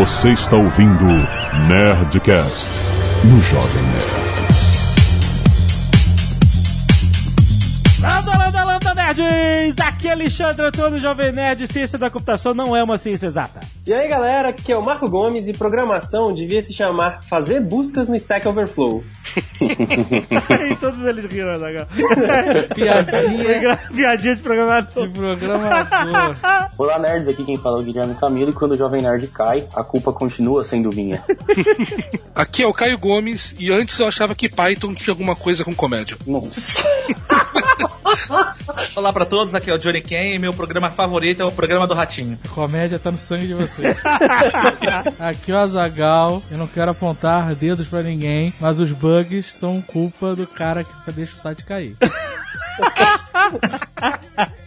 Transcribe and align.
Você 0.00 0.30
está 0.30 0.56
ouvindo 0.56 1.04
Nerdcast 1.68 2.70
no 3.22 3.38
Jovem 3.42 3.82
Nerd. 3.82 4.30
Landa, 8.00 8.38
landa, 8.38 8.64
landa, 8.64 8.94
nerds! 8.94 9.78
Aqui 9.78 10.08
é 10.08 10.12
Alexandre 10.12 10.64
Antônio, 10.64 10.98
Jovem 10.98 11.32
Nerd. 11.32 11.66
Ciência 11.66 11.98
da 11.98 12.08
computação 12.08 12.54
não 12.54 12.74
é 12.74 12.82
uma 12.82 12.96
ciência 12.96 13.26
exata. 13.26 13.60
E 13.86 13.94
aí 13.94 14.06
galera, 14.08 14.50
aqui 14.50 14.70
é 14.70 14.76
o 14.76 14.84
Marco 14.84 15.08
Gomes 15.08 15.48
e 15.48 15.54
programação 15.54 16.34
devia 16.34 16.62
se 16.62 16.72
chamar 16.72 17.22
Fazer 17.24 17.60
Buscas 17.60 18.08
no 18.08 18.14
Stack 18.14 18.46
Overflow. 18.46 19.02
e 20.70 20.76
todos 20.76 21.04
eles 21.06 21.24
riram, 21.24 21.56
Zagal. 21.56 21.86
Piadinha 22.74 23.78
Piadinha 23.94 24.36
de 24.36 24.42
programador. 24.42 25.08
de 25.08 25.12
programador. 25.12 26.34
Olá, 26.76 26.98
nerds. 26.98 27.28
Aqui 27.28 27.44
quem 27.44 27.56
fala 27.56 27.78
é 27.78 27.80
o 27.80 27.84
Guilherme 27.84 28.14
Camilo. 28.16 28.50
E 28.50 28.52
quando 28.52 28.72
o 28.72 28.76
Jovem 28.76 29.02
Nerd 29.02 29.26
cai, 29.28 29.66
a 29.74 29.82
culpa 29.82 30.12
continua 30.12 30.62
sendo 30.62 30.92
minha. 30.92 31.22
Aqui 32.34 32.62
é 32.62 32.66
o 32.66 32.74
Caio 32.74 32.98
Gomes 32.98 33.54
e 33.58 33.72
antes 33.72 33.98
eu 33.98 34.06
achava 34.06 34.34
que 34.34 34.48
Python 34.48 34.94
tinha 34.94 35.12
alguma 35.12 35.34
coisa 35.34 35.64
com 35.64 35.74
comédia. 35.74 36.16
Nossa. 36.26 36.84
Olá 38.94 39.12
pra 39.12 39.24
todos, 39.24 39.54
aqui 39.54 39.70
é 39.70 39.74
o 39.74 39.78
Johnny 39.78 40.00
Ken 40.00 40.34
e 40.34 40.38
meu 40.38 40.52
programa 40.52 40.90
favorito 40.90 41.42
é 41.42 41.44
o 41.44 41.52
programa 41.52 41.86
do 41.86 41.94
Ratinho. 41.94 42.38
A 42.44 42.48
comédia 42.48 42.98
tá 42.98 43.10
no 43.10 43.18
sangue 43.18 43.48
de 43.48 43.54
você. 43.70 43.96
Aqui 45.18 45.52
é 45.52 45.54
o 45.54 45.58
Azagal. 45.58 46.42
Eu 46.50 46.58
não 46.58 46.66
quero 46.66 46.90
apontar 46.90 47.54
dedos 47.54 47.86
pra 47.86 48.02
ninguém, 48.02 48.52
mas 48.60 48.80
os 48.80 48.90
bugs 48.90 49.52
são 49.52 49.80
culpa 49.80 50.34
do 50.34 50.46
cara 50.46 50.84
que 50.84 51.12
deixa 51.12 51.34
o 51.34 51.38
site 51.38 51.64
cair. 51.64 51.96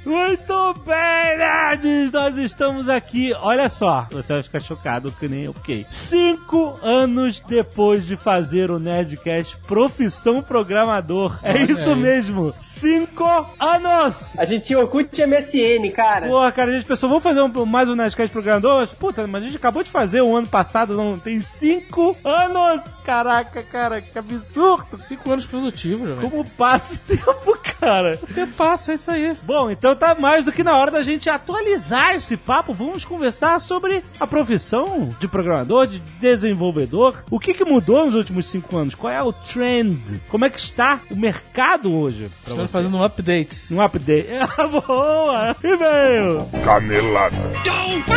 Muito 0.05 0.73
bem, 0.85 1.37
nerds! 1.37 2.11
Nós 2.11 2.37
estamos 2.37 2.89
aqui. 2.89 3.33
Olha 3.39 3.69
só, 3.69 4.05
você 4.11 4.33
vai 4.33 4.43
ficar 4.43 4.59
chocado 4.59 5.11
que 5.13 5.27
nem 5.29 5.43
eu 5.45 5.53
fiquei. 5.53 5.85
Cinco 5.89 6.77
anos 6.83 7.39
depois 7.39 8.05
de 8.05 8.17
fazer 8.17 8.69
o 8.69 8.77
Nerdcast 8.79 9.55
Profissão 9.65 10.41
Programador. 10.41 11.39
É 11.41 11.51
Olha 11.53 11.71
isso 11.71 11.89
aí. 11.91 11.95
mesmo. 11.95 12.53
Cinco 12.61 13.23
anos! 13.59 14.37
A 14.37 14.43
gente 14.45 14.65
tinha 14.65 14.79
Orkut 14.79 15.09
e 15.19 15.25
MSN, 15.25 15.89
cara. 15.95 16.27
Porra, 16.27 16.51
cara, 16.51 16.71
a 16.71 16.73
gente 16.73 16.85
pensou, 16.85 17.07
vamos 17.07 17.23
fazer 17.23 17.41
um- 17.41 17.65
mais 17.65 17.87
um 17.87 17.95
Nerdcast 17.95 18.31
Programador? 18.33 18.81
Mas, 18.81 18.93
puta, 18.93 19.25
mas 19.25 19.41
a 19.41 19.45
gente 19.45 19.57
acabou 19.57 19.83
de 19.83 19.89
fazer 19.89 20.21
um 20.21 20.35
ano 20.35 20.47
passado, 20.47 20.97
não 20.97 21.17
tem 21.17 21.39
cinco 21.39 22.15
anos! 22.25 22.81
Caraca, 23.05 23.63
cara, 23.63 24.01
que 24.01 24.17
absurdo! 24.19 24.97
Cinco 24.99 25.31
anos 25.31 25.45
produtivos, 25.45 26.07
velho. 26.09 26.29
Como 26.29 26.43
passa 26.51 26.95
o 26.95 26.97
tempo, 27.15 27.57
cara? 27.79 28.02
O 28.21 28.33
tempo 28.33 28.53
passa, 28.53 28.91
é 28.91 28.95
isso 28.95 29.09
aí. 29.11 29.33
Bom, 29.43 29.69
então 29.71 29.95
tá 29.95 30.15
mais 30.15 30.45
do 30.45 30.51
que 30.51 30.63
na 30.63 30.75
hora 30.77 30.91
da 30.91 31.03
gente 31.03 31.29
atualizar 31.29 32.15
esse 32.15 32.35
papo. 32.37 32.73
Vamos 32.73 33.05
conversar 33.05 33.59
sobre 33.61 34.03
a 34.19 34.27
profissão 34.27 35.09
de 35.19 35.27
programador, 35.27 35.87
de 35.87 35.99
desenvolvedor. 36.19 37.23
O 37.31 37.39
que, 37.39 37.53
que 37.53 37.63
mudou 37.65 38.05
nos 38.05 38.15
últimos 38.15 38.49
cinco 38.49 38.77
anos? 38.77 38.95
Qual 38.95 39.11
é 39.11 39.21
o 39.21 39.33
trend? 39.33 40.19
Como 40.29 40.45
é 40.45 40.49
que 40.49 40.59
está 40.59 40.99
o 41.09 41.15
mercado 41.15 41.93
hoje? 41.93 42.29
Pra 42.43 42.53
Estamos 42.53 42.71
você? 42.71 42.77
fazendo 42.77 42.97
um 42.97 43.03
update. 43.03 43.73
um 43.73 43.81
update. 43.81 44.27
Ah, 44.55 44.67
boa! 44.67 45.55
E-mail! 45.63 46.47
Canelada. 46.63 47.35
Muito 47.37 48.13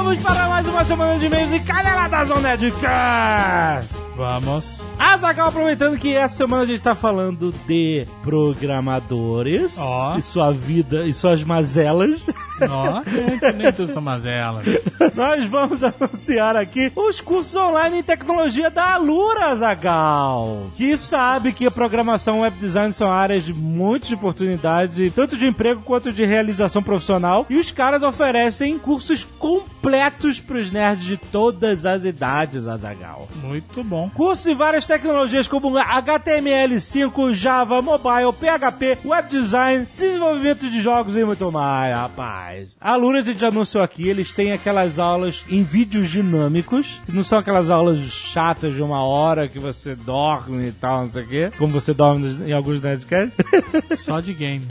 acabamos 0.00 0.18
para 0.22 0.48
mais 0.48 0.66
uma 0.66 0.84
semana 0.84 1.18
de 1.18 1.26
e-mails 1.26 1.52
e 1.52 1.60
caneladas 1.60 2.30
ao 2.30 2.40
Nerdcast! 2.40 4.09
Vamos. 4.16 4.82
Azaghal, 4.98 5.48
aproveitando 5.48 5.96
que 5.96 6.14
essa 6.14 6.34
semana 6.34 6.62
a 6.62 6.66
gente 6.66 6.82
tá 6.82 6.94
falando 6.94 7.52
de 7.66 8.06
programadores 8.22 9.76
Ó. 9.78 10.16
e 10.18 10.22
sua 10.22 10.52
vida 10.52 11.04
e 11.04 11.14
suas 11.14 11.42
mazelas. 11.42 12.26
Ó, 12.68 13.02
nem, 13.10 13.52
nem 13.54 13.72
tudo 13.72 13.90
são 13.92 14.02
mazelas. 14.02 14.66
Nós 15.14 15.44
vamos 15.46 15.82
anunciar 15.82 16.56
aqui 16.56 16.92
os 16.94 17.20
cursos 17.20 17.54
online 17.56 18.00
em 18.00 18.02
tecnologia 18.02 18.70
da 18.70 18.94
Alura, 18.94 19.54
Zagal. 19.56 20.70
Que 20.76 20.96
sabe 20.96 21.52
que 21.52 21.66
a 21.66 21.70
programação 21.70 22.38
e 22.38 22.40
web 22.42 22.56
design 22.58 22.92
são 22.92 23.10
áreas 23.10 23.44
de 23.44 23.54
muitas 23.54 24.12
oportunidades, 24.12 25.12
tanto 25.14 25.36
de 25.36 25.46
emprego 25.46 25.80
quanto 25.82 26.12
de 26.12 26.24
realização 26.24 26.82
profissional. 26.82 27.46
E 27.48 27.56
os 27.56 27.70
caras 27.70 28.02
oferecem 28.02 28.78
cursos 28.78 29.24
completos 29.38 30.40
para 30.40 30.58
os 30.58 30.70
nerds 30.70 31.04
de 31.04 31.16
todas 31.16 31.86
as 31.86 32.04
idades, 32.04 32.66
Azagal. 32.66 33.28
Muito 33.42 33.82
bom. 33.82 34.09
Cursos 34.10 34.46
em 34.46 34.54
várias 34.54 34.84
tecnologias 34.84 35.48
como 35.48 35.70
HTML5, 35.70 37.32
Java, 37.32 37.80
Mobile, 37.80 38.32
PHP, 38.32 38.98
Web 39.04 39.28
Design, 39.28 39.88
desenvolvimento 39.96 40.68
de 40.68 40.80
jogos 40.80 41.16
e 41.16 41.24
muito 41.24 41.50
mais, 41.50 41.94
rapaz. 41.94 42.68
A 42.80 42.96
Lura 42.96 43.20
a 43.20 43.22
gente 43.22 43.38
já 43.38 43.48
anunciou 43.48 43.82
aqui, 43.82 44.08
eles 44.08 44.30
têm 44.30 44.52
aquelas 44.52 44.98
aulas 44.98 45.44
em 45.48 45.62
vídeos 45.62 46.08
dinâmicos, 46.10 47.00
que 47.04 47.12
não 47.12 47.24
são 47.24 47.38
aquelas 47.38 47.70
aulas 47.70 47.98
chatas 47.98 48.74
de 48.74 48.82
uma 48.82 49.02
hora 49.02 49.48
que 49.48 49.58
você 49.58 49.94
dorme 49.94 50.68
e 50.68 50.72
tal, 50.72 51.04
não 51.04 51.12
sei 51.12 51.22
o 51.22 51.28
quê, 51.28 51.52
como 51.58 51.72
você 51.72 51.92
dorme 51.92 52.44
em 52.46 52.52
alguns 52.52 52.80
Nerdcasts. 52.80 53.32
Só 53.98 54.20
de 54.20 54.32
game. 54.32 54.66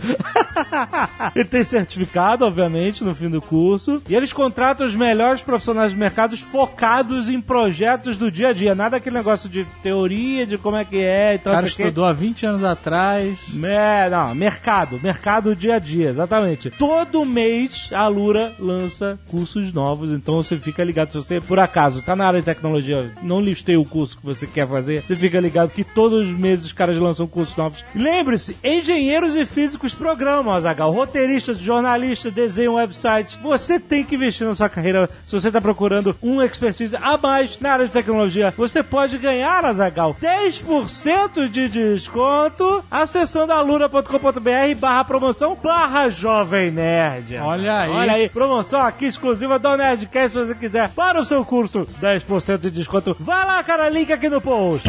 Ele 1.35 1.45
tem 1.49 1.63
certificado, 1.63 2.45
obviamente, 2.45 3.03
no 3.03 3.15
fim 3.15 3.29
do 3.29 3.41
curso. 3.41 4.01
E 4.07 4.15
eles 4.15 4.33
contratam 4.33 4.85
os 4.85 4.95
melhores 4.95 5.41
profissionais 5.41 5.93
do 5.93 5.99
mercado 5.99 6.35
focados 6.37 7.29
em 7.29 7.41
projetos 7.41 8.17
do 8.17 8.31
dia 8.31 8.49
a 8.49 8.53
dia. 8.53 8.75
Nada 8.75 8.97
aquele 8.97 9.17
negócio 9.19 9.49
de 9.49 9.65
teoria, 9.81 10.45
de 10.45 10.57
como 10.57 10.77
é 10.77 10.85
que 10.85 10.97
é 10.97 11.35
e 11.35 11.37
tal. 11.37 11.53
cara 11.53 11.65
o 11.65 11.69
quê. 11.69 11.83
estudou 11.83 12.05
há 12.05 12.13
20 12.13 12.45
anos 12.45 12.63
atrás. 12.63 13.45
É, 13.63 14.09
não, 14.09 14.33
mercado, 14.33 14.99
mercado 15.01 15.55
dia 15.55 15.75
a 15.75 15.79
dia, 15.79 16.09
exatamente. 16.09 16.69
Todo 16.71 17.25
mês 17.25 17.89
a 17.93 18.07
Lura 18.07 18.53
lança 18.59 19.19
cursos 19.27 19.71
novos, 19.71 20.11
então 20.11 20.35
você 20.35 20.57
fica 20.57 20.83
ligado. 20.83 21.11
Se 21.11 21.17
você, 21.17 21.41
por 21.41 21.59
acaso, 21.59 22.01
tá 22.01 22.15
na 22.15 22.25
área 22.25 22.39
de 22.39 22.45
tecnologia, 22.45 23.11
não 23.21 23.41
listei 23.41 23.77
o 23.77 23.85
curso 23.85 24.17
que 24.17 24.25
você 24.25 24.47
quer 24.47 24.67
fazer, 24.67 25.03
você 25.03 25.15
fica 25.15 25.39
ligado 25.39 25.71
que 25.71 25.83
todos 25.83 26.27
os 26.27 26.33
meses 26.33 26.65
os 26.65 26.73
caras 26.73 26.97
lançam 26.97 27.27
cursos 27.27 27.55
novos. 27.55 27.83
Lembre-se, 27.93 28.55
engenheiros 28.63 29.35
e 29.35 29.45
físicos 29.45 29.93
programam, 29.93 30.53
Azagal, 30.53 30.91
roteiristas, 30.91 31.57
jornalistas, 31.57 32.31
desenham 32.33 32.75
websites. 32.75 33.37
Você 33.41 33.79
tem 33.79 34.03
que 34.03 34.15
investir 34.15 34.47
na 34.47 34.55
sua 34.55 34.69
carreira. 34.69 35.09
Se 35.25 35.33
você 35.33 35.51
tá 35.51 35.59
procurando 35.59 36.15
um 36.21 36.41
expertise 36.41 36.95
a 36.95 37.17
mais 37.17 37.59
na 37.59 37.73
área 37.73 37.85
de 37.85 37.91
tecnologia, 37.91 38.53
você 38.55 38.81
pode 38.83 39.08
ganhar, 39.17 39.65
Azagal, 39.65 40.15
10% 40.21 41.49
de 41.49 41.69
desconto 41.69 42.83
acessando 42.89 43.53
alura.com.br 43.53 44.75
barra 44.77 45.03
promoção 45.03 45.57
barra 45.61 46.09
jovem 46.09 46.71
nerd. 46.71 47.37
Olha 47.37 47.81
aí. 47.81 47.89
Olha 47.89 48.13
aí, 48.13 48.29
promoção 48.29 48.81
aqui 48.81 49.05
exclusiva 49.05 49.57
do 49.57 49.75
Nerdcast 49.75 50.29
se 50.29 50.45
você 50.45 50.55
quiser 50.55 50.89
para 50.89 51.19
o 51.19 51.25
seu 51.25 51.43
curso, 51.43 51.87
10% 52.01 52.59
de 52.59 52.71
desconto. 52.71 53.15
Vai 53.19 53.45
lá, 53.45 53.63
cara, 53.63 53.89
link 53.89 54.11
aqui 54.11 54.29
no 54.29 54.39
post. 54.41 54.87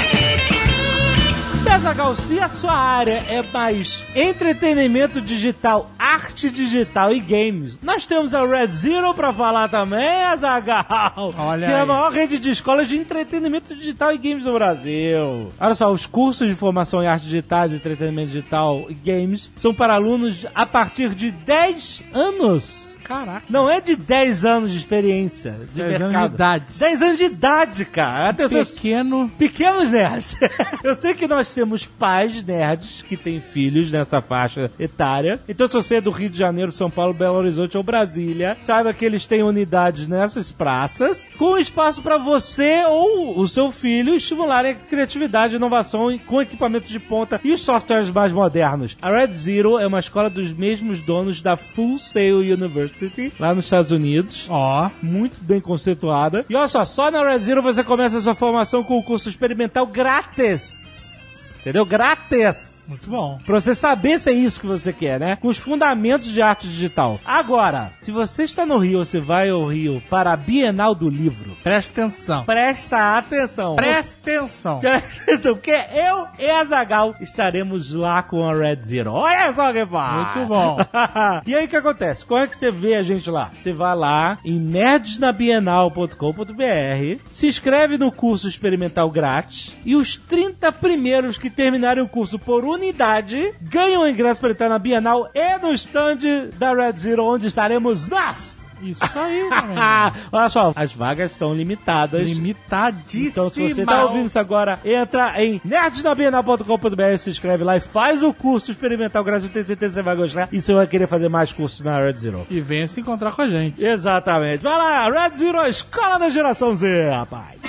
Pesagal, 1.64 2.16
se 2.16 2.38
a 2.40 2.48
sua 2.48 2.72
área 2.72 3.22
é 3.28 3.42
mais 3.42 4.04
entretenimento 4.14 5.20
digital, 5.20 5.90
arte 5.98 6.50
digital 6.50 7.12
e 7.12 7.20
games, 7.20 7.78
nós 7.82 8.06
temos 8.06 8.34
a 8.34 8.44
Red 8.44 8.68
Zero 8.68 9.14
pra 9.14 9.32
falar 9.32 9.68
também, 9.68 10.22
Azagal. 10.22 11.34
Olha 11.38 11.66
que 11.66 11.72
é 11.72 11.76
a 11.76 11.82
aí. 11.82 11.86
maior 11.88 12.10
rede 12.12 12.38
de 12.38 12.50
escolas 12.50 12.88
de 12.88 12.96
entretenimento 12.96 13.74
digital 13.74 14.12
e 14.12 14.18
games 14.18 14.44
do 14.44 14.52
Brasil. 14.52 15.52
Olha 15.60 15.74
só, 15.74 15.92
os 15.92 16.06
cursos 16.06 16.48
de 16.48 16.54
formação 16.54 17.02
em 17.02 17.06
arte 17.06 17.24
digital, 17.24 17.68
de 17.68 17.76
entretenimento 17.76 18.32
digital 18.32 18.86
e 18.88 18.94
games 18.94 19.52
são 19.54 19.72
para 19.74 19.94
alunos 19.94 20.46
a 20.54 20.66
partir 20.66 21.14
de 21.14 21.30
10 21.30 22.02
anos. 22.12 22.89
Caraca. 23.10 23.42
Não 23.50 23.68
é 23.68 23.80
de 23.80 23.96
10 23.96 24.44
anos 24.44 24.70
de 24.70 24.78
experiência 24.78 25.50
de 25.74 25.82
10 25.82 26.00
anos 26.00 26.00
mercado. 26.00 26.28
de 26.28 26.34
idade. 26.36 26.64
10 26.78 27.02
anos 27.02 27.16
de 27.18 27.24
idade, 27.24 27.84
cara. 27.84 28.28
Atenção, 28.28 28.64
Pequeno. 28.64 29.28
Pequenos 29.36 29.90
nerds. 29.90 30.36
Eu 30.84 30.94
sei 30.94 31.14
que 31.14 31.26
nós 31.26 31.52
temos 31.52 31.84
pais 31.84 32.44
nerds 32.44 33.02
que 33.02 33.16
têm 33.16 33.40
filhos 33.40 33.90
nessa 33.90 34.22
faixa 34.22 34.70
etária. 34.78 35.40
Então, 35.48 35.66
se 35.66 35.74
você 35.74 35.96
é 35.96 36.00
do 36.00 36.12
Rio 36.12 36.30
de 36.30 36.38
Janeiro, 36.38 36.70
São 36.70 36.88
Paulo, 36.88 37.12
Belo 37.12 37.36
Horizonte 37.36 37.76
ou 37.76 37.82
Brasília, 37.82 38.56
saiba 38.60 38.94
que 38.94 39.04
eles 39.04 39.26
têm 39.26 39.42
unidades 39.42 40.06
nessas 40.06 40.52
praças 40.52 41.28
com 41.36 41.58
espaço 41.58 42.02
para 42.02 42.16
você 42.16 42.84
ou 42.86 43.40
o 43.40 43.48
seu 43.48 43.72
filho 43.72 44.14
estimularem 44.14 44.70
a 44.70 44.74
criatividade 44.74 45.54
e 45.54 45.56
inovação 45.56 46.16
com 46.26 46.40
equipamentos 46.40 46.88
de 46.88 47.00
ponta 47.00 47.40
e 47.42 47.52
os 47.52 47.60
softwares 47.60 48.10
mais 48.10 48.32
modernos. 48.32 48.96
A 49.02 49.10
Red 49.10 49.32
Zero 49.32 49.80
é 49.80 49.86
uma 49.86 49.98
escola 49.98 50.30
dos 50.30 50.52
mesmos 50.52 51.00
donos 51.00 51.42
da 51.42 51.56
Full 51.56 51.98
Sail 51.98 52.38
University, 52.38 52.99
lá 53.38 53.54
nos 53.54 53.64
Estados 53.66 53.90
Unidos 53.90 54.46
Ó. 54.48 54.90
muito 55.02 55.42
bem 55.42 55.60
conceituada. 55.60 56.44
E 56.48 56.54
olha 56.54 56.68
só, 56.68 56.84
só 56.84 57.10
na 57.10 57.22
Red 57.22 57.40
Zero 57.40 57.62
você 57.62 57.84
começa 57.84 58.18
a 58.18 58.20
sua 58.20 58.34
formação 58.34 58.82
com 58.82 58.98
o 58.98 59.02
curso 59.02 59.28
experimental 59.28 59.86
grátis. 59.86 61.56
Entendeu? 61.60 61.84
Grátis. 61.84 62.69
Muito 62.90 63.08
bom. 63.08 63.38
Pra 63.46 63.58
você 63.60 63.72
saber 63.72 64.18
se 64.18 64.30
é 64.30 64.32
isso 64.32 64.60
que 64.60 64.66
você 64.66 64.92
quer, 64.92 65.20
né? 65.20 65.36
Com 65.36 65.46
os 65.46 65.58
fundamentos 65.58 66.28
de 66.28 66.42
arte 66.42 66.66
digital. 66.66 67.20
Agora, 67.24 67.92
se 67.96 68.10
você 68.10 68.42
está 68.42 68.66
no 68.66 68.78
Rio, 68.78 69.04
você 69.04 69.20
vai 69.20 69.48
ao 69.48 69.64
Rio 69.66 70.02
para 70.10 70.32
a 70.32 70.36
Bienal 70.36 70.92
do 70.92 71.08
Livro. 71.08 71.56
Presta 71.62 72.02
atenção. 72.02 72.44
Presta 72.44 73.16
atenção. 73.16 73.76
Presta 73.76 74.30
atenção. 74.30 74.80
Presta 74.82 75.22
atenção, 75.22 75.54
porque 75.54 75.70
eu 75.70 76.26
e 76.36 76.50
a 76.50 76.64
Zagal 76.64 77.14
estaremos 77.20 77.94
lá 77.94 78.24
com 78.24 78.44
a 78.44 78.52
Red 78.52 78.80
Zero. 78.82 79.12
Olha 79.12 79.54
só 79.54 79.72
que 79.72 79.86
pá! 79.86 80.32
Muito 80.34 80.48
bom. 80.48 80.78
e 81.46 81.54
aí 81.54 81.66
o 81.66 81.68
que 81.68 81.76
acontece? 81.76 82.24
Como 82.24 82.40
é 82.40 82.48
que 82.48 82.58
você 82.58 82.72
vê 82.72 82.96
a 82.96 83.04
gente 83.04 83.30
lá? 83.30 83.52
Você 83.56 83.72
vai 83.72 83.94
lá 83.94 84.38
em 84.44 84.58
nerdsnabienal.com.br, 84.58 87.22
se 87.30 87.46
inscreve 87.46 87.96
no 87.96 88.10
curso 88.10 88.48
experimental 88.48 89.08
grátis 89.10 89.76
e 89.84 89.94
os 89.94 90.16
30 90.16 90.72
primeiros 90.72 91.38
que 91.38 91.48
terminarem 91.48 92.02
o 92.02 92.08
curso 92.08 92.36
por 92.36 92.64
unidade 92.80 93.52
ganham 93.60 94.02
o 94.02 94.08
ingresso 94.08 94.40
para 94.40 94.50
entrar 94.50 94.68
na 94.68 94.78
Bienal 94.78 95.30
e 95.34 95.58
no 95.58 95.72
stand 95.74 96.48
da 96.58 96.72
Red 96.72 96.96
Zero, 96.96 97.24
onde 97.24 97.46
estaremos 97.46 98.08
nós. 98.08 98.60
Isso 98.82 99.02
aí. 99.14 99.42
Olha 100.32 100.48
só, 100.48 100.72
as 100.74 100.94
vagas 100.94 101.32
são 101.32 101.52
limitadas. 101.52 102.26
Limitadíssimo. 102.26 103.28
Então, 103.28 103.50
se 103.50 103.68
você 103.68 103.84
tá 103.84 104.04
ouvindo 104.04 104.24
isso 104.24 104.38
agora, 104.38 104.78
entra 104.82 105.34
em 105.44 105.60
nerdsnabienal.com.br, 105.62 107.18
se 107.18 107.28
inscreve 107.28 107.62
lá 107.62 107.76
e 107.76 107.80
faz 107.80 108.22
o 108.22 108.32
curso 108.32 108.70
experimental 108.70 109.22
gratuito. 109.22 109.52
Tenho 109.52 109.66
certeza 109.66 109.92
que 109.92 109.94
você 109.96 110.02
vai 110.02 110.16
gostar. 110.16 110.48
E 110.50 110.62
você 110.62 110.72
vai 110.72 110.86
querer 110.86 111.06
fazer 111.06 111.28
mais 111.28 111.52
cursos 111.52 111.82
na 111.82 111.98
Red 112.00 112.16
Zero. 112.16 112.46
E 112.48 112.58
venha 112.62 112.86
se 112.86 113.02
encontrar 113.02 113.32
com 113.32 113.42
a 113.42 113.48
gente. 113.48 113.84
Exatamente. 113.84 114.62
Vai 114.62 114.78
lá, 114.78 115.10
Red 115.10 115.36
Zero, 115.36 115.60
a 115.60 115.68
escola 115.68 116.18
da 116.18 116.30
geração 116.30 116.74
Z, 116.74 117.10
rapaz. 117.10 117.60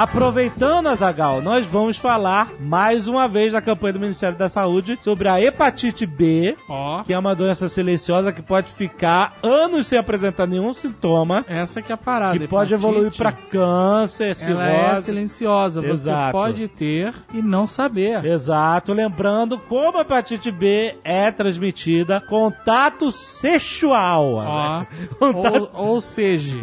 Aproveitando, 0.00 0.86
Azagal, 0.86 1.42
nós 1.42 1.66
vamos 1.66 1.98
falar 1.98 2.48
mais 2.58 3.06
uma 3.06 3.28
vez 3.28 3.52
da 3.52 3.60
campanha 3.60 3.92
do 3.92 4.00
Ministério 4.00 4.34
da 4.34 4.48
Saúde 4.48 4.98
sobre 5.02 5.28
a 5.28 5.38
hepatite 5.38 6.06
B, 6.06 6.56
Ó, 6.70 7.02
que 7.02 7.12
é 7.12 7.18
uma 7.18 7.34
doença 7.34 7.68
silenciosa 7.68 8.32
que 8.32 8.40
pode 8.40 8.72
ficar 8.72 9.34
anos 9.42 9.86
sem 9.88 9.98
apresentar 9.98 10.46
nenhum 10.46 10.72
sintoma. 10.72 11.44
essa 11.46 11.82
que 11.82 11.92
é 11.92 11.94
a 11.94 11.98
parada. 11.98 12.38
Que 12.38 12.48
pode 12.48 12.72
Hepatite, 12.72 12.88
evoluir 12.92 13.14
pra 13.14 13.30
câncer, 13.30 14.34
Ela 14.40 14.70
é 14.70 14.78
cirrose. 14.88 15.02
silenciosa. 15.04 15.80
Você 15.82 15.90
Exato. 15.90 16.32
pode 16.32 16.66
ter 16.68 17.12
e 17.34 17.42
não 17.42 17.66
saber. 17.66 18.24
Exato, 18.24 18.94
lembrando 18.94 19.58
como 19.58 19.98
a 19.98 20.00
hepatite 20.00 20.50
B 20.50 20.96
é 21.04 21.30
transmitida, 21.30 22.22
contato 22.26 23.10
sexual. 23.10 24.32
Ó, 24.36 24.78
né? 24.80 24.86
Ou, 25.20 25.70
ou 25.74 26.00
seja, 26.00 26.58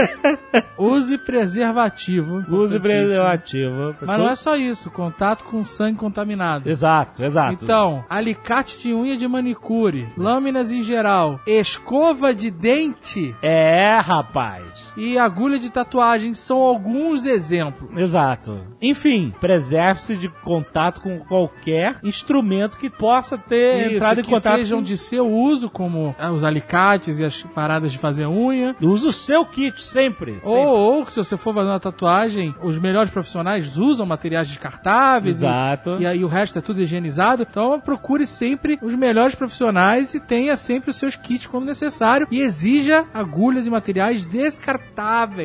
use 0.78 1.18
preservativo. 1.18 2.42
Use 2.54 2.80
preservativo. 2.80 3.94
Mas 4.00 4.18
não 4.18 4.28
é 4.28 4.34
só 4.34 4.56
isso, 4.56 4.90
contato 4.90 5.44
com 5.44 5.64
sangue 5.64 5.98
contaminado. 5.98 6.68
Exato, 6.68 7.22
exato. 7.22 7.64
Então, 7.64 8.04
alicate 8.08 8.78
de 8.78 8.94
unha 8.94 9.16
de 9.16 9.26
manicure, 9.26 10.08
lâminas 10.16 10.70
em 10.70 10.82
geral, 10.82 11.40
escova 11.46 12.34
de 12.34 12.50
dente 12.50 13.34
É, 13.42 13.98
rapaz. 13.98 14.83
E 14.96 15.18
agulha 15.18 15.58
de 15.58 15.70
tatuagem 15.70 16.34
são 16.34 16.58
alguns 16.58 17.24
exemplos. 17.24 17.90
Exato. 17.96 18.60
Enfim, 18.80 19.32
preserve-se 19.40 20.16
de 20.16 20.28
contato 20.28 21.00
com 21.00 21.18
qualquer 21.20 21.96
instrumento 22.02 22.78
que 22.78 22.90
possa 22.90 23.36
ter 23.36 23.86
Isso, 23.86 23.94
entrado 23.96 24.20
em 24.20 24.24
que 24.24 24.30
contato 24.30 24.56
sejam 24.56 24.78
com... 24.78 24.84
de 24.84 24.96
seu 24.96 25.26
uso, 25.26 25.70
como 25.70 26.14
ah, 26.18 26.32
os 26.32 26.44
alicates 26.44 27.18
e 27.18 27.24
as 27.24 27.42
paradas 27.42 27.92
de 27.92 27.98
fazer 27.98 28.26
unha. 28.26 28.74
Usa 28.80 29.08
o 29.08 29.12
seu 29.12 29.44
kit 29.44 29.82
sempre. 29.82 30.34
sempre. 30.34 30.40
Ou, 30.44 30.66
ou 30.66 31.04
que 31.04 31.12
se 31.12 31.18
você 31.18 31.36
for 31.36 31.54
fazer 31.54 31.68
uma 31.68 31.80
tatuagem, 31.80 32.54
os 32.62 32.78
melhores 32.78 33.10
profissionais 33.10 33.76
usam 33.76 34.06
materiais 34.06 34.48
descartáveis. 34.48 35.38
Exato. 35.38 35.96
E, 36.00 36.06
aí 36.06 36.24
o 36.24 36.28
resto 36.28 36.58
é 36.58 36.62
tudo 36.62 36.80
higienizado. 36.80 37.46
Então 37.48 37.80
procure 37.80 38.26
sempre 38.26 38.78
os 38.82 38.94
melhores 38.94 39.34
profissionais 39.34 40.14
e 40.14 40.20
tenha 40.20 40.56
sempre 40.56 40.90
os 40.90 40.96
seus 40.96 41.16
kits 41.16 41.46
quando 41.46 41.66
necessário. 41.66 42.26
E 42.30 42.40
exija 42.40 43.04
agulhas 43.12 43.66
e 43.66 43.70
materiais 43.70 44.24
descartáveis. 44.26 44.83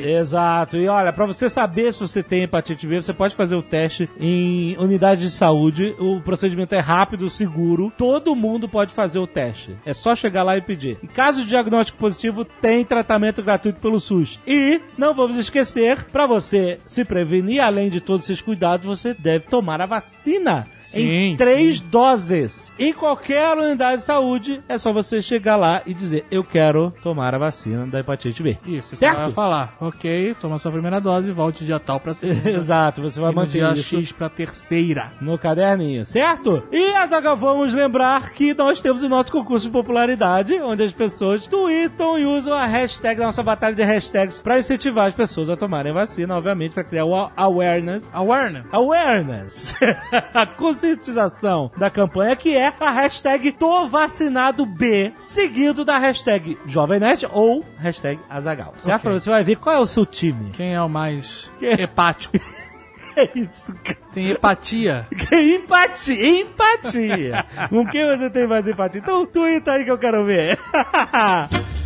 Exato. 0.10 0.78
E 0.78 0.88
olha, 0.88 1.14
pra 1.14 1.26
você 1.26 1.50
saber 1.50 1.94
se 1.94 2.00
você 2.00 2.22
tem 2.24 2.44
hepatite 2.44 2.88
B, 2.88 3.02
você 3.02 3.14
pode 3.14 3.36
fazer 3.36 3.56
o 3.56 3.62
teste 3.62 4.10
em 4.20 4.78
unidade 4.78 5.22
de 5.22 5.32
saúde. 5.32 5.96
O 6.00 6.22
procedimento 6.22 6.76
é 6.76 6.80
rápido, 6.80 7.30
seguro. 7.30 7.92
Todo 7.98 8.36
mundo 8.36 8.68
pode 8.68 8.94
fazer 8.94 9.20
o 9.20 9.28
teste. 9.28 9.76
É 9.86 9.94
só 9.94 10.16
chegar 10.16 10.44
lá 10.44 10.58
e 10.58 10.62
pedir. 10.62 10.98
Em 11.04 11.08
caso 11.08 11.42
de 11.42 11.50
diagnóstico 11.50 11.98
positivo, 11.98 12.46
tem 12.46 12.84
tratamento 12.86 13.42
gratuito 13.42 13.80
pelo 13.80 14.00
SUS. 14.00 14.40
E 14.46 14.82
não 14.98 15.14
vamos 15.14 15.38
esquecer, 15.38 16.06
pra 16.12 16.26
você 16.26 16.80
se 16.86 17.04
prevenir, 17.04 17.62
além 17.62 17.90
de 17.90 18.02
todos 18.02 18.30
esses 18.30 18.42
cuidados, 18.42 18.86
você 18.86 19.14
deve 19.14 19.48
tomar 19.48 19.82
a 19.82 19.86
vacina 19.86 20.68
Sim, 20.82 21.08
em 21.10 21.36
três 21.36 21.80
doses. 21.80 22.74
Em 22.78 22.94
qualquer 22.94 23.58
unidade 23.58 23.98
de 23.98 24.04
saúde, 24.04 24.62
é 24.68 24.78
só 24.78 24.92
você 24.92 25.22
chegar 25.22 25.56
lá 25.56 25.82
e 25.86 25.94
dizer: 25.94 26.26
Eu 26.30 26.44
quero 26.44 26.94
tomar 27.02 27.34
a 27.34 27.38
vacina 27.38 27.86
da 27.88 28.00
hepatite 28.00 28.42
B. 28.44 28.58
Isso, 28.66 28.96
certo? 28.96 29.29
Vai 29.30 29.46
falar, 29.46 29.76
ok, 29.80 30.36
toma 30.40 30.58
sua 30.60 30.72
primeira 30.72 31.00
dose, 31.00 31.32
volte 31.32 31.66
dia 31.66 31.80
tal 31.80 32.00
pra 32.00 32.14
segunda. 32.14 32.50
Exato, 32.52 33.02
você 33.02 33.20
vai 33.20 33.32
e 33.32 33.36
manter 33.36 33.52
dia 33.52 33.72
isso 33.74 33.98
X 33.98 34.12
pra 34.12 34.30
terceira. 34.30 35.12
no 35.22 35.38
caderninho, 35.38 36.06
certo? 36.06 36.64
E, 36.72 36.94
Azaghal, 36.96 37.38
vamos 37.38 37.74
lembrar 37.74 38.30
que 38.32 38.54
nós 38.54 38.80
temos 38.80 39.04
o 39.04 39.10
nosso 39.10 39.32
concurso 39.32 39.68
de 39.68 39.72
popularidade, 39.72 40.54
onde 40.62 40.84
as 40.84 40.92
pessoas 40.92 41.46
tweetam 41.48 42.18
e 42.18 42.26
usam 42.26 42.54
a 42.54 42.66
hashtag, 42.66 43.22
a 43.22 43.26
nossa 43.28 43.44
batalha 43.44 43.76
de 43.76 43.84
hashtags, 43.84 44.42
pra 44.42 44.60
incentivar 44.60 45.08
as 45.08 45.16
pessoas 45.16 45.50
a 45.50 45.56
tomarem 45.58 45.94
vacina, 45.94 46.36
obviamente, 46.36 46.74
pra 46.74 46.84
criar 46.84 47.06
o 47.06 47.30
awareness. 47.36 48.06
Awareness. 48.14 48.66
Awareness, 48.72 49.76
a 50.34 50.46
conscientização 50.46 51.72
da 51.78 51.90
campanha, 51.90 52.36
que 52.36 52.56
é 52.56 52.74
a 52.80 52.90
hashtag 52.90 53.52
Tô 53.54 53.88
Vacinado 53.88 54.66
B, 54.66 55.14
seguido 55.16 55.84
da 55.86 55.98
hashtag 55.98 56.58
Jovem 56.66 57.00
Nerd 57.00 57.28
ou 57.32 57.64
hashtag 57.78 58.20
Azagal. 58.30 58.74
Certo? 58.80 59.00
Ok. 59.08 59.12
Você 59.20 59.30
vai 59.30 59.44
ver 59.44 59.58
qual 59.58 59.76
é 59.76 59.80
o 59.80 59.88
seu 59.88 60.06
time. 60.06 60.52
Quem 60.52 60.74
é 60.74 60.82
o 60.82 60.90
mais 60.90 61.52
Que- 61.60 61.66
hepático? 61.82 62.38
É 63.16 63.28
isso, 63.38 63.76
cara. 63.84 63.98
Tem 64.14 64.30
empatia. 64.32 65.06
Empatia, 65.34 66.40
empatia. 66.40 67.46
Com 67.70 67.86
quem 67.88 68.06
você 68.06 68.30
tem 68.30 68.48
mais 68.48 68.66
empatia? 68.66 69.02
Então, 69.02 69.26
tuita 69.26 69.74
aí 69.74 69.84
que 69.84 69.92
eu 69.92 69.98
quero 69.98 70.24
ver. 70.24 70.58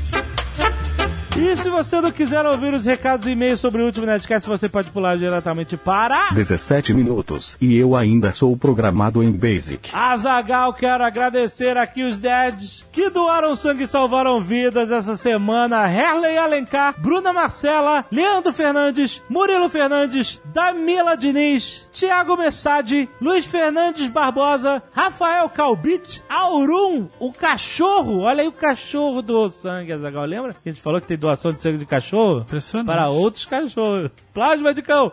E 1.35 1.57
se 1.57 1.67
você 1.67 1.99
não 1.99 2.11
quiser 2.11 2.45
ouvir 2.45 2.75
os 2.75 2.85
recados 2.85 3.25
e 3.25 3.31
e-mails 3.31 3.59
sobre 3.59 3.81
o 3.81 3.85
último 3.85 4.05
Nerdcast, 4.05 4.47
você 4.47 4.69
pode 4.69 4.91
pular 4.91 5.17
diretamente 5.17 5.75
para... 5.75 6.29
17 6.31 6.93
minutos, 6.93 7.57
e 7.59 7.75
eu 7.75 7.95
ainda 7.95 8.31
sou 8.31 8.55
programado 8.55 9.23
em 9.23 9.31
Basic. 9.31 9.89
Azagal, 9.91 10.75
quero 10.75 11.03
agradecer 11.03 11.75
aqui 11.75 12.03
os 12.03 12.19
dads 12.19 12.85
que 12.91 13.09
doaram 13.09 13.55
sangue 13.55 13.85
e 13.85 13.87
salvaram 13.87 14.39
vidas 14.41 14.91
essa 14.91 15.17
semana. 15.17 15.91
Herley 15.91 16.37
Alencar, 16.37 16.93
Bruna 17.01 17.33
Marcela, 17.33 18.05
Leandro 18.11 18.53
Fernandes, 18.53 19.19
Murilo 19.27 19.69
Fernandes, 19.69 20.39
Damila 20.53 21.17
Diniz, 21.17 21.82
Tiago 21.93 22.35
Messadi, 22.35 23.07
Luiz 23.21 23.45
Fernandes 23.45 24.09
Barbosa, 24.09 24.81
Rafael 24.91 25.47
Calbit, 25.47 26.23
Aurum, 26.27 27.07
o 27.19 27.31
cachorro. 27.31 28.21
Olha 28.21 28.41
aí 28.41 28.47
o 28.47 28.51
cachorro 28.51 29.21
do 29.21 29.47
sangue, 29.49 29.93
Azagal. 29.93 30.25
Lembra 30.25 30.55
a 30.65 30.69
gente 30.69 30.81
falou 30.81 30.99
que 30.99 31.07
tem 31.07 31.17
doação 31.17 31.53
de 31.53 31.61
sangue 31.61 31.77
de 31.77 31.85
cachorro? 31.85 32.41
Impressionante. 32.41 32.87
Para 32.87 33.09
outros 33.09 33.45
cachorros. 33.45 34.09
Plasma 34.33 34.73
de 34.73 34.81
cão. 34.81 35.11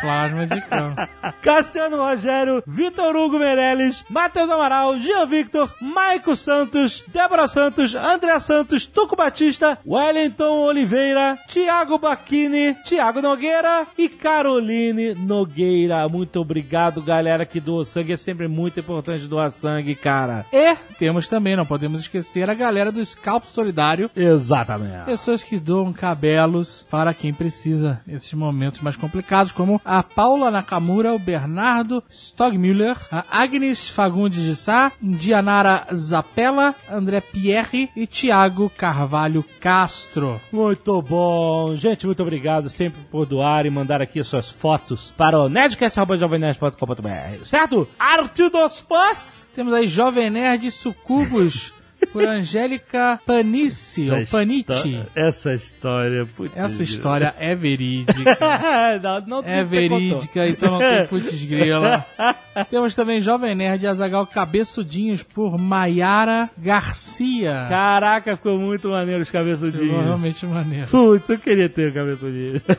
Plasma 0.00 0.46
de 0.46 0.60
cão. 0.62 0.94
Cassiano 1.42 1.96
Rogério, 1.96 2.62
Vitor 2.66 3.14
Hugo 3.16 3.38
Meirelles, 3.38 4.04
Matheus 4.08 4.50
Amaral, 4.50 4.98
Jean 4.98 5.26
Victor, 5.26 5.70
Maico 5.80 6.36
Santos, 6.36 7.02
Débora 7.08 7.48
Santos, 7.48 7.94
André 7.94 8.38
Santos, 8.38 8.86
Tuco 8.86 9.16
Batista, 9.16 9.78
Wellington 9.86 10.60
Oliveira, 10.60 11.38
Tiago 11.48 11.98
Bacchini, 11.98 12.74
Tiago 12.84 13.20
Nogueira 13.20 13.86
e 13.96 14.08
Caroline 14.08 15.14
Nogueira. 15.14 16.08
Muito 16.08 16.40
obrigado, 16.40 17.02
galera 17.02 17.46
que 17.46 17.60
doou 17.60 17.84
sangue. 17.84 18.12
É 18.12 18.16
sempre 18.16 18.48
muito 18.48 18.80
importante 18.80 19.26
doar 19.26 19.50
sangue, 19.50 19.94
cara. 19.94 20.44
E 20.52 20.74
temos 20.98 21.28
também, 21.28 21.56
não 21.56 21.66
podemos 21.66 22.00
esquecer, 22.00 22.48
a 22.48 22.54
galera 22.54 22.92
do 22.92 23.04
Scalpo 23.04 23.46
Solidário. 23.46 24.10
Exatamente. 24.14 25.04
Pessoas 25.04 25.42
que 25.42 25.58
doam 25.58 25.92
cabelos 25.92 26.86
para 26.90 27.14
quem 27.14 27.32
precisa 27.32 28.00
nesses 28.06 28.32
momentos 28.34 28.80
mais 28.80 28.96
complicados, 28.96 29.52
como 29.52 29.80
a 29.84 30.02
Paula 30.02 30.50
Nakamura, 30.50 31.12
o 31.12 31.18
Bernardo 31.18 32.02
Stogmüller, 32.08 32.96
a 33.12 33.24
Agnes 33.30 33.88
Fagundes 33.88 34.42
de 34.42 34.56
Sá, 34.56 34.92
Dianara 35.00 35.86
Zapella, 35.94 36.74
André 36.90 37.20
Pierre 37.20 37.90
e 37.94 38.06
Tiago 38.06 38.70
Carvalho 38.70 39.44
Castro. 39.60 40.40
Muito 40.50 41.02
bom. 41.02 41.76
Gente, 41.76 42.06
muito 42.06 42.22
obrigado 42.22 42.70
sempre 42.70 43.02
por 43.10 43.26
doar 43.26 43.66
e 43.66 43.70
mandar 43.70 44.00
aqui 44.00 44.24
suas 44.24 44.50
fotos 44.50 45.12
para 45.16 45.38
o 45.38 45.48
nerdcast.jovemnerd.com.br. 45.48 47.44
Certo? 47.44 47.86
Arte 47.98 48.48
dos 48.48 48.80
fãs. 48.80 49.48
Temos 49.54 49.72
aí 49.72 49.86
Jovem 49.86 50.30
Nerd 50.30 50.70
Sucubus 50.70 51.73
por 52.14 52.24
Angélica 52.24 53.20
Panici, 53.26 54.08
ou 54.08 54.24
Panici. 54.26 55.00
Essa 55.16 55.52
história, 55.52 56.24
putz. 56.24 56.56
Essa 56.56 56.84
história 56.84 57.34
é 57.40 57.56
verídica. 57.56 58.38
não, 59.02 59.42
não 59.42 59.42
É 59.44 59.64
verídica, 59.64 60.48
então 60.48 60.70
não 60.70 60.78
tem 60.78 61.06
putz 61.08 61.42
grila. 61.42 62.06
Temos 62.70 62.94
também 62.94 63.20
Jovem 63.20 63.52
Nerd 63.56 63.82
e 63.82 63.88
Azagal 63.88 64.24
Cabeçudinhos 64.28 65.24
por 65.24 65.58
Maiara 65.58 66.48
Garcia. 66.56 67.66
Caraca, 67.68 68.36
ficou 68.36 68.60
muito 68.60 68.90
maneiro 68.90 69.22
os 69.22 69.30
cabeçudinhos. 69.30 69.88
Ficou 69.88 70.04
realmente 70.04 70.46
maneiro. 70.46 70.86
Putz, 70.86 71.28
eu 71.28 71.38
queria 71.38 71.68
ter 71.68 71.92
cabeçudinhos. 71.92 72.62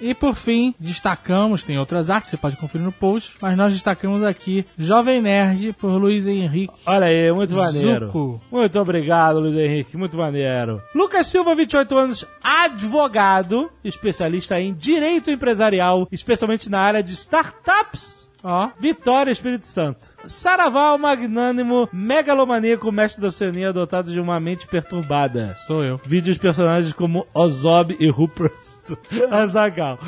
E 0.00 0.14
por 0.14 0.36
fim, 0.36 0.74
destacamos, 0.78 1.62
tem 1.62 1.78
outras 1.78 2.10
artes, 2.10 2.30
você 2.30 2.36
pode 2.36 2.56
conferir 2.56 2.84
no 2.84 2.92
post, 2.92 3.34
mas 3.40 3.56
nós 3.56 3.72
destacamos 3.72 4.22
aqui 4.22 4.64
Jovem 4.78 5.20
Nerd 5.20 5.72
por 5.74 5.90
Luiz 5.90 6.26
Henrique. 6.26 6.72
Olha 6.86 7.06
aí, 7.06 7.32
muito 7.32 7.54
maneiro. 7.54 8.06
Zuco. 8.06 8.40
Muito 8.52 8.78
obrigado, 8.78 9.40
Luiz 9.40 9.56
Henrique, 9.56 9.96
muito 9.96 10.14
maneiro. 10.18 10.82
Lucas 10.94 11.26
Silva, 11.26 11.54
28 11.54 11.96
anos, 11.96 12.26
advogado, 12.44 13.72
especialista 13.82 14.60
em 14.60 14.74
direito 14.74 15.30
empresarial, 15.30 16.06
especialmente 16.12 16.68
na 16.68 16.78
área 16.78 17.02
de 17.02 17.14
startups. 17.14 18.21
Ó, 18.42 18.70
Vitória, 18.78 19.30
Espírito 19.30 19.66
Santo. 19.66 20.10
Saraval, 20.26 20.98
magnânimo, 20.98 21.88
megalomaníaco, 21.92 22.90
mestre 22.92 23.20
da 23.20 23.28
Oceania, 23.28 23.72
dotado 23.72 24.12
de 24.12 24.20
uma 24.20 24.38
mente 24.38 24.66
perturbada. 24.68 25.54
sou 25.66 25.84
eu. 25.84 26.00
Vídeos 26.04 26.38
personagens 26.38 26.92
como 26.92 27.26
Ozob 27.34 27.96
e 27.98 28.08
Rupert 28.08 28.52
Azagal. 29.30 29.98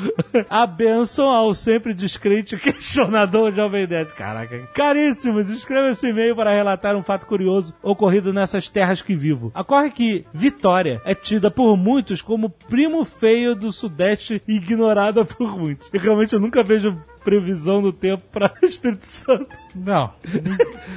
A 0.49 0.65
benção 0.65 1.29
ao 1.29 1.53
sempre 1.53 1.93
descrente 1.93 2.57
questionador 2.57 3.51
Jovem 3.51 3.87
Nerd. 3.87 4.13
Caraca. 4.13 4.57
Caríssimos, 4.73 5.49
escreva 5.49 5.89
esse 5.89 6.07
e-mail 6.07 6.35
para 6.35 6.53
relatar 6.53 6.95
um 6.95 7.03
fato 7.03 7.27
curioso 7.27 7.73
ocorrido 7.83 8.31
nessas 8.31 8.69
terras 8.69 9.01
que 9.01 9.15
vivo. 9.15 9.51
Ocorre 9.55 9.91
que 9.91 10.25
Vitória 10.33 11.01
é 11.05 11.13
tida 11.13 11.51
por 11.51 11.75
muitos 11.75 12.21
como 12.21 12.49
primo 12.49 13.03
feio 13.03 13.55
do 13.55 13.71
Sudeste 13.71 14.41
ignorada 14.47 15.25
por 15.25 15.57
muitos. 15.57 15.89
E 15.93 15.97
realmente 15.97 16.33
eu 16.33 16.39
nunca 16.39 16.63
vejo 16.63 16.97
previsão 17.25 17.81
do 17.81 17.91
tempo 17.91 18.23
para 18.31 18.53
Espírito 18.63 19.05
Santo. 19.05 19.47
Não, 19.75 20.13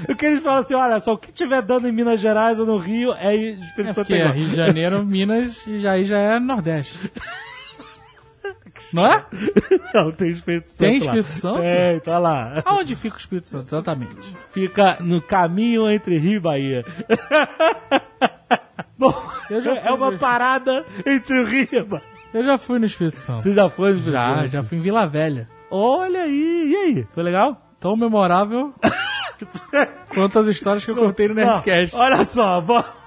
O 0.08 0.14
que 0.14 0.26
eles 0.26 0.42
falam 0.42 0.60
assim, 0.60 0.74
olha 0.74 1.00
só, 1.00 1.14
o 1.14 1.18
que 1.18 1.32
tiver 1.32 1.62
dando 1.62 1.88
em 1.88 1.92
Minas 1.92 2.20
Gerais 2.20 2.58
ou 2.60 2.66
no 2.66 2.78
Rio 2.78 3.12
é 3.14 3.34
Espírito 3.34 3.90
é 3.90 3.94
Santo 3.94 4.14
igual. 4.14 4.32
Rio 4.34 4.48
de 4.50 4.54
Janeiro, 4.54 5.02
Minas, 5.06 5.66
e 5.66 5.80
já, 5.80 5.92
aí 5.92 6.04
já 6.04 6.18
é 6.18 6.38
Nordeste. 6.38 6.96
Não 8.92 9.04
é? 9.06 9.24
Não, 9.92 10.12
tem 10.12 10.30
Espírito 10.30 10.70
Santo 10.70 10.78
Tem 10.78 10.98
lá. 11.00 11.04
Espírito 11.06 11.30
Santo? 11.32 11.60
Tem, 11.60 12.00
tá 12.00 12.18
lá. 12.18 12.62
Aonde 12.64 12.94
fica 12.96 13.16
o 13.16 13.18
Espírito 13.18 13.46
Santo, 13.48 13.66
exatamente? 13.74 14.14
Fica 14.52 14.96
no 15.00 15.20
caminho 15.20 15.90
entre 15.90 16.16
Rio 16.18 16.36
e 16.36 16.40
Bahia. 16.40 16.84
Bom, 18.96 19.12
Eu 19.50 19.62
já 19.62 19.74
é 19.76 19.90
uma 19.92 20.10
no- 20.12 20.18
parada 20.18 20.84
entre 21.06 21.40
o 21.40 21.44
Rio 21.44 21.68
e 21.72 21.82
Bahia. 21.82 22.04
Eu 22.32 22.44
já 22.44 22.58
fui 22.58 22.78
no 22.78 22.84
Espírito 22.86 23.16
Santo. 23.16 23.42
Você 23.42 23.54
já 23.54 23.68
foi 23.68 23.90
no 23.92 23.96
Espírito 23.96 24.12
Já, 24.18 24.36
Santo? 24.36 24.48
já 24.50 24.62
fui 24.62 24.78
em 24.78 24.80
Vila 24.80 25.06
Velha. 25.06 25.46
Olha 25.70 26.22
aí, 26.22 26.70
e 26.70 26.76
aí? 26.76 27.06
Foi 27.14 27.22
legal? 27.22 27.60
Tão 27.78 27.96
memorável 27.96 28.74
quanto 30.12 30.38
as 30.38 30.48
histórias 30.48 30.84
que 30.84 30.90
eu 30.90 30.96
contei 30.96 31.28
no 31.28 31.34
Nerdcast. 31.34 31.94
Não, 31.94 32.02
olha 32.02 32.24
só, 32.24 32.60
vamos... 32.60 32.97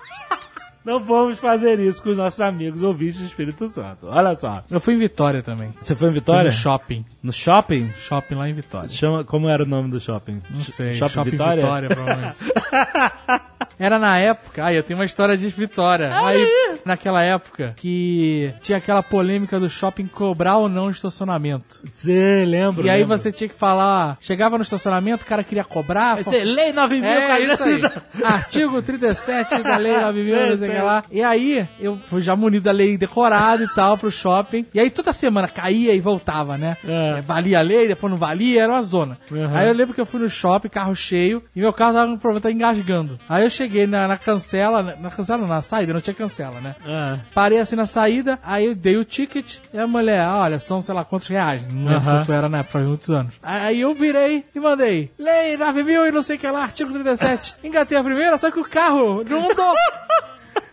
não 0.85 0.99
vamos 1.03 1.39
fazer 1.39 1.79
isso 1.79 2.01
com 2.01 2.09
os 2.09 2.17
nossos 2.17 2.39
amigos 2.41 2.83
ouvintes 2.83 3.19
do 3.19 3.25
Espírito 3.25 3.67
Santo. 3.69 4.07
Olha 4.07 4.35
só. 4.35 4.63
Eu 4.69 4.79
fui 4.79 4.93
em 4.95 4.97
Vitória 4.97 5.41
também. 5.43 5.71
Você 5.79 5.95
foi 5.95 6.07
em 6.09 6.11
Fui 6.11 6.19
Vitória? 6.19 6.49
no 6.49 6.55
shopping. 6.55 7.05
No 7.21 7.31
shopping? 7.33 7.89
Shopping 7.99 8.35
lá 8.35 8.49
em 8.49 8.53
Vitória. 8.53 8.89
Chama, 8.89 9.23
como 9.23 9.47
era 9.49 9.63
o 9.63 9.67
nome 9.67 9.89
do 9.91 9.99
shopping? 9.99 10.41
Não 10.49 10.63
sei. 10.63 10.93
Shopping, 10.95 11.23
Vitória? 11.31 11.63
provavelmente. 11.89 12.35
Era 13.79 13.97
na 13.97 14.19
época. 14.19 14.63
Aí, 14.65 14.75
eu 14.75 14.83
tenho 14.83 14.99
uma 14.99 15.05
história 15.05 15.35
de 15.35 15.47
Vitória. 15.47 16.11
Aí, 16.13 16.77
naquela 16.85 17.23
época, 17.23 17.73
que 17.77 18.53
tinha 18.61 18.77
aquela 18.77 19.01
polêmica 19.01 19.59
do 19.59 19.67
shopping 19.69 20.05
cobrar 20.05 20.57
ou 20.57 20.69
não 20.69 20.91
estacionamento. 20.91 21.81
Você 21.91 22.45
lembra? 22.45 22.85
E 22.85 22.89
aí 22.91 23.01
lembro. 23.01 23.17
você 23.17 23.31
tinha 23.31 23.47
que 23.49 23.55
falar. 23.55 24.17
Chegava 24.21 24.55
no 24.57 24.61
estacionamento, 24.61 25.23
o 25.23 25.25
cara 25.27 25.43
queria 25.43 25.63
cobrar. 25.63 26.17
Aí 26.17 26.23
você, 26.23 26.43
Lei 26.43 26.71
9 26.71 26.99
mil, 27.01 27.09
É, 27.09 27.27
cara. 27.27 27.39
isso 27.39 27.63
aí. 27.63 27.81
Artigo 28.23 28.81
37 28.83 29.63
da 29.63 29.77
lei 29.77 29.97
9 29.97 30.23
mil, 30.23 30.35
Sei, 30.71 30.75
que 30.79 30.81
lá. 30.85 31.03
E 31.11 31.23
aí, 31.23 31.67
eu 31.79 31.97
fui 32.07 32.21
já 32.21 32.35
munido 32.35 32.63
da 32.65 32.71
lei 32.71 32.97
decorado 32.97 33.63
e 33.63 33.67
tal 33.73 33.97
pro 33.97 34.11
shopping. 34.11 34.65
E 34.73 34.79
aí 34.79 34.89
toda 34.89 35.13
semana 35.13 35.47
caía 35.47 35.93
e 35.93 35.99
voltava, 35.99 36.57
né? 36.57 36.77
É. 36.87 37.01
É, 37.17 37.21
Valia 37.21 37.59
a 37.59 37.61
lei, 37.61 37.87
depois 37.87 38.11
não 38.11 38.17
valia, 38.19 38.63
era 38.63 38.71
uma 38.73 38.81
zona. 38.81 39.17
Uhum. 39.29 39.55
Aí 39.55 39.67
eu 39.67 39.73
lembro 39.73 39.93
que 39.93 39.99
eu 40.01 40.05
fui 40.05 40.19
no 40.19 40.29
shopping, 40.29 40.69
carro 40.69 40.95
cheio, 40.95 41.43
e 41.55 41.59
meu 41.59 41.73
carro 41.73 41.93
tava 41.93 42.11
com 42.11 42.17
problema, 42.17 42.41
tava 42.41 42.53
engasgando. 42.53 43.19
Aí 43.27 43.43
eu 43.43 43.49
cheguei 43.49 43.85
na, 43.87 44.07
na 44.07 44.17
cancela, 44.17 44.81
na, 44.83 44.95
na 44.95 45.09
cancela, 45.09 45.39
não, 45.39 45.47
na 45.47 45.61
saída, 45.61 45.93
não 45.93 46.01
tinha 46.01 46.13
cancela, 46.13 46.59
né? 46.61 46.75
Ah, 46.85 47.17
Parei 47.33 47.59
assim 47.59 47.75
na 47.75 47.85
saída, 47.85 48.39
aí 48.43 48.65
eu 48.65 48.75
dei 48.75 48.97
o 48.97 49.05
ticket, 49.05 49.57
e 49.73 49.77
a 49.79 49.87
mulher, 49.87 50.21
"Ah, 50.21 50.37
olha, 50.41 50.59
são 50.59 50.81
sei 50.81 50.93
lá 50.95 51.03
quantos 51.03 51.27
reais. 51.27 51.61
Não 51.71 51.85
lembro 51.91 52.09
Aham. 52.09 52.17
quanto 52.19 52.31
era 52.33 52.49
na 52.49 52.59
época, 52.59 52.73
faz 52.73 52.85
muitos 52.85 53.09
anos. 53.09 53.33
Aí 53.41 53.81
eu 53.81 53.93
virei 53.95 54.45
e 54.53 54.59
mandei, 54.59 55.11
lei 55.17 55.57
9 55.57 55.83
mil 55.83 56.05
e 56.07 56.11
não 56.11 56.21
sei 56.21 56.35
o 56.35 56.39
que 56.39 56.47
lá, 56.47 56.63
artigo 56.63 56.91
37. 56.91 57.55
Engatei 57.63 57.97
a 57.97 58.03
primeira, 58.03 58.37
só 58.37 58.51
que 58.51 58.59
o 58.59 58.65
carro 58.65 59.23
não 59.23 59.49
andou. 59.51 59.73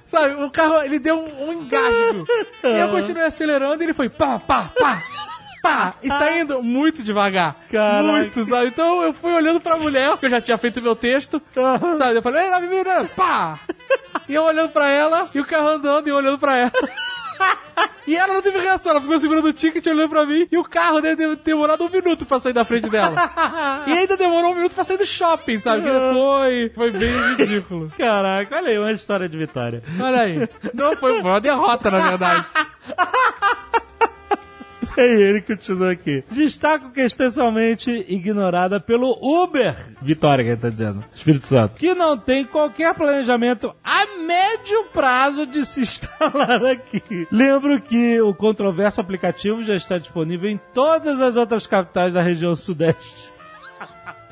Sabe, 0.09 0.43
o 0.43 0.50
carro, 0.50 0.83
ele 0.83 0.99
deu 0.99 1.19
um, 1.19 1.49
um 1.49 1.53
engasgo. 1.53 2.27
E 2.65 2.79
eu 2.81 2.88
continuei 2.88 3.27
acelerando 3.27 3.83
e 3.83 3.87
ele 3.87 3.95
foi 3.95 4.09
pá, 4.09 4.38
pá, 4.38 4.71
pá. 4.79 5.03
Pá, 5.61 5.95
e 6.03 6.09
saindo 6.09 6.62
muito 6.62 7.03
devagar. 7.03 7.57
Caraca. 7.71 8.03
Muito, 8.05 8.45
sabe? 8.45 8.69
Então 8.69 9.03
eu 9.03 9.12
fui 9.12 9.33
olhando 9.35 9.61
pra 9.61 9.77
mulher, 9.77 10.17
que 10.17 10.27
eu 10.27 10.31
já 10.31 10.41
tinha 10.41 10.57
feito 10.57 10.81
meu 10.81 10.95
texto, 10.97 11.43
sabe? 11.99 12.17
Eu 12.17 12.23
falei, 12.23 12.45
ei, 12.45 12.50
9 12.50 12.67
mil, 12.69 12.85
né? 12.85 13.09
pá! 13.17 13.59
E 14.29 14.35
eu 14.35 14.45
olhando 14.45 14.71
pra 14.71 14.88
ela, 14.88 15.29
e 15.35 15.41
o 15.41 15.45
carro 15.45 15.69
andando 15.69 16.07
e 16.07 16.11
eu 16.11 16.17
olhando 16.17 16.38
pra 16.38 16.57
ela. 16.57 16.73
E 18.09 18.16
ela 18.16 18.33
não 18.33 18.40
teve 18.40 18.59
reação, 18.59 18.92
ela 18.92 19.02
ficou 19.02 19.18
segurando 19.18 19.49
o 19.49 19.52
ticket 19.52 19.87
olhando 19.87 20.09
pra 20.09 20.25
mim, 20.25 20.47
e 20.50 20.57
o 20.57 20.64
carro 20.64 20.99
deve 20.99 21.37
ter 21.37 21.45
demorado 21.45 21.85
um 21.85 21.90
minuto 21.90 22.25
pra 22.25 22.38
sair 22.38 22.54
da 22.54 22.64
frente 22.64 22.88
dela. 22.88 23.14
E 23.87 23.92
ainda 23.92 24.16
demorou 24.16 24.52
um 24.52 24.54
minuto 24.54 24.75
pra 24.75 24.83
sair 24.83 24.97
do 24.97 25.04
shopping, 25.04 25.59
sabe? 25.59 25.83
Que 25.83 25.90
foi, 25.90 26.73
foi 26.75 26.90
bem 26.90 27.35
ridículo. 27.37 27.92
Caraca, 27.99 28.57
olha 28.57 28.68
aí, 28.71 28.78
uma 28.78 28.92
história 28.92 29.28
de 29.28 29.37
vitória. 29.37 29.83
Olha 30.00 30.23
aí. 30.23 30.49
Não 30.73 30.97
foi 30.97 31.21
uma 31.21 31.38
derrota, 31.38 31.90
na 31.90 31.99
verdade. 32.09 32.47
E 34.82 35.00
aí, 35.00 35.23
ele 35.23 35.40
continua 35.40 35.92
aqui. 35.92 36.25
Destaco 36.30 36.90
que 36.90 37.00
é 37.00 37.06
especialmente 37.06 37.90
ignorada 38.08 38.80
pelo 38.80 39.16
Uber. 39.20 39.75
Vitória, 40.00 40.44
que 40.44 40.50
ele 40.50 40.61
tá 40.61 40.68
dizendo. 40.68 41.04
Espírito 41.14 41.47
Santo. 41.47 41.78
Que 41.78 41.94
não 41.94 42.16
tem 42.16 42.44
qualquer 42.44 42.94
planejamento 42.94 43.75
a 43.82 44.06
médio 44.25 44.85
prazo 44.92 45.47
de 45.47 45.64
se 45.64 45.80
instalar 45.82 46.64
aqui. 46.64 47.26
Lembro 47.30 47.80
que 47.80 48.20
o 48.20 48.35
controverso 48.35 49.00
aplicativo 49.00 49.62
já 49.62 49.75
está 49.75 49.99
disponível 49.99 50.50
em 50.50 50.61
todas 50.73 51.20
as 51.20 51.37
outras 51.37 51.66
capitais 51.66 52.12
da 52.12 52.23
região 52.23 52.54
sudeste. 52.54 53.32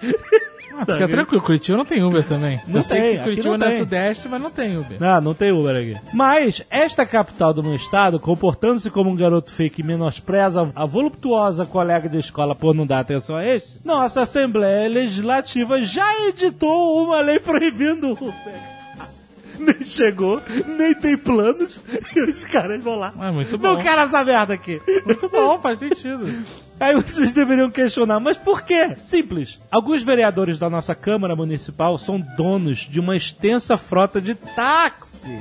Ah, 0.78 0.86
fica 0.86 1.08
tranquilo, 1.08 1.42
Curitiba 1.42 1.78
não 1.78 1.84
tem 1.84 2.02
Uber 2.02 2.24
também. 2.24 2.60
Não 2.66 2.76
Eu 2.76 2.82
sei 2.82 3.16
que 3.18 3.22
Curitiba 3.24 3.58
não 3.58 3.66
é 3.66 3.70
tem. 3.70 3.78
sudeste, 3.78 4.28
mas 4.28 4.42
não 4.42 4.50
tem 4.50 4.76
Uber. 4.76 5.02
Ah, 5.02 5.20
não 5.20 5.34
tem 5.34 5.52
Uber 5.52 5.76
aqui. 5.76 5.96
Mas 6.12 6.62
esta 6.70 7.04
capital 7.06 7.52
do 7.54 7.62
meu 7.62 7.74
estado, 7.74 8.18
comportando-se 8.20 8.90
como 8.90 9.10
um 9.10 9.16
garoto 9.16 9.52
fake 9.52 9.80
e 9.80 9.84
menospreza 9.84 10.70
a 10.74 10.86
voluptuosa 10.86 11.64
colega 11.66 12.08
de 12.08 12.18
escola 12.18 12.54
por 12.54 12.74
não 12.74 12.86
dar 12.86 13.00
atenção 13.00 13.36
a 13.36 13.44
este, 13.46 13.78
nossa 13.84 14.22
Assembleia 14.22 14.88
Legislativa 14.88 15.82
já 15.82 16.06
editou 16.28 17.04
uma 17.04 17.20
lei 17.20 17.38
proibindo 17.38 18.08
o 18.08 18.12
Uber. 18.12 18.75
Nem 19.60 19.84
chegou, 19.84 20.42
nem 20.66 20.94
tem 20.94 21.16
planos, 21.16 21.80
e 22.14 22.20
os 22.20 22.44
caras 22.44 22.82
vão 22.82 22.96
lá. 22.96 23.12
É 23.20 23.30
muito 23.30 23.56
bom. 23.58 23.68
Não 23.68 23.76
quero 23.82 24.02
essa 24.02 24.24
merda 24.24 24.54
aqui. 24.54 24.80
Muito 25.04 25.28
bom, 25.28 25.58
faz 25.60 25.78
sentido. 25.78 26.26
Aí 26.78 26.94
vocês 26.94 27.32
deveriam 27.32 27.70
questionar, 27.70 28.20
mas 28.20 28.36
por 28.36 28.62
quê? 28.62 28.96
Simples. 29.00 29.58
Alguns 29.70 30.02
vereadores 30.02 30.58
da 30.58 30.68
nossa 30.68 30.94
Câmara 30.94 31.34
Municipal 31.34 31.96
são 31.96 32.20
donos 32.20 32.80
de 32.80 33.00
uma 33.00 33.16
extensa 33.16 33.78
frota 33.78 34.20
de 34.20 34.34
táxis. 34.34 35.40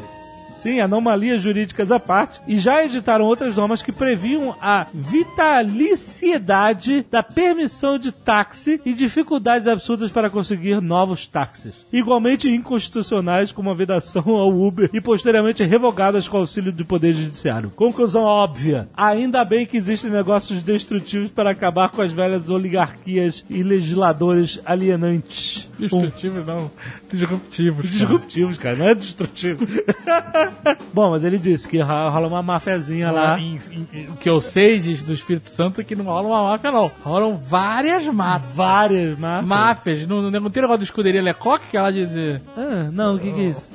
Sim, 0.55 0.79
anomalias 0.79 1.41
jurídicas 1.41 1.91
à 1.91 1.99
parte, 1.99 2.41
e 2.47 2.57
já 2.57 2.83
editaram 2.83 3.25
outras 3.25 3.55
normas 3.55 3.83
que 3.83 3.91
previam 3.91 4.55
a 4.61 4.87
vitaliciedade 4.93 7.05
da 7.11 7.21
permissão 7.21 7.99
de 7.99 8.11
táxi 8.11 8.79
e 8.85 8.93
dificuldades 8.93 9.67
absurdas 9.67 10.11
para 10.11 10.29
conseguir 10.29 10.81
novos 10.81 11.27
táxis. 11.27 11.73
Igualmente 11.91 12.49
inconstitucionais 12.49 13.51
como 13.51 13.69
a 13.69 13.73
vedação 13.73 14.23
ao 14.29 14.55
Uber 14.55 14.89
e 14.93 15.01
posteriormente 15.01 15.63
revogadas 15.63 16.27
com 16.27 16.37
auxílio 16.37 16.71
do 16.71 16.85
Poder 16.85 17.13
Judiciário. 17.13 17.71
Conclusão 17.75 18.23
óbvia. 18.23 18.87
Ainda 18.95 19.43
bem 19.43 19.65
que 19.65 19.77
existem 19.77 20.09
negócios 20.09 20.63
destrutivos 20.63 21.31
para 21.31 21.51
acabar 21.51 21.89
com 21.89 22.01
as 22.01 22.13
velhas 22.13 22.49
oligarquias 22.49 23.43
e 23.49 23.61
legisladores 23.61 24.59
alienantes. 24.65 25.69
Um 25.77 25.87
Destrutivo 25.87 26.43
não, 26.43 26.71
disruptivos. 27.11 27.85
cara. 27.85 27.97
Disruptivos, 27.97 28.57
cara, 28.57 28.75
não 28.77 28.87
é 28.87 28.95
destrutivo. 28.95 29.67
Bom, 30.93 31.11
mas 31.11 31.23
ele 31.23 31.37
disse 31.37 31.67
que 31.67 31.79
ro- 31.79 32.09
rola 32.09 32.27
uma 32.27 32.41
mafiazinha 32.41 33.11
lá. 33.11 33.39
Em- 33.39 33.59
em- 33.93 34.07
O 34.09 34.17
que 34.17 34.29
eu 34.29 34.39
sei 34.39 34.79
de- 34.79 35.03
do 35.03 35.13
Espírito 35.13 35.47
Santo 35.49 35.81
é 35.81 35.83
que 35.83 35.95
não 35.95 36.05
rola 36.05 36.27
uma 36.27 36.43
máfia, 36.51 36.71
não. 36.71 36.91
Rolam 37.03 37.35
várias 37.37 38.05
máfias. 38.05 38.55
Várias 38.55 39.19
máfias. 39.19 39.45
Máfias. 39.47 40.07
Não, 40.07 40.21
não, 40.21 40.49
tem 40.49 40.61
negócio 40.61 40.79
do 40.79 40.83
escuderia 40.83 41.21
Lecoq, 41.21 41.61
que 41.69 41.77
é 41.77 41.81
lá 41.81 41.91
de. 41.91 42.05
de- 42.05 42.41
Ah, 42.57 42.89
não, 42.91 43.15
o 43.15 43.19
que, 43.19 43.31
que 43.31 43.39
é 43.41 43.43
isso? 43.45 43.69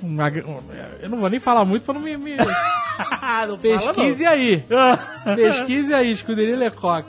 eu 1.02 1.08
não 1.08 1.18
vou 1.18 1.28
nem 1.30 1.40
falar 1.40 1.64
muito 1.64 1.84
pra 1.84 1.94
não 1.94 2.00
me. 2.00 2.16
me- 2.16 2.36
Ah, 3.22 3.46
não 3.46 3.56
Pesquise 3.58 4.26
aí. 4.26 4.62
fala, 4.68 4.98
não. 5.24 5.34
Pesquise 5.36 5.94
aí, 5.94 6.12
escuderia 6.12 6.56
Lecoq. 6.56 7.06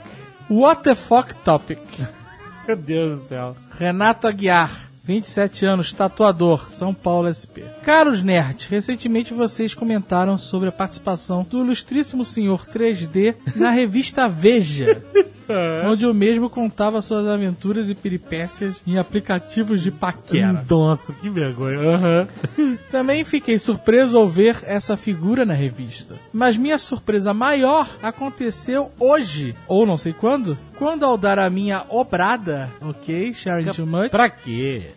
What 0.50 0.84
the 0.84 0.96
fuck 0.96 1.34
topic? 1.44 1.80
Meu 2.68 2.76
Deus 2.78 3.20
do 3.22 3.28
céu. 3.28 3.56
Renato 3.78 4.28
Aguiar, 4.28 4.72
27 5.04 5.66
anos, 5.66 5.94
tatuador, 5.94 6.70
São 6.70 6.94
Paulo 6.94 7.28
SP. 7.34 7.66
Caros 7.84 8.22
nerds, 8.22 8.66
recentemente 8.68 9.34
vocês 9.34 9.74
comentaram 9.74 10.38
sobre 10.38 10.70
a 10.70 10.72
participação 10.72 11.44
do 11.44 11.64
ilustríssimo 11.64 12.24
senhor 12.24 12.68
3D 12.68 13.36
na 13.56 13.72
revista 13.72 14.30
Veja, 14.30 15.04
onde 15.86 16.06
o 16.06 16.14
mesmo 16.14 16.50
contava 16.50 17.02
suas 17.02 17.28
aventuras 17.28 17.90
e 17.90 17.96
peripécias 17.96 18.82
em 18.86 18.98
aplicativos 18.98 19.82
de 19.82 19.92
paquera. 19.92 20.64
Nossa, 20.70 21.14
que 21.14 21.30
vergonha. 21.30 21.80
Aham. 21.80 22.28
Também 22.92 23.24
fiquei 23.24 23.58
surpreso 23.58 24.18
ao 24.18 24.28
ver 24.28 24.58
essa 24.64 24.96
figura 24.96 25.46
na 25.46 25.54
revista. 25.54 26.16
Mas 26.32 26.58
minha 26.58 26.78
surpresa 26.78 27.34
maior 27.34 27.90
aconteceu 28.04 28.92
hoje, 29.00 29.56
ou 29.68 29.86
não 29.86 29.98
sei 29.98 30.14
quando, 30.14 30.58
quando 30.82 31.06
ao 31.06 31.16
dar 31.16 31.38
a 31.38 31.48
minha 31.48 31.86
obrada, 31.90 32.68
ok, 32.82 33.36
sharing 33.36 33.72
too 33.72 33.86
much, 33.86 34.10
Pra 34.10 34.28
quê? 34.28 34.90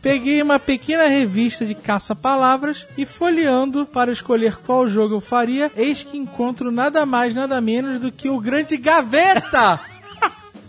peguei 0.00 0.40
uma 0.40 0.58
pequena 0.58 1.08
revista 1.08 1.66
de 1.66 1.74
caça-palavras 1.74 2.86
e 2.96 3.04
folheando 3.04 3.84
para 3.84 4.10
escolher 4.10 4.56
qual 4.56 4.86
jogo 4.88 5.16
eu 5.16 5.20
faria, 5.20 5.70
eis 5.76 6.02
que 6.02 6.16
encontro 6.16 6.72
nada 6.72 7.04
mais, 7.04 7.34
nada 7.34 7.60
menos 7.60 8.00
do 8.00 8.10
que 8.10 8.30
o 8.30 8.40
grande 8.40 8.78
Gaveta! 8.78 9.78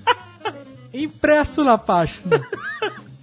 Impresso 0.93 1.63
na 1.63 1.77
página. 1.77 2.45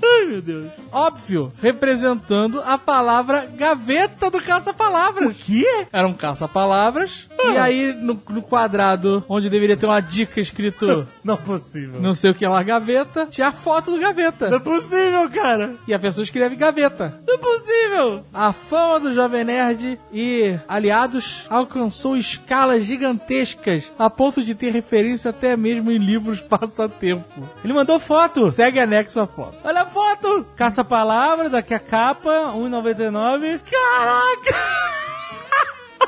Ai, 0.04 0.26
meu 0.26 0.42
Deus. 0.42 0.66
Óbvio, 0.92 1.52
representando 1.62 2.62
a 2.64 2.76
palavra 2.76 3.49
gaveta 3.56 4.30
do 4.30 4.40
caça-palavras. 4.40 5.28
O 5.30 5.34
quê? 5.34 5.87
Era 5.92 6.06
um 6.06 6.14
caça-palavras. 6.14 7.26
E 7.44 7.56
aí, 7.58 7.92
no, 7.92 8.18
no 8.30 8.42
quadrado 8.42 9.23
onde 9.28 9.50
deveria 9.50 9.76
ter 9.76 9.84
uma 9.87 10.00
dica 10.00 10.40
escrito 10.40 11.06
Não 11.23 11.34
é 11.34 11.37
possível. 11.37 12.00
não 12.00 12.14
sei 12.14 12.30
o 12.30 12.34
que 12.34 12.46
lá, 12.46 12.62
gaveta, 12.62 13.26
tinha 13.30 13.49
a 13.49 13.52
foto 13.52 13.90
do 13.90 13.99
Não 13.99 14.08
é 14.08 14.12
gaveta. 14.12 14.61
possível, 14.61 15.28
cara. 15.30 15.75
E 15.87 15.92
a 15.92 15.99
pessoa 15.99 16.23
escreve 16.23 16.56
gaveta. 16.56 17.20
Não 17.26 17.34
é 17.34 17.38
possível. 17.38 18.25
A 18.32 18.52
fama 18.52 18.99
do 19.00 19.12
Jovem 19.12 19.44
Nerd 19.44 19.99
e 20.12 20.58
aliados 20.66 21.44
alcançou 21.50 22.16
escalas 22.16 22.84
gigantescas 22.84 23.90
a 23.99 24.08
ponto 24.08 24.42
de 24.42 24.54
ter 24.54 24.70
referência 24.73 25.30
até 25.30 25.56
mesmo 25.56 25.90
em 25.90 25.99
livros 25.99 26.40
passatempo. 26.42 27.42
Ele 27.62 27.73
mandou 27.73 27.99
foto. 27.99 28.50
Segue 28.50 28.80
anexo 28.80 29.20
a 29.20 29.26
foto. 29.26 29.56
Olha 29.64 29.82
a 29.82 29.87
foto. 29.94 30.44
Caça-palavra, 30.56 31.48
daqui 31.48 31.72
a 31.72 31.78
capa, 31.78 32.52
1,99. 32.54 33.60
Caraca. 33.70 34.56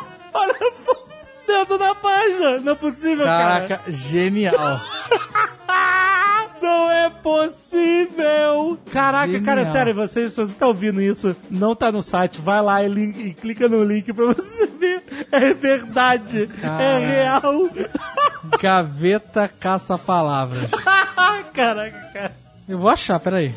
Olha 0.34 0.52
a 0.60 0.72
foto. 0.74 1.06
Dentro 1.46 1.78
da 1.78 1.94
página. 1.94 2.58
Não 2.58 2.72
é 2.72 2.74
possível, 2.74 3.24
cara. 3.24 3.60
Caraca, 3.68 3.80
genial. 3.92 4.80
Não 6.60 6.90
é 6.90 7.10
possível! 7.10 8.78
Caraca, 8.90 9.26
Genial. 9.30 9.44
cara, 9.44 9.70
sério, 9.70 9.94
vocês, 9.94 10.32
se 10.32 10.36
você 10.40 10.52
tá 10.54 10.66
ouvindo 10.66 11.00
isso, 11.02 11.36
não 11.50 11.76
tá 11.76 11.92
no 11.92 12.02
site, 12.02 12.40
vai 12.40 12.60
lá 12.62 12.82
e, 12.82 12.88
link- 12.88 13.20
e 13.20 13.34
clica 13.34 13.68
no 13.68 13.84
link 13.84 14.10
pra 14.12 14.24
você 14.32 14.66
ver. 14.78 15.04
É 15.30 15.52
verdade, 15.54 16.50
é 16.62 16.98
real. 16.98 17.68
Gaveta 18.60 19.46
caça-palavras. 19.48 20.70
Caraca, 21.52 22.10
cara. 22.12 22.32
Eu 22.68 22.78
vou 22.78 22.90
achar, 22.90 23.20
peraí. 23.20 23.54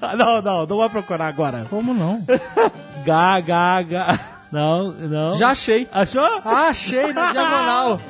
Não, 0.16 0.40
não, 0.42 0.66
não 0.66 0.78
vai 0.78 0.88
procurar 0.88 1.26
agora. 1.28 1.66
Como 1.68 1.92
não? 1.94 2.24
Gá, 3.04 3.40
gá, 3.40 3.82
gá. 3.82 4.18
Não, 4.50 4.92
não. 4.92 5.34
Já 5.36 5.50
achei. 5.50 5.86
Achou? 5.92 6.22
Ah, 6.44 6.68
achei 6.68 7.12
na 7.12 7.32
diagonal. 7.32 8.00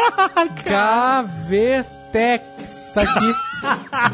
Gavetex. 0.64 2.42
Tá 2.94 3.02
aqui. 3.02 3.34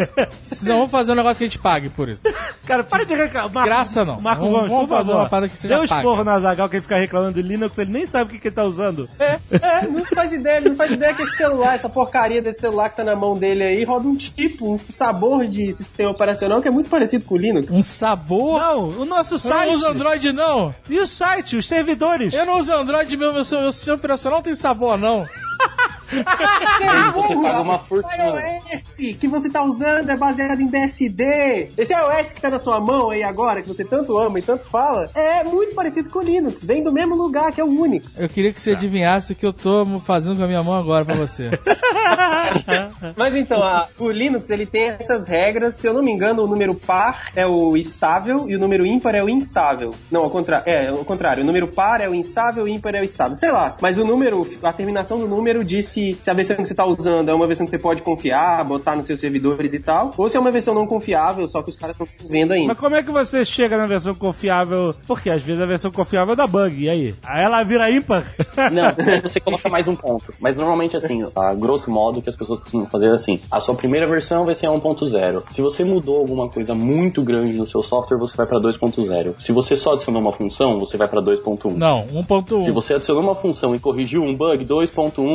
Senão 0.46 0.76
vamos 0.78 0.90
fazer 0.90 1.12
um 1.12 1.14
negócio 1.14 1.38
que 1.38 1.44
a 1.44 1.46
gente 1.48 1.58
pague 1.58 1.88
por 1.88 2.08
isso. 2.08 2.22
Cara, 2.66 2.82
para 2.84 3.04
de 3.04 3.14
reclamar. 3.14 3.64
Graça 3.64 4.04
não. 4.04 4.20
Marco 4.20 4.42
Vamos- 4.42 4.56
Gomes, 4.58 4.72
vamos 4.72 4.88
por 4.88 4.96
fazer 4.96 5.08
favor. 5.08 5.20
uma 5.22 5.28
parada 5.28 5.48
que 5.48 5.56
seja 5.58 5.74
Dê 5.76 5.80
um 5.80 5.86
paga. 5.86 6.00
esporro 6.00 6.24
no 6.24 6.30
Azagal 6.30 6.68
que 6.68 6.76
ele 6.76 6.82
fica 6.82 6.96
reclamando 6.96 7.34
de 7.42 7.46
Linux, 7.46 7.76
ele 7.78 7.92
nem 7.92 8.06
sabe 8.06 8.30
o 8.30 8.32
que, 8.32 8.40
que 8.40 8.48
ele 8.48 8.54
tá 8.54 8.64
usando. 8.64 9.08
É, 9.18 9.38
é, 9.50 9.86
não 9.86 10.04
faz 10.06 10.32
ideia, 10.32 10.56
ele 10.58 10.70
não 10.70 10.76
faz 10.76 10.90
ideia 10.92 11.14
que 11.14 11.22
esse 11.22 11.36
celular, 11.36 11.74
essa 11.74 11.88
porcaria 11.88 12.40
desse 12.42 12.60
celular 12.60 12.90
que 12.90 12.96
tá 12.96 13.04
na 13.04 13.14
mão 13.16 13.36
dele 13.36 13.62
aí, 13.62 13.84
roda 13.84 14.08
um 14.08 14.16
tipo, 14.16 14.72
um 14.74 14.78
sabor 14.90 15.46
de 15.46 15.72
sistema 15.72 16.10
operacional 16.10 16.60
que 16.62 16.68
é 16.68 16.70
muito 16.70 16.88
parecido 16.88 17.24
com 17.24 17.34
o 17.34 17.38
Linux. 17.38 17.72
Um 17.72 17.82
sabor. 17.84 18.60
Não, 18.60 18.88
o 18.88 19.04
nosso 19.04 19.34
Eu 19.34 19.38
site. 19.38 19.66
não 19.66 19.74
uso 19.74 19.86
Android, 19.86 20.32
não. 20.32 20.74
E 20.88 20.98
o 20.98 21.06
site, 21.06 21.56
os 21.56 21.66
servidores. 21.68 22.32
Eu 22.34 22.46
não 22.46 22.58
uso 22.58 22.72
Android, 22.72 23.16
meu, 23.16 23.32
meu, 23.32 23.42
meu 23.44 23.72
sistema 23.72 23.96
operacional 23.96 24.38
não 24.38 24.42
tem 24.42 24.56
sabor, 24.56 24.96
não. 24.98 25.26
Você 26.14 27.34
paga 27.34 27.60
uma 27.60 27.78
fortuna. 27.78 28.32
O 28.34 28.38
iOS 28.38 29.16
que 29.18 29.26
você 29.26 29.50
tá 29.50 29.64
usando 29.64 30.10
é 30.10 30.16
baseado 30.16 30.60
em 30.60 30.66
BSD. 30.66 31.70
Esse 31.76 31.92
iOS 31.92 32.32
que 32.32 32.40
tá 32.40 32.50
na 32.50 32.58
sua 32.60 32.78
mão 32.78 33.10
aí 33.10 33.22
agora, 33.22 33.62
que 33.62 33.68
você 33.68 33.84
tanto 33.84 34.16
ama 34.18 34.38
e 34.38 34.42
tanto 34.42 34.64
fala, 34.68 35.10
é 35.14 35.42
muito 35.42 35.74
parecido 35.74 36.10
com 36.10 36.20
o 36.20 36.22
Linux. 36.22 36.62
Vem 36.62 36.82
do 36.84 36.92
mesmo 36.92 37.16
lugar 37.16 37.50
que 37.52 37.60
é 37.60 37.64
o 37.64 37.68
Unix. 37.68 38.18
Eu 38.20 38.28
queria 38.28 38.52
que 38.52 38.60
você 38.60 38.72
adivinhasse 38.72 39.32
o 39.32 39.36
que 39.36 39.44
eu 39.44 39.52
tô 39.52 39.84
fazendo 40.00 40.36
com 40.36 40.44
a 40.44 40.46
minha 40.46 40.62
mão 40.62 40.74
agora 40.74 41.04
pra 41.04 41.14
você. 41.14 41.50
Mas 43.16 43.34
então, 43.34 43.62
a- 43.62 43.88
o 43.98 44.08
Linux 44.10 44.50
ele 44.50 44.66
tem 44.66 44.90
essas 44.90 45.26
regras. 45.26 45.74
Se 45.76 45.86
eu 45.86 45.94
não 45.94 46.02
me 46.02 46.12
engano, 46.12 46.44
o 46.44 46.46
número 46.46 46.74
par 46.74 47.30
é 47.34 47.46
o 47.46 47.76
estável 47.76 48.44
e 48.48 48.54
o 48.54 48.58
número 48.58 48.86
ímpar 48.86 49.14
é 49.14 49.22
o 49.22 49.28
instável. 49.28 49.94
Não, 50.10 50.22
ao 50.22 50.30
contrário. 50.30 50.64
É, 50.68 50.88
ao 50.88 51.04
contrário. 51.04 51.42
O 51.42 51.46
número 51.46 51.66
par 51.68 52.00
é 52.00 52.08
o 52.08 52.14
instável 52.14 52.66
e 52.68 52.70
o 52.70 52.74
ímpar 52.74 52.94
é 52.94 53.00
o 53.00 53.04
estável. 53.04 53.36
Sei 53.36 53.50
lá. 53.50 53.76
Mas 53.80 53.98
o 53.98 54.04
número, 54.04 54.46
a 54.62 54.72
terminação 54.72 55.18
do 55.18 55.26
número 55.26 55.43
diz 55.64 55.86
se, 55.86 56.18
se 56.20 56.30
a 56.30 56.34
versão 56.34 56.56
que 56.56 56.66
você 56.66 56.74
tá 56.74 56.84
usando 56.86 57.28
é 57.28 57.34
uma 57.34 57.46
versão 57.46 57.66
que 57.66 57.70
você 57.70 57.78
pode 57.78 58.02
confiar, 58.02 58.64
botar 58.64 58.96
nos 58.96 59.06
seus 59.06 59.20
servidores 59.20 59.74
e 59.74 59.80
tal, 59.80 60.12
ou 60.16 60.28
se 60.28 60.36
é 60.36 60.40
uma 60.40 60.50
versão 60.50 60.74
não 60.74 60.86
confiável, 60.86 61.48
só 61.48 61.62
que 61.62 61.70
os 61.70 61.78
caras 61.78 61.96
estão 61.98 62.28
vendo 62.28 62.52
ainda. 62.52 62.68
Mas 62.68 62.78
como 62.78 62.96
é 62.96 63.02
que 63.02 63.10
você 63.10 63.44
chega 63.44 63.76
na 63.76 63.86
versão 63.86 64.14
confiável? 64.14 64.94
Porque 65.06 65.30
às 65.30 65.42
vezes 65.42 65.60
a 65.60 65.66
versão 65.66 65.90
confiável 65.90 66.36
dá 66.36 66.46
bug, 66.46 66.82
e 66.82 66.88
aí? 66.88 67.14
Aí 67.22 67.44
ela 67.44 67.62
vira 67.62 67.90
ímpar? 67.90 68.24
Não, 68.72 68.94
você 69.22 69.40
coloca 69.40 69.68
mais 69.68 69.88
um 69.88 69.96
ponto. 69.96 70.32
Mas 70.40 70.56
normalmente, 70.56 70.96
assim, 70.96 71.26
a 71.34 71.54
grosso 71.54 71.90
modo, 71.90 72.18
o 72.18 72.22
que 72.22 72.28
as 72.28 72.36
pessoas 72.36 72.60
costumam 72.60 72.86
fazer 72.86 73.06
é 73.06 73.12
assim: 73.12 73.40
a 73.50 73.60
sua 73.60 73.74
primeira 73.74 74.06
versão 74.06 74.44
vai 74.44 74.54
ser 74.54 74.66
a 74.66 74.70
1.0. 74.70 75.42
Se 75.50 75.60
você 75.60 75.84
mudou 75.84 76.16
alguma 76.16 76.48
coisa 76.48 76.74
muito 76.74 77.22
grande 77.22 77.56
no 77.56 77.66
seu 77.66 77.82
software, 77.82 78.18
você 78.18 78.36
vai 78.36 78.46
pra 78.46 78.58
2.0. 78.58 79.34
Se 79.38 79.52
você 79.52 79.76
só 79.76 79.92
adicionou 79.92 80.20
uma 80.20 80.32
função, 80.32 80.78
você 80.78 80.96
vai 80.96 81.08
pra 81.08 81.20
2.1. 81.20 81.74
Não, 81.74 82.06
1.1. 82.06 82.62
Se 82.62 82.70
você 82.70 82.94
adicionou 82.94 83.22
uma 83.22 83.34
função 83.34 83.74
e 83.74 83.78
corrigiu 83.78 84.22
um 84.22 84.34
bug, 84.34 84.64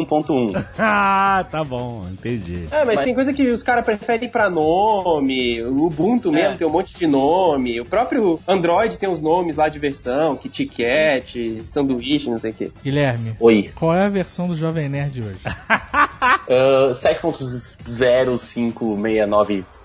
2.1.1. 0.05 0.65
ah, 0.79 1.45
tá 1.49 1.63
bom, 1.63 2.05
entendi. 2.11 2.65
É, 2.71 2.85
mas, 2.85 2.95
Mas- 2.97 3.05
tem 3.05 3.13
coisa 3.13 3.33
que 3.33 3.49
os 3.49 3.63
caras 3.63 3.85
preferem 3.85 4.29
pra 4.29 4.49
nome, 4.49 5.61
o 5.63 5.85
Ubuntu 5.85 6.31
mesmo 6.31 6.53
É. 6.53 6.57
tem 6.57 6.67
um 6.67 6.71
monte 6.71 6.93
de 6.97 7.07
nome, 7.07 7.79
o 7.79 7.85
próprio 7.85 8.39
Android 8.47 8.97
tem 8.97 9.09
uns 9.09 9.21
nomes 9.21 9.55
lá 9.55 9.69
de 9.69 9.79
versão, 9.79 10.35
KitKat, 10.35 11.63
sanduíche, 11.67 12.29
não 12.29 12.39
sei 12.39 12.51
o 12.51 12.53
quê. 12.53 12.71
Guilherme, 12.83 13.35
Oi. 13.39 13.71
qual 13.75 13.93
é 13.93 14.05
a 14.05 14.09
versão 14.09 14.47
do 14.47 14.55
Jovem 14.55 14.89
Nerd 14.89 15.21
hoje? 15.21 15.39
Uh, 16.49 16.95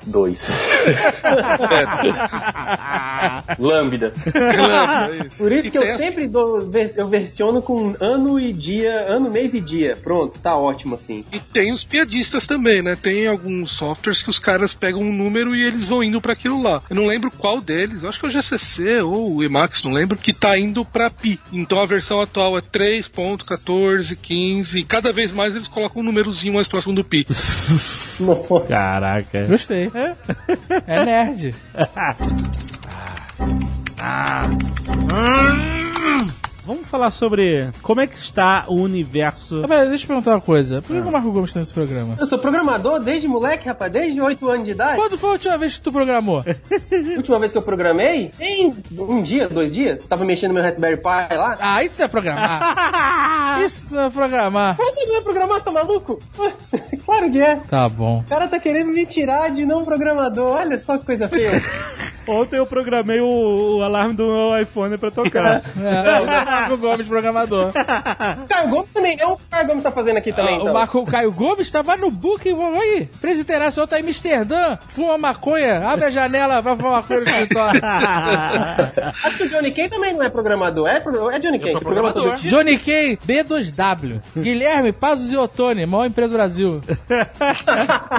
7.05692. 0.04 0.44
Lambda. 3.58 4.12
Isso. 5.26 5.38
Por 5.38 5.52
isso 5.52 5.68
E 5.68 5.70
que 5.70 5.78
eu 5.78 5.82
as- 5.82 5.96
sempre 5.96 6.26
dou, 6.28 6.70
eu 6.96 7.08
versiono 7.08 7.62
com 7.62 7.94
ano 8.00 8.38
e 8.38 8.52
dia, 8.52 9.04
ano, 9.08 9.30
mês 9.30 9.54
e 9.54 9.60
dia. 9.60 9.96
Pronto, 10.02 10.38
tá 10.38 10.56
ótimo 10.56 10.94
assim. 10.94 11.24
E 11.32 11.38
tem 11.40 11.72
os 11.72 11.84
piadistas 11.84 12.46
também, 12.46 12.82
né? 12.82 12.96
Tem 13.00 13.26
alguns 13.26 13.72
softwares 13.72 14.22
que 14.22 14.30
os 14.30 14.38
caras 14.38 14.74
pegam 14.74 15.00
um 15.00 15.12
número 15.12 15.54
e 15.54 15.62
eles 15.64 15.86
vão 15.86 16.02
indo 16.02 16.20
pra 16.20 16.32
aquilo 16.32 16.62
lá. 16.62 16.82
Eu 16.88 16.96
não 16.96 17.06
lembro 17.06 17.30
qual 17.30 17.60
deles, 17.60 18.02
eu 18.02 18.08
acho 18.08 18.18
que 18.20 18.26
é 18.26 18.28
o 18.28 18.32
GCC 18.32 19.00
ou 19.02 19.36
o 19.36 19.44
Emacs, 19.44 19.82
não 19.82 19.92
lembro, 19.92 20.16
que 20.18 20.32
tá 20.32 20.58
indo 20.58 20.84
pra 20.84 21.10
pi. 21.10 21.38
Então 21.52 21.80
a 21.80 21.86
versão 21.86 22.20
atual 22.20 22.56
é 22.58 22.60
3.14, 22.60 24.16
15, 24.20 24.78
e 24.78 24.84
cada 24.84 25.12
vez 25.12 25.32
mais 25.32 25.54
eles 25.54 25.68
colocam 25.68 26.02
um 26.02 26.04
númerozinho 26.04 26.54
mais 26.54 26.68
próximo 26.68 26.94
do 26.94 27.04
pi. 27.04 27.26
Caraca. 28.68 29.46
Gostei. 29.46 29.90
É 30.86 31.04
nerd. 31.04 31.54
Vamos 36.64 36.88
falar 36.88 37.10
sobre 37.10 37.68
como 37.82 38.00
é 38.00 38.06
que 38.06 38.16
está 38.16 38.64
o 38.68 38.76
universo. 38.76 39.60
Ah, 39.64 39.68
pera, 39.68 39.86
deixa 39.86 40.04
eu 40.04 40.08
perguntar 40.08 40.30
uma 40.30 40.40
coisa. 40.40 40.80
Por 40.80 40.96
que 40.96 41.02
que 41.02 41.08
o 41.08 41.12
Marco 41.12 41.30
Gomes 41.30 41.52
tá 41.52 41.60
nesse 41.60 41.74
programa? 41.74 42.14
Eu 42.18 42.24
sou 42.24 42.38
programador 42.38 43.00
desde 43.00 43.28
moleque, 43.28 43.68
rapaz, 43.68 43.92
desde 43.92 44.18
8 44.18 44.48
anos 44.48 44.64
de 44.64 44.70
idade. 44.70 44.96
Quando 44.96 45.18
foi 45.18 45.28
a 45.28 45.32
última 45.34 45.58
vez 45.58 45.76
que 45.76 45.82
tu 45.82 45.92
programou? 45.92 46.38
A 46.40 47.16
última 47.18 47.38
vez 47.38 47.52
que 47.52 47.58
eu 47.58 47.62
programei, 47.62 48.30
em 48.40 48.74
um 48.98 49.22
dia, 49.22 49.46
dois 49.46 49.70
dias, 49.70 50.06
tava 50.08 50.24
mexendo 50.24 50.48
no 50.50 50.54
meu 50.54 50.62
Raspberry 50.62 50.96
Pi 50.96 51.34
lá. 51.36 51.58
Ah, 51.60 51.84
isso 51.84 51.98
não 51.98 52.06
é 52.06 52.08
programar. 52.08 53.60
Isso 53.64 53.86
não 53.90 54.02
é 54.02 54.10
programar. 54.10 54.76
Como 54.76 54.94
que 54.94 55.06
não 55.06 55.16
é 55.16 55.20
programar, 55.20 55.58
você 55.58 55.64
tá 55.64 55.70
maluco? 55.72 56.20
claro 57.06 57.30
que 57.30 57.40
é. 57.40 57.56
Tá 57.56 57.88
bom. 57.88 58.18
O 58.20 58.24
cara 58.24 58.48
tá 58.48 58.58
querendo 58.58 58.90
me 58.90 59.06
tirar 59.06 59.50
de 59.50 59.64
não 59.64 59.84
programador. 59.84 60.56
Olha 60.56 60.78
só 60.78 60.98
que 60.98 61.04
coisa 61.04 61.28
feia. 61.28 61.52
Ontem 62.26 62.56
eu 62.56 62.66
programei 62.66 63.20
o, 63.20 63.76
o 63.78 63.82
alarme 63.82 64.14
do 64.14 64.26
meu 64.26 64.60
iPhone 64.60 64.96
pra 64.98 65.10
tocar. 65.10 65.62
É, 65.84 66.16
é 66.16 66.20
o 66.20 66.26
Marco 66.26 66.76
Gomes, 66.78 67.06
programador. 67.06 67.70
Caio 68.48 68.68
Gomes 68.68 68.92
também 68.92 69.16
é 69.20 69.26
o 69.26 69.36
que 69.36 69.42
o 69.44 69.48
Caio 69.50 69.66
Gomes 69.66 69.82
tá 69.82 69.92
fazendo 69.92 70.16
aqui 70.16 70.32
também, 70.32 70.54
Ah, 70.54 70.58
então. 70.58 70.70
O 70.70 70.74
Marco 70.74 70.98
o 70.98 71.04
Caio 71.06 71.30
Gomes 71.32 71.70
tava 71.70 71.96
no 71.96 72.10
booking, 72.10 72.54
vamos 72.54 72.80
aí. 72.80 73.08
Presiteraço, 73.20 73.80
outro 73.80 73.96
tá 73.96 74.00
em 74.00 74.04
Amsterdã, 74.04 74.78
fuma 74.88 75.18
maconha, 75.18 75.86
abre 75.86 76.06
a 76.06 76.10
janela, 76.10 76.60
vai 76.62 76.76
fumar 76.76 76.92
maconha 76.92 77.20
no 77.20 77.26
escritório. 77.26 77.80
Acho 79.24 79.36
que 79.38 79.44
o 79.44 79.48
Johnny 79.48 79.70
Kay 79.72 79.88
também 79.88 80.12
não 80.14 80.22
é 80.22 80.28
programador. 80.28 80.88
É, 80.88 81.00
pro- 81.00 81.30
é 81.30 81.38
Johnny 81.38 81.58
Kay, 81.58 81.72
você 81.74 81.84
programa 81.84 82.12
todo. 82.12 82.36
Johnny 82.42 82.78
Kay, 82.78 83.16
B2W. 83.16 84.20
Guilherme, 84.36 84.92
Pazos 84.92 85.32
e 85.32 85.36
Otone, 85.36 85.86
maior 85.86 86.06
empresa 86.06 86.30
do 86.30 86.34
Brasil. 86.36 86.80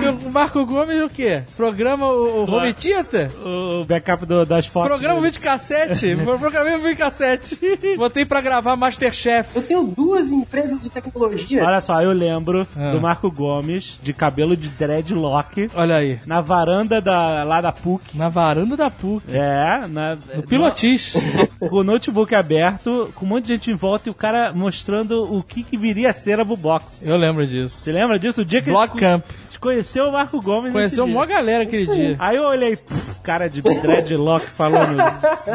e 0.02 0.08
o 0.08 0.32
Marco 0.32 0.66
Gomes 0.66 1.02
o 1.04 1.10
quê? 1.10 1.44
Programa 1.56 2.06
o, 2.08 2.44
o 2.46 2.52
Home 2.56 2.74
Theater? 2.74 3.30
o 3.46 3.86
backup 3.96 4.26
do- 4.26 4.46
das 4.46 4.68
fotos. 4.68 4.90
Programa 4.90 5.16
dele. 5.16 5.28
vídeo 5.32 5.42
cassete. 5.42 6.16
Programei 6.40 6.76
o 6.76 6.80
vídeo 6.82 6.98
cassete. 6.98 7.60
Botei 7.98 8.26
pra 8.26 8.42
gravar 8.42 8.76
Masterchef. 8.76 9.56
Eu 9.56 9.62
tenho 9.64 9.84
duas 9.84 10.30
empresas 10.32 10.84
de 10.84 10.90
tecnologia. 10.92 11.64
Olha 11.64 11.82
só, 11.82 12.02
eu 12.02 12.12
lembro 12.12 12.68
Ah. 12.76 12.92
do 12.92 13.02
Marco 13.02 13.32
Gomes 13.32 14.00
de 14.02 14.14
cabelo 14.14 14.56
de 14.56 14.70
dreadlock 14.70 15.70
Olha 15.76 15.96
aí. 15.96 16.20
na 16.26 16.42
varanda 16.42 17.00
da, 17.02 17.44
lá 17.44 17.62
da 17.62 17.72
PUC. 17.72 18.18
Na 18.18 18.30
varanda 18.30 18.76
da 18.76 18.90
PUC. 18.90 19.24
É, 19.32 19.88
na, 19.88 20.18
No 20.36 20.44
pilotis. 20.44 21.16
com 21.60 21.78
o 21.78 21.84
notebook 21.84 22.34
aberto, 22.36 23.12
com 23.16 23.26
um 23.26 23.30
monte 23.30 23.46
de 23.46 23.54
gente 23.54 23.72
em 23.72 23.76
volta 23.76 24.10
e 24.10 24.12
o 24.12 24.14
cara 24.14 24.52
mostrando 24.54 25.24
o 25.34 25.42
que, 25.44 25.64
que 25.64 25.78
viria 25.78 26.10
a 26.10 26.14
ser 26.14 26.40
a 26.40 26.44
Bubox. 26.44 27.06
Eu 27.06 27.18
lembro 27.18 27.46
disso. 27.46 27.78
Você 27.82 27.92
lembra 27.92 28.20
disso? 28.20 28.42
O 28.42 28.46
dia 28.46 28.62
que 28.62 28.70
Block 28.70 28.92
ele 28.94 29.00
Camp. 29.00 29.24
co- 29.24 29.60
conheceu 29.66 30.06
o 30.06 30.12
Marco 30.12 30.40
Gomes 30.42 30.72
Conheceu 30.72 31.06
uma 31.06 31.26
galera 31.26 31.64
aquele 31.64 31.88
dia. 31.88 32.16
Aí 32.20 32.36
eu 32.36 32.44
olhei, 32.44 32.76
pff, 32.76 33.05
cara 33.26 33.50
de 33.50 33.62
dreadlock 33.62 34.46
falando 34.46 34.98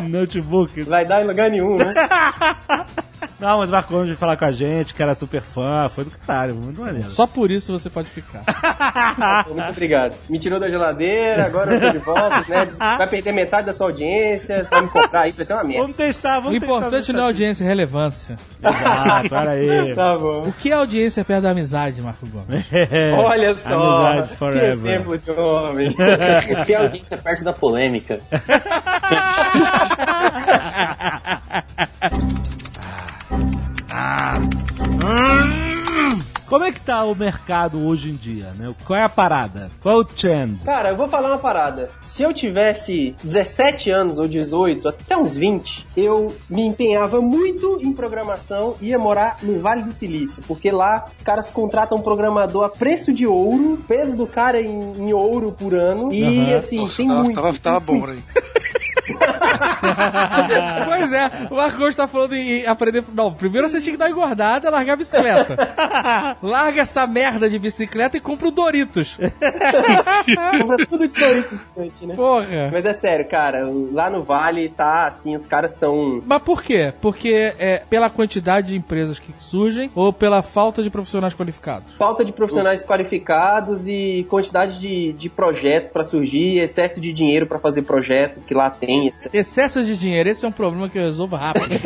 no 0.02 0.08
notebook. 0.20 0.82
Vai 0.82 1.04
dar 1.04 1.22
em 1.22 1.26
lugar 1.26 1.48
nenhum, 1.50 1.76
né? 1.76 1.94
Não, 3.40 3.58
mas 3.58 3.70
o 3.70 3.72
Marco 3.72 3.90
Gomes 3.92 4.06
veio 4.08 4.18
falar 4.18 4.36
com 4.36 4.44
a 4.44 4.52
gente, 4.52 4.94
que 4.94 5.02
era 5.02 5.14
super 5.14 5.40
fã, 5.40 5.88
foi 5.88 6.04
do 6.04 6.10
caralho, 6.10 6.54
muito 6.54 6.80
maneiro. 6.80 7.10
Só 7.10 7.26
por 7.26 7.50
isso 7.50 7.72
você 7.72 7.88
pode 7.88 8.08
ficar. 8.08 8.42
Muito 9.48 9.68
obrigado. 9.70 10.14
Me 10.28 10.38
tirou 10.38 10.60
da 10.60 10.68
geladeira, 10.68 11.46
agora 11.46 11.74
eu 11.74 11.80
tô 11.80 11.90
de 11.90 11.98
volta, 12.04 12.44
né? 12.48 12.66
Vai 12.98 13.06
perder 13.06 13.32
metade 13.32 13.66
da 13.66 13.72
sua 13.72 13.86
audiência, 13.86 14.64
você 14.64 14.70
vai 14.70 14.82
me 14.82 14.88
comprar 14.88 15.28
isso, 15.28 15.36
vai 15.38 15.46
ser 15.46 15.54
uma 15.54 15.64
merda. 15.64 15.82
Vamos 15.82 15.96
testar, 15.96 16.38
O 16.38 16.42
vamos 16.42 16.56
importante 16.62 17.12
não 17.12 17.20
é 17.20 17.22
audiência, 17.24 17.64
é 17.64 17.66
relevância. 17.66 18.36
Exato, 18.62 19.34
olha 19.34 19.50
aí. 19.50 19.94
Tá 20.00 20.18
bom. 20.18 20.42
O 20.48 20.52
que 20.52 20.70
é 20.70 20.74
audiência 20.74 21.24
perto 21.24 21.42
da 21.42 21.50
amizade, 21.50 22.00
Marco 22.02 22.26
Gomes? 22.26 22.64
É, 22.70 23.12
Olha 23.12 23.54
só. 23.54 24.06
Amizade 24.06 24.28
Que 24.28 24.36
forever. 24.36 24.70
exemplo 24.72 25.18
de 25.18 25.30
homem. 25.30 25.94
A 25.98 26.82
audiência 26.82 27.14
é 27.14 27.18
perto 27.18 27.44
da 27.44 27.52
polêmica. 27.52 28.20
Como 36.50 36.64
é 36.64 36.72
que 36.72 36.80
tá 36.80 37.04
o 37.04 37.14
mercado 37.14 37.86
hoje 37.86 38.10
em 38.10 38.16
dia, 38.16 38.52
né? 38.58 38.74
Qual 38.84 38.98
é 38.98 39.04
a 39.04 39.08
parada? 39.08 39.70
Qual 39.80 39.94
é 39.94 40.00
o 40.00 40.04
trend? 40.04 40.58
Cara, 40.64 40.88
eu 40.88 40.96
vou 40.96 41.06
falar 41.08 41.28
uma 41.28 41.38
parada. 41.38 41.90
Se 42.02 42.24
eu 42.24 42.34
tivesse 42.34 43.14
17 43.22 43.88
anos 43.92 44.18
ou 44.18 44.26
18, 44.26 44.88
até 44.88 45.16
uns 45.16 45.36
20, 45.36 45.86
eu 45.96 46.34
me 46.48 46.62
empenhava 46.62 47.20
muito 47.20 47.78
em 47.80 47.92
programação 47.92 48.74
e 48.80 48.88
ia 48.88 48.98
morar 48.98 49.38
no 49.44 49.60
Vale 49.60 49.82
do 49.84 49.92
Silício, 49.92 50.42
porque 50.48 50.72
lá 50.72 51.04
os 51.14 51.20
caras 51.20 51.48
contratam 51.48 51.98
um 51.98 52.02
programador 52.02 52.64
a 52.64 52.68
preço 52.68 53.12
de 53.12 53.28
ouro, 53.28 53.78
peso 53.86 54.16
do 54.16 54.26
cara 54.26 54.60
em, 54.60 54.92
em 54.98 55.12
ouro 55.12 55.52
por 55.52 55.72
ano, 55.72 56.12
e 56.12 56.24
Aham. 56.24 56.56
assim, 56.56 56.80
Nossa, 56.80 56.96
tem 56.96 57.06
tava, 57.06 57.22
muito. 57.22 57.40
tava, 57.40 57.58
tava 57.60 57.80
bom 57.80 58.04
aí. 58.06 58.18
pois 60.84 61.12
é, 61.12 61.30
o 61.50 61.56
Marco 61.56 61.78
Gomes 61.78 61.94
tá 61.94 62.06
falando 62.06 62.34
em 62.34 62.66
aprender. 62.66 63.04
Não, 63.12 63.32
primeiro 63.32 63.68
você 63.68 63.80
tinha 63.80 63.92
que 63.92 63.98
dar 63.98 64.06
uma 64.06 64.10
engordada 64.10 64.68
e 64.68 64.70
largar 64.70 64.94
a 64.94 64.96
bicicleta. 64.96 65.56
Larga 66.42 66.82
essa 66.82 67.06
merda 67.06 67.48
de 67.48 67.58
bicicleta 67.58 68.16
e 68.16 68.20
compra 68.20 68.48
o 68.48 68.50
Doritos. 68.50 69.18
Compra 70.60 70.86
tudo 70.86 71.06
de 71.06 71.14
Doritos 71.14 71.64
né? 72.02 72.14
Porra. 72.14 72.70
Mas 72.72 72.84
é 72.84 72.92
sério, 72.92 73.26
cara, 73.28 73.68
lá 73.92 74.10
no 74.10 74.22
Vale 74.22 74.68
tá 74.68 75.06
assim, 75.06 75.34
os 75.34 75.46
caras 75.46 75.72
estão. 75.72 76.22
Mas 76.24 76.42
por 76.42 76.62
quê? 76.62 76.92
Porque 77.00 77.54
é 77.58 77.82
pela 77.88 78.10
quantidade 78.10 78.68
de 78.68 78.76
empresas 78.76 79.18
que 79.18 79.32
surgem 79.38 79.90
ou 79.94 80.12
pela 80.12 80.42
falta 80.42 80.82
de 80.82 80.90
profissionais 80.90 81.34
qualificados? 81.34 81.92
Falta 81.98 82.24
de 82.24 82.32
profissionais 82.32 82.84
qualificados 82.84 83.88
e 83.88 84.26
quantidade 84.28 84.78
de, 84.78 85.12
de 85.12 85.28
projetos 85.28 85.90
pra 85.90 86.04
surgir, 86.04 86.58
excesso 86.58 87.00
de 87.00 87.12
dinheiro 87.12 87.46
pra 87.46 87.58
fazer 87.58 87.82
projeto, 87.82 88.40
que 88.40 88.54
lá 88.54 88.70
tem. 88.70 88.99
Excesso 89.32 89.82
de 89.84 89.96
dinheiro, 89.96 90.28
esse 90.28 90.44
é 90.44 90.48
um 90.48 90.52
problema 90.52 90.88
que 90.88 90.98
eu 90.98 91.02
resolvo 91.04 91.36
rápido. 91.36 91.66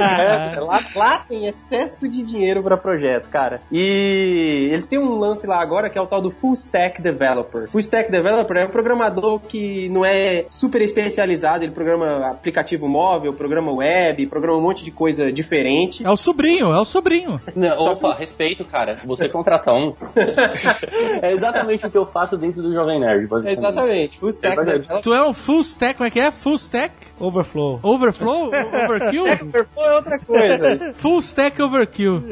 É, 0.00 0.58
lá, 0.60 0.80
lá 0.94 1.18
tem 1.18 1.46
excesso 1.46 2.08
de 2.08 2.22
dinheiro 2.22 2.62
pra 2.62 2.76
projeto, 2.76 3.28
cara. 3.28 3.60
E 3.70 4.68
eles 4.70 4.86
têm 4.86 4.98
um 4.98 5.18
lance 5.18 5.46
lá 5.46 5.60
agora 5.60 5.88
que 5.90 5.98
é 5.98 6.00
o 6.00 6.06
tal 6.06 6.20
do 6.20 6.30
Full 6.30 6.54
Stack 6.54 7.00
Developer. 7.00 7.68
Full 7.70 7.80
Stack 7.80 8.10
Developer 8.10 8.56
é 8.56 8.64
um 8.64 8.68
programador 8.70 9.40
que 9.40 9.88
não 9.90 10.04
é 10.04 10.44
super 10.50 10.80
especializado, 10.80 11.64
ele 11.64 11.72
programa 11.72 12.28
aplicativo 12.30 12.88
móvel, 12.88 13.32
programa 13.32 13.72
web, 13.72 14.26
programa 14.26 14.58
um 14.58 14.62
monte 14.62 14.84
de 14.84 14.90
coisa 14.90 15.32
diferente. 15.32 16.04
É 16.04 16.10
o 16.10 16.16
sobrinho, 16.16 16.72
é 16.72 16.78
o 16.80 16.84
sobrinho. 16.84 17.40
Não, 17.54 17.78
opa, 17.78 18.14
respeito, 18.14 18.64
cara. 18.64 18.98
Você 19.04 19.28
contrata 19.28 19.72
um. 19.72 19.94
é 21.22 21.32
exatamente 21.32 21.86
o 21.86 21.90
que 21.90 21.98
eu 21.98 22.06
faço 22.06 22.36
dentro 22.36 22.62
do 22.62 22.72
Jovem 22.72 23.00
Nerd. 23.00 23.26
basicamente. 23.26 23.58
Exatamente, 23.58 24.18
Full 24.18 24.30
Stack 24.30 24.58
É. 24.58 24.64
Developer. 24.64 25.00
Tu 25.02 25.14
é 25.14 25.26
um 25.26 25.32
full 25.32 25.60
stack, 25.60 25.94
como 25.96 26.06
é 26.06 26.10
que 26.10 26.20
é? 26.20 26.29
Full 26.32 26.58
stack? 26.58 26.94
Overflow. 27.18 27.80
Overflow? 27.82 28.50
Overkill? 28.84 29.24
Pô, 29.74 29.82
é 29.84 29.94
outra 29.96 30.18
coisa. 30.18 30.92
Full 30.94 31.18
stack 31.20 31.60
overkill. 31.60 32.22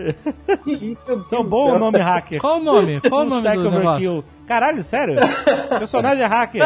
Isso 0.66 1.34
é 1.34 1.38
um 1.38 1.44
bom 1.44 1.78
nome 1.78 1.98
hacker. 1.98 2.40
Qual 2.40 2.58
o 2.58 2.62
nome? 2.62 3.00
Qual 3.00 3.26
o 3.26 3.28
Full 3.28 3.30
nome 3.30 3.48
Stack 3.48 3.56
do 3.58 3.70
negócio? 3.70 4.24
Caralho, 4.48 4.82
sério? 4.82 5.14
Personagem 5.78 6.24
é 6.24 6.26
hacker. 6.26 6.62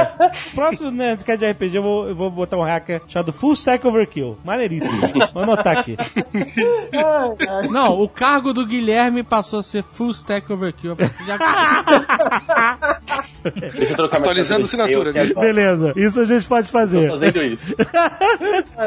Próximo 0.55 0.91
Nerdcast 0.91 1.39
de 1.45 1.51
RPG 1.51 1.77
eu 1.77 1.83
vou, 1.83 2.09
eu 2.09 2.15
vou 2.15 2.31
botar 2.31 2.57
um 2.57 2.63
hacker 2.63 3.03
chamado 3.09 3.33
Full 3.33 3.55
Stack 3.55 3.85
Overkill. 3.87 4.39
Maneiríssimo. 4.45 5.01
Vou 5.35 5.43
anotar 5.43 5.79
aqui. 5.79 5.97
Não, 7.71 8.01
o 8.01 8.09
cargo 8.09 8.53
do 8.53 8.65
Guilherme 8.67 9.23
passou 9.23 9.59
a 9.61 9.63
ser 9.63 9.83
full 9.83 10.11
stack 10.11 10.53
overkill. 10.53 10.97
Deixa 13.43 13.93
eu 13.93 13.97
trocar 13.97 14.21
minha 14.21 14.31
Atualizando 14.31 14.65
assinatura 14.65 15.11
de 15.11 15.19
assinatura. 15.19 15.47
Beleza, 15.47 15.93
isso 15.97 16.21
a 16.21 16.25
gente 16.25 16.47
pode 16.47 16.69
Tô 16.69 16.73
fazer. 16.73 17.09
fazendo 17.11 17.43
isso. 17.43 17.67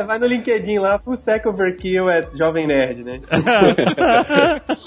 Vai 0.07 0.17
no 0.17 0.27
LinkedIn 0.27 0.79
lá, 0.79 0.97
Full 0.99 1.15
Stack 1.15 1.45
Overkill 1.47 2.09
é 2.09 2.21
Jovem 2.33 2.65
Nerd, 2.65 3.03
né? 3.03 3.19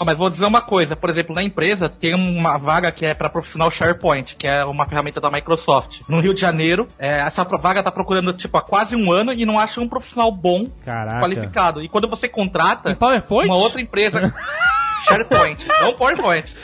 Mas 0.05 0.17
vou 0.17 0.31
dizer 0.31 0.47
uma 0.47 0.63
coisa, 0.63 0.97
por 0.97 1.11
exemplo, 1.11 1.35
na 1.35 1.43
empresa 1.43 1.89
tem 1.89 2.15
uma 2.15 2.57
vaga 2.57 2.91
que 2.91 3.05
é 3.05 3.13
para 3.15 3.29
profissional 3.29 3.71
SharePoint, 3.99 4.37
que 4.37 4.47
é 4.47 4.65
uma 4.65 4.87
ferramenta 4.87 5.21
da 5.21 5.31
Microsoft. 5.31 6.01
No 6.09 6.21
Rio 6.21 6.33
de 6.33 6.41
Janeiro, 6.41 6.87
é, 6.99 7.21
essa 7.21 7.45
vaga 7.45 7.83
tá 7.83 7.91
procurando 7.91 8.33
tipo 8.33 8.57
há 8.57 8.63
quase 8.63 8.95
um 8.97 9.11
ano 9.13 9.33
e 9.33 9.45
não 9.45 9.59
acha 9.59 9.81
um 9.81 9.89
profissional 9.89 10.31
bom, 10.31 10.65
Caraca. 10.85 11.21
qualificado. 11.21 11.83
E 11.83 11.89
quando 11.89 12.09
você 12.09 12.29
contrata 12.29 12.91
Em 12.91 12.95
PowerPoint? 12.95 13.49
uma 13.49 13.57
outra 13.57 13.81
empresa, 13.81 14.33
SharePoint, 15.07 15.67
não 15.81 15.95
PowerPoint. 15.95 16.55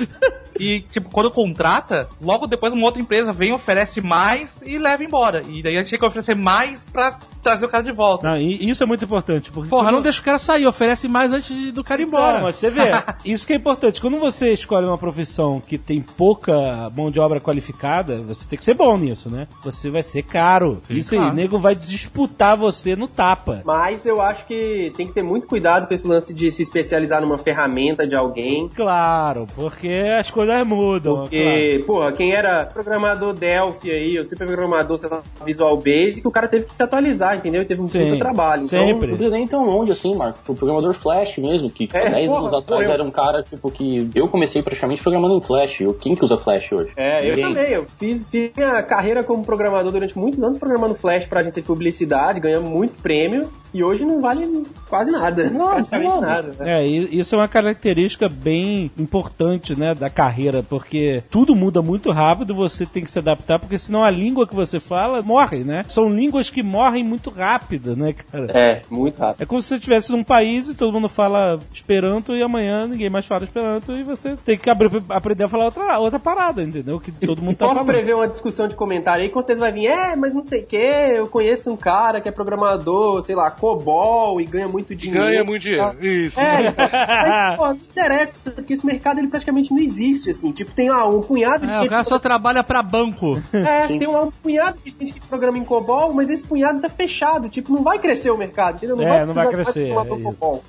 E, 0.58 0.82
tipo, 0.82 1.10
quando 1.10 1.30
contrata, 1.30 2.08
logo 2.22 2.46
depois 2.46 2.72
uma 2.72 2.84
outra 2.86 3.02
empresa 3.02 3.32
vem, 3.32 3.52
oferece 3.52 4.00
mais 4.00 4.62
e 4.62 4.78
leva 4.78 5.02
embora. 5.02 5.42
E 5.48 5.62
daí 5.62 5.76
a 5.76 5.80
gente 5.80 5.90
tem 5.90 5.98
que 5.98 6.06
oferecer 6.06 6.36
mais 6.36 6.84
pra 6.84 7.18
trazer 7.44 7.66
o 7.66 7.68
cara 7.68 7.84
de 7.84 7.92
volta. 7.92 8.28
Não, 8.28 8.40
e 8.40 8.68
isso 8.68 8.82
é 8.82 8.86
muito 8.86 9.04
importante. 9.04 9.50
Porque 9.52 9.68
Porra, 9.70 9.84
quando- 9.84 9.94
não 9.96 10.02
deixa 10.02 10.20
o 10.20 10.24
cara 10.24 10.38
sair, 10.38 10.66
oferece 10.66 11.06
mais 11.08 11.32
antes 11.32 11.54
de- 11.56 11.70
do 11.72 11.84
cara 11.84 12.02
ir 12.02 12.06
embora. 12.06 12.38
Não, 12.38 12.44
mas 12.44 12.56
você 12.56 12.70
vê, 12.70 12.82
isso 13.24 13.46
que 13.46 13.52
é 13.52 13.56
importante. 13.56 14.00
Quando 14.00 14.16
você 14.18 14.52
escolhe 14.52 14.86
uma 14.86 14.98
profissão 14.98 15.60
que 15.64 15.78
tem 15.78 16.00
pouca 16.00 16.90
mão 16.96 17.10
de 17.10 17.20
obra 17.20 17.40
qualificada, 17.40 18.16
você 18.18 18.46
tem 18.48 18.58
que 18.58 18.64
ser 18.64 18.74
bom 18.74 18.96
nisso, 18.96 19.30
né? 19.30 19.46
Você 19.62 19.90
vai 19.90 20.02
ser 20.02 20.22
caro. 20.22 20.80
isso 20.90 21.14
aí, 21.14 21.18
claro. 21.20 21.32
o 21.32 21.36
nego 21.36 21.58
vai 21.58 21.74
disputar 21.74 22.56
você 22.56 22.96
no 22.96 23.06
tapa. 23.06 23.62
Mas 23.64 24.06
eu 24.06 24.20
acho 24.20 24.46
que 24.46 24.92
tem 24.96 25.06
que 25.06 25.12
ter 25.12 25.22
muito 25.22 25.46
cuidado 25.46 25.86
com 25.86 25.94
esse 25.94 26.06
lance 26.06 26.32
de 26.34 26.50
se 26.50 26.62
especializar 26.62 27.20
numa 27.20 27.38
ferramenta 27.38 28.06
de 28.06 28.16
alguém. 28.16 28.68
Claro, 28.74 29.46
porque 29.54 29.88
as 30.18 30.30
coisas 30.30 30.66
mudam. 30.66 31.16
Porque, 31.18 31.82
porra, 31.86 32.12
quem 32.12 32.32
era 32.32 32.64
programador 32.64 33.32
Delphi 33.34 33.90
aí, 33.90 34.18
ou 34.18 34.24
super 34.24 34.46
programador, 34.46 34.98
sei 34.98 35.08
lá, 35.08 35.22
Visual 35.44 35.76
Basic, 35.76 36.26
o 36.26 36.30
cara 36.30 36.48
teve 36.48 36.64
que 36.66 36.74
se 36.74 36.82
atualizar, 36.82 37.33
entendeu? 37.36 37.62
E 37.62 37.64
teve 37.64 37.80
um 37.82 37.88
Sim, 37.88 38.00
muito 38.06 38.18
trabalho. 38.18 38.64
Então, 38.64 38.78
sempre. 38.86 38.92
Não 39.08 39.16
precisa 39.16 39.30
nem 39.30 39.46
tão 39.46 39.64
longe 39.64 39.92
assim, 39.92 40.14
Marco. 40.14 40.38
O 40.48 40.54
programador 40.54 40.92
Flash 40.94 41.38
mesmo, 41.38 41.70
que 41.70 41.88
É, 41.92 42.10
10 42.10 42.26
porra, 42.26 42.38
anos 42.40 42.52
atrás 42.54 42.86
eu- 42.86 42.92
era 42.92 43.02
um 43.04 43.10
cara, 43.10 43.42
tipo, 43.42 43.70
que 43.70 44.08
eu 44.14 44.28
comecei 44.28 44.62
praticamente 44.62 45.02
programando 45.02 45.36
em 45.36 45.40
Flash. 45.40 45.80
Eu, 45.80 45.94
quem 45.94 46.14
que 46.14 46.24
usa 46.24 46.36
Flash 46.36 46.72
hoje? 46.72 46.92
É, 46.96 47.20
eu 47.24 47.30
Ninguém. 47.36 47.44
também. 47.54 47.70
Eu 47.72 47.86
fiz, 47.98 48.28
fiz 48.28 48.50
minha 48.56 48.82
carreira 48.82 49.22
como 49.22 49.44
programador 49.44 49.90
durante 49.92 50.18
muitos 50.18 50.42
anos 50.42 50.58
programando 50.58 50.94
Flash 50.94 51.26
pra 51.26 51.40
agência 51.40 51.60
de 51.62 51.66
publicidade, 51.66 52.40
ganhamos 52.40 52.68
muito 52.70 53.00
prêmio 53.02 53.48
e 53.72 53.82
hoje 53.82 54.04
não 54.04 54.20
vale 54.20 54.64
quase 54.88 55.10
nada. 55.10 55.50
Não, 55.50 55.66
praticamente 55.74 56.08
não. 56.10 56.20
nada. 56.20 56.52
né? 56.58 56.82
É, 56.82 56.86
isso 56.86 57.34
é 57.34 57.38
uma 57.38 57.48
característica 57.48 58.28
bem 58.28 58.90
importante, 58.98 59.78
né, 59.78 59.94
da 59.94 60.08
carreira, 60.10 60.62
porque 60.62 61.22
tudo 61.30 61.54
muda 61.54 61.82
muito 61.82 62.10
rápido, 62.10 62.54
você 62.54 62.86
tem 62.86 63.04
que 63.04 63.10
se 63.10 63.18
adaptar, 63.18 63.58
porque 63.58 63.78
senão 63.78 64.02
a 64.04 64.10
língua 64.10 64.46
que 64.46 64.54
você 64.54 64.78
fala 64.80 65.22
morre, 65.22 65.58
né? 65.64 65.84
São 65.88 66.08
línguas 66.08 66.50
que 66.50 66.62
morrem 66.62 67.02
muito 67.04 67.23
rápido, 67.30 67.96
né, 67.96 68.12
cara? 68.12 68.46
É, 68.58 68.82
muito 68.90 69.18
rápido. 69.18 69.42
É 69.42 69.46
como 69.46 69.60
se 69.62 69.68
você 69.68 69.74
estivesse 69.76 70.12
num 70.12 70.24
país 70.24 70.68
e 70.68 70.74
todo 70.74 70.92
mundo 70.92 71.08
fala 71.08 71.58
Esperanto 71.72 72.34
e 72.36 72.42
amanhã 72.42 72.86
ninguém 72.86 73.10
mais 73.10 73.26
fala 73.26 73.44
Esperanto 73.44 73.92
e 73.92 74.02
você 74.02 74.36
tem 74.44 74.56
que 74.58 74.68
abrir- 74.70 75.02
aprender 75.08 75.44
a 75.44 75.48
falar 75.48 75.66
outra, 75.66 75.98
outra 75.98 76.18
parada, 76.18 76.62
entendeu? 76.62 76.98
Que 77.00 77.10
todo 77.12 77.42
mundo 77.42 77.56
tá 77.56 77.66
Posso 77.66 77.78
falando. 77.80 77.94
prever 77.94 78.14
uma 78.14 78.28
discussão 78.28 78.68
de 78.68 78.74
comentário 78.74 79.22
aí, 79.24 79.30
com 79.30 79.40
certeza 79.40 79.60
vai 79.60 79.72
vir, 79.72 79.86
é, 79.86 80.16
mas 80.16 80.32
não 80.34 80.42
sei 80.44 80.62
o 80.62 80.66
que, 80.66 80.76
eu 80.76 81.26
conheço 81.28 81.70
um 81.70 81.76
cara 81.76 82.20
que 82.20 82.28
é 82.28 82.32
programador, 82.32 83.22
sei 83.22 83.34
lá, 83.34 83.50
COBOL 83.50 84.40
e 84.40 84.44
ganha 84.44 84.68
muito 84.68 84.94
dinheiro. 84.94 85.24
Ganha 85.26 85.44
muito 85.44 85.62
dinheiro. 85.62 85.96
Isso. 86.04 86.40
É, 86.40 86.72
mas, 86.76 87.56
pô, 87.56 87.66
não 87.68 87.74
interessa, 87.74 88.34
porque 88.44 88.74
esse 88.74 88.84
mercado 88.86 89.18
ele 89.18 89.28
praticamente 89.28 89.72
não 89.72 89.80
existe, 89.80 90.30
assim. 90.30 90.52
Tipo, 90.52 90.70
tem 90.72 90.90
lá 90.90 91.06
um 91.08 91.20
punhado 91.20 91.66
de 91.66 91.72
É, 91.72 91.76
o 91.76 91.80
gente. 91.80 91.90
cara 91.90 92.04
só 92.04 92.18
trabalha 92.18 92.62
pra 92.62 92.82
banco. 92.82 93.40
É, 93.52 93.86
tem 93.86 94.06
lá 94.06 94.22
um 94.24 94.30
punhado 94.30 94.78
de 94.84 94.90
gente 94.90 95.12
que 95.14 95.20
programa 95.26 95.58
em 95.58 95.64
COBOL, 95.64 96.12
mas 96.14 96.30
esse 96.30 96.42
punhado 96.44 96.80
tá 96.80 96.88
fechado. 96.88 97.13
Tipo, 97.48 97.72
não 97.72 97.82
vai 97.82 97.98
crescer 97.98 98.30
o 98.30 98.36
mercado, 98.36 98.76
entendeu? 98.76 98.96
Não 98.96 99.04
É, 99.04 99.08
vai 99.08 99.26
não 99.26 99.34
vai 99.34 99.48
crescer, 99.48 99.88
é. 99.88 99.94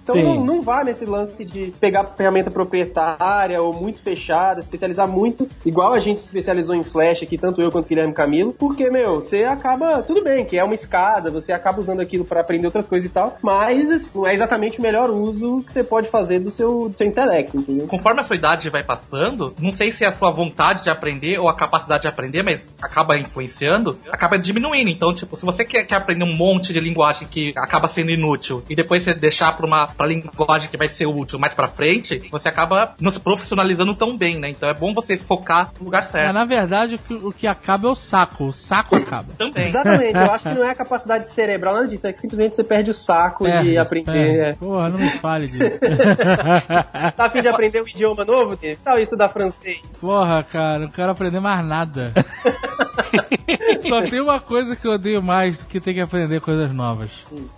Então 0.03 0.15
não, 0.15 0.43
não 0.43 0.61
vá 0.61 0.83
nesse 0.83 1.05
lance 1.05 1.43
de 1.43 1.71
pegar 1.79 2.05
ferramenta 2.05 2.51
proprietária 2.51 3.61
ou 3.61 3.73
muito 3.73 3.99
fechada, 3.99 4.59
especializar 4.59 5.07
muito, 5.07 5.47
igual 5.65 5.93
a 5.93 5.99
gente 5.99 6.19
se 6.19 6.27
especializou 6.27 6.75
em 6.75 6.83
Flash 6.83 7.23
aqui, 7.23 7.37
tanto 7.37 7.61
eu 7.61 7.71
quanto 7.71 7.85
o 7.85 7.89
Guilherme 7.89 8.13
Camilo, 8.13 8.53
porque, 8.53 8.89
meu, 8.89 9.21
você 9.21 9.43
acaba, 9.43 10.01
tudo 10.03 10.23
bem, 10.23 10.45
que 10.45 10.57
é 10.57 10.63
uma 10.63 10.75
escada, 10.75 11.31
você 11.31 11.51
acaba 11.51 11.79
usando 11.79 11.99
aquilo 11.99 12.25
pra 12.25 12.41
aprender 12.41 12.65
outras 12.65 12.87
coisas 12.87 13.09
e 13.09 13.11
tal, 13.11 13.37
mas 13.41 13.89
assim, 13.89 14.19
não 14.19 14.27
é 14.27 14.33
exatamente 14.33 14.79
o 14.79 14.81
melhor 14.81 15.09
uso 15.09 15.61
que 15.65 15.71
você 15.71 15.83
pode 15.83 16.07
fazer 16.07 16.39
do 16.39 16.51
seu, 16.51 16.89
do 16.89 16.97
seu 16.97 17.07
intelecto, 17.07 17.57
entendeu? 17.57 17.87
Conforme 17.87 18.21
a 18.21 18.23
sua 18.23 18.35
idade 18.35 18.69
vai 18.69 18.83
passando, 18.83 19.53
não 19.59 19.71
sei 19.71 19.91
se 19.91 20.03
é 20.03 20.07
a 20.07 20.11
sua 20.11 20.31
vontade 20.31 20.83
de 20.83 20.89
aprender 20.89 21.39
ou 21.39 21.49
a 21.49 21.55
capacidade 21.55 22.03
de 22.03 22.07
aprender, 22.07 22.43
mas 22.43 22.67
acaba 22.81 23.17
influenciando, 23.17 23.97
acaba 24.11 24.37
diminuindo. 24.37 24.89
Então, 24.89 25.13
tipo, 25.13 25.35
se 25.35 25.45
você 25.45 25.63
quer, 25.63 25.83
quer 25.83 25.95
aprender 25.95 26.23
um 26.23 26.34
monte 26.35 26.73
de 26.73 26.79
linguagem 26.79 27.27
que 27.27 27.53
acaba 27.57 27.87
sendo 27.87 28.11
inútil 28.11 28.63
e 28.69 28.75
depois 28.75 29.03
você 29.03 29.13
deixar 29.13 29.55
pra 29.55 29.65
uma 29.65 29.87
pra 29.87 30.05
linguagem 30.05 30.69
que 30.69 30.77
vai 30.77 30.89
ser 30.89 31.05
útil 31.05 31.39
mais 31.39 31.53
pra 31.53 31.67
frente, 31.67 32.21
você 32.31 32.49
acaba 32.49 32.93
não 32.99 33.11
se 33.11 33.19
profissionalizando 33.19 33.95
tão 33.95 34.17
bem, 34.17 34.37
né? 34.37 34.49
Então 34.49 34.67
é 34.69 34.73
bom 34.73 34.93
você 34.93 35.17
focar 35.17 35.71
no 35.79 35.85
lugar 35.85 36.01
Mas, 36.03 36.11
certo. 36.11 36.33
na 36.33 36.45
verdade, 36.45 36.95
o 36.95 36.99
que, 36.99 37.13
o 37.13 37.31
que 37.31 37.47
acaba 37.47 37.87
é 37.87 37.91
o 37.91 37.95
saco. 37.95 38.45
O 38.45 38.53
saco 38.53 38.95
acaba. 38.95 39.33
Também. 39.37 39.67
Exatamente, 39.67 40.15
eu 40.15 40.31
acho 40.31 40.43
que 40.49 40.55
não 40.55 40.63
é 40.65 40.69
a 40.71 40.75
capacidade 40.75 41.29
cerebral, 41.29 41.75
nada 41.75 41.87
disso, 41.87 42.05
é 42.07 42.13
que 42.13 42.19
simplesmente 42.19 42.55
você 42.55 42.63
perde 42.63 42.89
o 42.91 42.93
saco 42.93 43.45
de 43.45 43.51
Perde, 43.51 43.77
aprender. 43.77 44.39
é. 44.39 44.53
Porra, 44.53 44.89
não 44.89 44.97
me 44.99 45.09
fale 45.11 45.47
disso. 45.47 45.63
Tá 47.15 47.25
a 47.25 47.29
fim 47.29 47.41
de 47.41 47.47
aprender 47.47 47.81
um 47.81 47.87
idioma 47.87 48.25
novo, 48.25 48.55
Tê? 48.57 48.77
Tal 48.83 48.99
estudar 48.99 49.29
francês. 49.29 49.79
Porra, 49.99 50.43
cara, 50.43 50.79
não 50.79 50.87
quero 50.89 51.11
aprender 51.11 51.39
mais 51.39 51.65
nada. 51.65 52.11
Só 53.87 54.01
tem 54.03 54.19
uma 54.21 54.39
coisa 54.39 54.75
que 54.75 54.87
eu 54.87 54.93
odeio 54.93 55.21
mais 55.21 55.57
do 55.57 55.65
que 55.65 55.79
ter 55.79 55.93
que 55.93 55.99
aprender 56.01 56.39
coisas 56.41 56.73
novas: 56.73 57.09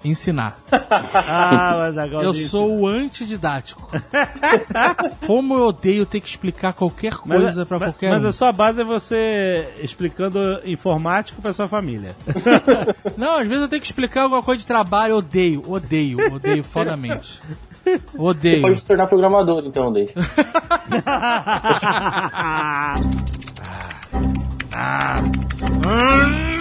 ensinar. 0.03 0.57
Ah, 0.71 1.75
mas 1.79 1.97
agora 1.97 2.25
Eu 2.25 2.31
disse. 2.31 2.49
sou 2.49 2.79
o 2.81 2.87
antididático. 2.87 3.87
Como 5.25 5.55
eu 5.55 5.65
odeio 5.67 6.05
ter 6.05 6.19
que 6.19 6.27
explicar 6.27 6.73
qualquer 6.73 7.13
Mas- 7.25 7.41
coisa 7.41 7.65
pra 7.65 7.79
mas- 7.79 7.89
qualquer 7.89 8.11
Mas 8.11 8.23
um. 8.25 8.27
a 8.27 8.31
sua 8.31 8.51
base 8.51 8.81
é 8.81 8.83
você 8.83 9.67
explicando 9.81 10.59
informática 10.65 11.41
pra 11.41 11.53
sua 11.53 11.67
família. 11.67 12.15
Não, 13.17 13.37
às 13.37 13.47
vezes 13.47 13.61
eu 13.63 13.67
tenho 13.67 13.81
que 13.81 13.87
explicar 13.87 14.23
alguma 14.23 14.43
coisa 14.43 14.59
de 14.59 14.67
trabalho, 14.67 15.11
eu 15.11 15.17
odeio, 15.17 15.63
odeio, 15.71 16.33
odeio 16.33 16.63
fodamente. 16.63 17.39
Odeio. 18.17 18.61
Pode 18.63 18.79
se 18.81 18.85
tornar 18.85 19.07
programador, 19.07 19.63
então, 19.65 19.93
Dave. 19.93 20.13
아. 24.79 25.17
음. 25.19 26.56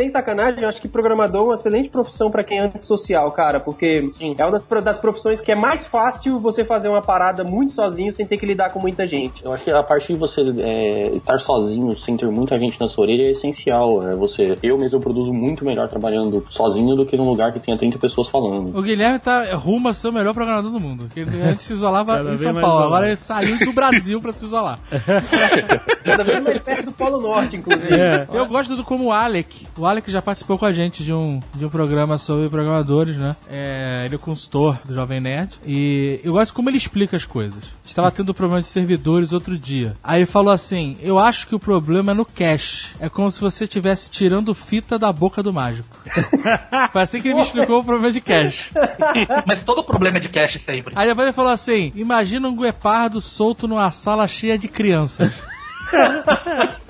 Sem 0.00 0.08
sacanagem, 0.08 0.62
eu 0.62 0.68
acho 0.70 0.80
que 0.80 0.88
programador 0.88 1.42
é 1.42 1.44
uma 1.44 1.54
excelente 1.56 1.90
profissão 1.90 2.30
pra 2.30 2.42
quem 2.42 2.58
é 2.58 2.62
antissocial, 2.62 3.30
cara, 3.32 3.60
porque 3.60 4.10
é 4.38 4.42
uma 4.42 4.52
das, 4.52 4.66
das 4.82 4.96
profissões 4.96 5.42
que 5.42 5.52
é 5.52 5.54
mais 5.54 5.84
fácil 5.84 6.38
você 6.38 6.64
fazer 6.64 6.88
uma 6.88 7.02
parada 7.02 7.44
muito 7.44 7.74
sozinho 7.74 8.10
sem 8.10 8.24
ter 8.24 8.38
que 8.38 8.46
lidar 8.46 8.70
com 8.70 8.80
muita 8.80 9.06
gente. 9.06 9.44
Eu 9.44 9.52
acho 9.52 9.62
que 9.62 9.70
a 9.70 9.82
parte 9.82 10.10
de 10.10 10.18
você 10.18 10.40
é, 10.60 11.08
estar 11.08 11.38
sozinho, 11.38 11.94
sem 11.94 12.16
ter 12.16 12.24
muita 12.30 12.56
gente 12.56 12.80
na 12.80 12.88
sua 12.88 13.04
orelha, 13.04 13.26
é 13.26 13.32
essencial. 13.32 14.08
É 14.08 14.16
você, 14.16 14.56
eu 14.62 14.78
mesmo 14.78 14.96
eu 14.96 15.02
produzo 15.02 15.34
muito 15.34 15.66
melhor 15.66 15.86
trabalhando 15.86 16.42
sozinho 16.48 16.96
do 16.96 17.04
que 17.04 17.18
num 17.18 17.28
lugar 17.28 17.52
que 17.52 17.60
tenha 17.60 17.76
30 17.76 17.98
pessoas 17.98 18.26
falando. 18.26 18.74
O 18.74 18.80
Guilherme 18.80 19.18
tá 19.18 19.54
rumo 19.54 19.90
a 19.90 19.92
ser 19.92 20.08
o 20.08 20.12
melhor 20.14 20.32
programador 20.32 20.70
do 20.70 20.80
mundo. 20.80 21.04
Porque 21.04 21.20
ele 21.20 21.42
antes 21.42 21.66
se 21.66 21.74
isolava 21.74 22.16
Cada 22.16 22.32
em 22.32 22.38
São 22.38 22.54
Paulo. 22.54 22.86
Agora 22.86 23.06
ele 23.06 23.16
saiu 23.16 23.58
do 23.58 23.72
Brasil 23.74 24.18
pra 24.18 24.32
se 24.32 24.46
isolar. 24.46 24.78
Cada 26.02 26.24
vez 26.24 26.42
mais 26.42 26.58
perto 26.58 26.86
do 26.86 26.92
Polo 26.92 27.20
Norte, 27.20 27.56
inclusive. 27.56 27.94
É. 27.94 28.26
Eu 28.32 28.46
gosto 28.46 28.74
do 28.74 28.82
como 28.82 29.04
o 29.04 29.12
Alec. 29.12 29.66
O 29.76 29.89
Alec 29.90 30.10
já 30.10 30.22
participou 30.22 30.58
com 30.58 30.66
a 30.66 30.72
gente 30.72 31.04
de 31.04 31.12
um, 31.12 31.40
de 31.54 31.64
um 31.64 31.68
programa 31.68 32.16
sobre 32.16 32.48
programadores, 32.48 33.16
né? 33.16 33.34
É, 33.48 34.02
ele 34.04 34.14
é 34.14 34.18
consultor 34.18 34.78
do 34.84 34.94
Jovem 34.94 35.20
Nerd. 35.20 35.58
E 35.66 36.20
eu 36.22 36.32
gosto 36.32 36.54
como 36.54 36.70
ele 36.70 36.76
explica 36.76 37.16
as 37.16 37.24
coisas. 37.24 37.64
Estava 37.84 38.10
tendo 38.10 38.32
problema 38.32 38.60
de 38.60 38.68
servidores 38.68 39.32
outro 39.32 39.58
dia. 39.58 39.94
Aí 40.02 40.20
ele 40.20 40.26
falou 40.26 40.52
assim: 40.52 40.96
Eu 41.02 41.18
acho 41.18 41.46
que 41.46 41.54
o 41.54 41.58
problema 41.58 42.12
é 42.12 42.14
no 42.14 42.24
cache. 42.24 42.88
É 43.00 43.08
como 43.08 43.30
se 43.30 43.40
você 43.40 43.64
estivesse 43.64 44.10
tirando 44.10 44.54
fita 44.54 44.98
da 44.98 45.12
boca 45.12 45.42
do 45.42 45.52
mágico. 45.52 45.88
Foi 46.92 47.02
assim 47.02 47.20
que 47.20 47.28
ele 47.28 47.34
me 47.34 47.42
explicou 47.42 47.80
o 47.80 47.84
problema 47.84 48.12
de 48.12 48.20
cache. 48.20 48.70
Mas 49.46 49.64
todo 49.64 49.82
problema 49.82 50.18
é 50.18 50.20
de 50.20 50.28
cache 50.28 50.58
sempre. 50.58 50.92
Aí 50.96 51.08
depois 51.08 51.26
ele 51.26 51.34
falou 51.34 51.52
assim: 51.52 51.90
Imagina 51.94 52.48
um 52.48 52.56
guepardo 52.56 53.20
solto 53.20 53.66
numa 53.66 53.90
sala 53.90 54.26
cheia 54.28 54.56
de 54.56 54.68
crianças. 54.68 55.32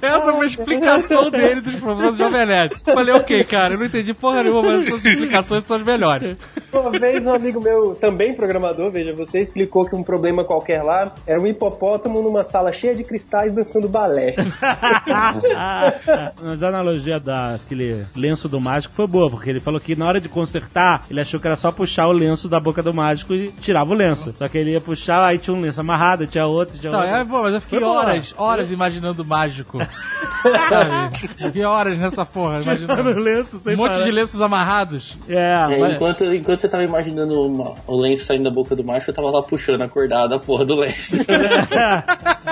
Essa 0.00 0.32
foi 0.32 0.44
a 0.44 0.46
explicação 0.46 1.30
dele 1.30 1.60
dos 1.60 1.74
problemas 1.76 2.12
do 2.14 2.18
Jovem 2.18 2.46
Nerd. 2.46 2.76
Falei, 2.84 3.14
ok, 3.14 3.44
cara, 3.44 3.74
eu 3.74 3.78
não 3.78 3.86
entendi 3.86 4.14
porra 4.14 4.42
nenhuma, 4.42 4.62
mas 4.62 4.88
suas 4.88 5.04
explicações 5.04 5.64
são 5.64 5.76
as 5.76 5.82
melhores. 5.82 6.36
Uma 6.72 6.90
vez 6.90 7.24
um 7.24 7.34
amigo 7.34 7.60
meu, 7.60 7.94
também 7.94 8.34
programador, 8.34 8.90
veja, 8.90 9.14
você 9.14 9.40
explicou 9.40 9.84
que 9.84 9.94
um 9.94 10.02
problema 10.02 10.44
qualquer 10.44 10.82
lá 10.82 11.12
era 11.26 11.40
um 11.40 11.46
hipopótamo 11.46 12.20
numa 12.22 12.42
sala 12.42 12.72
cheia 12.72 12.94
de 12.94 13.04
cristais 13.04 13.52
dançando 13.54 13.88
balé. 13.88 14.34
Mas 16.42 16.62
a 16.62 16.68
analogia 16.68 17.20
daquele 17.20 18.04
lenço 18.16 18.48
do 18.48 18.60
mágico 18.60 18.94
foi 18.94 19.06
boa, 19.06 19.30
porque 19.30 19.50
ele 19.50 19.60
falou 19.60 19.80
que 19.80 19.94
na 19.96 20.06
hora 20.06 20.20
de 20.20 20.28
consertar, 20.28 21.04
ele 21.10 21.20
achou 21.20 21.38
que 21.40 21.46
era 21.46 21.56
só 21.56 21.70
puxar 21.70 22.06
o 22.08 22.12
lenço 22.12 22.48
da 22.48 22.58
boca 22.58 22.82
do 22.82 22.92
mágico 22.92 23.34
e 23.34 23.48
tirava 23.60 23.90
o 23.92 23.94
lenço. 23.94 24.32
Só 24.36 24.48
que 24.48 24.58
ele 24.58 24.72
ia 24.72 24.80
puxar, 24.80 25.24
aí 25.24 25.38
tinha 25.38 25.54
um 25.54 25.60
lenço 25.60 25.80
amarrado, 25.80 26.26
tinha 26.26 26.46
outro, 26.46 26.78
tinha 26.78 26.90
Então, 26.90 27.00
outro. 27.00 27.14
é, 27.16 27.24
pô, 27.24 27.42
mas 27.42 27.54
eu 27.54 27.60
fiquei 27.60 27.78
Foi 27.78 27.88
boa. 27.88 28.00
horas, 28.00 28.34
horas 28.36 28.70
imaginando 28.70 29.22
o 29.22 29.26
mágico. 29.26 29.73
Sabe? 30.68 31.18
Fiquei 31.38 31.64
horas 31.64 31.98
nessa 31.98 32.24
porra, 32.24 32.58
o 32.58 33.18
lenço 33.18 33.58
sem 33.58 33.74
Um 33.74 33.78
monte 33.78 33.92
parar. 33.92 34.04
de 34.04 34.10
lenços 34.10 34.40
amarrados. 34.40 35.16
É, 35.28 35.34
E 35.34 35.74
aí, 35.74 35.80
mas- 35.80 35.92
enquanto, 35.94 36.24
enquanto 36.34 36.60
você 36.60 36.68
tava 36.68 36.84
imaginando 36.84 37.40
uma- 37.42 37.74
o 37.86 37.96
lenço 37.96 38.24
saindo 38.24 38.44
da 38.44 38.50
boca 38.50 38.76
do 38.76 38.84
macho, 38.84 39.10
eu 39.10 39.14
tava 39.14 39.30
lá 39.30 39.42
puxando 39.42 39.80
acordado 39.82 40.34
a 40.34 40.38
porra 40.38 40.64
do 40.64 40.74
lenço. 40.76 41.16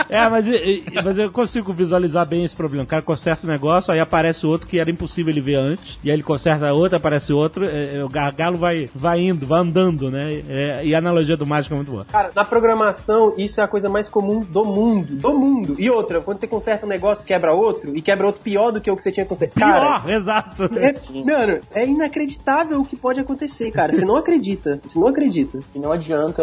É, 0.09 0.29
mas, 0.29 0.47
e- 0.47 0.57
e- 0.57 0.85
mas 1.03 1.17
eu 1.19 1.31
consigo 1.31 1.73
visualizar 1.73 2.27
bem 2.27 2.45
esse 2.45 2.55
problema. 2.57 2.85
O 2.85 2.87
cara 2.87 3.03
conserta 3.03 3.47
o 3.47 3.51
negócio, 3.51 3.93
aí 3.93 4.01
aparece 4.01 4.47
outro 4.47 4.67
que 4.67 4.79
era 4.79 4.91
impossível 4.91 5.31
ele 5.33 5.41
ver 5.41 5.57
antes. 5.57 5.99
E 6.03 6.11
aí 6.11 6.17
ele 6.17 6.23
conserta 6.23 6.73
outro, 6.73 6.97
aparece 6.97 7.33
outro. 7.33 7.65
é, 7.65 7.97
é, 7.99 8.05
o 8.05 8.09
gargalo 8.09 8.57
vai, 8.57 8.89
vai 8.95 9.21
indo, 9.21 9.47
vai 9.47 9.61
andando, 9.61 10.11
né? 10.11 10.43
É, 10.49 10.81
e 10.85 10.95
a 10.95 10.99
analogia 10.99 11.37
do 11.37 11.47
mágico 11.47 11.75
é 11.75 11.77
muito 11.77 11.93
boa. 11.93 12.07
Cara, 12.11 12.31
na 12.35 12.45
programação, 12.45 13.35
isso 13.39 13.61
é 13.61 13.65
a 13.65 13.69
coisa 13.69 13.89
mais 13.89 14.09
comum 14.09 14.41
do 14.41 14.65
mundo. 14.65 15.15
Do 15.17 15.33
mundo. 15.35 15.77
E 15.79 15.89
outra, 15.91 16.21
quando 16.21 16.39
você 16.41 16.47
conserta 16.47 16.85
um 16.87 16.89
negócio, 16.89 17.12
quebra 17.15 17.53
outro, 17.53 17.97
e 17.97 18.03
quebra 18.03 18.27
outro 18.27 18.43
pior 18.43 18.71
do 18.71 18.81
que 18.81 18.91
o 18.91 18.97
que 18.97 19.03
você 19.03 19.13
tinha 19.13 19.27
consertado. 19.27 19.61
Cara, 19.61 20.01
Pior, 20.01 20.11
exato. 20.15 20.65
é, 20.79 20.95
mano, 21.25 21.61
é 21.75 21.87
inacreditável 21.87 22.81
o 22.81 22.85
que 22.85 22.97
pode 22.97 23.21
acontecer, 23.21 23.71
cara. 23.71 23.93
Você 23.93 24.05
não 24.05 24.17
acredita. 24.17 24.81
Você 24.87 24.99
não 24.99 25.09
acredita. 25.09 25.59
E 25.75 25.79
não 25.79 25.93
adianta, 25.93 26.43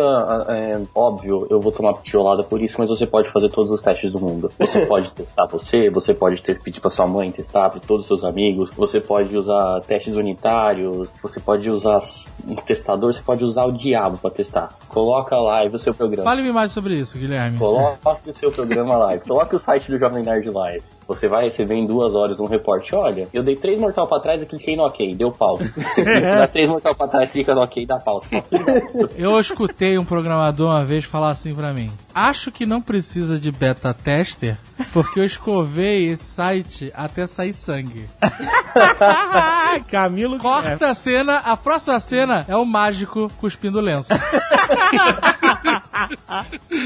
é, 0.50 0.80
óbvio, 0.94 1.48
eu 1.50 1.60
vou 1.60 1.72
tomar 1.72 1.94
tijolada 2.02 2.44
por 2.44 2.62
isso, 2.62 2.76
mas 2.78 2.90
você 2.90 3.06
pode 3.08 3.30
fazer 3.30 3.50
todos 3.50 3.72
os 3.72 3.82
testes 3.82 4.12
do 4.12 4.20
mundo. 4.20 4.52
Você 4.60 4.86
pode 4.88 5.12
testar 5.12 5.46
você, 5.48 5.90
você 5.90 6.14
pode 6.14 6.42
ter, 6.42 6.60
pedir 6.60 6.80
pra 6.80 6.90
sua 6.90 7.08
mãe 7.08 7.32
testar, 7.32 7.70
pra 7.70 7.80
todos 7.80 8.02
os 8.04 8.08
seus 8.08 8.24
amigos, 8.24 8.70
você 8.76 9.00
pode 9.00 9.36
usar 9.36 9.82
testes 9.82 10.16
unitários, 10.16 11.14
você 11.22 11.40
pode 11.40 11.70
usar 11.70 12.00
um 12.48 12.56
testador, 12.56 13.14
você 13.14 13.22
pode 13.22 13.44
usar 13.44 13.66
o 13.66 13.72
diabo 13.72 14.18
pra 14.18 14.30
testar. 14.30 14.70
Coloca 14.88 15.38
lá 15.38 15.64
e 15.66 15.68
o 15.70 15.80
seu 15.80 15.94
programa. 15.94 16.24
Fale-me 16.24 16.52
mais 16.52 16.72
sobre 16.72 16.96
isso, 16.96 17.18
Guilherme. 17.18 17.58
Coloque 17.58 18.30
o 18.30 18.34
seu 18.34 18.52
programa 18.52 18.98
live. 18.98 19.24
Coloque 19.24 19.56
o 19.56 19.60
site 19.60 19.92
do 19.92 20.00
Jovem 20.00 20.24
Nerd 20.24 20.50
live. 20.60 20.99
Você 21.10 21.28
vai 21.28 21.46
receber 21.46 21.74
em 21.74 21.88
duas 21.88 22.14
horas 22.14 22.40
um 22.40 22.46
reporte. 22.46 22.94
Olha, 22.94 23.28
eu 23.34 23.42
dei 23.42 23.56
três 23.56 23.82
mortal 23.82 24.08
pra 24.08 24.20
trás 24.20 24.44
e 24.44 24.46
cliquei 24.46 24.76
no 24.76 24.86
OK, 24.86 25.16
deu 25.16 25.32
pau. 25.32 25.58
Você 25.58 26.04
dá 26.22 26.48
três 26.48 26.70
mortal 26.70 26.94
pra 26.94 27.08
trás, 27.08 27.32
clica 27.32 27.56
no 27.56 27.64
OK, 27.64 27.84
dá 27.84 27.98
pau. 27.98 28.22
Eu 29.18 29.40
escutei 29.40 29.98
um 29.98 30.06
programador 30.06 30.70
uma 30.70 30.86
vez 30.86 31.06
falar 31.06 31.32
assim 31.32 31.56
pra 31.56 31.74
mim: 31.74 31.92
Acho 32.14 32.52
que 32.52 32.64
não 32.64 32.80
precisa 32.80 33.40
de 33.40 33.52
beta 33.52 33.92
tester, 33.92 34.56
porque 34.94 35.20
eu 35.20 35.26
escovei 35.26 36.10
esse 36.10 36.26
site 36.26 36.92
até 36.94 37.26
sair 37.26 37.54
sangue. 37.54 38.08
Camilo. 39.90 40.38
Corta 40.38 40.90
a 40.90 40.94
cena, 40.94 41.38
a 41.38 41.58
próxima 41.58 42.00
cena 42.00 42.46
é 42.48 42.56
o 42.56 42.64
mágico 42.64 43.32
cuspindo 43.40 43.82
lenço. 43.82 44.14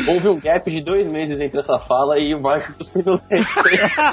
Houve 0.07 0.29
um 0.29 0.39
gap 0.39 0.69
de 0.69 0.81
dois 0.81 1.11
meses 1.11 1.39
entre 1.39 1.59
essa 1.59 1.77
fala 1.77 2.17
e 2.19 2.33
o 2.33 2.41
Marco 2.41 2.73
cuspindo 2.73 3.19
leite. 3.29 3.47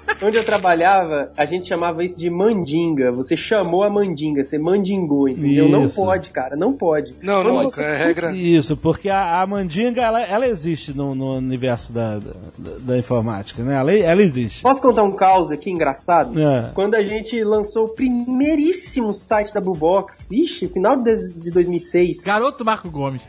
Onde 0.21 0.37
eu 0.37 0.43
trabalhava, 0.43 1.31
a 1.35 1.45
gente 1.45 1.67
chamava 1.67 2.03
isso 2.03 2.17
de 2.17 2.29
mandinga. 2.29 3.11
Você 3.11 3.35
chamou 3.35 3.83
a 3.83 3.89
mandinga, 3.89 4.43
você 4.43 4.57
mandingou, 4.57 5.27
entendeu? 5.27 5.67
Não 5.67 5.85
Isso. 5.85 5.95
pode, 6.03 6.29
cara, 6.29 6.55
não 6.55 6.73
pode. 6.73 7.13
Não, 7.21 7.43
Quando 7.43 7.55
não, 7.55 7.63
você- 7.63 7.83
é 7.83 7.97
regra. 7.97 8.31
Isso, 8.31 8.77
porque 8.77 9.09
a, 9.09 9.41
a 9.41 9.47
mandinga, 9.47 10.01
ela, 10.01 10.21
ela 10.21 10.47
existe 10.47 10.95
no, 10.95 11.15
no 11.15 11.35
universo 11.37 11.91
da, 11.91 12.19
da, 12.19 12.31
da 12.79 12.97
informática, 12.97 13.63
né? 13.63 13.75
Ela, 13.75 13.93
ela 13.93 14.21
existe. 14.21 14.61
Posso 14.61 14.81
contar 14.81 15.03
um 15.03 15.11
caos 15.11 15.51
aqui 15.51 15.69
engraçado? 15.71 16.39
É. 16.39 16.69
Quando 16.73 16.95
a 16.95 17.03
gente 17.03 17.43
lançou 17.43 17.85
o 17.85 17.89
primeiríssimo 17.89 19.13
site 19.13 19.53
da 19.53 19.59
Bluebox, 19.61 20.29
ixi, 20.31 20.67
final 20.67 20.95
de, 20.97 21.33
de 21.33 21.51
2006. 21.51 22.23
Garoto 22.23 22.63
Marco 22.63 22.89
Gomes. 22.91 23.21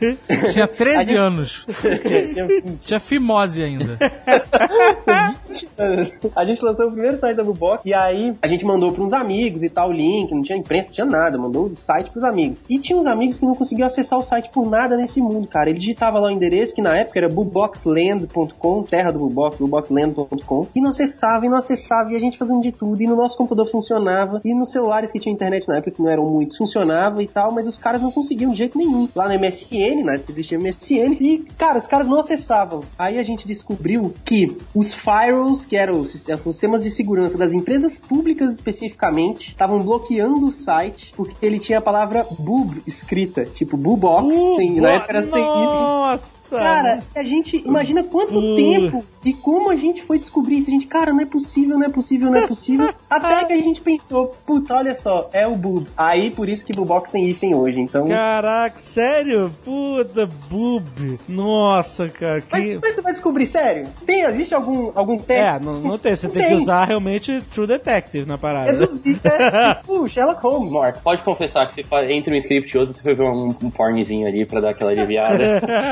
Tinha 0.53 0.67
13 0.67 0.97
A 0.99 1.03
gente- 1.03 1.17
anos. 1.17 1.65
Tinha 2.33 2.47
Tinha 2.85 2.99
fimose 2.99 3.63
ainda. 3.63 3.97
a 6.35 6.43
gente 6.43 6.63
lançou 6.63 6.82
o 6.87 6.91
primeiro 6.91 7.17
site 7.17 7.35
da 7.35 7.43
Bluebox 7.43 7.81
e 7.85 7.93
aí 7.93 8.33
a 8.41 8.47
gente 8.47 8.65
mandou 8.65 8.91
para 8.91 9.03
uns 9.03 9.13
amigos 9.13 9.63
e 9.63 9.69
tal 9.69 9.89
o 9.89 9.91
link, 9.91 10.31
não 10.31 10.41
tinha 10.41 10.57
imprensa, 10.57 10.87
não 10.87 10.93
tinha 10.93 11.05
nada, 11.05 11.37
mandou 11.37 11.65
o 11.65 11.77
site 11.77 12.09
pros 12.09 12.23
amigos. 12.23 12.63
E 12.69 12.79
tinha 12.79 12.97
uns 12.97 13.05
amigos 13.05 13.39
que 13.39 13.45
não 13.45 13.53
conseguiam 13.53 13.87
acessar 13.87 14.17
o 14.17 14.23
site 14.23 14.49
por 14.49 14.69
nada 14.69 14.97
nesse 14.97 15.21
mundo, 15.21 15.47
cara. 15.47 15.69
Ele 15.69 15.79
digitava 15.79 16.19
lá 16.19 16.27
o 16.27 16.31
endereço 16.31 16.73
que 16.73 16.81
na 16.81 16.95
época 16.95 17.19
era 17.19 17.29
blueboxland.com, 17.29 18.83
terra 18.83 19.11
do 19.11 19.19
Bluebox, 19.19 19.57
blueboxland.com, 19.57 20.67
e 20.75 20.81
não 20.81 20.89
acessava 20.89 21.45
e 21.45 21.49
não 21.49 21.57
acessava 21.57 22.11
e 22.11 22.15
a 22.15 22.19
gente 22.19 22.37
fazendo 22.37 22.61
de 22.61 22.71
tudo 22.71 23.01
e 23.01 23.07
no 23.07 23.15
nosso 23.15 23.37
computador 23.37 23.69
funcionava 23.69 24.41
e 24.43 24.53
nos 24.53 24.71
celulares 24.71 25.11
que 25.11 25.19
tinham 25.19 25.33
internet 25.33 25.67
na 25.67 25.77
época 25.77 25.91
que 25.91 26.01
não 26.01 26.09
eram 26.09 26.25
muitos 26.25 26.57
funcionava 26.57 27.21
e 27.21 27.27
tal, 27.27 27.51
mas 27.51 27.67
os 27.67 27.77
caras 27.77 28.01
não 28.01 28.11
conseguiam 28.11 28.51
de 28.51 28.57
jeito 28.57 28.77
nenhum. 28.77 29.07
Lá 29.15 29.27
no 29.27 29.39
MSN, 29.39 30.03
na 30.03 30.13
época 30.13 30.31
existia 30.31 30.59
MSN 30.59 31.17
e, 31.19 31.45
cara, 31.57 31.77
os 31.77 31.87
caras 31.87 32.07
não 32.07 32.19
acessavam. 32.19 32.81
Aí 32.97 33.19
a 33.19 33.23
gente 33.23 33.47
descobriu 33.47 34.13
que 34.25 34.57
os 34.73 34.93
firewalls, 34.93 35.65
que 35.65 35.75
eram 35.75 35.99
os 35.99 36.13
os 36.45 36.59
sistemas 36.73 36.83
de 36.83 36.91
segurança 36.91 37.37
das 37.37 37.53
empresas 37.53 37.99
públicas 37.99 38.53
especificamente, 38.53 39.49
estavam 39.49 39.81
bloqueando 39.81 40.45
o 40.45 40.51
site 40.51 41.13
porque 41.15 41.33
ele 41.45 41.59
tinha 41.59 41.77
a 41.77 41.81
palavra 41.81 42.25
boob 42.39 42.81
escrita, 42.87 43.45
tipo 43.45 43.77
boobox, 43.77 44.35
sem, 44.55 44.79
na 44.79 44.91
época 44.91 45.11
era 45.11 45.23
sem 45.23 45.41
Nossa! 45.41 46.42
Cara, 46.59 46.99
a 47.15 47.23
gente 47.23 47.57
imagina 47.65 48.03
quanto 48.03 48.37
Uh. 48.37 48.55
tempo 48.55 49.03
e 49.23 49.33
como 49.33 49.69
a 49.69 49.75
gente 49.75 50.01
foi 50.03 50.19
descobrir 50.19 50.57
isso. 50.57 50.69
A 50.69 50.71
gente, 50.73 50.87
cara, 50.87 51.13
não 51.13 51.21
é 51.21 51.25
possível, 51.25 51.77
não 51.77 51.85
é 51.85 51.89
possível, 51.89 52.29
não 52.31 52.37
é 52.39 52.47
possível. 52.47 52.89
Até 53.09 53.45
que 53.45 53.53
a 53.53 53.57
gente 53.57 53.81
pensou, 53.81 54.27
puta, 54.45 54.73
olha 54.75 54.95
só, 54.95 55.29
é 55.33 55.47
o 55.47 55.55
boob. 55.55 55.87
Aí 55.97 56.31
por 56.31 56.47
isso 56.49 56.65
que 56.65 56.73
Boobox 56.73 57.11
tem 57.11 57.25
hífen 57.29 57.53
hoje. 57.55 57.79
Então. 57.79 58.07
Caraca, 58.07 58.77
sério? 58.79 59.51
Puta, 59.63 60.27
boob. 60.49 61.19
Nossa, 61.27 62.09
cara. 62.09 62.43
Mas 62.51 62.63
Que... 62.63 62.73
como 62.75 62.85
é 62.85 62.89
que 62.89 62.95
você 62.95 63.01
vai 63.01 63.13
descobrir, 63.13 63.45
sério? 63.45 63.87
Tem, 64.05 64.21
existe 64.23 64.53
algum, 64.53 64.91
algum 64.95 65.15
É, 65.15 65.17
teste? 65.19 65.63
não, 65.65 65.73
não 65.79 65.97
tem. 65.97 66.15
Você 66.15 66.27
Não 66.27 66.33
tem, 66.33 66.43
que 66.43 66.49
tem. 66.49 66.57
usar 66.57 66.85
realmente 66.85 67.41
True 67.53 67.67
Detective 67.67 68.25
na 68.27 68.37
parada. 68.37 68.71
Reduzir, 68.71 69.19
é, 69.23 69.75
tipo, 69.75 70.07
Sherlock 70.09 70.41
Holmes. 70.41 70.71
Marco, 70.71 70.99
pode 71.03 71.21
confessar 71.23 71.67
que 71.67 71.75
você 71.75 71.83
faz, 71.83 72.09
entre 72.09 72.33
um 72.33 72.37
script 72.37 72.69
e 72.75 72.77
outro, 72.77 72.93
você 72.93 73.01
foi 73.01 73.13
ver 73.15 73.23
um, 73.23 73.49
um 73.61 73.69
pornzinho 73.69 74.27
ali 74.27 74.45
pra 74.45 74.59
dar 74.59 74.69
aquela 74.71 74.91
aliviada. 74.91 75.43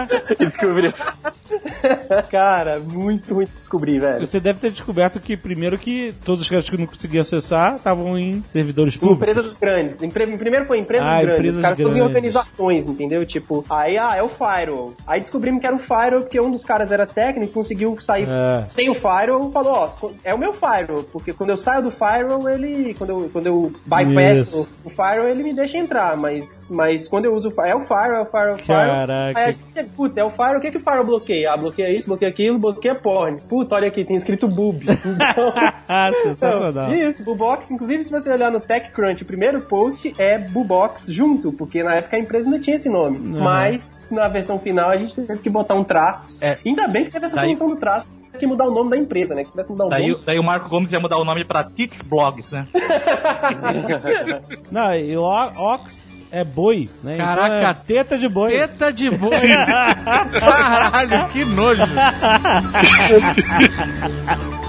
descobriu. 0.51 0.93
Cara, 2.29 2.79
muito 2.79 3.33
ruim 3.33 3.45
de 3.45 3.51
descobrir, 3.51 3.99
velho. 3.99 4.25
Você 4.25 4.39
deve 4.39 4.59
ter 4.59 4.71
descoberto 4.71 5.19
que, 5.19 5.35
primeiro, 5.35 5.77
que 5.77 6.13
todos 6.23 6.41
os 6.41 6.49
caras 6.49 6.69
que 6.69 6.77
não 6.77 6.85
conseguiam 6.85 7.21
acessar 7.21 7.75
estavam 7.75 8.17
em 8.17 8.43
servidores 8.47 8.95
públicos. 8.97 9.27
Empresas 9.27 9.57
grandes. 9.57 10.01
Empre- 10.01 10.27
Primeiro 10.37 10.65
foi 10.65 10.79
empresas 10.79 11.07
Ah, 11.07 11.21
grandes. 11.21 11.35
empresas 11.39 11.55
Os 11.57 11.61
caras 11.61 11.77
todos 11.77 11.91
em 11.95 11.99
grandes. 11.99 12.15
organizações, 12.15 12.87
entendeu? 12.87 13.25
Tipo, 13.25 13.65
aí, 13.69 13.97
ah, 13.97 14.15
é 14.15 14.23
o 14.23 14.29
Firewall. 14.29 14.93
Aí 15.05 15.19
descobrimos 15.19 15.59
que 15.61 15.67
era 15.67 15.75
o 15.75 15.79
Firewall 15.79 16.21
porque 16.21 16.39
um 16.39 16.51
dos 16.51 16.63
caras 16.63 16.91
era 16.91 17.05
técnico, 17.05 17.53
conseguiu 17.53 17.97
sair 17.99 18.27
É. 18.29 18.63
sem 18.67 18.89
o 18.89 18.93
Firewall 18.93 19.49
e 19.49 19.53
falou, 19.53 19.73
ó, 19.73 20.09
é 20.23 20.33
o 20.33 20.37
meu 20.37 20.53
Firewall. 20.53 21.03
Porque 21.11 21.33
quando 21.33 21.49
eu 21.51 21.57
saio 21.57 21.83
do 21.83 21.91
Firewall, 21.91 22.47
ele... 22.49 22.93
Quando 22.95 23.09
eu, 23.09 23.29
quando 23.31 23.47
eu 23.47 23.73
bypass 23.85 24.53
o, 24.53 24.67
o 24.85 24.89
Firewall, 24.89 25.27
ele 25.29 25.43
me 25.43 25.53
deixa 25.53 25.77
entrar. 25.77 26.15
Mas, 26.17 26.67
mas 26.69 27.07
quando 27.07 27.25
eu 27.25 27.35
uso 27.35 27.49
o 27.49 27.51
Firewall, 27.51 27.71
é 27.81 27.83
o 27.83 27.85
Firewall, 27.87 28.15
é 28.17 28.21
o 28.21 28.25
Firewall, 28.25 28.55
o 28.55 28.59
Firewall. 28.59 28.87
Caraca. 29.07 29.39
Aí 29.39 29.45
a 29.45 29.51
gente, 29.51 29.89
puta, 29.95 30.19
é 30.19 30.23
o 30.23 30.29
Firewall. 30.29 30.40
O 30.57 30.61
que, 30.61 30.71
que 30.71 30.77
o 30.77 30.79
Firewall 30.79 31.05
bloqueia? 31.05 31.51
Ah, 31.53 31.57
bloqueia 31.57 31.91
isso, 31.97 32.07
bloqueia 32.07 32.29
aquilo, 32.31 32.57
bloqueia 32.59 32.95
porn. 32.95 33.39
Puta, 33.47 33.75
olha 33.75 33.87
aqui, 33.87 34.03
tem 34.03 34.15
escrito 34.15 34.47
boob. 34.47 34.85
Então... 35.21 35.53
ah, 35.87 36.11
sensacional. 36.23 36.69
Então, 36.93 37.09
isso, 37.09 37.23
Bubox, 37.23 37.69
inclusive 37.71 38.03
se 38.03 38.11
você 38.11 38.29
olhar 38.31 38.51
no 38.51 38.59
TechCrunch, 38.59 39.23
o 39.23 39.25
primeiro 39.25 39.61
post 39.61 40.13
é 40.17 40.37
Bubox 40.37 41.05
junto, 41.07 41.51
porque 41.51 41.83
na 41.83 41.95
época 41.95 42.15
a 42.15 42.19
empresa 42.19 42.49
não 42.49 42.59
tinha 42.59 42.75
esse 42.75 42.89
nome. 42.89 43.17
Mas 43.17 44.07
na 44.11 44.27
versão 44.27 44.57
final 44.59 44.89
a 44.89 44.97
gente 44.97 45.15
teve 45.15 45.39
que 45.41 45.49
botar 45.49 45.75
um 45.75 45.83
traço. 45.83 46.37
É. 46.41 46.57
Ainda 46.65 46.87
bem 46.87 47.05
que 47.05 47.11
teve 47.11 47.25
essa 47.25 47.35
Daí- 47.35 47.45
solução 47.55 47.69
do 47.69 47.75
traço. 47.75 48.07
Que 48.39 48.47
mudar 48.47 48.65
o 48.67 48.71
nome 48.71 48.89
da 48.89 48.97
empresa, 48.97 49.35
né? 49.35 49.41
Que 49.41 49.47
se 49.47 49.51
tivesse 49.51 49.67
que 49.67 49.73
mudar 49.73 49.85
o 49.85 49.89
Daí, 49.89 50.09
nome. 50.09 50.23
daí 50.25 50.39
o 50.39 50.43
Marco 50.43 50.67
Gomes 50.67 50.91
ia 50.91 50.99
mudar 50.99 51.17
o 51.17 51.25
nome 51.25 51.45
pra 51.45 51.63
Teach 51.63 51.93
Blogs, 52.05 52.49
né? 52.49 52.65
Não, 54.71 54.95
e 54.95 55.15
o 55.15 55.21
Ox 55.23 56.15
é 56.31 56.43
boi, 56.43 56.89
né? 57.03 57.15
Então 57.15 57.25
Caraca. 57.25 57.69
é 57.69 57.73
teta 57.73 58.17
de 58.17 58.29
boi. 58.29 58.51
Teta 58.51 58.91
de 58.91 59.09
boi. 59.09 59.31
Caralho, 60.39 61.27
que 61.27 61.45
nojo. 61.45 61.83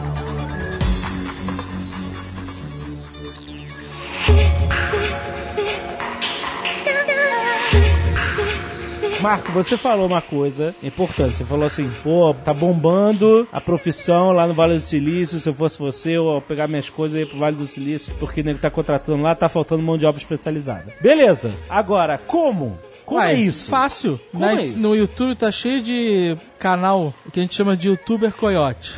Marco, 9.22 9.52
você 9.52 9.76
falou 9.76 10.08
uma 10.08 10.20
coisa 10.20 10.74
importante. 10.82 11.36
Você 11.36 11.44
falou 11.44 11.64
assim, 11.64 11.88
pô, 12.02 12.34
tá 12.44 12.52
bombando 12.52 13.46
a 13.52 13.60
profissão 13.60 14.32
lá 14.32 14.48
no 14.48 14.52
Vale 14.52 14.74
do 14.74 14.80
Silício. 14.80 15.38
Se 15.38 15.48
eu 15.48 15.54
fosse 15.54 15.78
você, 15.78 16.16
eu 16.16 16.34
ia 16.34 16.40
pegar 16.40 16.66
minhas 16.66 16.90
coisas 16.90 17.16
e 17.16 17.22
ir 17.22 17.26
pro 17.26 17.38
Vale 17.38 17.54
do 17.54 17.66
Silício, 17.66 18.12
porque 18.18 18.42
nego 18.42 18.58
tá 18.58 18.68
contratando 18.68 19.22
lá, 19.22 19.32
tá 19.36 19.48
faltando 19.48 19.80
mão 19.80 19.96
de 19.96 20.04
obra 20.04 20.20
especializada. 20.20 20.92
Beleza. 21.00 21.52
Agora, 21.70 22.18
como? 22.18 22.76
Como 23.06 23.20
Ué, 23.20 23.32
é 23.32 23.38
isso? 23.38 23.70
Fácil. 23.70 24.18
Como 24.32 24.44
é 24.44 24.64
isso? 24.64 24.78
No 24.78 24.96
YouTube 24.96 25.36
tá 25.36 25.52
cheio 25.52 25.80
de 25.82 26.36
canal 26.58 27.14
que 27.32 27.38
a 27.38 27.42
gente 27.42 27.54
chama 27.54 27.76
de 27.76 27.88
YouTuber 27.88 28.32
Coyote. 28.32 28.92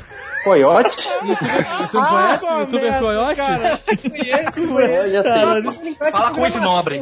Coyote? 0.44 0.96
Você 1.80 1.96
não 1.96 2.04
conhece 2.06 2.46
Ah, 2.46 2.56
o 2.56 2.60
youtuber 2.60 2.82
merda, 2.82 2.98
Coyote? 3.00 3.36
cara. 3.36 3.80
É, 3.84 5.22
sei. 5.22 5.94
Fala 6.12 6.30
com 6.32 6.46
esse 6.46 6.60
nobre. 6.60 7.00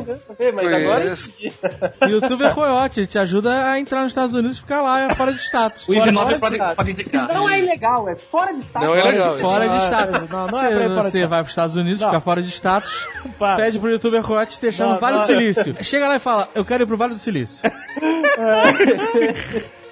Mas 0.55 0.73
agora 0.73 1.03
Conheço. 1.03 1.33
Youtuber 2.09 2.55
Coyote, 2.55 3.01
ele 3.01 3.07
te 3.07 3.19
ajuda 3.19 3.71
a 3.71 3.79
entrar 3.79 4.03
nos 4.03 4.13
Estados 4.13 4.35
Unidos 4.35 4.57
e 4.59 4.61
ficar 4.61 4.81
lá 4.83 5.15
fora 5.15 5.33
de 5.33 5.39
status. 5.41 5.89
O 5.93 5.93
de 5.93 6.13
pode, 6.39 6.59
pode 6.77 6.91
indicar. 6.93 7.29
Não 7.35 7.49
é 7.49 7.59
ilegal, 7.59 8.09
é 8.09 8.17
fora 8.17 8.53
de 8.53 8.61
estado. 8.61 8.87
Não 8.87 8.95
é 8.95 9.03
legal. 9.03 9.39
Fora 9.39 9.69
de 9.69 9.77
status. 9.85 10.29
não, 10.31 10.47
não 10.47 10.63
é 10.63 10.69
pra 10.69 10.71
ir 10.71 10.75
fora 10.75 10.89
de 10.89 10.95
você 10.95 11.09
status. 11.19 11.21
vai 11.21 11.29
para 11.29 11.43
os 11.43 11.51
Estados 11.51 11.77
Unidos, 11.77 12.01
Não. 12.01 12.09
fica 12.09 12.21
fora 12.21 12.43
de 12.43 12.49
status, 12.51 13.07
Para. 13.39 13.57
pede 13.57 13.79
pro 13.79 13.91
youtuber 13.91 14.23
Coyote 14.23 14.53
te 14.53 14.61
deixar 14.61 14.85
Não, 14.87 14.95
no 14.95 15.01
Vale 15.01 15.15
não. 15.19 15.21
do 15.23 15.27
Silício. 15.27 15.77
Chega 15.83 16.09
lá 16.09 16.17
e 16.17 16.21
fala, 16.21 16.49
eu 16.55 16.65
quero 16.65 16.85
ir 16.85 16.87
pro 16.87 16.97
Vale 16.97 17.15
do 17.15 17.19
Silício. 17.19 17.63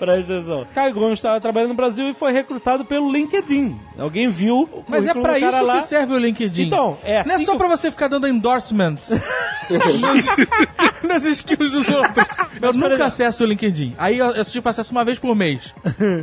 Presta 0.00 0.32
atenção. 0.38 0.66
Caio 0.74 0.94
Gomes 0.94 1.18
estava 1.18 1.40
trabalhando 1.40 1.68
no 1.70 1.74
Brasil 1.76 2.08
e 2.08 2.14
foi 2.14 2.32
recrutado 2.32 2.84
pelo 2.84 3.12
LinkedIn. 3.12 3.78
Alguém 3.98 4.28
viu 4.28 4.62
o 4.62 4.84
Mas 4.88 5.06
é 5.06 5.12
cara 5.12 5.38
isso 5.38 5.62
lá. 5.64 5.78
que 5.80 5.86
serve 5.86 6.14
o 6.14 6.18
LinkedIn. 6.18 6.62
Então, 6.66 6.96
é 7.04 7.22
Não 7.24 7.32
é 7.32 7.34
assim 7.36 7.44
só 7.44 7.52
que 7.52 7.58
pra 7.58 7.68
você 7.68 7.90
ficar 7.90 8.08
dando 8.08 8.26
endorsement 8.26 8.96
nos, 10.00 10.26
nas 11.06 11.24
skills 11.24 11.70
dos 11.70 11.88
outros. 11.88 12.26
Eu 12.60 12.72
nunca 12.72 13.04
acesso 13.04 13.44
o 13.44 13.46
LinkedIn. 13.46 13.94
Aí 13.98 14.18
eu, 14.18 14.30
eu 14.30 14.44
tipo 14.44 14.68
acesso 14.68 14.90
uma 14.90 15.04
vez 15.04 15.18
por 15.18 15.36
mês. 15.36 15.72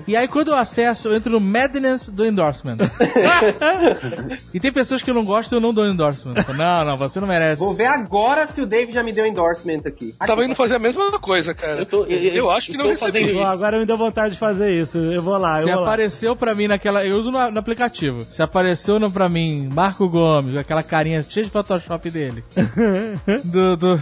E 0.08 0.16
aí 0.18 0.28
quando 0.28 0.50
eu 0.50 0.56
acesso, 0.58 1.10
eu 1.10 1.16
entro 1.16 1.32
no 1.32 1.40
madness 1.40 2.10
do 2.10 2.26
endorsement. 2.26 2.78
e 4.54 4.60
tem 4.60 4.72
pessoas 4.72 5.02
que 5.04 5.10
eu 5.10 5.14
não 5.14 5.24
gosto 5.24 5.52
e 5.52 5.56
eu 5.56 5.62
não 5.62 5.74
dou 5.74 5.86
endorsement. 5.86 6.34
Não, 6.56 6.84
não, 6.86 6.98
você 6.98 7.20
não 7.20 7.28
merece. 7.28 7.60
Vou 7.60 7.74
ver 7.74 7.86
agora 7.86 8.48
se 8.48 8.62
o 8.62 8.66
Dave 8.66 8.92
já 8.92 9.04
me 9.04 9.12
deu 9.12 9.26
endorsement 9.26 9.82
aqui. 9.86 10.16
Tava 10.26 10.44
indo 10.44 10.56
fazer 10.56 10.76
a 10.76 10.80
mesma 10.80 11.20
coisa, 11.20 11.54
cara. 11.54 11.78
Eu 11.78 11.86
tô- 11.86 12.06
eu- 12.06 12.34
eu 12.34 12.52
acho 12.52 12.72
que 12.72 12.78
não 12.78 12.88
recebi. 12.90 13.12
fazendo 13.12 13.34
Pô, 13.34 13.44
agora 13.68 13.80
me 13.80 13.86
deu 13.86 13.98
vontade 13.98 14.34
de 14.34 14.40
fazer 14.40 14.74
isso. 14.74 14.98
Eu 14.98 15.22
vou 15.22 15.38
lá, 15.38 15.60
eu 15.62 15.68
Se 15.68 15.74
vou 15.74 15.82
lá. 15.82 15.88
apareceu 15.88 16.36
pra 16.36 16.56
mim 16.56 16.68
naquela. 16.68 17.06
Eu 17.06 17.18
uso 17.18 17.30
no, 17.32 17.52
no 17.52 17.60
aplicativo. 17.60 18.26
Se 18.32 18.42
apareceu 18.42 19.00
no, 19.00 19.12
pra 19.12 19.28
mim 19.30 19.70
Marco 19.72 20.08
Gomes, 20.08 20.56
aquela 20.56 20.82
carinha 20.82 21.22
cheia 21.22 21.46
de 21.46 21.52
Photoshop 21.52 22.10
dele. 22.10 22.44
do, 23.44 23.76
do 23.76 24.00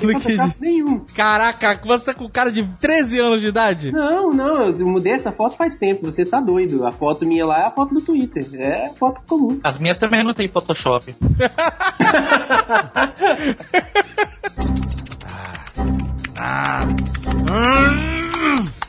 nenhum. 0.59 0.99
Caraca, 1.15 1.79
você 1.83 2.05
tá 2.05 2.13
com 2.13 2.29
cara 2.29 2.51
de 2.51 2.63
13 2.79 3.19
anos 3.19 3.41
de 3.41 3.47
idade? 3.47 3.91
Não, 3.91 4.31
não, 4.33 4.69
eu 4.69 4.87
mudei 4.87 5.13
essa 5.13 5.31
foto 5.31 5.57
faz 5.57 5.75
tempo, 5.77 6.05
você 6.05 6.23
tá 6.25 6.39
doido. 6.39 6.85
A 6.85 6.91
foto 6.91 7.25
minha 7.25 7.45
lá 7.45 7.59
é 7.59 7.65
a 7.65 7.71
foto 7.71 7.93
do 7.93 8.01
Twitter, 8.01 8.45
é 8.53 8.91
foto 8.97 9.21
comum. 9.27 9.59
As 9.63 9.79
minhas 9.79 9.97
também 9.97 10.23
não 10.23 10.33
tem 10.33 10.47
Photoshop. 10.49 11.15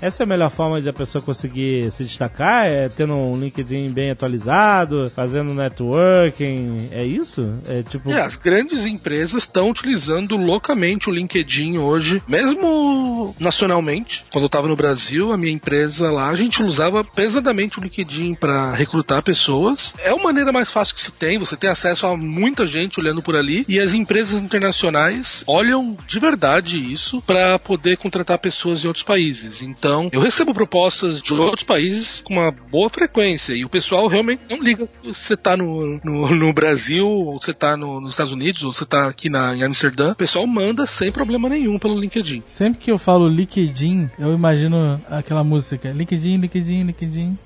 Essa 0.06 0.22
é 0.22 0.24
a 0.24 0.28
melhor 0.28 0.50
forma 0.50 0.80
de 0.80 0.88
a 0.88 0.92
pessoa 0.92 1.20
conseguir 1.20 1.90
se 1.90 2.04
destacar? 2.04 2.64
É 2.64 2.88
tendo 2.88 3.12
um 3.12 3.40
LinkedIn 3.40 3.90
bem 3.90 4.12
atualizado, 4.12 5.10
fazendo 5.10 5.52
networking, 5.52 6.90
é 6.92 7.04
isso? 7.04 7.58
É 7.66 7.82
tipo... 7.82 8.12
É, 8.12 8.20
as 8.20 8.36
grandes 8.36 8.86
empresas 8.86 9.42
estão 9.42 9.68
utilizando 9.68 10.36
loucamente 10.36 11.10
o 11.10 11.12
LinkedIn 11.12 11.78
hoje, 11.78 12.22
mesmo 12.28 13.34
nacionalmente. 13.40 14.24
Quando 14.30 14.44
eu 14.44 14.46
estava 14.46 14.68
no 14.68 14.76
Brasil, 14.76 15.32
a 15.32 15.36
minha 15.36 15.50
empresa 15.50 16.08
lá, 16.08 16.28
a 16.28 16.36
gente 16.36 16.62
usava 16.62 17.02
pesadamente 17.02 17.80
o 17.80 17.82
LinkedIn 17.82 18.36
para 18.36 18.74
recrutar 18.74 19.24
pessoas. 19.24 19.92
É 19.98 20.10
a 20.10 20.16
maneira 20.16 20.52
mais 20.52 20.70
fácil 20.70 20.94
que 20.94 21.02
se 21.02 21.10
tem, 21.10 21.36
você 21.36 21.56
tem 21.56 21.68
acesso 21.68 22.06
a 22.06 22.16
muita 22.16 22.64
gente 22.64 23.00
olhando 23.00 23.24
por 23.24 23.34
ali 23.34 23.64
e 23.68 23.80
as 23.80 23.92
empresas 23.92 24.40
internacionais 24.40 25.42
olham 25.48 25.96
de 26.06 26.20
verdade 26.20 26.78
isso 26.92 27.20
para 27.22 27.58
poder 27.58 27.96
contratar 27.96 28.38
pessoas 28.38 28.84
em 28.84 28.86
outros 28.86 29.04
países. 29.04 29.62
Então, 29.62 29.95
eu 30.12 30.20
recebo 30.20 30.54
propostas 30.54 31.22
de 31.22 31.32
outros 31.34 31.64
países 31.64 32.22
com 32.24 32.34
uma 32.34 32.50
boa 32.50 32.88
frequência 32.88 33.52
e 33.54 33.64
o 33.64 33.68
pessoal 33.68 34.06
realmente 34.06 34.42
não 34.48 34.58
liga 34.62 34.88
se 35.02 35.14
você 35.14 35.36
tá 35.36 35.56
no, 35.56 35.98
no, 36.04 36.28
no 36.34 36.52
Brasil, 36.52 37.06
ou 37.06 37.40
você 37.40 37.52
tá 37.54 37.76
no- 37.76 38.00
nos 38.00 38.14
Estados 38.14 38.32
Unidos, 38.32 38.62
ou 38.62 38.72
você 38.72 38.84
tá 38.86 39.08
aqui 39.08 39.28
na, 39.28 39.54
em 39.56 39.62
Amsterdã. 39.64 40.12
O 40.12 40.16
pessoal 40.16 40.46
manda 40.46 40.86
sem 40.86 41.10
problema 41.12 41.48
nenhum 41.48 41.78
pelo 41.78 41.98
LinkedIn. 41.98 42.42
Sempre 42.46 42.80
que 42.80 42.90
eu 42.90 42.98
falo 42.98 43.28
LinkedIn, 43.28 44.10
eu 44.18 44.32
imagino 44.34 45.00
aquela 45.10 45.42
música. 45.44 45.90
LinkedIn, 45.90 46.36
LinkedIn, 46.38 46.84
LinkedIn. 46.84 47.36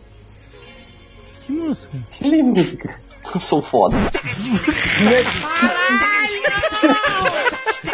Que 1.47 1.53
música? 1.53 1.99
Que 2.19 2.43
música. 2.43 2.95
Eu 3.35 3.41
sou 3.41 3.63
foda. 3.63 3.97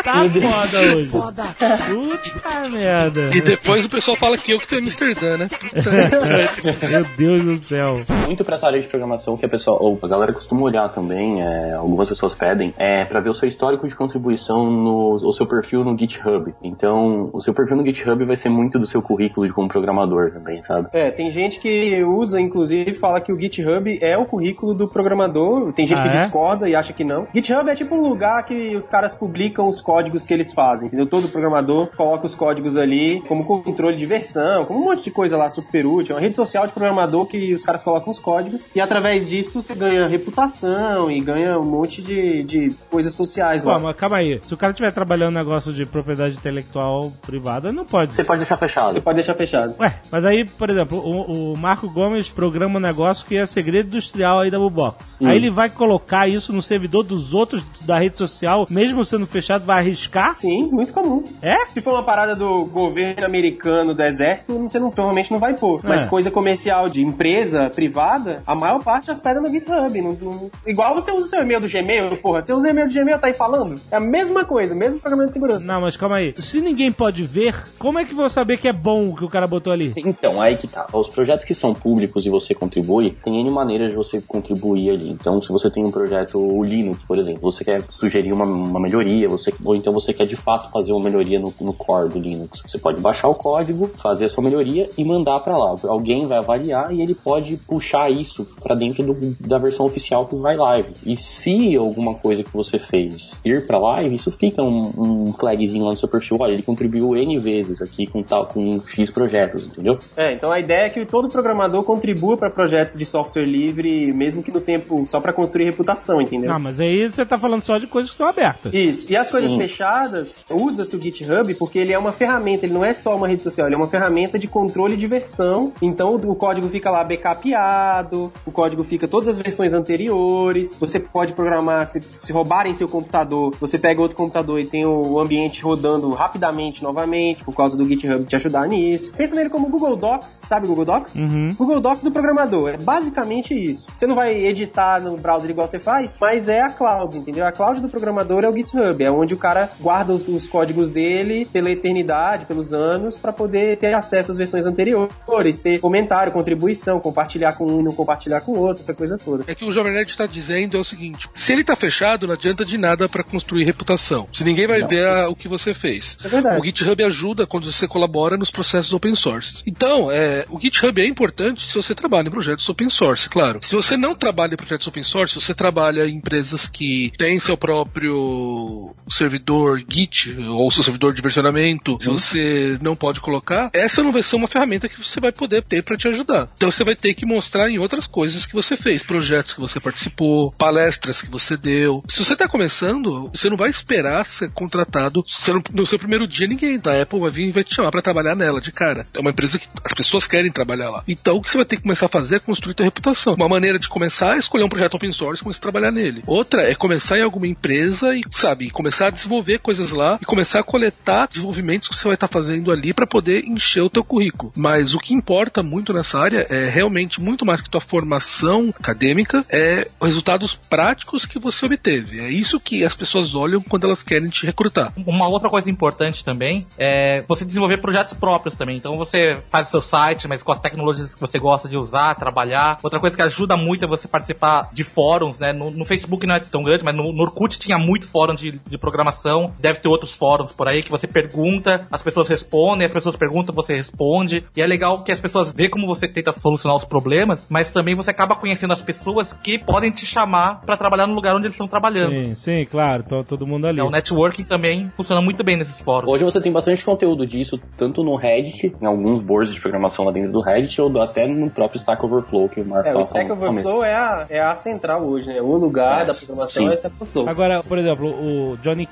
Tá 0.06 0.18
foda 0.30 0.78
hoje. 0.94 1.08
Foda. 1.08 1.42
Puta 1.58 2.68
merda. 2.68 3.30
E 3.36 3.40
depois 3.40 3.84
o 3.84 3.90
pessoal 3.90 4.16
fala 4.16 4.38
que 4.38 4.52
eu 4.52 4.58
que 4.60 4.68
tô 4.68 4.76
em 4.76 4.82
Amsterdã, 4.84 5.36
né? 5.36 5.48
Meu 6.88 7.04
Deus 7.16 7.44
do 7.44 7.56
céu. 7.58 8.00
Muito 8.24 8.44
pra 8.44 8.54
essa 8.54 8.68
área 8.68 8.80
de 8.80 8.86
programação 8.86 9.36
que 9.36 9.44
a 9.44 9.48
pessoa, 9.48 9.82
ou 9.82 9.98
a 10.00 10.06
galera 10.06 10.32
costuma 10.32 10.62
olhar 10.62 10.88
também, 10.90 11.42
é, 11.42 11.74
algumas 11.74 12.08
pessoas 12.08 12.36
pedem, 12.36 12.72
é 12.78 13.04
pra 13.04 13.18
ver 13.18 13.30
o 13.30 13.34
seu 13.34 13.48
histórico 13.48 13.88
de 13.88 13.96
contribuição 13.96 14.70
no 14.70 15.16
o 15.16 15.32
seu 15.32 15.44
perfil 15.44 15.82
no 15.82 15.98
GitHub. 15.98 16.54
Então, 16.62 17.28
o 17.32 17.40
seu 17.40 17.52
perfil 17.52 17.76
no 17.76 17.82
GitHub 17.82 18.24
vai 18.24 18.36
ser 18.36 18.48
muito 18.48 18.78
do 18.78 18.86
seu 18.86 19.02
currículo 19.02 19.44
de 19.44 19.52
como 19.52 19.66
programador 19.66 20.32
também, 20.32 20.58
sabe? 20.58 20.86
É, 20.92 21.10
tem 21.10 21.30
gente 21.32 21.58
que 21.58 22.00
usa, 22.04 22.40
inclusive, 22.40 22.92
fala 22.94 23.20
que 23.20 23.32
o 23.32 23.40
GitHub 23.40 23.98
é 24.00 24.16
o 24.16 24.24
currículo 24.24 24.72
do 24.72 24.86
programador. 24.86 25.72
Tem 25.72 25.84
gente 25.84 25.98
Ah, 25.98 26.02
que 26.08 26.16
é? 26.16 26.22
discorda 26.22 26.68
e 26.68 26.76
acha 26.76 26.92
que 26.92 27.02
não. 27.02 27.26
GitHub 27.34 27.68
é 27.68 27.74
tipo 27.74 27.94
um 27.96 28.02
lugar 28.02 28.44
que 28.44 28.76
os 28.76 28.86
caras 28.88 29.12
publicam 29.12 29.68
os 29.68 29.80
códigos 29.80 29.95
que 30.26 30.34
eles 30.34 30.52
fazem, 30.52 30.86
entendeu? 30.88 31.06
Todo 31.06 31.28
programador 31.28 31.88
coloca 31.96 32.26
os 32.26 32.34
códigos 32.34 32.76
ali 32.76 33.22
como 33.28 33.44
controle 33.44 33.96
de 33.96 34.06
versão, 34.06 34.64
como 34.64 34.80
um 34.80 34.84
monte 34.84 35.04
de 35.04 35.10
coisa 35.10 35.36
lá 35.36 35.48
super 35.50 35.86
útil. 35.86 36.12
É 36.12 36.16
uma 36.16 36.20
rede 36.22 36.36
social 36.36 36.66
de 36.66 36.72
programador 36.72 37.26
que 37.26 37.54
os 37.54 37.62
caras 37.62 37.82
colocam 37.82 38.12
os 38.12 38.18
códigos 38.18 38.68
e 38.74 38.80
através 38.80 39.28
disso 39.28 39.60
você 39.62 39.74
ganha 39.74 40.06
reputação 40.06 41.10
e 41.10 41.20
ganha 41.20 41.58
um 41.58 41.64
monte 41.64 42.02
de, 42.02 42.42
de 42.42 42.70
coisas 42.90 43.14
sociais 43.14 43.62
Pô, 43.62 43.70
lá. 43.70 43.78
mas 43.78 43.96
calma 43.96 44.16
aí. 44.18 44.40
Se 44.46 44.54
o 44.54 44.56
cara 44.56 44.72
estiver 44.72 44.90
trabalhando 44.92 45.30
um 45.30 45.38
negócio 45.38 45.72
de 45.72 45.84
propriedade 45.86 46.36
intelectual 46.36 47.12
privada, 47.22 47.72
não 47.72 47.84
pode. 47.84 48.14
Você 48.14 48.24
pode 48.24 48.40
deixar 48.40 48.56
Você 48.56 48.66
fechado. 48.66 49.02
pode 49.02 49.16
deixar 49.16 49.34
fechado. 49.34 49.74
Ué, 49.78 50.00
mas 50.10 50.24
aí, 50.24 50.44
por 50.44 50.70
exemplo, 50.70 50.98
o, 50.98 51.52
o 51.52 51.56
Marco 51.56 51.88
Gomes 51.88 52.28
programa 52.30 52.78
um 52.78 52.82
negócio 52.82 53.26
que 53.26 53.36
é 53.36 53.46
segredo 53.46 53.88
industrial 53.88 54.40
aí 54.40 54.50
da 54.50 54.58
Bubox. 54.58 55.18
Aí 55.22 55.36
ele 55.36 55.50
vai 55.50 55.70
colocar 55.70 56.28
isso 56.28 56.52
no 56.52 56.62
servidor 56.62 57.02
dos 57.02 57.32
outros 57.34 57.64
da 57.82 57.98
rede 57.98 58.16
social, 58.18 58.66
mesmo 58.70 59.04
sendo 59.04 59.26
fechado, 59.26 59.64
vai 59.64 59.82
arriscar? 59.86 60.34
Sim, 60.34 60.68
muito 60.70 60.92
comum. 60.92 61.22
É? 61.42 61.66
Se 61.66 61.80
for 61.80 61.92
uma 61.94 62.04
parada 62.04 62.34
do 62.36 62.64
governo 62.66 63.24
americano, 63.24 63.94
do 63.94 64.02
exército, 64.02 64.58
você 64.58 64.78
não, 64.78 64.90
provavelmente 64.90 65.30
não 65.30 65.38
vai 65.38 65.54
pôr. 65.54 65.80
Mas 65.82 66.02
É. 66.02 66.06
coisa 66.06 66.30
comercial 66.30 66.88
de 66.88 67.02
empresa 67.02 67.70
privada, 67.70 68.42
a 68.46 68.54
maior 68.54 68.82
parte 68.82 69.10
hospeda 69.10 69.40
no 69.40 69.48
GitHub. 69.50 70.00
Não- 70.02 70.12
não- 70.20 70.50
igual 70.66 70.94
você 70.94 71.10
usa 71.10 71.24
o 71.26 71.28
seu 71.28 71.42
e-mail 71.42 71.60
do 71.60 71.68
Gmail, 71.68 72.16
porra. 72.18 72.40
Você 72.42 72.52
usa 72.52 72.68
o 72.68 72.70
e-mail 72.70 72.88
do 72.88 72.94
Gmail, 72.94 73.18
tá 73.18 73.26
aí 73.28 73.34
falando? 73.34 73.76
É 73.90 73.96
a 73.96 74.00
mesma 74.00 74.44
coisa, 74.44 74.74
mesmo 74.74 74.98
programa 75.00 75.26
de 75.26 75.32
segurança. 75.32 75.64
Não, 75.64 75.80
mas 75.80 75.96
calma 75.96 76.16
aí. 76.16 76.34
Se 76.38 76.60
ninguém 76.60 76.92
pode 76.92 77.22
ver, 77.24 77.54
como 77.78 77.98
é 77.98 78.04
que 78.04 78.14
vou 78.14 78.28
saber 78.28 78.56
que 78.58 78.68
é 78.68 78.72
bom 78.72 79.08
o 79.10 79.16
que 79.16 79.24
o 79.24 79.28
cara 79.28 79.46
botou 79.46 79.72
ali? 79.72 79.92
Então, 79.96 80.40
aí 80.40 80.56
que 80.56 80.66
tá. 80.68 80.86
Os 80.92 81.08
projetos 81.08 81.44
que 81.44 81.54
são 81.54 81.74
públicos 81.74 82.24
e 82.26 82.30
você 82.30 82.54
contribui, 82.54 83.10
tem 83.24 83.40
N 83.40 83.50
maneiras 83.50 83.90
de 83.90 83.96
você 83.96 84.20
contribuir 84.20 84.90
ali. 84.90 85.10
Então, 85.10 85.40
se 85.40 85.48
você 85.50 85.70
tem 85.70 85.84
um 85.84 85.90
projeto 85.90 86.38
o 86.38 86.62
Linux, 86.64 87.00
por 87.06 87.18
exemplo, 87.18 87.40
você 87.42 87.64
quer 87.64 87.82
sugerir 87.88 88.32
uma, 88.32 88.44
uma 88.44 88.80
melhoria, 88.80 89.28
você, 89.28 89.52
ou 89.76 89.80
então 89.80 89.92
você 89.92 90.12
quer 90.12 90.26
de 90.26 90.36
fato 90.36 90.70
fazer 90.70 90.92
uma 90.92 91.04
melhoria 91.04 91.38
no, 91.38 91.52
no 91.60 91.72
core 91.72 92.08
do 92.08 92.18
Linux. 92.18 92.62
Você 92.66 92.78
pode 92.78 93.00
baixar 93.00 93.28
o 93.28 93.34
código, 93.34 93.90
fazer 93.96 94.24
a 94.24 94.28
sua 94.28 94.42
melhoria 94.42 94.88
e 94.96 95.04
mandar 95.04 95.40
para 95.40 95.56
lá. 95.56 95.74
Alguém 95.84 96.26
vai 96.26 96.38
avaliar 96.38 96.92
e 96.94 97.00
ele 97.02 97.14
pode 97.14 97.56
puxar 97.58 98.10
isso 98.10 98.46
para 98.62 98.74
dentro 98.74 99.02
do- 99.02 99.36
da 99.40 99.58
versão 99.58 99.86
oficial 99.86 100.26
que 100.26 100.36
vai 100.36 100.56
live. 100.56 100.92
E 101.04 101.16
se 101.16 101.76
alguma 101.76 102.14
coisa 102.14 102.42
que 102.42 102.52
você 102.52 102.78
fez 102.78 103.38
ir 103.44 103.66
para 103.66 103.78
live, 103.78 104.14
isso 104.14 104.30
fica 104.32 104.62
um, 104.62 104.92
um 105.28 105.32
flagzinho 105.32 105.84
lá 105.84 105.90
no 105.92 105.96
seu 105.96 106.08
perfil. 106.08 106.36
Olha, 106.40 106.52
ele 106.52 106.62
contribuiu 106.62 107.16
N 107.16 107.38
vezes 107.38 107.80
aqui 107.82 108.06
com 108.06 108.22
tal, 108.22 108.46
com 108.46 108.80
X 108.86 109.10
projetos, 109.10 109.64
entendeu? 109.66 109.98
É, 110.16 110.32
então 110.32 110.50
a 110.50 110.58
ideia 110.58 110.86
é 110.86 110.90
que 110.90 111.04
todo 111.04 111.28
programador 111.28 111.82
contribua 111.84 112.36
para 112.36 112.50
projetos 112.50 112.96
de 112.96 113.04
software 113.04 113.44
livre, 113.46 114.12
mesmo 114.12 114.42
que 114.42 114.50
no 114.50 114.60
tempo 114.60 115.04
só 115.06 115.20
para 115.20 115.32
construir 115.32 115.64
reputação, 115.64 116.20
entendeu? 116.20 116.50
Não, 116.50 116.58
mas 116.58 116.80
aí 116.80 117.06
você 117.08 117.24
tá 117.26 117.38
falando 117.38 117.60
só 117.62 117.78
de 117.78 117.86
coisas 117.86 118.10
que 118.10 118.16
são 118.16 118.26
abertas. 118.28 118.72
Isso. 118.72 119.10
E 119.12 119.16
as 119.16 119.30
coisas. 119.30 119.52
Fechadas, 119.56 120.44
usa-se 120.50 120.96
o 120.96 121.00
GitHub 121.00 121.54
porque 121.58 121.78
ele 121.78 121.92
é 121.92 121.98
uma 121.98 122.12
ferramenta, 122.12 122.66
ele 122.66 122.74
não 122.74 122.84
é 122.84 122.94
só 122.94 123.16
uma 123.16 123.28
rede 123.28 123.42
social, 123.42 123.66
ele 123.66 123.74
é 123.74 123.78
uma 123.78 123.86
ferramenta 123.86 124.38
de 124.38 124.48
controle 124.48 124.96
de 124.96 125.06
versão. 125.06 125.72
Então 125.80 126.14
o 126.14 126.34
código 126.34 126.68
fica 126.68 126.90
lá 126.90 127.02
backupeado, 127.02 128.32
o 128.44 128.50
código 128.50 128.82
fica 128.84 129.06
todas 129.06 129.28
as 129.28 129.38
versões 129.38 129.72
anteriores. 129.72 130.74
Você 130.78 131.00
pode 131.00 131.32
programar, 131.32 131.86
se, 131.86 132.00
se 132.00 132.32
roubarem 132.32 132.74
seu 132.74 132.88
computador, 132.88 133.54
você 133.60 133.78
pega 133.78 134.00
outro 134.00 134.16
computador 134.16 134.60
e 134.60 134.64
tem 134.64 134.84
o 134.84 135.18
ambiente 135.20 135.62
rodando 135.62 136.12
rapidamente 136.12 136.82
novamente, 136.82 137.44
por 137.44 137.54
causa 137.54 137.76
do 137.76 137.84
GitHub 137.84 138.24
te 138.24 138.36
ajudar 138.36 138.66
nisso. 138.68 139.12
Pensa 139.16 139.34
nele 139.34 139.50
como 139.50 139.68
Google 139.68 139.96
Docs, 139.96 140.42
sabe 140.46 140.66
o 140.66 140.68
Google 140.68 140.84
Docs? 140.84 141.16
Google 141.56 141.80
Docs 141.80 142.02
do 142.02 142.10
programador, 142.10 142.70
é 142.70 142.76
basicamente 142.76 143.54
isso. 143.54 143.88
Você 143.96 144.06
não 144.06 144.14
vai 144.14 144.44
editar 144.44 145.00
no 145.00 145.16
browser 145.16 145.50
igual 145.50 145.66
você 145.66 145.78
faz, 145.78 146.18
mas 146.20 146.48
é 146.48 146.60
a 146.60 146.70
cloud, 146.70 147.16
entendeu? 147.16 147.46
A 147.46 147.52
cloud 147.52 147.80
do 147.80 147.88
programador 147.88 148.44
é 148.44 148.48
o 148.48 148.54
GitHub, 148.54 149.02
é 149.02 149.10
onde 149.10 149.34
o 149.34 149.36
cara 149.46 149.56
cara 149.56 149.70
guarda 149.80 150.12
os, 150.12 150.26
os 150.26 150.48
códigos 150.48 150.90
dele 150.90 151.46
pela 151.52 151.70
eternidade, 151.70 152.46
pelos 152.46 152.72
anos, 152.72 153.16
para 153.16 153.32
poder 153.32 153.76
ter 153.78 153.94
acesso 153.94 154.32
às 154.32 154.36
versões 154.36 154.66
anteriores, 154.66 155.62
ter 155.62 155.78
comentário, 155.78 156.32
contribuição, 156.32 156.98
compartilhar 156.98 157.56
com 157.56 157.64
um 157.64 157.80
e 157.80 157.84
não 157.84 157.92
compartilhar 157.92 158.40
com 158.40 158.52
o 158.52 158.58
outro, 158.58 158.82
essa 158.82 158.92
coisa 158.94 159.16
toda. 159.16 159.44
É 159.46 159.54
que 159.54 159.64
o 159.64 159.70
Jovem 159.70 159.92
Nerd 159.92 160.10
está 160.10 160.26
dizendo 160.26 160.76
é 160.76 160.80
o 160.80 160.84
seguinte: 160.84 161.28
se 161.32 161.52
ele 161.52 161.62
tá 161.62 161.76
fechado, 161.76 162.26
não 162.26 162.34
adianta 162.34 162.64
de 162.64 162.76
nada 162.76 163.08
para 163.08 163.22
construir 163.22 163.62
reputação. 163.64 164.26
Se 164.32 164.42
ninguém 164.42 164.66
vai 164.66 164.82
ver 164.84 165.06
a- 165.06 165.28
o 165.28 165.36
que 165.36 165.48
você 165.48 165.72
fez. 165.72 166.18
É 166.24 166.28
verdade. 166.28 166.60
O 166.60 166.64
GitHub 166.64 167.02
ajuda 167.04 167.46
quando 167.46 167.70
você 167.70 167.86
colabora 167.86 168.36
nos 168.36 168.50
processos 168.50 168.92
open 168.92 169.14
source. 169.14 169.62
Então, 169.66 170.10
é, 170.10 170.44
o 170.50 170.60
GitHub 170.60 171.00
é 171.00 171.06
importante 171.06 171.66
se 171.66 171.74
você 171.74 171.94
trabalha 171.94 172.26
em 172.26 172.30
projetos 172.30 172.68
open 172.68 172.90
source, 172.90 173.28
claro. 173.28 173.60
Se 173.62 173.74
você 173.76 173.96
não 173.96 174.14
trabalha 174.14 174.54
em 174.54 174.56
projetos 174.56 174.86
open 174.88 175.04
source, 175.04 175.34
você 175.40 175.54
trabalha 175.54 176.04
em 176.06 176.16
empresas 176.16 176.66
que 176.66 177.12
têm 177.16 177.38
seu 177.38 177.56
próprio 177.56 178.92
servidor 179.36 179.82
Git 179.88 180.36
ou 180.48 180.70
seu 180.70 180.82
servidor 180.82 181.12
de 181.12 181.22
versionamento, 181.22 181.98
se 182.00 182.08
você 182.08 182.78
não 182.80 182.96
pode 182.96 183.20
colocar, 183.20 183.70
essa 183.72 184.02
não 184.02 184.12
vai 184.12 184.22
ser 184.22 184.36
uma 184.36 184.48
ferramenta 184.48 184.88
que 184.88 185.02
você 185.02 185.20
vai 185.20 185.32
poder 185.32 185.62
ter 185.62 185.82
para 185.82 185.96
te 185.96 186.08
ajudar. 186.08 186.48
Então 186.56 186.70
você 186.70 186.84
vai 186.84 186.94
ter 186.94 187.14
que 187.14 187.26
mostrar 187.26 187.70
em 187.70 187.78
outras 187.78 188.06
coisas 188.06 188.46
que 188.46 188.54
você 188.54 188.76
fez, 188.76 189.02
projetos 189.02 189.54
que 189.54 189.60
você 189.60 189.78
participou, 189.78 190.50
palestras 190.52 191.20
que 191.20 191.30
você 191.30 191.56
deu. 191.56 192.02
Se 192.08 192.24
você 192.24 192.32
está 192.32 192.48
começando, 192.48 193.30
você 193.32 193.50
não 193.50 193.56
vai 193.56 193.68
esperar 193.68 194.24
ser 194.24 194.50
contratado. 194.50 195.24
Não- 195.48 195.62
no 195.72 195.86
seu 195.86 195.98
primeiro 195.98 196.26
dia, 196.26 196.46
ninguém 196.46 196.78
da 196.78 197.00
Apple 197.00 197.20
vai 197.20 197.30
vir 197.30 197.48
e 197.48 197.52
vai 197.52 197.64
te 197.64 197.74
chamar 197.74 197.90
para 197.90 198.02
trabalhar 198.02 198.34
nela 198.34 198.60
de 198.60 198.72
cara. 198.72 199.06
É 199.14 199.20
uma 199.20 199.30
empresa 199.30 199.58
que 199.58 199.66
as 199.84 199.92
pessoas 199.92 200.26
querem 200.26 200.50
trabalhar 200.50 200.90
lá. 200.90 201.02
Então 201.06 201.36
o 201.36 201.42
que 201.42 201.50
você 201.50 201.56
vai 201.56 201.66
ter 201.66 201.76
que 201.76 201.82
começar 201.82 202.06
a 202.06 202.10
fazer 202.10 202.36
é 202.36 202.40
construir 202.40 202.74
sua 202.76 202.84
reputação. 202.84 203.34
Uma 203.34 203.48
maneira 203.48 203.78
de 203.78 203.88
começar 203.88 204.36
é 204.36 204.38
escolher 204.38 204.64
um 204.64 204.68
projeto 204.68 204.94
open 204.94 205.12
source 205.12 205.40
e 205.40 205.44
começar 205.44 205.58
a 205.58 205.62
trabalhar 205.62 205.90
nele. 205.90 206.22
Outra 206.26 206.62
é 206.62 206.74
começar 206.74 207.18
em 207.18 207.22
alguma 207.22 207.46
empresa 207.46 208.14
e, 208.14 208.22
sabe, 208.32 208.70
começar 208.70 209.08
a 209.08 209.10
desenvolver 209.26 209.58
coisas 209.58 209.90
lá 209.90 210.18
e 210.22 210.24
começar 210.24 210.60
a 210.60 210.62
coletar 210.62 211.26
desenvolvimentos 211.26 211.88
que 211.88 211.96
você 211.96 212.04
vai 212.04 212.14
estar 212.14 212.28
fazendo 212.28 212.70
ali 212.70 212.94
para 212.94 213.06
poder 213.06 213.44
encher 213.44 213.82
o 213.82 213.90
teu 213.90 214.04
currículo. 214.04 214.52
Mas 214.56 214.94
o 214.94 214.98
que 214.98 215.12
importa 215.12 215.62
muito 215.62 215.92
nessa 215.92 216.18
área 216.18 216.46
é 216.48 216.68
realmente 216.68 217.20
muito 217.20 217.44
mais 217.44 217.60
que 217.60 217.68
tua 217.68 217.80
formação 217.80 218.72
acadêmica, 218.78 219.44
é 219.50 219.88
os 220.00 220.06
resultados 220.06 220.54
práticos 220.54 221.26
que 221.26 221.38
você 221.38 221.66
obteve. 221.66 222.20
É 222.20 222.30
isso 222.30 222.60
que 222.60 222.84
as 222.84 222.94
pessoas 222.94 223.34
olham 223.34 223.60
quando 223.60 223.86
elas 223.86 224.02
querem 224.02 224.28
te 224.28 224.46
recrutar. 224.46 224.92
Uma 225.06 225.28
outra 225.28 225.48
coisa 225.48 225.68
importante 225.68 226.24
também 226.24 226.66
é 226.78 227.24
você 227.26 227.44
desenvolver 227.44 227.78
projetos 227.78 228.14
próprios 228.14 228.54
também. 228.54 228.76
Então 228.76 228.96
você 228.96 229.38
faz 229.50 229.68
o 229.68 229.70
seu 229.72 229.80
site, 229.80 230.28
mas 230.28 230.42
com 230.42 230.52
as 230.52 230.60
tecnologias 230.60 231.14
que 231.14 231.20
você 231.20 231.38
gosta 231.38 231.68
de 231.68 231.76
usar, 231.76 232.14
trabalhar. 232.14 232.78
Outra 232.82 233.00
coisa 233.00 233.16
que 233.16 233.22
ajuda 233.22 233.56
muito 233.56 233.84
é 233.84 233.88
você 233.88 234.06
participar 234.06 234.68
de 234.72 234.84
fóruns, 234.84 235.38
né? 235.38 235.52
No, 235.52 235.70
no 235.70 235.84
Facebook 235.84 236.26
não 236.26 236.36
é 236.36 236.40
tão 236.40 236.62
grande, 236.62 236.84
mas 236.84 236.94
no, 236.94 237.12
no 237.12 237.22
Orkut 237.22 237.58
tinha 237.58 237.78
muito 237.78 238.08
fórum 238.08 238.34
de, 238.34 238.60
de 238.66 238.78
programação. 238.78 239.15
Deve 239.58 239.80
ter 239.80 239.88
outros 239.88 240.14
fóruns 240.14 240.52
por 240.52 240.68
aí 240.68 240.82
que 240.82 240.90
você 240.90 241.06
pergunta, 241.06 241.84
as 241.90 242.02
pessoas 242.02 242.28
respondem, 242.28 242.86
as 242.86 242.92
pessoas 242.92 243.16
perguntam, 243.16 243.54
você 243.54 243.76
responde. 243.76 244.44
E 244.56 244.62
é 244.62 244.66
legal 244.66 245.02
que 245.02 245.12
as 245.12 245.20
pessoas 245.20 245.52
vê 245.52 245.68
como 245.68 245.86
você 245.86 246.06
tenta 246.08 246.32
solucionar 246.32 246.76
os 246.76 246.84
problemas, 246.84 247.46
mas 247.50 247.70
também 247.70 247.94
você 247.94 248.10
acaba 248.10 248.36
conhecendo 248.36 248.72
as 248.72 248.82
pessoas 248.82 249.32
que 249.32 249.58
podem 249.58 249.90
te 249.90 250.04
chamar 250.06 250.60
pra 250.64 250.76
trabalhar 250.76 251.06
no 251.06 251.14
lugar 251.14 251.34
onde 251.34 251.44
eles 251.46 251.54
estão 251.54 251.68
trabalhando. 251.68 252.10
Sim, 252.10 252.34
sim, 252.34 252.66
claro, 252.70 253.02
tô, 253.02 253.24
todo 253.24 253.46
mundo 253.46 253.66
ali. 253.66 253.76
Então, 253.78 253.88
o 253.88 253.90
networking 253.90 254.44
também 254.44 254.90
funciona 254.96 255.20
muito 255.20 255.42
bem 255.44 255.56
nesses 255.58 255.78
fóruns. 255.80 256.10
Hoje 256.10 256.24
você 256.24 256.40
tem 256.40 256.52
bastante 256.52 256.84
conteúdo 256.84 257.26
disso, 257.26 257.60
tanto 257.76 258.02
no 258.02 258.16
Reddit, 258.16 258.74
em 258.80 258.86
alguns 258.86 259.22
boards 259.22 259.52
de 259.54 259.60
programação 259.60 260.04
lá 260.04 260.12
dentro 260.12 260.32
do 260.32 260.40
Reddit, 260.40 260.80
ou 260.80 261.00
até 261.00 261.26
no 261.26 261.50
próprio 261.50 261.78
Stack 261.78 262.04
Overflow, 262.04 262.48
que 262.48 262.60
o 262.60 262.64
Marco 262.66 262.88
É, 262.88 262.94
o 262.94 263.00
Stack. 263.00 263.30
Overflow 263.30 263.84
é 263.84 263.94
a, 263.94 264.26
é 264.28 264.40
a 264.40 264.54
central 264.54 265.02
hoje, 265.04 265.28
né? 265.28 265.40
O 265.40 265.56
lugar 265.56 266.02
É, 266.02 266.04
da 266.06 266.14
programação 266.14 266.62
sim. 266.62 266.68
é 266.68 266.70
o 266.70 266.74
Stack 266.74 266.94
Overflow. 267.00 267.28
Agora, 267.28 267.60
por 267.62 267.78
exemplo, 267.78 268.08
o 268.08 268.56
Johnny 268.62 268.86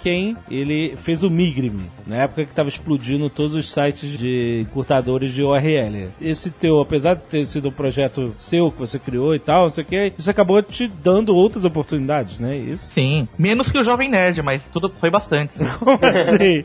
Ele 0.51 0.95
fez 0.97 1.23
o 1.23 1.31
Migrime, 1.31 1.91
na 2.07 2.17
época 2.17 2.45
que 2.45 2.55
tava 2.55 2.69
explodindo 2.69 3.29
todos 3.31 3.55
os 3.55 3.71
sites 3.73 4.17
de 4.19 4.61
encurtadores 4.63 5.33
de 5.33 5.43
URL. 5.43 6.09
Esse 6.21 6.51
teu, 6.51 6.81
apesar 6.81 7.15
de 7.15 7.23
ter 7.23 7.47
sido 7.47 7.69
um 7.69 7.73
projeto 7.73 8.33
seu 8.37 8.71
que 8.71 8.79
você 8.79 8.99
criou 8.99 9.35
e 9.35 9.39
tal, 9.39 9.65
não 9.65 9.71
sei 9.71 9.85
o 9.85 9.87
que, 9.87 10.13
isso 10.19 10.31
acabou 10.31 10.63
te 10.63 10.87
dando 10.89 11.35
outras 11.35 11.65
oportunidades, 11.65 12.39
né? 12.39 12.57
Isso. 12.57 12.87
Sim. 12.87 13.29
Menos 13.39 13.71
que 13.71 13.79
o 13.79 13.85
Jovem 13.85 14.09
Nerd, 14.09 14.43
mas 14.43 14.67
tudo 14.73 14.89
foi 14.91 15.11
bastante. 15.11 15.55
Como 15.79 15.93
assim? 15.95 16.63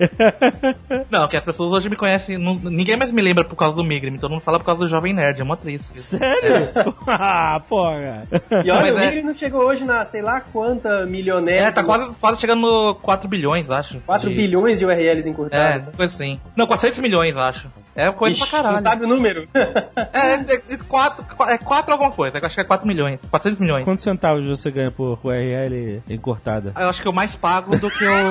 não, 1.10 1.28
que 1.28 1.38
as 1.38 1.43
pessoas 1.43 1.72
hoje 1.72 1.89
me 1.89 1.95
conhecem. 1.95 2.38
não- 2.38 2.56
ninguém 2.56 2.95
mais 2.97 3.12
me 3.12 3.22
lembra 3.22 3.43
por 3.43 3.56
causa 3.56 3.76
do 3.76 3.84
Migrim, 3.84 4.18
todo 4.18 4.32
mundo 4.32 4.41
fala 4.41 4.60
por 4.60 4.66
causa 4.66 4.82
do 4.82 4.88
Jovem 4.88 5.14
Nerd, 5.14 5.41
é 5.41 5.43
mó 5.43 5.56
triste. 5.56 5.88
Sério? 6.00 6.70
ah, 7.08 7.62
porra. 7.68 8.24
E 8.66 8.70
olha, 8.72 8.93
Mas 8.93 8.95
o 8.95 8.97
é- 9.00 9.06
Migri 9.06 9.24
não 9.24 9.34
chegou 9.34 9.62
hoje 9.62 9.84
na, 9.84 10.06
sei 10.06 10.22
lá 10.22 10.41
quanta 10.41 11.06
milionésima. 11.06 11.68
É, 11.68 11.72
tá 11.72 11.84
quase, 11.84 12.14
quase 12.20 12.39
chegando 12.39 12.62
no 12.62 12.95
4 12.95 13.28
bilhões, 13.28 13.39
acho. 13.70 14.00
4 14.02 14.30
de- 14.30 14.36
bilhões 14.36 14.80
de 14.80 14.86
URLs 14.86 15.28
É, 15.28 15.32
encurtadas. 15.32 15.96
coisa 15.96 16.14
assim. 16.14 16.40
Não, 16.56 16.68
400 16.68 17.00
milhões, 17.00 17.36
acho. 17.36 17.68
É 17.96 18.10
coisa 18.12 18.38
Ixi, 18.38 18.48
pra 18.50 18.58
caralho. 18.60 18.76
Não 18.78 18.82
sabe 18.84 19.06
o 19.06 19.08
número? 19.08 19.48
É, 19.54 19.86
é, 20.14 20.34
é, 20.36 20.78
4, 20.88 21.26
é 21.50 21.58
4 21.58 21.92
alguma 21.92 22.12
coisa, 22.12 22.38
eu 22.38 22.46
acho 22.46 22.56
que 22.56 22.62
é 22.62 22.64
4 22.64 22.88
milhões. 22.88 23.20
400 23.30 23.60
milhões. 23.60 23.84
Quantos 23.84 24.04
centavos 24.04 24.46
você 24.46 24.72
ganha 24.72 24.92
por 24.92 25.20
URL 25.24 26.02
encurtada? 26.10 26.72
Eu 26.80 26.88
acho 26.90 27.02
que 27.02 27.08
eu 27.08 27.14
mais 27.14 27.36
pago 27.36 27.78
do 27.78 27.90
que 27.90 28.04
eu. 28.04 28.10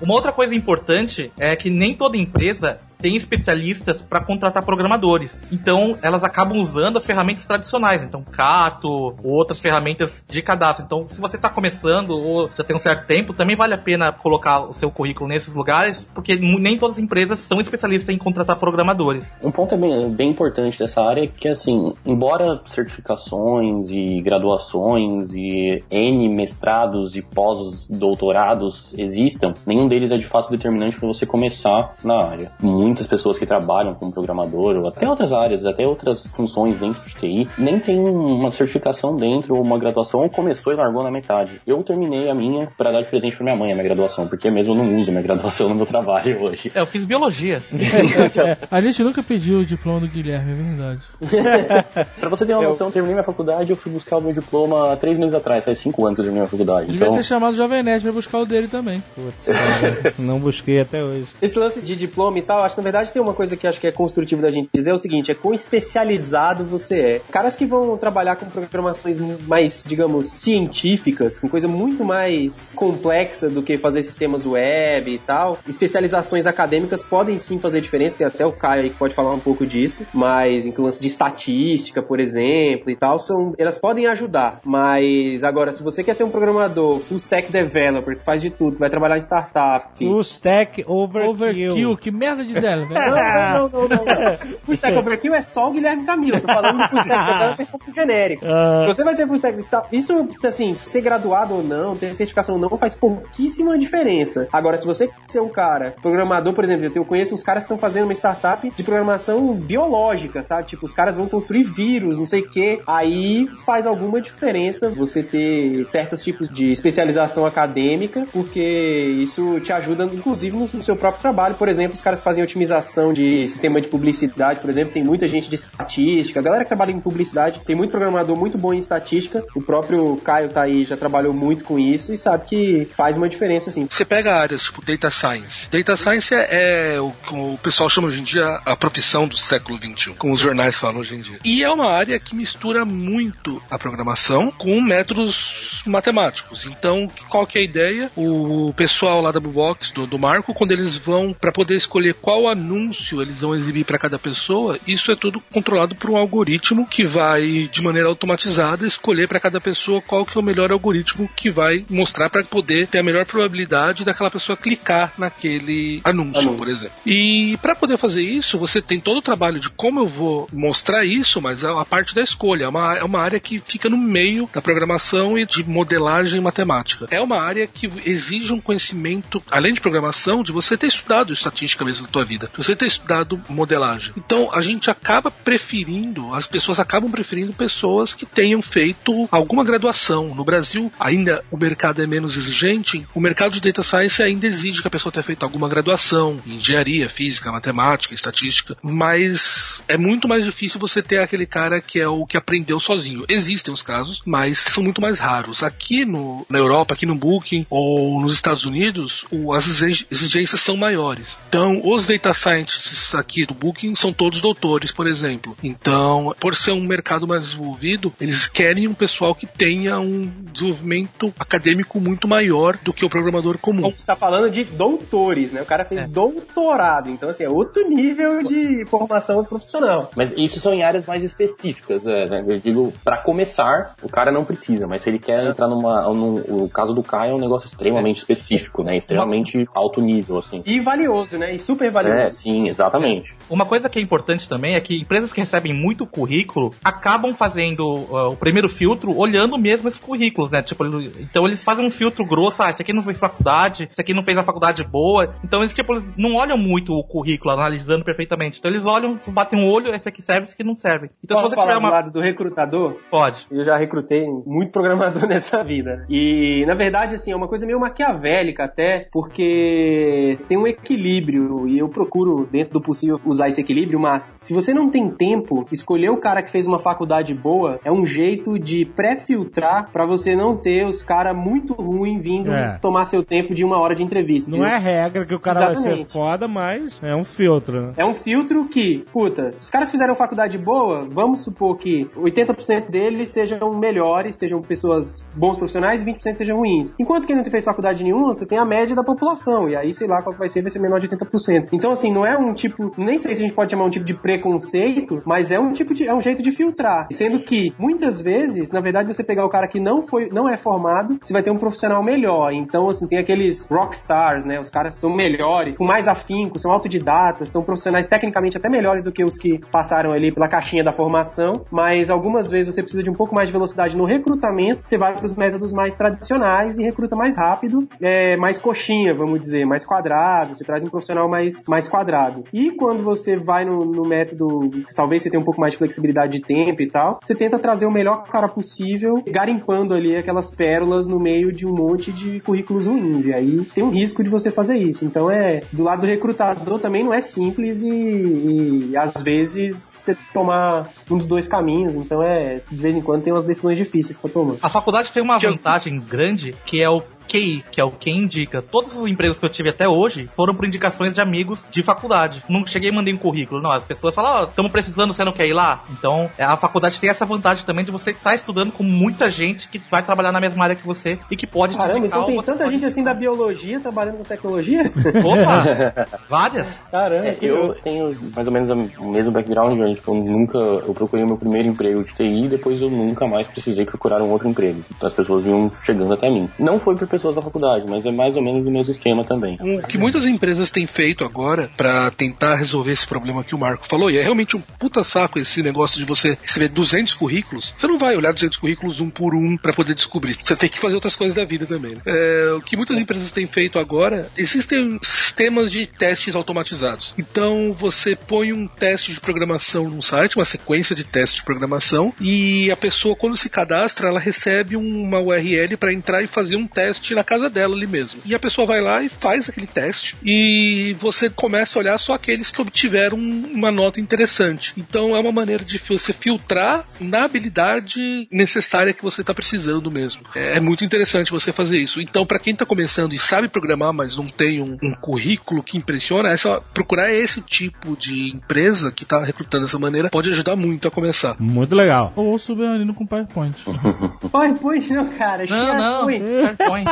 Uma 0.00 0.14
outra 0.14 0.32
coisa 0.32 0.54
importante 0.54 1.30
é 1.38 1.56
que 1.56 1.70
nem 1.70 1.94
toda 1.94 2.16
empresa 2.16 2.78
tem 2.98 3.16
especialistas 3.16 4.00
para 4.02 4.24
contratar 4.24 4.62
programadores. 4.64 5.40
Então, 5.52 5.96
elas 6.02 6.24
acabam 6.24 6.58
usando 6.58 6.96
as 6.96 7.06
ferramentas 7.06 7.44
tradicionais, 7.44 8.02
então 8.02 8.22
Cato 8.22 8.88
ou 8.88 9.32
outras 9.32 9.60
ferramentas 9.60 10.24
de 10.28 10.42
cadastro. 10.42 10.84
Então, 10.84 11.08
se 11.08 11.20
você 11.20 11.36
está 11.36 11.48
começando 11.48 12.10
ou 12.10 12.50
já 12.56 12.64
tem 12.64 12.76
um 12.76 12.80
certo 12.80 13.06
tempo, 13.06 13.32
também 13.32 13.56
vale 13.56 13.74
a 13.74 13.78
pena 13.78 14.12
colocar 14.12 14.60
o 14.60 14.72
seu 14.72 14.90
currículo 14.90 15.28
nesses 15.28 15.52
lugares, 15.52 16.06
porque 16.14 16.36
nem 16.36 16.78
todas 16.78 16.96
as 16.96 17.02
empresas 17.02 17.40
são 17.40 17.60
especialistas 17.60 18.14
em 18.14 18.18
contratar 18.18 18.58
programadores. 18.58 19.34
Um 19.42 19.50
ponto 19.50 19.74
é 19.74 19.78
bem, 19.78 20.10
bem 20.10 20.30
importante 20.30 20.78
dessa 20.78 21.00
área 21.02 21.24
é 21.24 21.26
que, 21.26 21.48
assim, 21.48 21.94
embora 22.04 22.60
certificações 22.64 23.90
e 23.90 24.20
graduações 24.20 25.34
e 25.34 25.82
N 25.90 26.34
mestrados 26.34 27.16
e 27.16 27.22
pós-doutorados 27.22 28.94
existam, 28.98 29.54
nenhum 29.66 29.88
deles 29.88 30.10
é 30.10 30.16
de 30.16 30.26
fato 30.26 30.50
determinante 30.50 30.98
para 30.98 31.06
você 31.06 31.26
começar 31.26 31.94
na 32.04 32.22
área. 32.22 32.52
Muitas 32.86 33.06
pessoas 33.06 33.38
que 33.38 33.44
trabalham 33.46 33.94
como 33.94 34.12
programador, 34.12 34.76
ou 34.76 34.88
até 34.88 35.08
outras 35.08 35.32
áreas, 35.32 35.64
até 35.64 35.86
outras 35.86 36.26
funções 36.28 36.78
dentro 36.78 37.02
de 37.04 37.14
TI, 37.16 37.48
nem 37.58 37.78
tem 37.80 37.98
uma 37.98 38.50
certificação 38.52 39.16
dentro, 39.16 39.54
ou 39.56 39.62
uma 39.62 39.78
graduação, 39.78 40.20
ou 40.20 40.30
começou 40.30 40.72
e 40.72 40.76
largou 40.76 41.02
na 41.02 41.10
metade. 41.10 41.60
Eu 41.66 41.82
terminei 41.82 42.30
a 42.30 42.34
minha 42.34 42.68
para 42.78 42.92
dar 42.92 43.02
de 43.02 43.08
presente 43.08 43.34
para 43.36 43.44
minha 43.44 43.56
mãe, 43.56 43.72
a 43.72 43.74
minha 43.74 43.84
graduação, 43.84 44.26
porque 44.28 44.50
mesmo 44.50 44.72
eu 44.74 44.78
não 44.78 44.96
uso 44.96 45.10
minha 45.10 45.22
graduação 45.22 45.68
no 45.70 45.74
meu 45.74 45.86
trabalho 45.86 46.42
hoje. 46.42 46.70
É, 46.74 46.80
eu 46.80 46.86
fiz 46.86 47.04
biologia. 47.04 47.60
A 48.70 48.80
gente 48.80 49.02
nunca 49.02 49.22
pediu 49.22 49.58
o 49.60 49.64
diploma 49.64 50.00
do 50.00 50.08
Guilherme, 50.08 50.52
é 50.52 50.54
verdade. 50.54 51.00
Pra 52.20 52.28
você 52.28 52.46
ter 52.46 52.54
uma 52.54 52.62
noção, 52.62 52.86
eu 52.88 52.92
terminei 52.92 53.14
minha 53.14 53.24
faculdade, 53.24 53.70
eu 53.70 53.76
fui 53.76 53.90
buscar 53.92 54.18
o 54.18 54.20
meu 54.20 54.32
diploma 54.32 54.92
há 54.92 54.96
três 54.96 55.18
meses 55.18 55.34
atrás, 55.34 55.64
faz 55.64 55.78
cinco 55.78 56.04
anos 56.06 56.16
que 56.16 56.20
eu 56.20 56.24
terminei 56.24 56.42
minha 56.42 56.50
faculdade. 56.50 56.86
Devia 56.90 57.06
Então, 57.06 57.16
ter 57.16 57.24
chamado 57.24 57.52
o 57.52 57.56
Jovem 57.56 57.82
Nerd 57.82 58.02
pra 58.02 58.12
buscar 58.12 58.38
o 58.38 58.46
dele 58.46 58.68
também. 58.68 59.02
Putz, 59.14 59.46
cara, 59.46 60.14
não 60.18 60.38
busquei 60.38 60.80
até 60.80 61.02
hoje. 61.02 61.26
Esse 61.42 61.58
lance 61.58 61.80
de 61.80 61.96
diploma 61.96 62.38
e 62.38 62.42
tal, 62.42 62.62
acho 62.62 62.75
que 62.76 62.80
na 62.80 62.84
verdade 62.84 63.12
tem 63.12 63.20
uma 63.20 63.34
coisa 63.34 63.56
que 63.56 63.66
acho 63.66 63.80
que 63.80 63.86
é 63.86 63.92
construtivo 63.92 64.42
da 64.42 64.50
gente 64.50 64.68
dizer, 64.72 64.90
é 64.90 64.94
o 64.94 64.98
seguinte, 64.98 65.30
é 65.30 65.34
quão 65.34 65.54
especializado 65.54 66.64
você 66.64 67.00
é. 67.00 67.20
Caras 67.30 67.56
que 67.56 67.66
vão 67.66 67.96
trabalhar 67.96 68.36
com 68.36 68.46
programações 68.46 69.16
mais, 69.46 69.84
digamos, 69.86 70.30
científicas, 70.30 71.40
com 71.40 71.48
coisa 71.48 71.66
muito 71.66 72.04
mais 72.04 72.72
complexa 72.74 73.48
do 73.48 73.62
que 73.62 73.78
fazer 73.78 74.02
sistemas 74.02 74.46
web 74.46 75.10
e 75.10 75.18
tal, 75.18 75.58
especializações 75.66 76.46
acadêmicas 76.46 77.02
podem 77.02 77.38
sim 77.38 77.58
fazer 77.58 77.80
diferença, 77.80 78.18
tem 78.18 78.26
até 78.26 78.44
o 78.44 78.52
Caio 78.52 78.82
aí 78.82 78.90
que 78.90 78.96
pode 78.96 79.14
falar 79.14 79.32
um 79.32 79.40
pouco 79.40 79.66
disso, 79.66 80.06
mas 80.12 80.66
em 80.66 80.74
lance 80.76 81.00
de 81.00 81.06
estatística, 81.06 82.02
por 82.02 82.20
exemplo, 82.20 82.90
e 82.90 82.96
tal, 82.96 83.18
são, 83.18 83.54
elas 83.58 83.78
podem 83.78 84.06
ajudar, 84.06 84.60
mas 84.64 85.42
agora, 85.42 85.72
se 85.72 85.82
você 85.82 86.04
quer 86.04 86.14
ser 86.14 86.24
um 86.24 86.30
programador 86.30 87.00
full 87.00 87.16
stack 87.16 87.50
developer, 87.50 88.16
que 88.16 88.24
faz 88.24 88.42
de 88.42 88.50
tudo, 88.50 88.74
que 88.74 88.80
vai 88.80 88.90
trabalhar 88.90 89.16
em 89.16 89.22
startup, 89.22 89.96
Full 89.96 90.20
stack 90.20 90.84
overkill. 90.86 91.30
Overkill, 91.30 91.96
que 91.96 92.10
merda 92.10 92.44
de 92.44 92.54
dela, 92.66 92.84
velho. 92.86 93.10
não, 93.10 93.68
não, 93.68 93.88
não, 93.88 93.88
não, 93.88 94.04
não. 94.04 94.58
Full 94.64 94.74
Stack 94.74 94.96
Overkill 94.96 95.34
é 95.34 95.42
só 95.42 95.68
o 95.68 95.72
Guilherme 95.72 96.04
Camilo. 96.04 96.40
Tô 96.40 96.46
falando 96.46 96.78
do 96.78 96.88
Full 96.88 96.98
Stack 97.00 97.32
Developer 97.32 97.66
como 97.70 97.94
genérico. 97.94 98.46
Se 98.46 98.86
você 98.86 99.04
vai 99.04 99.14
ser 99.14 99.26
Full 99.26 99.36
Stack 99.36 99.62
tal, 99.70 99.86
isso, 99.92 100.28
assim, 100.44 100.74
ser 100.74 101.00
graduado 101.00 101.54
ou 101.54 101.62
não, 101.62 101.96
ter 101.96 102.14
certificação 102.14 102.56
ou 102.56 102.60
não, 102.60 102.76
faz 102.76 102.94
pouquíssima 102.94 103.78
diferença. 103.78 104.48
Agora, 104.52 104.76
se 104.76 104.86
você 104.86 105.08
ser 105.28 105.40
um 105.40 105.48
cara, 105.48 105.94
programador, 106.02 106.52
por 106.52 106.64
exemplo, 106.64 106.90
eu 106.94 107.04
conheço 107.04 107.34
uns 107.34 107.42
caras 107.42 107.64
que 107.64 107.66
estão 107.66 107.78
fazendo 107.78 108.04
uma 108.04 108.12
startup 108.12 108.68
de 108.68 108.82
programação 108.82 109.54
biológica, 109.54 110.42
sabe? 110.42 110.68
Tipo, 110.68 110.86
os 110.86 110.92
caras 110.92 111.16
vão 111.16 111.28
construir 111.28 111.62
vírus, 111.62 112.18
não 112.18 112.26
sei 112.26 112.40
o 112.40 112.50
quê. 112.50 112.80
Aí 112.86 113.46
faz 113.64 113.86
alguma 113.86 114.20
diferença 114.20 114.88
você 114.88 115.22
ter 115.22 115.84
certos 115.86 116.22
tipos 116.22 116.48
de 116.48 116.70
especialização 116.72 117.46
acadêmica, 117.46 118.26
porque 118.32 119.16
isso 119.20 119.60
te 119.60 119.72
ajuda, 119.72 120.04
inclusive, 120.04 120.56
no, 120.56 120.68
no 120.72 120.82
seu 120.82 120.96
próprio 120.96 121.20
trabalho. 121.20 121.54
Por 121.54 121.68
exemplo, 121.68 121.94
os 121.94 122.02
caras 122.02 122.18
que 122.18 122.24
fazem 122.24 122.42
otimização 122.56 123.12
de 123.12 123.46
sistema 123.46 123.80
de 123.80 123.88
publicidade, 123.88 124.60
por 124.60 124.70
exemplo, 124.70 124.92
tem 124.92 125.04
muita 125.04 125.28
gente 125.28 125.48
de 125.48 125.56
estatística. 125.56 126.40
A 126.40 126.42
galera 126.42 126.64
que 126.64 126.68
trabalha 126.68 126.90
em 126.90 127.00
publicidade 127.00 127.60
tem 127.60 127.76
muito 127.76 127.90
programador 127.90 128.34
muito 128.34 128.56
bom 128.56 128.72
em 128.72 128.78
estatística. 128.78 129.44
O 129.54 129.60
próprio 129.60 130.16
Caio 130.24 130.48
tá 130.48 130.62
aí, 130.62 130.84
já 130.84 130.96
trabalhou 130.96 131.34
muito 131.34 131.64
com 131.64 131.78
isso 131.78 132.12
e 132.14 132.18
sabe 132.18 132.46
que 132.46 132.88
faz 132.94 133.16
uma 133.16 133.28
diferença 133.28 133.68
assim. 133.68 133.86
Você 133.88 134.04
pega 134.04 134.34
áreas 134.34 134.64
tipo 134.64 134.82
Data 134.84 135.10
Science. 135.10 135.68
Data 135.70 135.96
Science 135.96 136.34
é, 136.34 136.94
é 136.94 137.00
o 137.00 137.10
que 137.10 137.34
o 137.34 137.58
pessoal 137.62 137.90
chama 137.90 138.08
hoje 138.08 138.20
em 138.20 138.24
dia 138.24 138.60
a 138.64 138.74
profissão 138.74 139.28
do 139.28 139.36
século 139.36 139.78
XXI, 139.78 140.14
como 140.14 140.32
os 140.32 140.40
jornais 140.40 140.78
falam 140.78 141.00
hoje 141.00 141.16
em 141.16 141.20
dia. 141.20 141.38
E 141.44 141.62
é 141.62 141.70
uma 141.70 141.92
área 141.92 142.18
que 142.18 142.34
mistura 142.34 142.84
muito 142.84 143.62
a 143.70 143.78
programação 143.78 144.50
com 144.50 144.80
métodos 144.80 145.82
matemáticos. 145.86 146.64
Então, 146.64 147.08
qual 147.28 147.46
que 147.46 147.58
é 147.58 147.60
a 147.60 147.64
ideia? 147.64 148.10
O 148.16 148.72
pessoal 148.74 149.20
lá 149.20 149.30
da 149.30 149.40
Bubox, 149.40 149.90
do, 149.90 150.06
do 150.06 150.18
Marco, 150.18 150.54
quando 150.54 150.72
eles 150.72 150.96
vão 150.96 151.32
para 151.32 151.52
poder 151.52 151.74
escolher 151.74 152.14
qual 152.14 152.45
anúncio 152.48 153.20
eles 153.22 153.40
vão 153.40 153.54
exibir 153.54 153.84
para 153.84 153.98
cada 153.98 154.18
pessoa, 154.18 154.78
isso 154.86 155.10
é 155.10 155.16
tudo 155.16 155.40
controlado 155.52 155.94
por 155.94 156.10
um 156.10 156.16
algoritmo 156.16 156.86
que 156.86 157.04
vai, 157.04 157.68
de 157.72 157.82
maneira 157.82 158.08
automatizada, 158.08 158.86
escolher 158.86 159.28
para 159.28 159.40
cada 159.40 159.60
pessoa 159.60 160.02
qual 160.02 160.24
que 160.24 160.36
é 160.36 160.40
o 160.40 160.44
melhor 160.44 160.70
algoritmo 160.70 161.28
que 161.34 161.50
vai 161.50 161.84
mostrar 161.88 162.30
para 162.30 162.44
poder 162.44 162.88
ter 162.88 162.98
a 162.98 163.02
melhor 163.02 163.24
probabilidade 163.24 164.04
daquela 164.04 164.30
pessoa 164.30 164.56
clicar 164.56 165.12
naquele 165.18 166.00
anúncio, 166.04 166.40
Anúncio. 166.40 166.58
por 166.58 166.68
exemplo. 166.68 166.96
E 167.04 167.56
para 167.62 167.74
poder 167.74 167.96
fazer 167.96 168.22
isso, 168.22 168.58
você 168.58 168.82
tem 168.82 169.00
todo 169.00 169.18
o 169.18 169.22
trabalho 169.22 169.60
de 169.60 169.70
como 169.70 170.00
eu 170.00 170.06
vou 170.06 170.48
mostrar 170.52 171.04
isso, 171.04 171.40
mas 171.40 171.64
a, 171.64 171.80
a 171.80 171.84
parte 171.84 172.14
da 172.14 172.22
escolha 172.22 172.64
é 172.64 172.68
uma, 172.68 172.96
é 172.96 173.04
uma 173.04 173.20
área 173.20 173.40
que 173.40 173.62
fica 173.64 173.88
no 173.88 173.96
meio 173.96 174.48
da 174.52 174.60
programação 174.60 175.38
e 175.38 175.46
de 175.46 175.64
modelagem 175.64 176.40
matemática. 176.40 177.06
É 177.10 177.20
uma 177.20 177.40
área 177.40 177.66
que 177.66 177.90
exige 178.04 178.52
um 178.52 178.60
conhecimento, 178.60 179.42
além 179.50 179.74
de 179.74 179.80
programação, 179.80 180.42
de 180.42 180.52
você 180.52 180.76
ter 180.76 180.88
estudado 180.88 181.32
estatística 181.32 181.84
mesmo 181.84 182.06
na 182.06 182.12
tua 182.12 182.24
vida, 182.24 182.35
de 182.38 182.48
você 182.56 182.76
ter 182.76 182.86
estudado 182.86 183.40
modelagem. 183.48 184.12
Então 184.16 184.52
a 184.52 184.60
gente 184.60 184.90
acaba 184.90 185.30
preferindo, 185.30 186.34
as 186.34 186.46
pessoas 186.46 186.78
acabam 186.78 187.10
preferindo 187.10 187.52
pessoas 187.52 188.14
que 188.14 188.26
tenham 188.26 188.60
feito 188.62 189.28
alguma 189.30 189.64
graduação. 189.64 190.34
No 190.34 190.44
Brasil, 190.44 190.92
ainda 191.00 191.42
o 191.50 191.56
mercado 191.56 192.02
é 192.02 192.06
menos 192.06 192.36
exigente, 192.36 193.06
o 193.14 193.20
mercado 193.20 193.52
de 193.52 193.60
data 193.60 193.82
science 193.82 194.22
ainda 194.22 194.46
exige 194.46 194.82
que 194.82 194.88
a 194.88 194.90
pessoa 194.90 195.12
tenha 195.12 195.22
feito 195.22 195.42
alguma 195.44 195.68
graduação 195.68 196.38
em 196.46 196.56
engenharia, 196.56 197.08
física, 197.08 197.50
matemática, 197.50 198.14
estatística, 198.14 198.76
mas 198.82 199.82
é 199.88 199.96
muito 199.96 200.28
mais 200.28 200.44
difícil 200.44 200.78
você 200.80 201.02
ter 201.02 201.18
aquele 201.20 201.46
cara 201.46 201.80
que 201.80 201.98
é 202.00 202.08
o 202.08 202.26
que 202.26 202.36
aprendeu 202.36 202.78
sozinho. 202.80 203.24
Existem 203.28 203.72
os 203.72 203.82
casos, 203.82 204.22
mas 204.26 204.58
são 204.58 204.82
muito 204.82 205.00
mais 205.00 205.18
raros. 205.18 205.62
Aqui 205.62 206.04
no, 206.04 206.46
na 206.50 206.58
Europa, 206.58 206.94
aqui 206.94 207.06
no 207.06 207.14
Booking 207.14 207.66
ou 207.70 208.20
nos 208.20 208.32
Estados 208.34 208.64
Unidos, 208.64 209.24
o- 209.30 209.52
as 209.52 209.66
exig- 209.66 210.06
exigências 210.10 210.60
são 210.60 210.76
maiores. 210.76 211.38
Então, 211.48 211.80
os 211.84 212.06
data 212.06 212.25
scientists 212.32 213.14
aqui 213.14 213.44
do 213.46 213.54
Booking 213.54 213.94
são 213.94 214.12
todos 214.12 214.40
doutores, 214.40 214.92
por 214.92 215.06
exemplo. 215.06 215.56
Então, 215.62 216.34
por 216.40 216.54
ser 216.54 216.72
um 216.72 216.80
mercado 216.86 217.26
mais 217.26 217.44
desenvolvido, 217.50 218.12
eles 218.20 218.46
querem 218.46 218.86
um 218.88 218.94
pessoal 218.94 219.34
que 219.34 219.46
tenha 219.46 219.98
um 219.98 220.26
desenvolvimento 220.52 221.32
acadêmico 221.38 222.00
muito 222.00 222.26
maior 222.28 222.76
do 222.82 222.92
que 222.92 223.04
o 223.04 223.10
programador 223.10 223.58
comum. 223.58 223.82
Você 223.82 223.96
está 223.96 224.16
falando 224.16 224.50
de 224.50 224.64
doutores, 224.64 225.52
né? 225.52 225.62
O 225.62 225.66
cara 225.66 225.84
fez 225.84 226.08
doutorado, 226.10 227.10
então 227.10 227.28
assim, 227.28 227.44
é 227.44 227.48
outro 227.48 227.88
nível 227.88 228.42
de 228.42 228.84
formação 228.86 229.44
profissional. 229.44 230.10
Mas 230.16 230.32
isso 230.36 230.60
são 230.60 230.72
em 230.72 230.82
áreas 230.82 231.06
mais 231.06 231.22
específicas. 231.22 232.06
é, 232.06 232.28
né? 232.28 232.44
Eu 232.46 232.58
digo, 232.60 232.92
pra 233.04 233.16
começar, 233.16 233.94
o 234.02 234.08
cara 234.08 234.30
não 234.32 234.44
precisa, 234.44 234.86
mas 234.86 235.02
se 235.02 235.10
ele 235.10 235.18
quer 235.18 235.44
entrar 235.46 235.68
numa. 235.68 236.02
num- 236.12 236.36
o 236.64 236.68
caso 236.68 236.94
do 236.94 237.02
Caio 237.02 237.32
é 237.32 237.34
um 237.34 237.38
negócio 237.40 237.66
extremamente 237.66 238.18
específico, 238.18 238.82
né? 238.82 238.96
Extremamente 238.96 239.66
alto 239.74 240.00
nível, 240.00 240.38
assim. 240.38 240.62
E 240.66 240.80
valioso, 240.80 241.36
né? 241.38 241.54
E 241.54 241.58
super 241.58 241.90
valioso. 241.90 242.15
É, 242.15 242.15
sim, 242.30 242.68
exatamente. 242.68 243.34
Uma 243.48 243.64
coisa 243.64 243.88
que 243.88 243.98
é 243.98 244.02
importante 244.02 244.48
também 244.48 244.74
é 244.74 244.80
que 244.80 245.00
empresas 245.00 245.32
que 245.32 245.40
recebem 245.40 245.72
muito 245.72 246.06
currículo 246.06 246.74
acabam 246.84 247.34
fazendo 247.34 247.84
uh, 247.86 248.30
o 248.30 248.36
primeiro 248.36 248.68
filtro 248.68 249.16
olhando 249.16 249.58
mesmo 249.58 249.88
esses 249.88 250.00
currículos, 250.00 250.50
né? 250.50 250.62
Tipo, 250.62 250.84
então 251.20 251.46
eles 251.46 251.62
fazem 251.62 251.86
um 251.86 251.90
filtro 251.90 252.24
grosso, 252.24 252.62
ah, 252.62 252.70
esse 252.70 252.82
aqui 252.82 252.92
não 252.92 253.02
fez 253.02 253.18
faculdade, 253.18 253.88
esse 253.90 254.00
aqui 254.00 254.14
não 254.14 254.22
fez 254.22 254.36
a 254.38 254.42
faculdade 254.42 254.84
boa. 254.84 255.34
Então 255.44 255.60
eles, 255.60 255.74
tipo, 255.74 255.92
eles 255.92 256.08
não 256.16 256.36
olham 256.36 256.58
muito 256.58 256.92
o 256.92 257.04
currículo, 257.04 257.52
analisando 257.54 258.04
perfeitamente. 258.04 258.58
Então 258.58 258.70
eles 258.70 258.86
olham, 258.86 259.18
batem 259.28 259.58
um 259.58 259.68
olho, 259.68 259.94
esse 259.94 260.08
aqui 260.08 260.22
serve, 260.22 260.44
esse 260.44 260.54
aqui 260.54 260.64
não 260.64 260.76
serve. 260.76 261.10
Então 261.22 261.36
Posso 261.36 261.50
se 261.50 261.54
você 261.54 261.56
falar 261.56 261.72
tiver 261.74 261.80
do 261.80 261.84
uma. 261.84 261.90
lado 261.90 262.10
do 262.10 262.20
recrutador? 262.20 262.96
Pode. 263.10 263.46
Eu 263.50 263.64
já 263.64 263.76
recrutei 263.76 264.26
muito 264.26 264.72
programador 264.72 265.26
nessa 265.28 265.62
vida. 265.62 266.04
E, 266.08 266.64
na 266.66 266.74
verdade, 266.74 267.14
assim, 267.14 267.32
é 267.32 267.36
uma 267.36 267.48
coisa 267.48 267.66
meio 267.66 267.80
maquiavélica 267.80 268.64
até, 268.64 269.08
porque 269.12 270.38
tem 270.48 270.56
um 270.56 270.66
equilíbrio, 270.66 271.68
e 271.68 271.78
eu 271.78 271.88
procuro, 271.96 272.46
dentro 272.52 272.74
do 272.74 272.80
possível, 272.80 273.18
usar 273.24 273.48
esse 273.48 273.60
equilíbrio, 273.60 273.98
mas 273.98 274.40
se 274.44 274.52
você 274.52 274.74
não 274.74 274.90
tem 274.90 275.08
tempo, 275.10 275.64
escolher 275.72 276.10
o 276.10 276.18
cara 276.18 276.42
que 276.42 276.50
fez 276.50 276.66
uma 276.66 276.78
faculdade 276.78 277.32
boa 277.34 277.80
é 277.84 277.90
um 277.90 278.04
jeito 278.04 278.58
de 278.58 278.84
pré-filtrar 278.84 279.90
pra 279.92 280.04
você 280.04 280.36
não 280.36 280.56
ter 280.56 280.86
os 280.86 281.02
caras 281.02 281.34
muito 281.36 281.72
ruins 281.72 282.22
vindo 282.22 282.52
É. 282.52 282.78
tomar 282.80 283.06
seu 283.06 283.22
tempo 283.22 283.54
de 283.54 283.64
uma 283.64 283.78
hora 283.78 283.94
de 283.94 284.02
entrevista. 284.02 284.50
Não 284.50 284.58
entendeu? 284.58 284.76
é 284.76 284.78
regra 284.78 285.24
que 285.26 285.34
o 285.34 285.40
cara 285.40 285.60
vai 285.66 285.76
ser 285.76 285.80
Exatamente. 285.88 286.12
foda, 286.12 286.46
mas 286.46 286.98
é 287.02 287.16
um 287.16 287.24
filtro, 287.24 287.80
né? 287.80 287.92
É 287.96 288.04
um 288.04 288.14
filtro 288.14 288.66
que, 288.66 289.04
puta, 289.12 289.50
os 289.60 289.70
caras 289.70 289.90
fizeram 289.90 290.14
faculdade 290.14 290.58
boa, 290.58 291.06
vamos 291.10 291.40
supor 291.40 291.76
que 291.78 292.04
80% 292.16 292.90
deles 292.90 293.30
sejam 293.30 293.72
melhores, 293.74 294.36
sejam 294.36 294.60
pessoas 294.60 295.24
bons 295.34 295.56
profissionais 295.56 296.02
e 296.02 296.04
20% 296.04 296.36
sejam 296.36 296.58
ruins. 296.58 296.94
Enquanto 296.98 297.26
quem 297.26 297.34
não 297.36 297.44
fez 297.44 297.64
faculdade 297.64 298.04
nenhuma, 298.04 298.34
você 298.34 298.44
tem 298.44 298.58
a 298.58 298.64
média 298.64 298.94
da 298.94 299.02
população, 299.04 299.68
e 299.68 299.76
aí, 299.76 299.92
sei 299.94 300.06
lá 300.06 300.20
qual 300.22 300.34
vai 300.36 300.48
ser, 300.48 300.60
vai 300.62 300.70
ser 300.70 300.78
menor 300.80 300.98
de 301.00 301.08
80%. 301.08 301.68
Então, 301.72 301.85
assim, 301.90 302.12
não 302.12 302.24
é 302.24 302.36
um 302.36 302.54
tipo, 302.54 302.92
nem 302.96 303.18
sei 303.18 303.34
se 303.34 303.42
a 303.42 303.46
gente 303.46 303.54
pode 303.54 303.70
chamar 303.70 303.84
um 303.84 303.90
tipo 303.90 304.04
de 304.04 304.14
preconceito, 304.14 305.22
mas 305.24 305.50
é 305.50 305.58
um 305.58 305.72
tipo 305.72 305.94
de, 305.94 306.06
é 306.06 306.14
um 306.14 306.20
jeito 306.20 306.42
de 306.42 306.50
filtrar. 306.50 307.08
Sendo 307.12 307.40
que, 307.40 307.74
muitas 307.78 308.20
vezes, 308.20 308.72
na 308.72 308.80
verdade, 308.80 309.12
você 309.12 309.22
pegar 309.22 309.44
o 309.44 309.48
cara 309.48 309.68
que 309.68 309.80
não 309.80 310.02
foi, 310.02 310.28
não 310.30 310.48
é 310.48 310.56
formado, 310.56 311.18
você 311.22 311.32
vai 311.32 311.42
ter 311.42 311.50
um 311.50 311.58
profissional 311.58 312.02
melhor. 312.02 312.52
Então, 312.52 312.88
assim, 312.88 313.06
tem 313.06 313.18
aqueles 313.18 313.66
rockstars, 313.68 314.44
né? 314.44 314.60
Os 314.60 314.70
caras 314.70 314.94
são 314.94 315.14
melhores, 315.14 315.76
com 315.76 315.84
mais 315.84 316.08
afinco, 316.08 316.58
são 316.58 316.70
autodidatas, 316.70 317.50
são 317.50 317.62
profissionais 317.62 318.06
tecnicamente 318.06 318.56
até 318.56 318.68
melhores 318.68 319.04
do 319.04 319.12
que 319.12 319.24
os 319.24 319.36
que 319.36 319.58
passaram 319.70 320.12
ali 320.12 320.32
pela 320.32 320.48
caixinha 320.48 320.82
da 320.82 320.92
formação, 320.92 321.64
mas 321.70 322.10
algumas 322.10 322.50
vezes 322.50 322.74
você 322.74 322.82
precisa 322.82 323.02
de 323.02 323.10
um 323.10 323.14
pouco 323.14 323.34
mais 323.34 323.48
de 323.48 323.52
velocidade 323.52 323.96
no 323.96 324.04
recrutamento, 324.04 324.82
você 324.84 324.96
vai 324.96 325.14
para 325.14 325.26
os 325.26 325.34
métodos 325.34 325.72
mais 325.72 325.96
tradicionais 325.96 326.78
e 326.78 326.82
recruta 326.82 327.14
mais 327.14 327.36
rápido, 327.36 327.86
é, 328.00 328.36
mais 328.36 328.58
coxinha, 328.58 329.14
vamos 329.14 329.40
dizer, 329.40 329.66
mais 329.66 329.84
quadrado, 329.84 330.54
você 330.54 330.64
traz 330.64 330.82
um 330.82 330.88
profissional 330.88 331.28
mais, 331.28 331.62
mais 331.66 331.75
quadrado. 331.88 332.44
E 332.52 332.70
quando 332.70 333.02
você 333.02 333.36
vai 333.36 333.64
no, 333.64 333.84
no 333.84 334.02
método, 334.02 334.70
que 334.70 334.94
talvez 334.94 335.22
você 335.22 335.30
tenha 335.30 335.40
um 335.40 335.44
pouco 335.44 335.60
mais 335.60 335.72
de 335.72 335.78
flexibilidade 335.78 336.38
de 336.38 336.44
tempo 336.44 336.80
e 336.82 336.88
tal, 336.88 337.18
você 337.22 337.34
tenta 337.34 337.58
trazer 337.58 337.86
o 337.86 337.90
melhor 337.90 338.24
cara 338.24 338.48
possível, 338.48 339.22
garimpando 339.26 339.94
ali 339.94 340.16
aquelas 340.16 340.50
pérolas 340.50 341.06
no 341.06 341.18
meio 341.18 341.52
de 341.52 341.66
um 341.66 341.74
monte 341.74 342.12
de 342.12 342.40
currículos 342.40 342.86
ruins. 342.86 343.26
E 343.26 343.32
aí 343.32 343.64
tem 343.74 343.84
um 343.84 343.90
risco 343.90 344.22
de 344.22 344.30
você 344.30 344.50
fazer 344.50 344.76
isso. 344.76 345.04
Então 345.04 345.30
é, 345.30 345.62
do 345.72 345.82
lado 345.82 346.00
do 346.00 346.06
recrutador 346.06 346.78
também 346.78 347.04
não 347.04 347.12
é 347.12 347.20
simples 347.20 347.82
e, 347.82 348.90
e 348.90 348.96
às 348.96 349.22
vezes 349.22 349.76
você 349.76 350.16
tomar 350.32 350.90
um 351.10 351.18
dos 351.18 351.26
dois 351.26 351.46
caminhos. 351.46 351.94
Então 351.94 352.22
é, 352.22 352.60
de 352.70 352.76
vez 352.76 352.96
em 352.96 353.02
quando 353.02 353.22
tem 353.22 353.32
umas 353.32 353.44
decisões 353.44 353.76
difíceis 353.76 354.16
pra 354.16 354.30
tomar. 354.30 354.56
A 354.62 354.68
faculdade 354.68 355.12
tem 355.12 355.22
uma 355.22 355.38
vantagem 355.38 356.00
grande 356.00 356.54
que 356.64 356.82
é 356.82 356.88
o 356.88 357.02
QI, 357.26 357.64
que 357.70 357.80
é 357.80 357.84
o 357.84 357.90
quem 357.90 358.18
indica. 358.18 358.62
Todos 358.62 358.96
os 358.96 359.06
empregos 359.06 359.38
que 359.38 359.44
eu 359.44 359.50
tive 359.50 359.70
até 359.70 359.88
hoje 359.88 360.28
foram 360.34 360.54
por 360.54 360.64
indicações 360.66 361.14
de 361.14 361.20
amigos 361.20 361.64
de 361.70 361.82
faculdade. 361.82 362.42
Não 362.48 362.66
cheguei 362.66 362.90
e 362.90 362.92
mandei 362.92 363.12
um 363.14 363.18
currículo, 363.18 363.60
não. 363.60 363.70
As 363.70 363.84
pessoas 363.84 364.14
falam, 364.14 364.42
ó, 364.42 364.44
estamos 364.48 364.70
precisando, 364.72 365.12
você 365.12 365.24
não 365.24 365.32
quer 365.32 365.46
ir 365.46 365.52
lá? 365.54 365.82
Então, 365.90 366.30
é, 366.38 366.44
a 366.44 366.56
faculdade 366.56 367.00
tem 367.00 367.10
essa 367.10 367.24
vantagem 367.26 367.64
também 367.64 367.84
de 367.84 367.90
você 367.90 368.10
estar 368.12 368.34
estudando 368.34 368.72
com 368.72 368.82
muita 368.82 369.30
gente 369.30 369.68
que 369.68 369.80
vai 369.90 370.02
trabalhar 370.02 370.32
na 370.32 370.40
mesma 370.40 370.64
área 370.64 370.76
que 370.76 370.86
você 370.86 371.18
e 371.30 371.36
que 371.36 371.46
pode 371.46 371.74
te 371.74 371.78
Caramba, 371.78 371.98
indicar. 371.98 372.18
então 372.20 372.34
tem 372.34 372.42
tanta 372.42 372.58
pode- 372.64 372.70
gente 372.74 372.84
assim 372.86 373.02
da 373.02 373.14
biologia 373.14 373.80
trabalhando 373.80 374.18
com 374.18 374.24
tecnologia? 374.24 374.82
Opa! 375.24 376.08
Várias. 376.28 376.82
Caramba, 376.90 377.26
É, 377.26 377.32
que 377.34 377.46
eu 377.46 377.74
tenho 377.82 378.16
mais 378.34 378.46
ou 378.46 378.52
menos 378.52 378.70
o 378.98 379.08
mesmo 379.10 379.30
background, 379.30 379.78
né? 379.78 379.94
Tipo, 379.94 380.12
eu 380.12 380.22
nunca. 380.24 380.58
Eu 380.58 380.94
procurei 380.94 381.24
o 381.24 381.28
meu 381.28 381.36
primeiro 381.36 381.68
emprego 381.68 382.02
de 382.04 382.12
TI 382.14 382.44
e 382.44 382.48
depois 382.48 382.80
eu 382.80 382.90
nunca 382.90 383.26
mais 383.26 383.46
precisei 383.48 383.84
procurar 383.84 384.20
um 384.22 384.30
outro 384.30 384.48
emprego. 384.48 384.82
Então 384.94 385.06
as 385.06 385.14
pessoas 385.14 385.42
vinham 385.42 385.70
chegando 385.84 386.12
até 386.14 386.30
mim. 386.30 386.48
Não 386.58 386.78
foi 386.78 386.94
por 386.96 387.06
pessoas 387.16 387.36
da 387.36 387.42
faculdade, 387.42 387.84
mas 387.88 388.04
é 388.04 388.10
mais 388.10 388.36
ou 388.36 388.42
menos 388.42 388.66
o 388.66 388.70
mesmo 388.70 388.90
esquema 388.90 389.24
também. 389.24 389.58
O 389.60 389.86
que 389.86 389.98
muitas 389.98 390.26
empresas 390.26 390.70
têm 390.70 390.86
feito 390.86 391.24
agora 391.24 391.70
pra 391.76 392.10
tentar 392.10 392.56
resolver 392.56 392.92
esse 392.92 393.06
problema 393.06 393.42
que 393.42 393.54
o 393.54 393.58
Marco 393.58 393.86
falou, 393.88 394.10
e 394.10 394.18
é 394.18 394.22
realmente 394.22 394.56
um 394.56 394.60
puta 394.60 395.02
saco 395.02 395.38
esse 395.38 395.62
negócio 395.62 395.98
de 395.98 396.04
você 396.04 396.38
receber 396.42 396.68
200 396.68 397.14
currículos, 397.14 397.74
você 397.76 397.86
não 397.86 397.98
vai 397.98 398.16
olhar 398.16 398.32
200 398.32 398.58
currículos 398.58 399.00
um 399.00 399.10
por 399.10 399.34
um 399.34 399.56
pra 399.56 399.72
poder 399.72 399.94
descobrir. 399.94 400.34
Você 400.34 400.54
tem 400.56 400.68
que 400.68 400.78
fazer 400.78 400.94
outras 400.94 401.16
coisas 401.16 401.34
da 401.34 401.44
vida 401.44 401.66
também. 401.66 401.94
né? 401.94 402.02
É, 402.04 402.52
o 402.52 402.60
que 402.60 402.76
muitas 402.76 402.98
empresas 402.98 403.32
têm 403.32 403.46
feito 403.46 403.78
agora, 403.78 404.28
existem 404.36 404.98
sistemas 405.02 405.70
de 405.72 405.86
testes 405.86 406.34
automatizados. 406.34 407.14
Então 407.18 407.74
você 407.78 408.14
põe 408.14 408.52
um 408.52 408.66
teste 408.66 409.12
de 409.12 409.20
programação 409.20 409.88
num 409.88 410.02
site, 410.02 410.36
uma 410.36 410.44
sequência 410.44 410.94
de 410.94 411.04
testes 411.04 411.36
de 411.36 411.44
programação, 411.44 412.12
e 412.20 412.70
a 412.70 412.76
pessoa, 412.76 413.16
quando 413.16 413.36
se 413.36 413.48
cadastra, 413.48 414.08
ela 414.08 414.20
recebe 414.20 414.76
uma 414.76 415.20
URL 415.20 415.76
para 415.76 415.92
entrar 415.92 416.22
e 416.22 416.26
fazer 416.26 416.56
um 416.56 416.66
teste 416.66 417.05
teste 417.06 417.14
na 417.14 417.22
casa 417.22 417.48
dela 417.48 417.74
ali 417.74 417.86
mesmo. 417.86 418.20
E 418.24 418.34
a 418.34 418.38
pessoa 418.38 418.66
vai 418.66 418.80
lá 418.80 419.02
e 419.02 419.08
faz 419.08 419.48
aquele 419.48 419.66
teste 419.66 420.16
e 420.24 420.96
você 420.98 421.30
começa 421.30 421.78
a 421.78 421.80
olhar 421.80 421.98
só 421.98 422.14
aqueles 422.14 422.50
que 422.50 422.60
obtiveram 422.60 423.16
uma 423.16 423.70
nota 423.70 424.00
interessante. 424.00 424.72
Então 424.76 425.14
é 425.14 425.20
uma 425.20 425.32
maneira 425.32 425.64
de 425.64 425.78
você 425.78 426.12
filtrar 426.12 426.84
na 427.00 427.24
habilidade 427.24 428.28
necessária 428.30 428.92
que 428.92 429.02
você 429.02 429.20
está 429.20 429.32
precisando 429.32 429.90
mesmo. 429.90 430.22
É 430.34 430.58
muito 430.58 430.84
interessante 430.84 431.30
você 431.30 431.52
fazer 431.52 431.78
isso. 431.78 432.00
Então, 432.00 432.26
para 432.26 432.38
quem 432.38 432.52
está 432.52 432.66
começando 432.66 433.12
e 433.12 433.18
sabe 433.18 433.48
programar, 433.48 433.92
mas 433.92 434.16
não 434.16 434.26
tem 434.26 434.60
um, 434.60 434.76
um 434.82 434.94
currículo 434.94 435.62
que 435.62 435.76
impressiona, 435.76 436.30
é 436.30 436.36
só 436.36 436.60
procurar 436.74 437.12
esse 437.12 437.40
tipo 437.40 437.96
de 437.96 438.32
empresa 438.32 438.90
que 438.90 439.02
está 439.02 439.22
recrutando 439.22 439.64
dessa 439.64 439.78
maneira, 439.78 440.10
pode 440.10 440.30
ajudar 440.30 440.56
muito 440.56 440.88
a 440.88 440.90
começar. 440.90 441.36
Muito 441.38 441.74
legal. 441.74 442.12
Ou 442.16 442.38
Submarino 442.38 442.94
com 442.94 443.06
PowerPoint. 443.06 443.56
PowerPoint 444.30 444.92
não, 444.92 445.08
cara. 445.10 445.46
Não, 445.46 445.76
não. 445.76 446.56
SharePoint. 446.56 446.86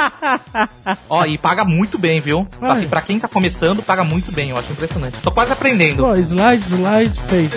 Ó, 1.08 1.24
e 1.24 1.38
paga 1.38 1.64
muito 1.64 1.98
bem, 1.98 2.20
viu? 2.20 2.46
Assim, 2.60 2.86
pra 2.88 3.00
quem 3.02 3.18
tá 3.18 3.28
começando, 3.28 3.82
paga 3.82 4.04
muito 4.04 4.32
bem, 4.32 4.50
eu 4.50 4.58
acho 4.58 4.72
impressionante. 4.72 5.18
Tô 5.22 5.30
quase 5.30 5.52
aprendendo. 5.52 6.02
Pô, 6.02 6.14
slide, 6.16 6.64
slide, 6.64 7.20
feito. 7.22 7.56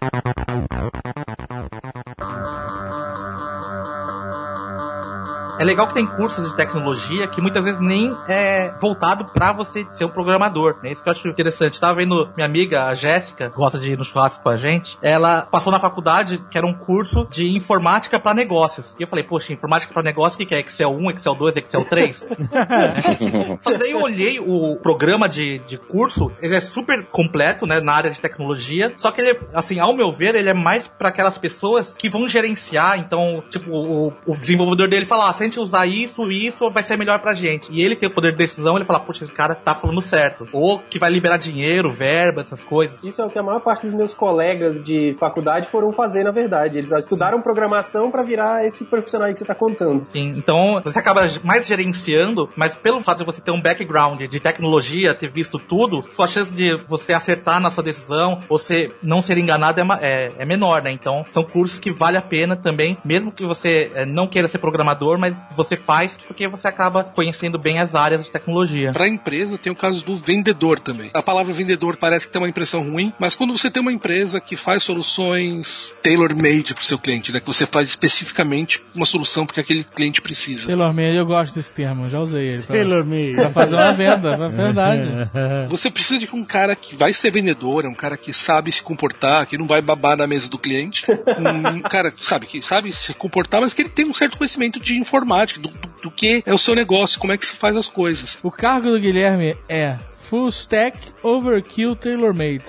É 5.61 5.63
legal 5.63 5.87
que 5.87 5.93
tem 5.93 6.07
cursos 6.07 6.49
de 6.49 6.55
tecnologia 6.55 7.27
que 7.27 7.39
muitas 7.39 7.63
vezes 7.63 7.79
nem 7.79 8.11
é 8.27 8.73
voltado 8.81 9.25
pra 9.25 9.51
você 9.51 9.85
ser 9.91 10.05
um 10.05 10.09
programador, 10.09 10.79
né? 10.81 10.91
Isso 10.91 11.03
que 11.03 11.07
eu 11.07 11.11
acho 11.11 11.27
interessante. 11.27 11.79
Tava 11.79 11.99
vendo 11.99 12.27
minha 12.35 12.47
amiga, 12.47 12.85
a 12.85 12.95
Jéssica, 12.95 13.47
gosta 13.49 13.77
de 13.77 13.91
ir 13.91 13.95
no 13.95 14.03
churrasco 14.03 14.41
com 14.41 14.49
a 14.49 14.57
gente, 14.57 14.97
ela 15.03 15.43
passou 15.43 15.71
na 15.71 15.79
faculdade 15.79 16.43
que 16.49 16.57
era 16.57 16.65
um 16.65 16.73
curso 16.73 17.27
de 17.29 17.47
informática 17.55 18.19
pra 18.19 18.33
negócios. 18.33 18.95
E 18.99 19.03
eu 19.03 19.07
falei, 19.07 19.23
poxa, 19.23 19.53
informática 19.53 19.93
pra 19.93 20.01
negócios, 20.01 20.33
o 20.33 20.37
que 20.39 20.47
que 20.47 20.55
é? 20.55 20.61
Excel 20.61 20.95
1, 20.95 21.11
Excel 21.11 21.35
2, 21.35 21.57
Excel 21.57 21.85
3? 21.85 22.17
Só 23.61 23.71
que 23.71 23.77
daí 23.77 23.91
eu 23.91 24.01
olhei 24.01 24.39
o 24.39 24.77
programa 24.77 25.29
de, 25.29 25.59
de 25.59 25.77
curso, 25.77 26.31
ele 26.41 26.55
é 26.55 26.61
super 26.61 27.05
completo, 27.05 27.67
né, 27.67 27.79
na 27.79 27.93
área 27.93 28.09
de 28.09 28.19
tecnologia, 28.19 28.93
só 28.95 29.11
que 29.11 29.21
ele, 29.21 29.39
assim, 29.53 29.79
ao 29.79 29.95
meu 29.95 30.11
ver, 30.11 30.33
ele 30.33 30.49
é 30.49 30.53
mais 30.55 30.87
pra 30.87 31.09
aquelas 31.09 31.37
pessoas 31.37 31.93
que 31.95 32.09
vão 32.09 32.27
gerenciar, 32.27 32.97
então, 32.97 33.43
tipo, 33.47 33.69
o, 33.71 34.13
o 34.25 34.35
desenvolvedor 34.35 34.89
dele 34.89 35.05
fala, 35.05 35.27
ah, 35.27 35.29
a 35.29 35.33
gente 35.51 35.59
usar 35.59 35.85
isso, 35.85 36.31
isso, 36.31 36.69
vai 36.71 36.81
ser 36.83 36.97
melhor 36.97 37.19
pra 37.19 37.33
gente. 37.33 37.71
E 37.71 37.81
ele 37.81 37.95
tem 37.95 38.09
o 38.09 38.13
poder 38.13 38.31
de 38.31 38.37
decisão, 38.37 38.75
ele 38.75 38.85
fala, 38.85 38.99
poxa, 38.99 39.25
esse 39.25 39.33
cara 39.33 39.53
tá 39.53 39.75
falando 39.75 40.01
certo. 40.01 40.47
Ou 40.53 40.79
que 40.79 40.97
vai 40.97 41.11
liberar 41.11 41.37
dinheiro, 41.37 41.91
verba, 41.91 42.41
essas 42.41 42.63
coisas. 42.63 42.97
Isso 43.03 43.21
é 43.21 43.25
o 43.25 43.29
que 43.29 43.37
a 43.37 43.43
maior 43.43 43.59
parte 43.59 43.83
dos 43.85 43.93
meus 43.93 44.13
colegas 44.13 44.81
de 44.81 45.15
faculdade 45.19 45.67
foram 45.67 45.91
fazer, 45.91 46.23
na 46.23 46.31
verdade. 46.31 46.77
Eles 46.77 46.91
estudaram 46.91 47.41
programação 47.41 48.09
pra 48.09 48.23
virar 48.23 48.65
esse 48.65 48.85
profissional 48.85 49.27
aí 49.27 49.33
que 49.33 49.39
você 49.39 49.45
tá 49.45 49.55
contando. 49.55 50.03
Sim, 50.09 50.33
então 50.37 50.81
você 50.83 50.97
acaba 50.97 51.21
mais 51.43 51.67
gerenciando, 51.67 52.49
mas 52.55 52.75
pelo 52.75 53.01
fato 53.01 53.19
de 53.19 53.25
você 53.25 53.41
ter 53.41 53.51
um 53.51 53.61
background 53.61 54.21
de 54.21 54.39
tecnologia, 54.39 55.13
ter 55.13 55.29
visto 55.29 55.59
tudo, 55.59 56.03
sua 56.11 56.27
chance 56.27 56.53
de 56.53 56.75
você 56.87 57.13
acertar 57.13 57.59
na 57.59 57.69
sua 57.69 57.83
decisão, 57.83 58.39
você 58.47 58.89
não 59.03 59.21
ser 59.21 59.37
enganado 59.37 59.79
é, 59.81 59.83
é- 60.01 60.31
é 60.39 60.45
menor, 60.45 60.81
né? 60.81 60.91
Então 60.91 61.23
são 61.31 61.43
cursos 61.43 61.79
que 61.79 61.91
vale 61.91 62.17
a 62.17 62.21
pena 62.21 62.55
também, 62.55 62.97
mesmo 63.03 63.31
que 63.31 63.45
você 63.45 63.91
eh, 63.95 64.05
não 64.05 64.27
queira 64.27 64.47
ser 64.47 64.57
programador, 64.59 65.17
mas 65.17 65.35
você 65.55 65.75
faz 65.75 66.17
porque 66.27 66.47
você 66.47 66.67
acaba 66.67 67.03
conhecendo 67.03 67.57
bem 67.57 67.79
as 67.79 67.95
áreas 67.95 68.25
de 68.25 68.31
tecnologia. 68.31 68.91
Para 68.91 69.05
a 69.05 69.09
empresa 69.09 69.57
tem 69.57 69.71
o 69.71 69.75
caso 69.75 70.03
do 70.05 70.17
vendedor 70.17 70.79
também. 70.79 71.09
A 71.13 71.21
palavra 71.21 71.53
vendedor 71.53 71.97
parece 71.97 72.27
que 72.27 72.33
tem 72.33 72.41
uma 72.41 72.49
impressão 72.49 72.83
ruim, 72.83 73.13
mas 73.19 73.35
quando 73.35 73.57
você 73.57 73.69
tem 73.69 73.81
uma 73.81 73.91
empresa 73.91 74.39
que 74.39 74.55
faz 74.55 74.83
soluções 74.83 75.93
tailor-made 76.01 76.73
para 76.73 76.81
o 76.81 76.85
seu 76.85 76.97
cliente, 76.97 77.31
né, 77.31 77.39
que 77.39 77.47
você 77.47 77.65
faz 77.65 77.89
especificamente 77.89 78.81
uma 78.95 79.05
solução 79.05 79.45
porque 79.45 79.59
aquele 79.59 79.83
cliente 79.83 80.21
precisa. 80.21 80.67
Taylor 80.67 80.93
Made, 80.93 81.15
eu 81.15 81.25
gosto 81.25 81.55
desse 81.55 81.73
termo, 81.73 82.09
já 82.09 82.19
usei 82.19 82.49
ele. 82.49 83.03
Me. 83.03 83.33
pra 83.33 83.49
fazer 83.49 83.75
uma 83.75 83.91
venda, 83.91 84.35
é 84.35 84.49
verdade. 84.49 85.09
Você 85.69 85.89
precisa 85.89 86.19
de 86.19 86.27
um 86.33 86.43
cara 86.43 86.75
que 86.75 86.95
vai 86.95 87.13
ser 87.13 87.31
vendedor, 87.31 87.85
é 87.85 87.87
um 87.87 87.93
cara 87.93 88.17
que 88.17 88.33
sabe 88.33 88.71
se 88.71 88.81
comportar, 88.81 89.45
que 89.45 89.57
não 89.57 89.65
vai 89.67 89.81
babar 89.81 90.17
na 90.17 90.27
mesa 90.27 90.49
do 90.49 90.57
cliente. 90.57 91.05
Um 91.41 91.81
cara, 91.81 92.13
sabe, 92.19 92.45
que 92.45 92.61
sabe 92.61 92.91
se 92.91 93.13
comportar, 93.13 93.61
mas 93.61 93.73
que 93.73 93.81
ele 93.81 93.89
tem 93.89 94.05
um 94.05 94.13
certo 94.13 94.37
conhecimento 94.37 94.79
de 94.79 94.97
informática, 94.97 95.30
do, 95.59 95.69
do, 95.69 95.89
do 96.03 96.11
que 96.11 96.43
é 96.45 96.53
o 96.53 96.57
seu 96.57 96.75
negócio, 96.75 97.19
como 97.19 97.33
é 97.33 97.37
que 97.37 97.45
se 97.45 97.55
faz 97.55 97.75
as 97.75 97.87
coisas. 97.87 98.37
O 98.43 98.51
cargo 98.51 98.91
do 98.91 98.99
Guilherme 98.99 99.55
é 99.69 99.97
Full 100.23 100.49
Stack 100.49 100.97
Overkill 101.23 101.95
Tailor 101.95 102.33
Made. 102.33 102.65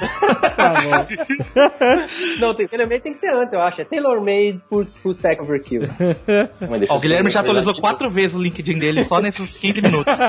Não, 2.40 2.54
tem, 2.54 2.66
tailor-made 2.66 3.02
tem 3.02 3.12
que 3.12 3.18
ser 3.18 3.34
antes, 3.34 3.52
eu 3.52 3.60
acho. 3.60 3.82
É 3.82 3.84
tailor-made 3.84 4.58
full, 4.68 4.86
full 4.86 5.12
stack 5.12 5.42
overkill. 5.42 5.82
Ó, 6.88 6.96
o 6.96 7.00
Guilherme 7.00 7.30
já 7.30 7.40
atualizou 7.40 7.74
quatro 7.74 8.08
vezes 8.10 8.34
o 8.34 8.40
LinkedIn 8.40 8.78
dele 8.78 9.04
só 9.04 9.20
nesses 9.20 9.58
15 9.58 9.82
minutos. 9.82 10.16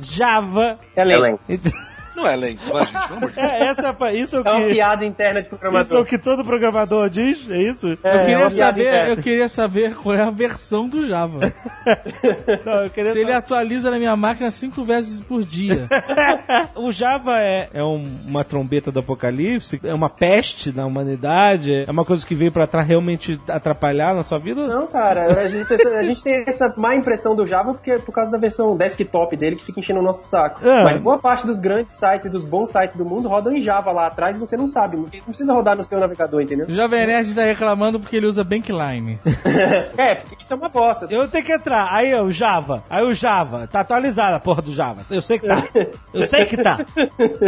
Java. 0.00 0.78
Ela 0.94 1.12
Ellen. 1.12 1.38
Não 2.16 2.26
é 2.26 2.36
lento, 2.36 2.62
vai, 2.72 2.84
gente, 2.86 2.92
pelo 3.08 3.16
amor 3.18 3.30
de 3.30 3.36
Deus. 3.40 3.48
É, 3.50 3.64
essa 3.64 3.96
é, 4.00 4.14
isso 4.14 4.36
é 4.36 4.40
o 4.40 4.42
É 4.46 4.50
uma 4.52 4.66
que. 4.66 4.72
piada 4.74 5.04
interna 5.04 5.40
de 5.40 5.46
Isso 5.46 5.54
é 5.54 5.56
o 5.56 5.58
programador. 5.58 6.04
que 6.04 6.18
todo 6.18 6.44
programador 6.44 7.08
diz? 7.10 7.48
É 7.50 7.56
isso? 7.56 7.88
É, 7.88 7.90
eu, 7.90 8.10
é 8.10 8.18
queria 8.20 8.36
piada 8.36 8.50
saber, 8.50 8.82
interna. 8.88 9.08
eu 9.10 9.16
queria 9.16 9.48
saber 9.48 9.94
qual 9.96 10.14
é 10.14 10.22
a 10.22 10.30
versão 10.30 10.88
do 10.88 11.06
Java. 11.06 11.40
Não, 12.64 12.84
eu 12.84 12.90
queria 12.90 13.10
Se 13.12 13.18
ele 13.18 13.32
atualiza 13.32 13.90
na 13.90 13.98
minha 13.98 14.16
máquina 14.16 14.50
cinco 14.50 14.84
vezes 14.84 15.20
por 15.20 15.42
dia. 15.42 15.88
O 16.74 16.90
Java 16.90 17.38
é, 17.40 17.68
é 17.72 17.82
um- 17.84 18.10
uma 18.26 18.44
trombeta 18.44 18.90
do 18.90 19.00
apocalipse, 19.00 19.80
é 19.84 19.94
uma 19.94 20.08
peste 20.10 20.72
na 20.74 20.86
humanidade, 20.86 21.84
é 21.86 21.90
uma 21.90 22.04
coisa 22.04 22.26
que 22.26 22.34
veio 22.34 22.50
pra 22.50 22.66
realmente 22.82 23.40
atrapalhar 23.48 24.14
na 24.14 24.22
sua 24.22 24.38
vida? 24.38 24.66
Não, 24.66 24.86
cara, 24.86 25.40
a 25.40 25.48
gente, 25.48 25.72
a 25.72 26.02
gente 26.02 26.22
tem 26.22 26.44
essa 26.46 26.72
má 26.76 26.94
impressão 26.94 27.34
do 27.36 27.46
Java 27.46 27.72
porque 27.72 27.90
é 27.92 27.98
por 27.98 28.12
causa 28.12 28.30
da 28.30 28.38
versão 28.38 28.76
desktop 28.76 29.36
dele 29.36 29.56
que 29.56 29.64
fica 29.64 29.80
enchendo 29.80 30.00
o 30.00 30.02
nosso 30.02 30.28
saco. 30.28 30.60
Ah. 30.66 30.82
Mas 30.84 30.96
boa 30.98 31.18
parte 31.18 31.46
dos 31.46 31.60
grandes 31.60 31.92
sites 32.02 32.30
dos 32.30 32.44
bons 32.44 32.70
sites 32.70 32.96
do 32.96 33.04
mundo 33.04 33.28
rodam 33.28 33.56
em 33.56 33.62
Java 33.62 33.92
lá 33.92 34.08
atrás 34.08 34.36
e 34.36 34.40
você 34.40 34.56
não 34.56 34.66
sabe. 34.66 34.96
Não 34.96 35.04
precisa 35.04 35.52
rodar 35.52 35.76
no 35.76 35.84
seu 35.84 36.00
navegador, 36.00 36.42
entendeu? 36.42 36.66
O 36.66 36.72
Jovem 36.72 37.06
Nerd 37.06 37.32
tá 37.32 37.44
reclamando 37.44 38.00
porque 38.00 38.16
ele 38.16 38.26
usa 38.26 38.42
Bankline. 38.42 39.18
É, 39.96 40.14
porque 40.14 40.42
isso 40.42 40.52
é 40.52 40.56
uma 40.56 40.68
bosta. 40.68 41.06
Eu 41.10 41.28
tenho 41.28 41.44
que 41.44 41.52
entrar, 41.52 41.88
aí 41.92 42.14
o 42.14 42.30
Java, 42.30 42.82
aí 42.88 43.04
o 43.04 43.12
Java, 43.12 43.68
tá 43.70 43.80
atualizado 43.80 44.36
a 44.36 44.40
porra 44.40 44.62
do 44.62 44.72
Java, 44.72 45.04
eu 45.10 45.20
sei 45.20 45.38
que 45.38 45.46
tá, 45.46 45.62
eu 46.14 46.24
sei 46.24 46.46
que 46.46 46.56
tá. 46.56 46.78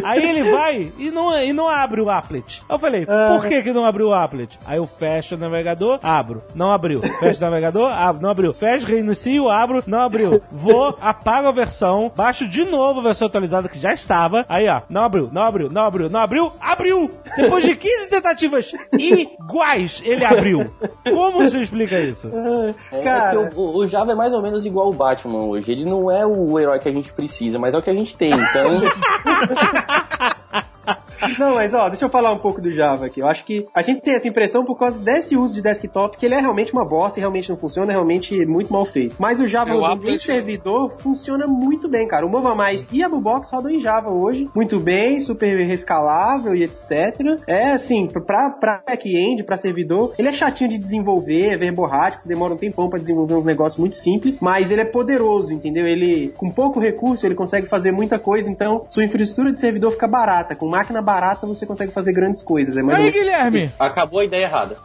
Aí 0.04 0.22
ele 0.22 0.50
vai 0.50 0.92
e 0.98 1.10
não, 1.10 1.36
e 1.42 1.52
não 1.52 1.68
abre 1.68 2.00
o 2.00 2.10
applet. 2.10 2.62
Eu 2.68 2.78
falei, 2.78 3.06
por 3.06 3.48
que 3.48 3.62
que 3.62 3.72
não 3.72 3.84
abriu 3.84 4.08
o 4.08 4.14
applet? 4.14 4.58
Aí 4.66 4.76
eu 4.76 4.86
fecho 4.86 5.34
o 5.34 5.38
navegador, 5.38 5.98
abro, 6.02 6.42
não 6.54 6.70
abriu. 6.70 7.00
Fecho 7.18 7.38
o 7.38 7.44
navegador, 7.44 7.90
abro, 7.90 8.22
não 8.22 8.30
abriu. 8.30 8.52
Fecho, 8.52 8.86
reinicio, 8.86 9.48
abro, 9.48 9.82
não 9.86 10.00
abriu. 10.00 10.42
Vou, 10.50 10.96
apago 11.00 11.48
a 11.48 11.52
versão, 11.52 12.12
baixo 12.14 12.46
de 12.46 12.64
novo 12.64 13.00
a 13.00 13.02
versão 13.02 13.26
atualizada 13.26 13.68
que 13.68 13.78
já 13.78 13.92
estava, 13.92 14.43
aí 14.48 14.68
ó, 14.68 14.82
não 14.88 15.02
abriu, 15.02 15.28
não 15.32 15.42
abriu, 15.42 15.70
não 15.70 15.82
abriu, 15.82 16.10
não 16.10 16.20
abriu, 16.20 16.52
abriu! 16.60 17.10
Depois 17.36 17.64
de 17.64 17.76
15 17.76 18.10
tentativas 18.10 18.72
iguais, 18.92 20.02
ele 20.04 20.24
abriu. 20.24 20.70
Como 21.04 21.42
você 21.42 21.60
explica 21.60 21.98
isso? 22.00 22.30
É, 22.90 23.02
Cara. 23.02 23.40
é 23.40 23.46
que 23.48 23.58
o, 23.58 23.76
o 23.76 23.88
Java 23.88 24.12
é 24.12 24.14
mais 24.14 24.32
ou 24.32 24.40
menos 24.42 24.64
igual 24.64 24.88
o 24.88 24.92
Batman 24.92 25.44
hoje. 25.44 25.72
Ele 25.72 25.84
não 25.84 26.10
é 26.10 26.26
o 26.26 26.58
herói 26.58 26.78
que 26.78 26.88
a 26.88 26.92
gente 26.92 27.12
precisa, 27.12 27.58
mas 27.58 27.74
é 27.74 27.78
o 27.78 27.82
que 27.82 27.90
a 27.90 27.94
gente 27.94 28.16
tem. 28.16 28.32
Então, 28.32 28.80
Não, 31.38 31.54
mas 31.54 31.74
ó, 31.74 31.88
deixa 31.88 32.04
eu 32.04 32.10
falar 32.10 32.32
um 32.32 32.38
pouco 32.38 32.60
do 32.60 32.72
Java 32.72 33.06
aqui. 33.06 33.20
Eu 33.20 33.26
acho 33.26 33.44
que 33.44 33.66
a 33.74 33.82
gente 33.82 34.00
tem 34.00 34.14
essa 34.14 34.28
impressão 34.28 34.64
por 34.64 34.78
causa 34.78 34.98
desse 34.98 35.36
uso 35.36 35.54
de 35.54 35.62
desktop, 35.62 36.16
que 36.16 36.26
ele 36.26 36.34
é 36.34 36.40
realmente 36.40 36.72
uma 36.72 36.84
bosta 36.84 37.18
e 37.18 37.20
realmente 37.20 37.48
não 37.50 37.56
funciona, 37.56 37.92
é 37.92 37.94
realmente 37.94 38.44
muito 38.46 38.72
mal 38.72 38.84
feito. 38.84 39.16
Mas 39.18 39.40
o 39.40 39.46
Java 39.46 39.72
rodando 39.72 40.10
em 40.10 40.18
servidor 40.18 40.90
funciona 40.98 41.46
muito 41.46 41.88
bem, 41.88 42.06
cara. 42.06 42.26
O 42.26 42.30
Mova 42.30 42.54
Mais 42.54 42.88
e 42.92 43.02
a 43.02 43.08
Bubox 43.08 43.50
rodam 43.50 43.70
em 43.70 43.80
Java 43.80 44.10
hoje, 44.10 44.48
muito 44.54 44.78
bem, 44.78 45.20
super 45.20 45.56
rescalável 45.64 46.54
e 46.54 46.62
etc. 46.62 47.40
É 47.46 47.72
assim, 47.72 48.06
pra, 48.06 48.50
pra 48.50 48.82
back-end, 48.86 49.44
pra 49.44 49.56
servidor, 49.56 50.14
ele 50.18 50.28
é 50.28 50.32
chatinho 50.32 50.70
de 50.70 50.78
desenvolver, 50.78 51.50
é 51.50 51.56
verborrático, 51.56 52.22
você 52.22 52.28
demora 52.28 52.54
um 52.54 52.56
tempão 52.56 52.88
pra 52.88 52.98
desenvolver 52.98 53.34
uns 53.34 53.44
negócios 53.44 53.78
muito 53.78 53.96
simples, 53.96 54.40
mas 54.40 54.70
ele 54.70 54.82
é 54.82 54.84
poderoso, 54.84 55.52
entendeu? 55.52 55.86
Ele, 55.86 56.32
com 56.36 56.50
pouco 56.50 56.80
recurso, 56.80 57.26
ele 57.26 57.34
consegue 57.34 57.66
fazer 57.66 57.90
muita 57.92 58.18
coisa, 58.18 58.50
então 58.50 58.86
sua 58.88 59.04
infraestrutura 59.04 59.52
de 59.52 59.58
servidor 59.58 59.92
fica 59.92 60.06
barata. 60.06 60.54
Com 60.54 60.68
máquina 60.68 61.00
barata, 61.00 61.13
você 61.46 61.66
consegue 61.66 61.92
fazer 61.92 62.12
grandes 62.12 62.42
coisas. 62.42 62.76
É 62.76 62.82
mais 62.82 62.98
Aí, 62.98 63.10
Guilherme! 63.10 63.70
acabou 63.78 64.20
a 64.20 64.24
ideia 64.24 64.44
errada. 64.44 64.76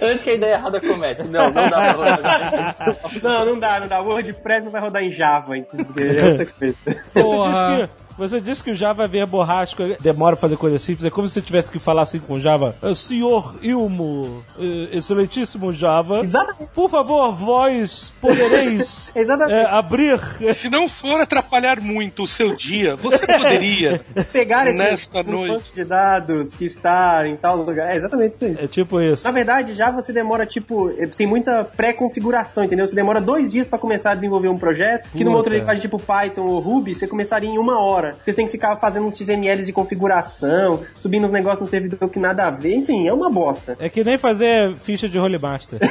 Antes 0.00 0.22
que 0.22 0.30
a 0.30 0.34
ideia 0.34 0.54
errada 0.54 0.80
comece. 0.80 1.24
Não, 1.24 1.50
não 1.50 1.68
dá 1.68 1.70
pra 1.70 1.92
rodar. 1.92 2.76
Não, 3.22 3.46
não 3.46 3.58
dá, 3.58 3.80
não 3.80 3.88
dá. 3.88 4.00
O 4.00 4.06
WordPress 4.06 4.64
não 4.64 4.70
vai 4.70 4.80
rodar 4.80 5.02
em 5.02 5.10
Java, 5.10 5.56
entendeu? 5.56 5.84
É 6.18 6.30
outra 6.30 6.46
coisa. 6.46 6.76
Você 6.84 7.20
Porra. 7.20 7.90
Você 8.18 8.40
disse 8.40 8.62
que 8.64 8.70
o 8.72 8.74
Java 8.74 9.04
é 9.04 9.08
verborrágico, 9.08 9.82
demora 10.00 10.34
pra 10.36 10.42
fazer 10.48 10.56
coisa 10.56 10.78
simples. 10.78 11.04
É 11.04 11.10
como 11.10 11.28
se 11.28 11.34
você 11.34 11.40
tivesse 11.40 11.70
que 11.70 11.78
falar 11.78 12.02
assim 12.02 12.18
com 12.18 12.34
o 12.34 12.40
Java. 12.40 12.74
"Eh, 12.82 12.94
Senhor 12.94 13.54
Ilmo, 13.62 14.42
eh, 14.58 14.88
excelentíssimo 14.96 15.72
Java. 15.72 16.20
Exatamente. 16.20 16.68
Por 16.74 16.90
favor, 16.90 17.32
vós 17.32 18.12
podereis 18.20 19.12
eh, 19.16 19.66
abrir. 19.70 20.18
Se 20.54 20.68
não 20.68 20.88
for 20.88 21.20
atrapalhar 21.20 21.80
muito 21.80 22.24
o 22.24 22.28
seu 22.28 22.54
dia, 22.56 22.96
você 22.96 23.24
poderia. 23.26 24.00
Pegar 24.32 24.66
esse 24.66 24.78
Nesta 24.78 25.22
noite. 25.22 25.52
banco 25.54 25.64
de 25.74 25.84
dados 25.84 26.54
que 26.54 26.64
está 26.64 27.26
em 27.26 27.36
tal 27.36 27.56
lugar. 27.56 27.92
É 27.92 27.96
exatamente 27.96 28.32
isso 28.32 28.44
aí. 28.44 28.56
É 28.58 28.66
tipo 28.66 29.00
isso. 29.00 29.24
Na 29.24 29.30
verdade, 29.30 29.74
já 29.74 29.90
você 29.90 30.12
demora, 30.12 30.44
tipo, 30.44 30.90
tem 31.16 31.26
muita 31.26 31.64
pré-configuração, 31.64 32.64
entendeu? 32.64 32.86
Você 32.86 32.94
demora 32.94 33.20
dois 33.20 33.50
dias 33.52 33.68
pra 33.68 33.78
começar 33.78 34.10
a 34.12 34.14
desenvolver 34.14 34.48
um 34.48 34.58
projeto, 34.58 35.08
que 35.10 35.18
numa 35.24 35.36
Puta. 35.36 35.38
outra 35.38 35.54
linguagem 35.56 35.80
tipo 35.80 35.98
Python 35.98 36.42
ou 36.46 36.58
Ruby, 36.58 36.94
você 36.94 37.06
começaria 37.06 37.48
em 37.48 37.58
uma 37.58 37.78
hora. 37.78 38.07
Porque 38.16 38.30
você 38.32 38.36
tem 38.36 38.46
que 38.46 38.52
ficar 38.52 38.76
fazendo 38.76 39.06
uns 39.06 39.16
XMLs 39.16 39.66
de 39.66 39.72
configuração, 39.72 40.82
subindo 40.96 41.24
uns 41.24 41.32
negócios 41.32 41.60
no 41.60 41.66
servidor 41.66 42.08
que 42.08 42.18
nada 42.18 42.46
a 42.46 42.50
ver, 42.50 42.74
enfim, 42.74 43.06
é 43.08 43.12
uma 43.12 43.30
bosta. 43.30 43.76
É 43.80 43.88
que 43.88 44.02
nem 44.04 44.16
fazer 44.18 44.74
ficha 44.76 45.08
de 45.08 45.18
Rolemaster. 45.18 45.78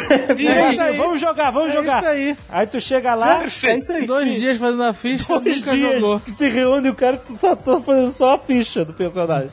É 0.57 0.70
isso 0.72 0.82
aí. 0.82 0.97
Vamos 0.97 1.20
jogar, 1.20 1.51
vamos 1.51 1.70
É 1.70 1.74
jogar. 1.74 1.97
isso 1.99 2.07
aí. 2.09 2.38
Aí 2.49 2.68
tu 2.68 2.80
chega 2.80 3.13
lá, 3.15 3.43
É 3.43 3.76
isso 3.78 3.91
aí. 3.91 4.05
Dois 4.05 4.34
dias 4.34 4.57
fazendo 4.57 4.84
a 4.84 4.93
ficha, 4.93 5.39
dois 5.39 5.57
nunca 5.59 5.76
dias 5.76 5.93
jogou. 6.01 6.20
que 6.20 6.32
se 6.32 6.47
reúne 6.49 6.89
o 6.89 6.95
cara 6.95 7.18
que 7.18 7.32
só 7.34 7.55
tá 7.55 7.80
fazendo 7.82 8.11
só 8.11 8.34
a 8.36 8.38
ficha 8.38 8.84
do 8.86 8.93
personagem. 8.93 9.49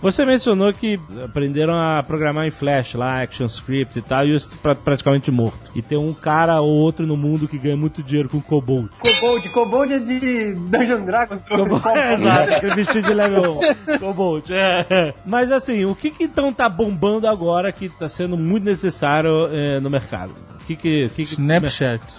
Você 0.00 0.24
mencionou 0.24 0.72
que 0.72 0.98
aprenderam 1.24 1.74
a 1.74 2.02
programar 2.06 2.46
em 2.46 2.50
Flash 2.50 2.94
lá, 2.94 3.22
ActionScript 3.22 3.98
e 3.98 4.02
tal, 4.02 4.24
e 4.24 4.34
isso 4.34 4.48
pra, 4.62 4.74
praticamente 4.74 5.30
morto. 5.30 5.58
E 5.74 5.82
tem 5.82 5.98
um 5.98 6.14
cara 6.14 6.60
ou 6.60 6.70
outro 6.70 7.06
no 7.06 7.16
mundo 7.16 7.48
que 7.48 7.58
ganha 7.58 7.76
muito 7.76 8.02
dinheiro 8.02 8.28
com 8.28 8.40
Kobold. 8.40 8.88
Kobold, 9.00 9.48
Kobold 9.50 9.92
é 9.92 9.98
de 9.98 10.54
Dungeon 10.54 11.04
Dragons. 11.04 11.40
É, 11.98 12.14
Exato, 12.14 12.52
aquele 12.54 12.74
vestido 12.74 13.08
de 13.08 13.14
level 13.14 13.60
1. 13.88 13.98
Kobold, 13.98 14.52
é. 14.52 15.14
Mas 15.24 15.50
assim, 15.50 15.84
o 15.84 15.94
que, 15.94 16.10
que 16.10 16.24
então 16.24 16.52
tá 16.52 16.68
bombando 16.68 17.26
agora 17.26 17.72
que 17.72 17.88
tá 17.88 18.08
sendo 18.08 18.36
muito 18.36 18.64
necessário 18.64 19.48
eh, 19.50 19.80
no 19.80 19.90
mercado? 19.90 20.32
O 20.68 20.70
que 20.70 20.76
que... 20.76 21.08
que, 21.16 21.24
que 21.24 21.32
Snapchat. 21.32 22.02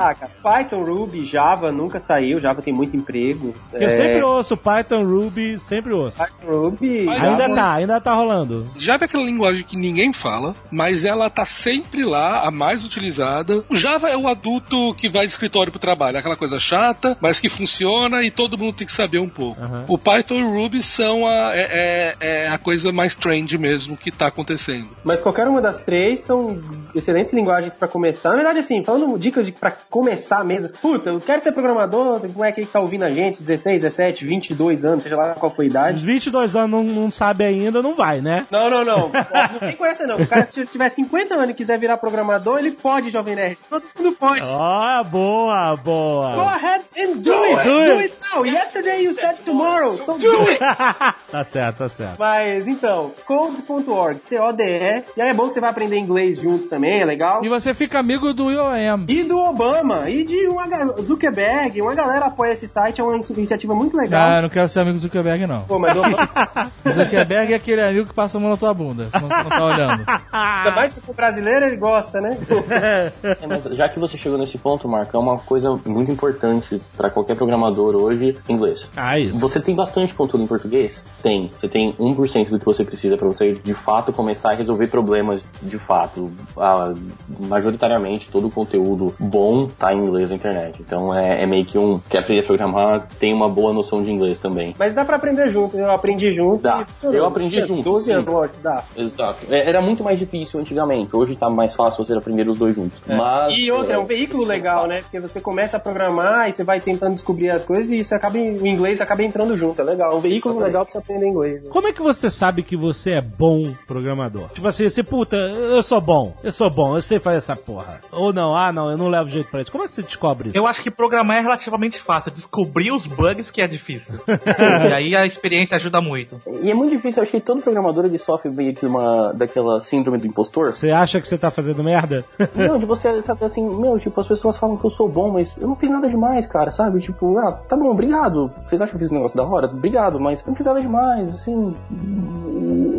Ah, 0.00 0.14
cara, 0.14 0.30
Python, 0.42 0.84
Ruby, 0.84 1.24
Java 1.24 1.72
nunca 1.72 1.98
saiu, 1.98 2.38
Java 2.38 2.62
tem 2.62 2.72
muito 2.72 2.96
emprego. 2.96 3.54
Eu 3.72 3.88
É, 3.88 3.90
sempre 3.90 4.22
ouço 4.22 4.56
Python, 4.56 5.02
Ruby, 5.04 5.58
sempre 5.58 5.92
ouço. 5.92 6.16
Python, 6.18 6.46
Ruby, 6.46 7.04
Mas 7.04 7.22
Ainda 7.24 7.42
Java- 7.42 7.54
tá, 7.54 7.72
ainda 7.72 8.00
tá 8.00 8.14
rolando. 8.14 8.66
Java 8.78 9.04
é 9.04 9.06
aquela 9.06 9.24
linguagem 9.24 9.64
que 9.64 9.76
ninguém 9.76 10.12
fala, 10.12 10.54
mas 10.70 11.04
ela 11.04 11.28
tá 11.28 11.44
sempre 11.44 12.04
lá, 12.04 12.46
a 12.46 12.50
mais 12.50 12.84
utilizada. 12.84 13.64
O 13.68 13.76
Java 13.76 14.08
é 14.08 14.16
o 14.16 14.28
adulto 14.28 14.94
que 14.94 15.08
vai 15.10 15.26
de 15.26 15.32
escritório 15.32 15.72
pro 15.72 15.80
trabalho, 15.80 16.18
aquela 16.18 16.36
coisa 16.36 16.58
chata, 16.60 17.16
mas 17.20 17.40
que 17.40 17.48
funciona 17.48 18.22
e 18.22 18.30
todo 18.30 18.56
mundo 18.56 18.74
tem 18.74 18.86
que 18.86 18.92
saber 18.92 19.18
um 19.18 19.28
pouco. 19.28 19.60
O 19.88 19.98
Python 19.98 20.36
e 20.36 20.42
o 20.44 20.52
Ruby 20.52 20.82
são 20.82 21.26
a, 21.26 21.50
é, 21.52 22.14
é- 22.20 22.44
é 22.44 22.48
a 22.48 22.58
coisa 22.58 22.92
mais 22.92 23.14
trend 23.14 23.58
mesmo 23.58 23.96
que 23.96 24.10
tá 24.12 24.28
acontecendo. 24.28 24.88
Mas 25.04 25.20
qualquer 25.20 25.48
uma 25.48 25.60
das 25.60 25.82
três 25.82 26.20
são 26.20 26.58
excelentes 26.94 27.32
linguagens 27.32 27.74
pra 27.74 27.88
começar. 27.88 28.30
Na 28.30 28.36
verdade, 28.36 28.58
assim, 28.60 28.82
falando 28.84 29.18
dicas 29.18 29.46
de 29.46 29.52
para 29.52 29.72
começar 29.90 30.44
mesmo. 30.44 30.68
Puta, 30.80 31.10
eu 31.10 31.20
quero 31.20 31.40
ser 31.40 31.52
programador, 31.52 32.20
como 32.20 32.44
é 32.44 32.52
que 32.52 32.64
tá 32.66 32.80
ouvindo 32.80 33.04
a 33.04 33.10
gente? 33.10 33.42
16, 33.42 33.82
17, 33.82 34.24
22 34.24 34.84
anos, 34.84 35.02
seja 35.04 35.16
lá 35.16 35.34
qual 35.34 35.50
foi 35.50 35.66
a 35.66 35.68
idade. 35.68 36.04
22 36.04 36.56
anos 36.56 36.70
não, 36.70 36.82
não 36.84 37.10
sabe 37.10 37.44
ainda, 37.44 37.82
não 37.82 37.94
vai, 37.94 38.20
né? 38.20 38.46
Não, 38.50 38.68
não, 38.70 38.84
não. 38.84 39.10
Não 39.52 39.58
tem 39.60 39.76
coisa 39.76 40.06
não. 40.06 40.16
O 40.16 40.26
cara, 40.26 40.44
se 40.44 40.64
tiver 40.66 40.88
50 40.88 41.34
anos 41.34 41.50
e 41.50 41.54
quiser 41.54 41.78
virar 41.78 41.96
programador, 41.96 42.58
ele 42.58 42.70
pode, 42.72 43.10
Jovem 43.10 43.34
Nerd. 43.34 43.58
Todo 43.68 43.84
mundo 43.96 44.12
pode. 44.16 44.42
Ó, 44.44 45.04
boa, 45.04 45.76
Go 45.76 45.82
boa. 45.82 46.54
ahead 46.54 46.84
and 46.98 47.16
do 47.18 47.32
it! 47.44 47.56
Do 47.56 47.62
Do 47.64 47.80
it. 47.80 48.04
it 48.04 48.16
now! 48.34 48.44
Yesterday 48.44 49.02
you 49.04 49.12
said 49.14 49.36
tomorrow, 49.44 49.94
so 49.96 50.18
do 50.18 50.30
it! 50.48 50.58
tá 51.30 51.44
certo, 51.44 51.78
tá 51.78 51.88
certo. 51.88 52.16
Mas 52.18 52.66
então, 52.66 53.12
code.org, 53.26 54.18
C-O-D-E. 54.22 55.04
E 55.16 55.22
aí 55.22 55.28
é 55.30 55.34
bom 55.34 55.48
que 55.48 55.54
você 55.54 55.60
vai 55.60 55.70
aprender 55.70 55.98
inglês 55.98 56.38
junto 56.38 56.57
também, 56.66 57.00
é 57.00 57.04
legal. 57.04 57.44
E 57.44 57.48
você 57.48 57.74
fica 57.74 57.98
amigo 57.98 58.32
do 58.32 58.50
IOM. 58.50 59.04
E 59.08 59.22
do 59.22 59.38
Obama, 59.38 60.08
e 60.10 60.24
de 60.24 60.48
uma 60.48 60.64
Zuckerberg, 61.02 61.80
uma 61.82 61.94
galera 61.94 62.26
apoia 62.26 62.52
esse 62.52 62.68
site, 62.68 63.00
é 63.00 63.04
uma 63.04 63.16
iniciativa 63.16 63.74
muito 63.74 63.96
legal. 63.96 64.20
Ah, 64.20 64.36
eu 64.36 64.42
não 64.42 64.48
quero 64.48 64.68
ser 64.68 64.80
amigo 64.80 64.96
do 64.96 65.02
Zuckerberg, 65.02 65.46
não. 65.46 65.62
Pô, 65.62 65.78
mas 65.78 65.96
Obama, 65.96 66.28
Zuckerberg 66.92 67.52
é 67.52 67.56
aquele 67.56 67.82
amigo 67.82 68.08
que 68.08 68.14
passa 68.14 68.38
a 68.38 68.40
mão 68.40 68.50
na 68.50 68.56
tua 68.56 68.72
bunda. 68.74 69.08
Não, 69.12 69.28
não 69.28 69.44
tá 69.44 69.64
olhando. 69.64 70.04
ainda 70.32 70.70
mais 70.74 70.92
se 70.92 71.00
for 71.00 71.14
brasileiro, 71.14 71.64
ele 71.66 71.76
gosta, 71.76 72.20
né? 72.20 72.36
É, 72.78 73.46
mas 73.46 73.64
já 73.76 73.88
que 73.88 73.98
você 73.98 74.16
chegou 74.16 74.38
nesse 74.38 74.56
ponto, 74.56 74.88
Marco, 74.88 75.16
é 75.16 75.20
uma 75.20 75.38
coisa 75.38 75.78
muito 75.84 76.10
importante 76.10 76.80
para 76.96 77.10
qualquer 77.10 77.34
programador 77.36 77.96
hoje, 77.96 78.36
inglês. 78.48 78.88
Ah, 78.96 79.18
isso. 79.18 79.38
Você 79.38 79.60
tem 79.60 79.74
bastante 79.74 80.14
conteúdo 80.14 80.44
em 80.44 80.46
português? 80.46 81.04
Tem. 81.22 81.50
Você 81.58 81.68
tem 81.68 81.92
1% 81.94 82.50
do 82.50 82.58
que 82.58 82.64
você 82.64 82.84
precisa 82.84 83.16
para 83.16 83.26
você 83.26 83.52
de 83.52 83.74
fato 83.74 84.12
começar 84.12 84.52
a 84.52 84.54
resolver 84.54 84.86
problemas 84.88 85.42
de 85.62 85.78
fato. 85.78 86.32
Ah, 86.56 86.92
majoritariamente 87.38 88.28
todo 88.30 88.46
o 88.46 88.50
conteúdo 88.50 89.14
bom 89.18 89.66
tá 89.66 89.92
em 89.92 89.98
inglês 89.98 90.30
na 90.30 90.36
internet. 90.36 90.80
Então 90.80 91.14
é, 91.16 91.42
é 91.42 91.46
meio 91.46 91.64
que 91.64 91.78
um 91.78 91.98
quer 92.08 92.18
aprender 92.18 92.42
a 92.42 92.46
programar, 92.46 93.08
tem 93.18 93.34
uma 93.34 93.48
boa 93.48 93.72
noção 93.72 94.02
de 94.02 94.10
inglês 94.12 94.38
também. 94.38 94.74
Mas 94.78 94.94
dá 94.94 95.04
pra 95.04 95.16
aprender 95.16 95.50
junto, 95.50 95.76
eu 95.76 95.90
aprendi 95.90 96.32
junto. 96.32 96.62
Dá. 96.62 96.86
e. 97.04 97.06
Eu 97.16 97.26
aprendi 97.26 97.56
Tinha 97.56 97.66
junto, 97.66 97.82
12 97.82 98.04
sim. 98.04 98.12
anos, 98.12 98.26
lógico, 98.26 98.56
dá. 98.62 98.84
Exato. 98.96 99.38
É, 99.50 99.68
Era 99.68 99.80
muito 99.80 100.04
mais 100.04 100.18
difícil 100.18 100.60
antigamente. 100.60 101.14
Hoje 101.14 101.34
tá 101.36 101.48
mais 101.48 101.74
fácil 101.74 102.04
você 102.04 102.14
aprender 102.14 102.48
os 102.48 102.56
dois 102.56 102.74
juntos. 102.76 103.00
Mas, 103.06 103.54
E 103.56 103.70
outra, 103.70 103.94
é 103.94 103.98
um 103.98 104.04
veículo 104.06 104.44
legal, 104.44 104.86
né? 104.86 105.00
Porque 105.02 105.18
você 105.20 105.40
começa 105.40 105.76
a 105.76 105.80
programar 105.80 106.48
e 106.48 106.52
você 106.52 106.62
vai 106.64 106.80
tentando 106.80 107.12
descobrir 107.14 107.50
as 107.50 107.64
coisas 107.64 107.90
e 107.90 107.98
isso 108.00 108.14
acaba 108.14 108.38
em, 108.38 108.56
o 108.58 108.66
inglês 108.66 109.00
acaba 109.00 109.22
entrando 109.22 109.56
junto. 109.56 109.80
É 109.80 109.84
legal. 109.84 110.12
É 110.12 110.14
um 110.14 110.20
veículo 110.20 110.60
legal 110.60 110.84
pra 110.84 110.92
você 110.92 110.98
aprender 110.98 111.26
inglês. 111.26 111.64
né? 111.64 111.70
Como 111.72 111.88
é 111.88 111.92
que 111.92 112.02
você 112.02 112.28
sabe 112.30 112.62
que 112.62 112.76
você 112.76 113.12
é 113.12 113.20
bom 113.22 113.72
programador? 113.86 114.48
Tipo 114.52 114.68
assim, 114.68 114.88
você, 114.88 115.02
puta, 115.02 115.36
eu 115.36 115.82
sou 115.82 116.00
bom, 116.00 116.32
eu 116.42 116.52
sou 116.52 116.70
bom, 116.70 116.96
eu 116.96 117.02
sei 117.02 117.18
fazer 117.18 117.38
essa 117.38 117.56
porra. 117.56 118.00
Ou 118.12 118.32
não, 118.32 118.56
ah 118.56 118.72
não, 118.72 118.90
eu 118.90 118.96
não 118.96 119.08
levo 119.08 119.28
jeito 119.28 119.50
pra 119.50 119.60
isso. 119.60 119.70
Como 119.70 119.84
é 119.84 119.88
que 119.88 119.94
você 119.94 120.02
descobre 120.02 120.48
isso? 120.48 120.56
Eu 120.56 120.66
acho 120.66 120.82
que 120.82 120.90
programar 120.90 121.38
é 121.38 121.40
relativamente 121.40 122.00
fácil. 122.00 122.30
Descobrir 122.30 122.90
os 122.92 123.06
bugs 123.06 123.50
que 123.50 123.60
é 123.60 123.66
difícil. 123.66 124.20
e 124.88 124.92
aí 124.92 125.16
a 125.16 125.26
experiência 125.26 125.76
ajuda 125.76 126.00
muito. 126.00 126.38
E 126.62 126.70
é 126.70 126.74
muito 126.74 126.90
difícil, 126.90 127.20
eu 127.20 127.22
acho 127.22 127.32
que 127.32 127.40
todo 127.40 127.62
programador 127.62 128.04
ele 128.04 128.18
sofre 128.18 128.50
meio 128.50 128.74
que 128.74 128.86
uma 128.86 129.32
daquela 129.32 129.80
síndrome 129.80 130.18
do 130.18 130.26
impostor. 130.26 130.74
Você 130.74 130.90
acha 130.90 131.20
que 131.20 131.28
você 131.28 131.38
tá 131.38 131.50
fazendo 131.50 131.82
merda? 131.82 132.24
Não, 132.54 132.76
de 132.76 132.84
você 132.84 133.22
sabe 133.22 133.44
assim, 133.44 133.68
meu, 133.76 133.98
tipo, 133.98 134.20
as 134.20 134.26
pessoas 134.26 134.58
falam 134.58 134.76
que 134.76 134.84
eu 134.84 134.90
sou 134.90 135.08
bom, 135.08 135.30
mas 135.30 135.56
eu 135.60 135.68
não 135.68 135.76
fiz 135.76 135.90
nada 135.90 136.08
demais, 136.08 136.46
cara, 136.46 136.70
sabe? 136.70 137.00
Tipo, 137.00 137.38
ah, 137.38 137.52
tá 137.52 137.76
bom, 137.76 137.90
obrigado. 137.90 138.50
Vocês 138.66 138.80
acham 138.80 138.90
que 138.90 138.96
eu 138.96 139.00
fiz 139.00 139.10
um 139.10 139.14
negócio 139.14 139.36
da 139.36 139.44
hora? 139.44 139.66
Obrigado, 139.66 140.18
mas 140.18 140.40
eu 140.40 140.48
não 140.48 140.54
fiz 140.54 140.66
nada 140.66 140.80
demais, 140.80 141.28
assim. 141.28 141.74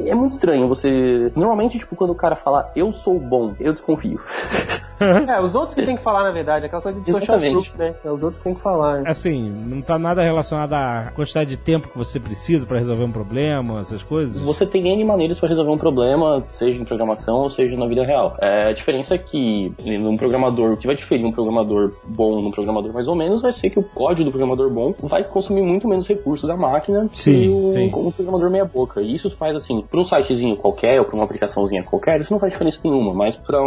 É 0.09 0.15
muito 0.15 0.33
estranho 0.33 0.67
você. 0.67 1.31
Normalmente, 1.35 1.77
tipo, 1.77 1.95
quando 1.95 2.11
o 2.11 2.15
cara 2.15 2.35
fala 2.35 2.71
eu 2.75 2.91
sou 2.91 3.19
bom, 3.19 3.55
eu 3.59 3.73
desconfio. 3.73 4.19
É, 4.99 5.41
os 5.41 5.55
outros 5.55 5.75
que 5.75 5.85
tem 5.85 5.95
que 5.95 6.03
falar, 6.03 6.23
na 6.23 6.31
verdade. 6.31 6.65
Aquela 6.65 6.81
coisa 6.81 6.99
de 6.99 7.05
social 7.05 7.37
Exatamente. 7.37 7.69
proof, 7.69 7.77
né? 7.77 7.95
É 8.03 8.11
os 8.11 8.23
outros 8.23 8.39
que 8.39 8.43
tem 8.43 8.55
que 8.55 8.61
falar. 8.61 9.01
né? 9.01 9.09
assim, 9.09 9.49
não 9.49 9.81
tá 9.81 9.97
nada 9.97 10.21
relacionado 10.21 10.73
à 10.73 11.11
quantidade 11.15 11.49
de 11.49 11.57
tempo 11.57 11.87
que 11.87 11.97
você 11.97 12.19
precisa 12.19 12.65
pra 12.65 12.77
resolver 12.77 13.03
um 13.03 13.11
problema, 13.11 13.81
essas 13.81 14.03
coisas? 14.03 14.39
Você 14.39 14.65
tem 14.65 14.89
N 14.89 15.05
maneiras 15.05 15.39
para 15.39 15.49
resolver 15.49 15.71
um 15.71 15.77
problema, 15.77 16.43
seja 16.51 16.79
em 16.79 16.85
programação 16.85 17.37
ou 17.37 17.49
seja 17.49 17.75
na 17.75 17.87
vida 17.87 18.03
real. 18.03 18.35
É, 18.41 18.69
a 18.69 18.73
diferença 18.73 19.15
é 19.15 19.17
que 19.17 19.73
um 19.85 20.17
programador, 20.17 20.73
o 20.73 20.77
que 20.77 20.87
vai 20.87 20.95
diferir 20.95 21.25
um 21.25 21.31
programador 21.31 21.93
bom 22.05 22.41
num 22.41 22.51
programador 22.51 22.93
mais 22.93 23.07
ou 23.07 23.15
menos, 23.15 23.41
vai 23.41 23.51
ser 23.51 23.69
que 23.69 23.79
o 23.79 23.83
código 23.83 24.25
do 24.25 24.31
programador 24.31 24.69
bom 24.69 24.93
vai 25.03 25.23
consumir 25.23 25.61
muito 25.61 25.87
menos 25.87 26.07
recursos 26.07 26.47
da 26.47 26.55
máquina 26.55 27.07
Sim, 27.13 27.31
que 27.31 27.71
sim. 27.71 27.91
um 27.93 28.11
programador 28.11 28.49
meia 28.49 28.65
boca. 28.65 29.01
E 29.01 29.13
isso 29.13 29.29
faz 29.29 29.55
assim, 29.55 29.81
para 29.81 29.99
um 29.99 30.03
sitezinho 30.03 30.55
qualquer 30.55 30.99
ou 30.99 31.05
para 31.05 31.15
uma 31.15 31.23
aplicaçãozinha 31.23 31.83
qualquer, 31.83 32.19
isso 32.19 32.33
não 32.33 32.39
faz 32.39 32.53
diferença 32.53 32.79
nenhuma, 32.83 33.13
mas 33.13 33.35
para 33.35 33.59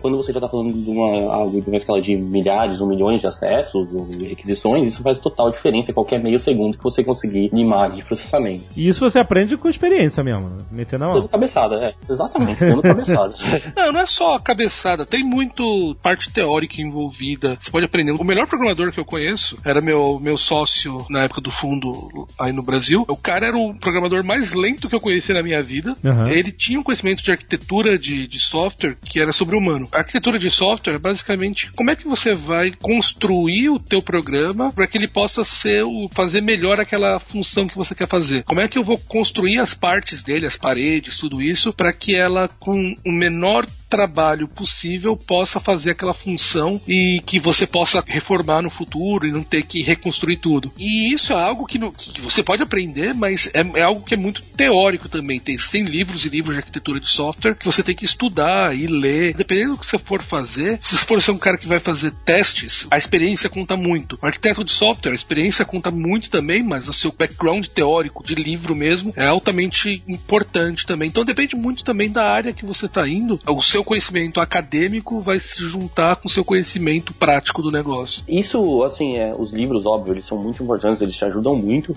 quando 0.00 0.16
você 0.16 0.32
já 0.32 0.40
tá 0.40 0.48
falando 0.48 0.65
de 0.70 0.90
uma, 0.90 1.32
algo 1.32 1.60
de 1.60 1.68
uma 1.68 1.76
escala 1.76 2.00
de 2.00 2.16
milhares 2.16 2.80
ou 2.80 2.86
milhões 2.86 3.20
de 3.20 3.26
acessos 3.26 3.74
ou 3.92 4.08
requisições, 4.28 4.88
isso 4.88 5.02
faz 5.02 5.18
total 5.18 5.50
diferença 5.50 5.92
qualquer 5.92 6.20
meio 6.20 6.38
segundo 6.38 6.76
que 6.76 6.84
você 6.84 7.02
conseguir 7.04 7.50
limar 7.52 7.90
de 7.90 8.02
processamento. 8.02 8.64
E 8.76 8.88
isso 8.88 9.00
você 9.00 9.18
aprende 9.18 9.56
com 9.56 9.68
experiência 9.68 10.22
mesmo, 10.22 10.50
metendo 10.70 11.04
a 11.04 11.08
Dando 11.08 11.18
mão. 11.20 11.28
cabeçada, 11.28 11.76
é. 11.76 11.94
Exatamente, 12.10 12.58
dando 12.60 12.82
cabeçada. 12.82 13.34
Não, 13.76 13.92
não 13.92 14.00
é 14.00 14.06
só 14.06 14.34
a 14.34 14.40
cabeçada, 14.40 15.04
tem 15.06 15.22
muito 15.24 15.96
parte 16.02 16.32
teórica 16.32 16.80
envolvida. 16.80 17.56
Você 17.60 17.70
pode 17.70 17.84
aprender. 17.86 18.12
O 18.12 18.24
melhor 18.24 18.46
programador 18.46 18.92
que 18.92 19.00
eu 19.00 19.04
conheço 19.04 19.56
era 19.64 19.80
meu, 19.80 20.18
meu 20.20 20.36
sócio 20.36 20.98
na 21.10 21.24
época 21.24 21.40
do 21.40 21.50
fundo 21.52 21.92
aí 22.40 22.52
no 22.52 22.62
Brasil. 22.62 23.04
O 23.08 23.16
cara 23.16 23.48
era 23.48 23.56
o 23.56 23.74
programador 23.78 24.24
mais 24.24 24.52
lento 24.52 24.88
que 24.88 24.94
eu 24.94 25.00
conheci 25.00 25.32
na 25.32 25.42
minha 25.42 25.62
vida. 25.62 25.92
Aham. 26.04 26.28
Ele 26.28 26.50
tinha 26.52 26.78
um 26.78 26.82
conhecimento 26.82 27.22
de 27.22 27.30
arquitetura 27.30 27.98
de, 27.98 28.26
de 28.26 28.38
software 28.40 28.96
que 29.04 29.20
era 29.20 29.32
sobre-humano. 29.32 29.86
A 29.92 29.98
arquitetura 29.98 30.38
de 30.38 30.50
software 30.56 30.98
basicamente 30.98 31.70
como 31.72 31.90
é 31.90 31.96
que 31.96 32.08
você 32.08 32.34
vai 32.34 32.72
construir 32.80 33.68
o 33.68 33.78
teu 33.78 34.00
programa 34.00 34.72
para 34.72 34.86
que 34.86 34.96
ele 34.96 35.08
possa 35.08 35.44
ser 35.44 35.84
o, 35.84 36.08
fazer 36.12 36.40
melhor 36.40 36.80
aquela 36.80 37.18
função 37.18 37.66
que 37.66 37.76
você 37.76 37.94
quer 37.94 38.08
fazer. 38.08 38.42
Como 38.44 38.60
é 38.60 38.68
que 38.68 38.78
eu 38.78 38.84
vou 38.84 38.98
construir 38.98 39.58
as 39.58 39.74
partes 39.74 40.22
dele, 40.22 40.46
as 40.46 40.56
paredes, 40.56 41.18
tudo 41.18 41.42
isso, 41.42 41.72
para 41.72 41.92
que 41.92 42.14
ela 42.14 42.48
com 42.58 42.94
o 43.04 43.12
menor 43.12 43.66
trabalho 43.88 44.48
possível 44.48 45.16
possa 45.16 45.60
fazer 45.60 45.90
aquela 45.90 46.14
função 46.14 46.80
e 46.86 47.20
que 47.24 47.38
você 47.38 47.66
possa 47.66 48.02
reformar 48.06 48.62
no 48.62 48.70
futuro 48.70 49.26
e 49.26 49.32
não 49.32 49.42
ter 49.42 49.62
que 49.62 49.82
reconstruir 49.82 50.38
tudo. 50.38 50.72
E 50.78 51.12
isso 51.12 51.32
é 51.32 51.42
algo 51.42 51.66
que, 51.66 51.78
que 51.78 52.20
você 52.20 52.42
pode 52.42 52.62
aprender, 52.62 53.14
mas 53.14 53.48
é, 53.54 53.60
é, 53.78 53.82
algo 53.82 54.04
que 54.04 54.14
é 54.14 54.16
muito 54.16 54.42
teórico 54.42 55.08
também. 55.08 55.40
Tem 55.40 55.58
100 55.58 55.84
livros 55.84 56.24
e 56.24 56.28
livros 56.28 56.54
de 56.54 56.60
arquitetura 56.60 57.00
de 57.00 57.08
software 57.08 57.54
que 57.54 57.64
você 57.64 57.82
tem 57.82 57.94
que 57.94 58.04
estudar 58.04 58.76
e 58.76 58.86
ler. 58.86 59.34
Dependendo 59.34 59.72
do 59.72 59.78
que 59.78 59.86
você 59.86 59.98
for 59.98 60.22
fazer, 60.22 60.78
se 60.82 60.96
você 60.96 61.04
for 61.04 61.22
ser 61.22 61.30
um 61.30 61.38
cara 61.38 61.58
que 61.58 61.66
vai 61.66 61.80
fazer 61.80 62.12
testes, 62.24 62.86
a 62.90 62.98
experiência 62.98 63.48
conta 63.48 63.76
muito. 63.76 64.18
O 64.22 64.26
arquiteto 64.26 64.64
de 64.64 64.72
software, 64.72 65.12
a 65.12 65.14
experiência 65.14 65.64
conta 65.64 65.90
muito 65.90 66.30
também, 66.30 66.62
mas 66.62 66.88
o 66.88 66.92
seu 66.92 67.12
background 67.12 67.66
teórico 67.66 68.24
de 68.24 68.34
livro 68.34 68.74
mesmo 68.74 69.12
é 69.16 69.26
altamente 69.26 70.02
importante 70.08 70.86
também. 70.86 71.08
Então 71.08 71.24
depende 71.24 71.54
muito 71.56 71.84
também 71.84 72.10
da 72.10 72.24
área 72.24 72.52
que 72.52 72.64
você 72.64 72.86
está 72.86 73.06
indo. 73.08 73.40
O 73.46 73.62
seu 73.62 73.75
conhecimento 73.84 74.40
acadêmico 74.40 75.20
vai 75.20 75.38
se 75.38 75.68
juntar 75.68 76.16
com 76.16 76.28
o 76.28 76.30
seu 76.30 76.44
conhecimento 76.44 77.12
prático 77.14 77.62
do 77.62 77.70
negócio. 77.70 78.22
Isso, 78.28 78.82
assim, 78.82 79.16
é, 79.16 79.34
os 79.36 79.52
livros, 79.52 79.86
óbvio, 79.86 80.14
eles 80.14 80.26
são 80.26 80.38
muito 80.38 80.62
importantes, 80.62 81.02
eles 81.02 81.16
te 81.16 81.24
ajudam 81.24 81.56
muito, 81.56 81.94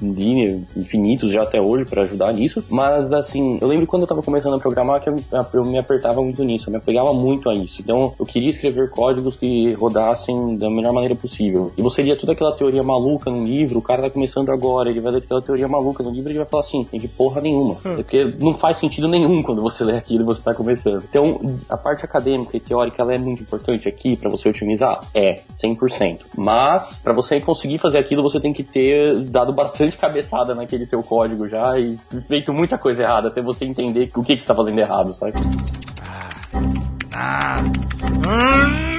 infinitos 0.76 1.32
já 1.32 1.44
até 1.44 1.62
hoje 1.62 1.86
para 1.86 2.04
ajudar 2.04 2.34
nisso, 2.34 2.64
mas 2.70 3.12
assim, 3.14 3.58
eu 3.62 3.68
lembro 3.68 3.86
quando 3.88 4.04
eu 4.04 4.08
tava 4.08 4.22
começando 4.22 4.56
a 4.56 4.60
programar 4.60 5.02
que 5.02 5.10
eu, 5.10 5.20
eu, 5.54 5.66
me 5.66 5.78
apertava 5.78 6.22
muito 6.22 6.44
nisso, 6.44 6.70
eu 6.70 6.72
me 6.72 6.78
apegava 6.78 7.14
muito 7.14 7.50
a 7.50 7.56
isso. 7.56 7.82
Então, 7.82 8.14
eu 8.20 8.26
queria 8.26 8.50
escrever 8.50 8.90
códigos 8.90 9.36
que 9.36 9.74
rodassem 9.74 10.58
da 10.58 10.70
melhor 10.70 10.94
maneira 10.94 11.16
possível. 11.16 11.72
E 11.78 11.82
você 11.82 12.02
lia 12.02 12.16
toda 12.16 12.34
aquela 12.34 12.52
teoria 12.52 12.84
maluca 12.84 13.30
no 13.30 13.44
livro, 13.44 13.80
o 13.80 13.82
cara 13.82 14.04
tá 14.04 14.10
começando 14.10 14.50
agora, 14.50 14.90
ele 14.90 15.00
vai 15.00 15.12
ler 15.12 15.20
aquela 15.20 15.42
teoria 15.42 15.68
maluca 15.68 16.04
no 16.04 16.12
livro 16.12 16.30
e 16.30 16.32
ele 16.32 16.40
vai 16.40 16.48
falar 16.48 16.64
assim, 16.64 16.84
tem 16.84 17.00
de 17.00 17.08
porra 17.08 17.42
nenhuma. 17.42 17.76
Hum. 17.86 17.96
Porque 17.96 18.26
não 18.40 18.54
faz 18.54 18.78
sentido 18.78 19.08
nenhum 19.08 19.42
quando 19.42 19.62
você 19.62 19.84
lê 19.84 19.98
aquilo 19.98 20.24
e 20.24 20.26
você 20.26 20.42
tá 20.42 20.54
começando. 20.54 21.04
Então, 21.10 21.40
a 21.70 21.78
parte 21.78 22.04
acadêmica 22.04 22.56
e 22.56 22.60
teórica, 22.60 23.02
ela 23.02 23.14
é 23.14 23.18
muito 23.18 23.44
importante 23.44 23.88
aqui 23.88 24.16
para 24.16 24.30
você 24.30 24.50
otimizar? 24.50 25.00
É, 25.14 25.36
100%. 25.54 26.26
Mas, 26.38 27.00
para 27.04 27.14
você 27.14 27.40
conseguir 27.40 27.78
fazer 27.78 27.98
aquilo, 27.98 28.24
você 28.24 28.40
tem 28.40 28.54
que 28.54 28.64
ter 28.64 29.18
dado 29.26 29.54
bastante 29.54 29.98
cabeçada 29.98 30.56
naquele 30.56 30.86
seu 30.86 31.04
código 31.04 31.48
já 31.48 31.78
e 31.80 31.98
feito 32.28 32.54
muita 32.54 32.78
coisa 32.78 33.04
errada 33.04 33.28
até 33.28 33.42
você 33.42 33.66
entender 33.66 34.10
o 34.16 34.24
que, 34.24 34.36
que 34.36 34.42
você 34.42 34.48
tá 34.48 34.56
fazendo 34.56 34.80
errado, 34.80 35.14
sabe? 35.14 35.34
Ah. 37.14 37.58
Hum. 38.28 38.99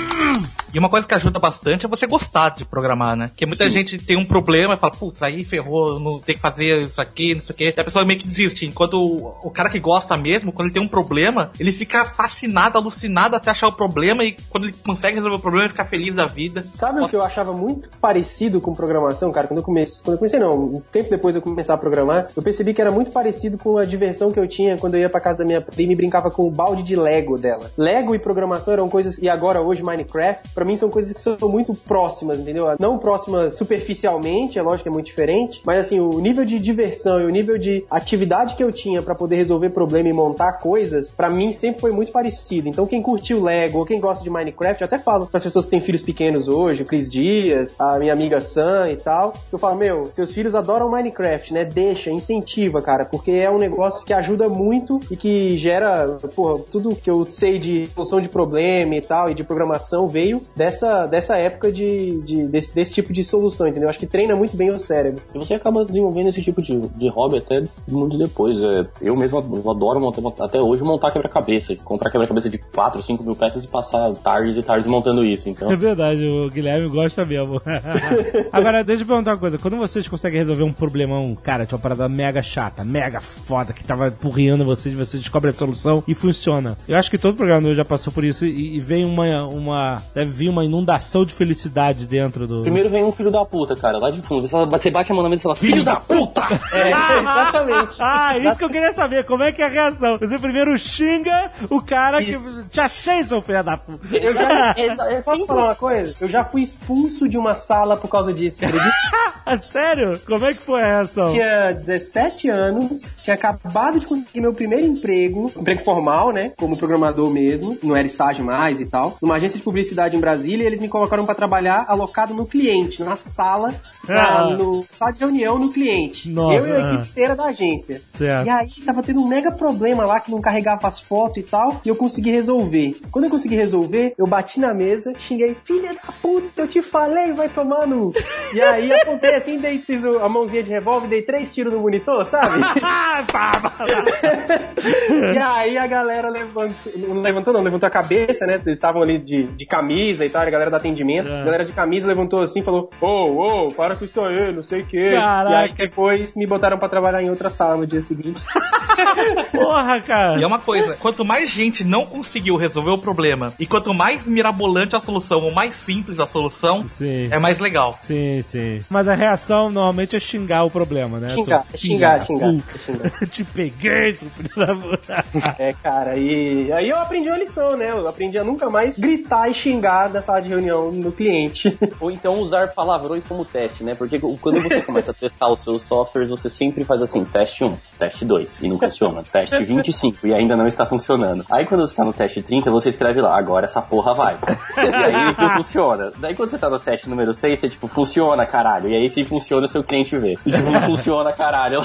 E 0.72 0.78
uma 0.78 0.88
coisa 0.88 1.06
que 1.06 1.14
ajuda 1.14 1.38
bastante 1.38 1.86
é 1.86 1.88
você 1.88 2.06
gostar 2.06 2.50
de 2.50 2.64
programar, 2.64 3.16
né? 3.16 3.28
Porque 3.28 3.46
muita 3.46 3.64
Sim. 3.64 3.70
gente 3.70 3.98
tem 3.98 4.16
um 4.16 4.24
problema 4.24 4.74
e 4.74 4.76
fala, 4.76 4.92
putz, 4.92 5.22
aí 5.22 5.44
ferrou, 5.44 5.98
não 5.98 6.18
tem 6.18 6.34
que 6.34 6.40
fazer 6.40 6.80
isso 6.80 7.00
aqui, 7.00 7.34
não 7.34 7.40
sei 7.40 7.54
o 7.54 7.56
quê. 7.56 7.74
E 7.76 7.80
a 7.80 7.84
pessoa 7.84 8.04
meio 8.04 8.18
que 8.18 8.26
desiste. 8.26 8.66
Enquanto 8.66 8.94
o, 8.94 9.48
o, 9.48 9.50
cara 9.50 9.68
que 9.68 9.80
gosta 9.80 10.16
mesmo, 10.16 10.52
quando 10.52 10.66
ele 10.66 10.74
tem 10.74 10.82
um 10.82 10.88
problema, 10.88 11.50
ele 11.58 11.72
fica 11.72 12.04
fascinado, 12.04 12.78
alucinado 12.78 13.36
até 13.36 13.50
achar 13.50 13.68
o 13.68 13.72
problema 13.72 14.24
e 14.24 14.36
quando 14.48 14.64
ele 14.64 14.76
consegue 14.84 15.16
resolver 15.16 15.36
o 15.36 15.40
problema, 15.40 15.64
ele 15.64 15.72
fica 15.72 15.84
feliz 15.84 16.14
da 16.14 16.26
vida. 16.26 16.62
Sabe 16.74 17.00
o 17.00 17.08
que 17.08 17.16
eu 17.16 17.22
achava 17.22 17.52
muito 17.52 17.88
parecido 18.00 18.60
com 18.60 18.72
programação, 18.72 19.30
cara? 19.32 19.46
Quando 19.46 19.58
eu 19.58 19.64
comecei, 19.64 20.02
quando 20.04 20.14
eu 20.14 20.18
comecei 20.18 20.38
não, 20.38 20.56
um 20.56 20.80
tempo 20.80 21.10
depois 21.10 21.34
de 21.34 21.38
eu 21.38 21.42
começar 21.42 21.74
a 21.74 21.78
programar, 21.78 22.28
eu 22.36 22.42
percebi 22.42 22.72
que 22.72 22.80
era 22.80 22.90
muito 22.90 23.10
parecido 23.10 23.58
com 23.58 23.78
a 23.78 23.84
diversão 23.84 24.32
que 24.32 24.38
eu 24.38 24.46
tinha 24.46 24.76
quando 24.76 24.94
eu 24.94 25.00
ia 25.00 25.08
pra 25.08 25.20
casa 25.20 25.38
da 25.38 25.44
minha 25.44 25.60
prima 25.60 25.92
e 25.92 25.96
brincava 25.96 26.30
com 26.30 26.46
o 26.46 26.50
balde 26.50 26.82
de 26.82 26.96
Lego 26.96 27.36
dela. 27.36 27.70
Lego 27.76 28.14
e 28.14 28.18
programação 28.18 28.72
eram 28.72 28.88
coisas, 28.88 29.18
e 29.18 29.28
agora 29.28 29.60
hoje 29.60 29.82
Minecraft, 29.82 30.50
para 30.60 30.66
mim 30.66 30.76
são 30.76 30.90
coisas 30.90 31.14
que 31.14 31.20
são 31.20 31.38
muito 31.48 31.72
próximas, 31.72 32.38
entendeu? 32.38 32.66
Não 32.78 32.98
próximas 32.98 33.54
superficialmente, 33.54 34.58
é 34.58 34.62
lógico 34.62 34.82
que 34.82 34.88
é 34.90 34.92
muito 34.92 35.06
diferente, 35.06 35.62
mas 35.64 35.86
assim, 35.86 35.98
o 35.98 36.20
nível 36.20 36.44
de 36.44 36.58
diversão 36.58 37.18
e 37.18 37.24
o 37.24 37.30
nível 37.30 37.56
de 37.56 37.82
atividade 37.90 38.54
que 38.56 38.62
eu 38.62 38.70
tinha 38.70 39.00
para 39.00 39.14
poder 39.14 39.36
resolver 39.36 39.70
problema 39.70 40.10
e 40.10 40.12
montar 40.12 40.58
coisas, 40.58 41.12
para 41.12 41.30
mim 41.30 41.54
sempre 41.54 41.80
foi 41.80 41.92
muito 41.92 42.12
parecido. 42.12 42.68
Então 42.68 42.86
quem 42.86 43.00
curtiu 43.00 43.40
Lego 43.40 43.78
ou 43.78 43.86
quem 43.86 43.98
gosta 43.98 44.22
de 44.22 44.28
Minecraft, 44.28 44.82
eu 44.82 44.84
até 44.84 44.98
falo 44.98 45.26
para 45.26 45.40
pessoas 45.40 45.64
que 45.64 45.70
têm 45.70 45.80
filhos 45.80 46.02
pequenos 46.02 46.46
hoje, 46.46 46.82
o 46.82 46.84
Cris 46.84 47.10
Dias, 47.10 47.74
a 47.78 47.98
minha 47.98 48.12
amiga 48.12 48.38
Sam 48.38 48.90
e 48.90 48.96
tal, 48.96 49.32
eu 49.50 49.58
falo, 49.58 49.76
meu, 49.76 50.04
seus 50.12 50.30
filhos 50.34 50.54
adoram 50.54 50.90
Minecraft, 50.90 51.54
né? 51.54 51.64
Deixa, 51.64 52.10
incentiva, 52.10 52.82
cara, 52.82 53.06
porque 53.06 53.30
é 53.30 53.50
um 53.50 53.56
negócio 53.56 54.04
que 54.04 54.12
ajuda 54.12 54.46
muito 54.46 55.00
e 55.10 55.16
que 55.16 55.56
gera, 55.56 56.18
porra, 56.36 56.62
tudo 56.70 56.94
que 56.94 57.08
eu 57.08 57.24
sei 57.24 57.58
de 57.58 57.86
solução 57.86 58.20
de 58.20 58.28
problema 58.28 58.94
e 58.94 59.00
tal, 59.00 59.30
e 59.30 59.34
de 59.34 59.42
programação 59.42 60.06
veio 60.06 60.42
dessa, 60.54 61.06
dessa 61.06 61.36
época 61.36 61.72
de, 61.72 62.20
de 62.22 62.46
desse, 62.46 62.74
desse, 62.74 62.92
tipo 62.94 63.12
de 63.12 63.22
solução, 63.24 63.66
entendeu? 63.66 63.88
Acho 63.88 63.98
que 63.98 64.06
treina 64.06 64.34
muito 64.34 64.56
bem 64.56 64.68
o 64.68 64.78
cérebro. 64.78 65.22
E 65.34 65.38
você 65.38 65.54
acaba 65.54 65.84
desenvolvendo 65.84 66.28
esse 66.28 66.42
tipo 66.42 66.62
de, 66.62 66.78
de 66.78 67.08
hobby 67.08 67.38
até 67.38 67.62
muito 67.88 68.18
depois. 68.18 68.56
É, 68.62 68.86
eu 69.02 69.16
mesmo 69.16 69.38
adoro 69.38 70.00
montar, 70.00 70.44
até 70.44 70.60
hoje 70.60 70.82
montar 70.82 71.10
quebra-cabeça, 71.10 71.74
comprar 71.84 72.10
quebra-cabeça 72.10 72.48
de 72.48 72.58
4, 72.58 73.02
5 73.02 73.24
mil 73.24 73.34
peças 73.34 73.64
e 73.64 73.68
passar 73.68 74.12
tardes 74.16 74.56
e 74.56 74.62
tardes 74.62 74.88
montando 74.88 75.24
isso. 75.24 75.48
Então. 75.48 75.70
É 75.70 75.76
verdade, 75.76 76.26
o 76.26 76.48
Guilherme 76.48 76.88
gosta 76.88 77.24
mesmo. 77.24 77.60
Agora, 78.52 78.82
deixa 78.84 79.02
eu 79.02 79.06
perguntar 79.06 79.32
uma 79.32 79.38
coisa. 79.38 79.58
Quando 79.58 79.76
vocês 79.76 80.06
conseguem 80.08 80.40
resolver 80.40 80.64
um 80.64 80.72
problemão, 80.72 81.34
cara, 81.34 81.66
tinha 81.66 81.76
uma 81.76 81.82
parada 81.82 82.08
mega 82.08 82.42
chata, 82.42 82.84
mega 82.84 83.20
foda, 83.20 83.72
que 83.72 83.84
tava 83.84 84.08
empurrando 84.08 84.64
vocês, 84.64 84.94
vocês 84.94 85.20
descobrem 85.20 85.50
a 85.50 85.54
solução 85.54 86.02
e 86.06 86.14
funciona. 86.14 86.76
Eu 86.88 86.96
acho 86.96 87.10
que 87.10 87.18
todo 87.18 87.36
programador 87.36 87.74
já 87.74 87.84
passou 87.84 88.12
por 88.12 88.24
isso 88.24 88.44
e, 88.44 88.76
e 88.76 88.80
vem 88.80 89.04
uma, 89.04 89.46
uma. 89.46 89.96
Deve 90.14 90.30
vir 90.40 90.48
uma 90.48 90.64
inundação 90.64 91.26
de 91.26 91.34
felicidade 91.34 92.06
dentro 92.06 92.46
do. 92.46 92.62
Primeiro 92.62 92.88
vem 92.88 93.04
um 93.04 93.12
filho 93.12 93.30
da 93.30 93.44
puta, 93.44 93.76
cara, 93.76 93.98
lá 93.98 94.08
de 94.08 94.22
fundo. 94.22 94.48
Você 94.48 94.90
bate 94.90 95.12
a 95.12 95.14
mão 95.14 95.22
na 95.22 95.28
mesa 95.28 95.42
e 95.42 95.44
fala, 95.44 95.54
filho 95.54 95.84
da 95.84 95.96
puta! 95.96 96.40
É, 96.72 96.90
exatamente. 96.90 97.96
Ah, 97.98 98.38
isso 98.38 98.56
que 98.56 98.64
eu 98.64 98.70
queria 98.70 98.92
saber, 98.92 99.24
como 99.24 99.42
é 99.42 99.50
que 99.50 99.60
é 99.60 99.66
a 99.66 99.68
reação? 99.68 100.18
Você 100.18 100.38
primeiro 100.38 100.76
xinga 100.78 101.50
o 101.68 101.80
cara 101.80 102.22
isso. 102.22 102.62
que. 102.62 102.68
Te 102.68 102.80
achei, 102.80 103.24
seu 103.24 103.42
filho 103.42 103.62
da 103.62 103.76
puta. 103.76 104.16
Eu 104.16 104.32
já. 104.32 104.74
é, 104.76 104.86
é, 105.16 105.22
Posso 105.22 105.46
falar 105.46 105.64
uma 105.64 105.74
coisa? 105.74 106.14
Eu 106.20 106.28
já 106.28 106.44
fui 106.44 106.62
expulso 106.62 107.28
de 107.28 107.36
uma 107.36 107.54
sala 107.54 107.96
por 107.96 108.08
causa 108.08 108.32
disso, 108.32 108.60
Sério? 109.70 110.20
Como 110.26 110.46
é 110.46 110.54
que 110.54 110.62
foi 110.62 110.80
a 110.82 110.86
reação? 110.86 111.28
Tinha 111.28 111.72
17 111.72 112.48
anos, 112.48 113.16
tinha 113.22 113.34
acabado 113.34 113.98
de 113.98 114.06
conseguir 114.06 114.40
meu 114.40 114.54
primeiro 114.54 114.86
emprego, 114.86 115.50
emprego 115.56 115.80
formal, 115.80 116.32
né? 116.32 116.52
Como 116.56 116.76
programador 116.76 117.30
mesmo, 117.30 117.76
não 117.82 117.96
era 117.96 118.06
estágio 118.06 118.44
mais 118.44 118.80
e 118.80 118.86
tal, 118.86 119.16
numa 119.20 119.34
agência 119.34 119.58
de 119.58 119.64
publicidade 119.64 120.16
em 120.16 120.20
Brasília, 120.20 120.29
e 120.38 120.54
eles 120.54 120.80
me 120.80 120.88
colocaram 120.88 121.24
para 121.24 121.34
trabalhar 121.34 121.84
alocado 121.88 122.34
no 122.34 122.46
cliente, 122.46 123.02
na 123.02 123.16
sala, 123.16 123.74
ah. 124.08 124.12
na, 124.12 124.50
no 124.50 124.84
sala 124.92 125.12
de 125.12 125.20
reunião 125.20 125.58
no 125.58 125.70
cliente. 125.70 126.28
Nossa, 126.28 126.54
eu 126.54 126.66
e 126.66 126.72
a 126.72 126.76
ah. 126.76 126.88
equipe 126.88 127.10
inteira 127.10 127.36
da 127.36 127.44
agência. 127.46 128.00
Certo. 128.14 128.46
E 128.46 128.50
aí 128.50 128.70
tava 128.84 129.02
tendo 129.02 129.20
um 129.20 129.28
mega 129.28 129.52
problema 129.52 130.04
lá 130.04 130.20
que 130.20 130.30
não 130.30 130.40
carregava 130.40 130.86
as 130.86 131.00
fotos 131.00 131.38
e 131.38 131.42
tal, 131.42 131.80
e 131.84 131.88
eu 131.88 131.96
consegui 131.96 132.30
resolver. 132.30 132.96
Quando 133.10 133.24
eu 133.24 133.30
consegui 133.30 133.56
resolver, 133.56 134.14
eu 134.16 134.26
bati 134.26 134.60
na 134.60 134.72
mesa, 134.72 135.12
xinguei, 135.18 135.56
filha 135.64 135.90
da 135.90 136.12
puta, 136.20 136.62
eu 136.62 136.68
te 136.68 136.82
falei, 136.82 137.32
vai 137.32 137.48
tomar 137.48 137.86
no. 137.86 138.12
E 138.52 138.60
aí 138.60 138.92
apontei 138.92 139.34
assim, 139.34 139.58
dei, 139.58 139.78
fiz 139.78 140.04
a 140.04 140.28
mãozinha 140.28 140.62
de 140.62 140.70
revólver, 140.70 141.08
dei 141.08 141.22
três 141.22 141.54
tiros 141.54 141.72
no 141.72 141.80
monitor, 141.80 142.26
sabe? 142.26 142.60
e 145.34 145.38
aí 145.38 145.78
a 145.78 145.86
galera 145.86 146.28
levantou, 146.28 146.92
não 146.96 147.20
levantou 147.20 147.52
não, 147.52 147.62
levantou 147.62 147.86
a 147.86 147.90
cabeça, 147.90 148.46
né? 148.46 148.54
Eles 148.54 148.78
estavam 148.78 149.02
ali 149.02 149.18
de, 149.18 149.44
de 149.44 149.66
camisa 149.66 150.19
e 150.24 150.30
tal, 150.30 150.42
a 150.42 150.50
galera 150.50 150.70
da 150.70 150.76
atendimento. 150.78 151.28
É. 151.28 151.40
A 151.40 151.44
galera 151.44 151.64
de 151.64 151.72
camisa 151.72 152.06
levantou 152.06 152.40
assim 152.40 152.60
e 152.60 152.64
falou: 152.64 152.90
Ô, 153.00 153.06
oh, 153.06 153.30
ô, 153.30 153.66
oh, 153.66 153.74
para 153.74 153.96
com 153.96 154.04
isso 154.04 154.20
aí, 154.20 154.52
não 154.52 154.62
sei 154.62 154.82
o 154.82 154.86
quê. 154.86 155.10
Caraca. 155.12 155.50
E 155.50 155.54
aí 155.56 155.74
depois 155.74 156.34
me 156.36 156.46
botaram 156.46 156.78
pra 156.78 156.88
trabalhar 156.88 157.22
em 157.22 157.30
outra 157.30 157.50
sala 157.50 157.76
no 157.76 157.86
dia 157.86 158.00
seguinte. 158.00 158.44
Porra, 159.52 160.00
cara. 160.00 160.38
E 160.38 160.42
é 160.42 160.46
uma 160.46 160.58
coisa: 160.58 160.94
quanto 160.94 161.24
mais 161.24 161.50
gente 161.50 161.84
não 161.84 162.04
conseguiu 162.04 162.56
resolver 162.56 162.90
o 162.90 162.98
problema 162.98 163.52
e 163.58 163.66
quanto 163.66 163.94
mais 163.94 164.26
mirabolante 164.26 164.96
a 164.96 165.00
solução 165.00 165.40
ou 165.42 165.52
mais 165.52 165.74
simples 165.74 166.18
a 166.18 166.26
solução, 166.26 166.86
sim. 166.86 167.28
é 167.30 167.38
mais 167.38 167.58
legal. 167.58 167.98
Sim, 168.02 168.42
sim. 168.42 168.78
Mas 168.88 169.08
a 169.08 169.14
reação 169.14 169.70
normalmente 169.70 170.16
é 170.16 170.20
xingar 170.20 170.64
o 170.64 170.70
problema, 170.70 171.18
né? 171.18 171.30
Xingar, 171.30 171.66
é 171.72 171.76
xingar, 171.76 172.22
xingar. 172.24 172.54
xingar. 172.78 173.26
Te 173.30 173.44
peguei, 173.44 174.14
seu 174.14 174.30
filho 174.30 174.50
da 174.56 174.74
puta. 174.74 175.24
É, 175.58 175.72
cara, 175.72 176.16
e 176.16 176.72
aí 176.72 176.88
eu 176.88 176.96
aprendi 176.96 177.28
uma 177.28 177.38
lição, 177.38 177.76
né? 177.76 177.90
Eu 177.90 178.08
aprendi 178.08 178.38
a 178.38 178.44
nunca 178.44 178.68
mais 178.70 178.98
gritar 178.98 179.48
e 179.48 179.54
xingar 179.54 180.09
na 180.12 180.22
sala 180.22 180.40
de 180.40 180.48
reunião 180.48 180.90
no 180.92 181.12
cliente. 181.12 181.76
Ou 182.00 182.10
então 182.10 182.38
usar 182.38 182.68
palavrões 182.68 183.24
como 183.24 183.44
teste, 183.44 183.84
né? 183.84 183.94
Porque 183.94 184.18
quando 184.18 184.60
você 184.62 184.80
começa 184.82 185.10
a 185.10 185.14
testar 185.14 185.48
os 185.48 185.60
seus 185.60 185.82
softwares, 185.82 186.30
você 186.30 186.48
sempre 186.48 186.84
faz 186.84 187.00
assim, 187.02 187.24
teste 187.24 187.64
1, 187.64 187.76
teste 187.98 188.24
2, 188.24 188.60
e 188.62 188.68
não 188.68 188.78
funciona. 188.78 189.22
Teste 189.22 189.64
25, 189.64 190.26
e 190.26 190.34
ainda 190.34 190.56
não 190.56 190.66
está 190.66 190.86
funcionando. 190.86 191.44
Aí 191.50 191.66
quando 191.66 191.86
você 191.86 191.92
está 191.92 192.04
no 192.04 192.12
teste 192.12 192.42
30, 192.42 192.70
você 192.70 192.88
escreve 192.88 193.20
lá, 193.20 193.36
agora 193.36 193.64
essa 193.64 193.82
porra 193.82 194.14
vai. 194.14 194.38
e 194.76 194.94
aí 194.94 195.36
não 195.38 195.50
funciona. 195.56 196.12
Daí 196.18 196.34
quando 196.34 196.50
você 196.50 196.56
está 196.56 196.68
no 196.68 196.78
teste 196.78 197.08
número 197.08 197.32
6, 197.32 197.58
você 197.58 197.68
tipo, 197.68 197.88
funciona, 197.88 198.46
caralho. 198.46 198.88
E 198.88 198.96
aí 198.96 199.08
se 199.08 199.24
funciona, 199.24 199.66
seu 199.66 199.82
cliente 199.82 200.16
vê. 200.16 200.36
E 200.46 200.52
tipo, 200.52 200.70
não 200.70 200.80
funciona, 200.82 201.32
caralho. 201.32 201.80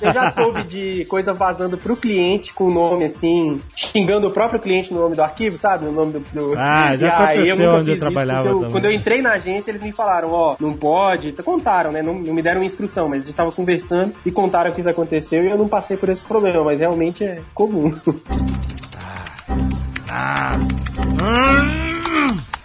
Eu 0.00 0.12
já 0.12 0.30
soube 0.30 0.64
de 0.64 1.04
coisa 1.06 1.32
vazando 1.32 1.76
pro 1.76 1.96
cliente 1.96 2.52
com 2.52 2.64
o 2.64 2.70
nome 2.72 3.04
assim, 3.04 3.60
xingando 3.74 4.28
o 4.28 4.30
próprio 4.30 4.60
cliente 4.60 4.92
no 4.92 5.00
nome 5.00 5.14
do 5.14 5.22
arquivo, 5.22 5.56
sabe? 5.56 5.84
No 5.84 5.92
nome 5.92 6.12
do. 6.12 6.20
do... 6.20 6.54
Ah, 6.58 6.96
já 6.96 7.10
aconteceu 7.24 7.64
eu 7.64 7.74
onde 7.74 7.90
eu 7.90 7.98
trabalhava. 7.98 8.48
Eu, 8.48 8.68
quando 8.70 8.84
eu 8.84 8.92
entrei 8.92 9.22
na 9.22 9.32
agência, 9.32 9.70
eles 9.70 9.82
me 9.82 9.92
falaram, 9.92 10.30
ó, 10.30 10.52
oh, 10.52 10.62
não 10.62 10.74
pode. 10.74 11.32
Contaram, 11.42 11.92
né? 11.92 12.02
Não, 12.02 12.14
não, 12.14 12.34
me 12.34 12.42
deram 12.42 12.62
instrução, 12.62 13.08
mas 13.08 13.22
a 13.22 13.26
gente 13.26 13.34
tava 13.34 13.52
conversando 13.52 14.14
e 14.24 14.30
contaram 14.30 14.70
que 14.72 14.80
isso 14.80 14.90
aconteceu 14.90 15.44
e 15.44 15.50
eu 15.50 15.58
não 15.58 15.68
passei 15.68 15.96
por 15.96 16.08
esse 16.08 16.20
problema, 16.20 16.62
mas 16.64 16.80
realmente 16.80 17.24
é 17.24 17.40
comum. 17.54 17.94
Ah. 20.14 20.52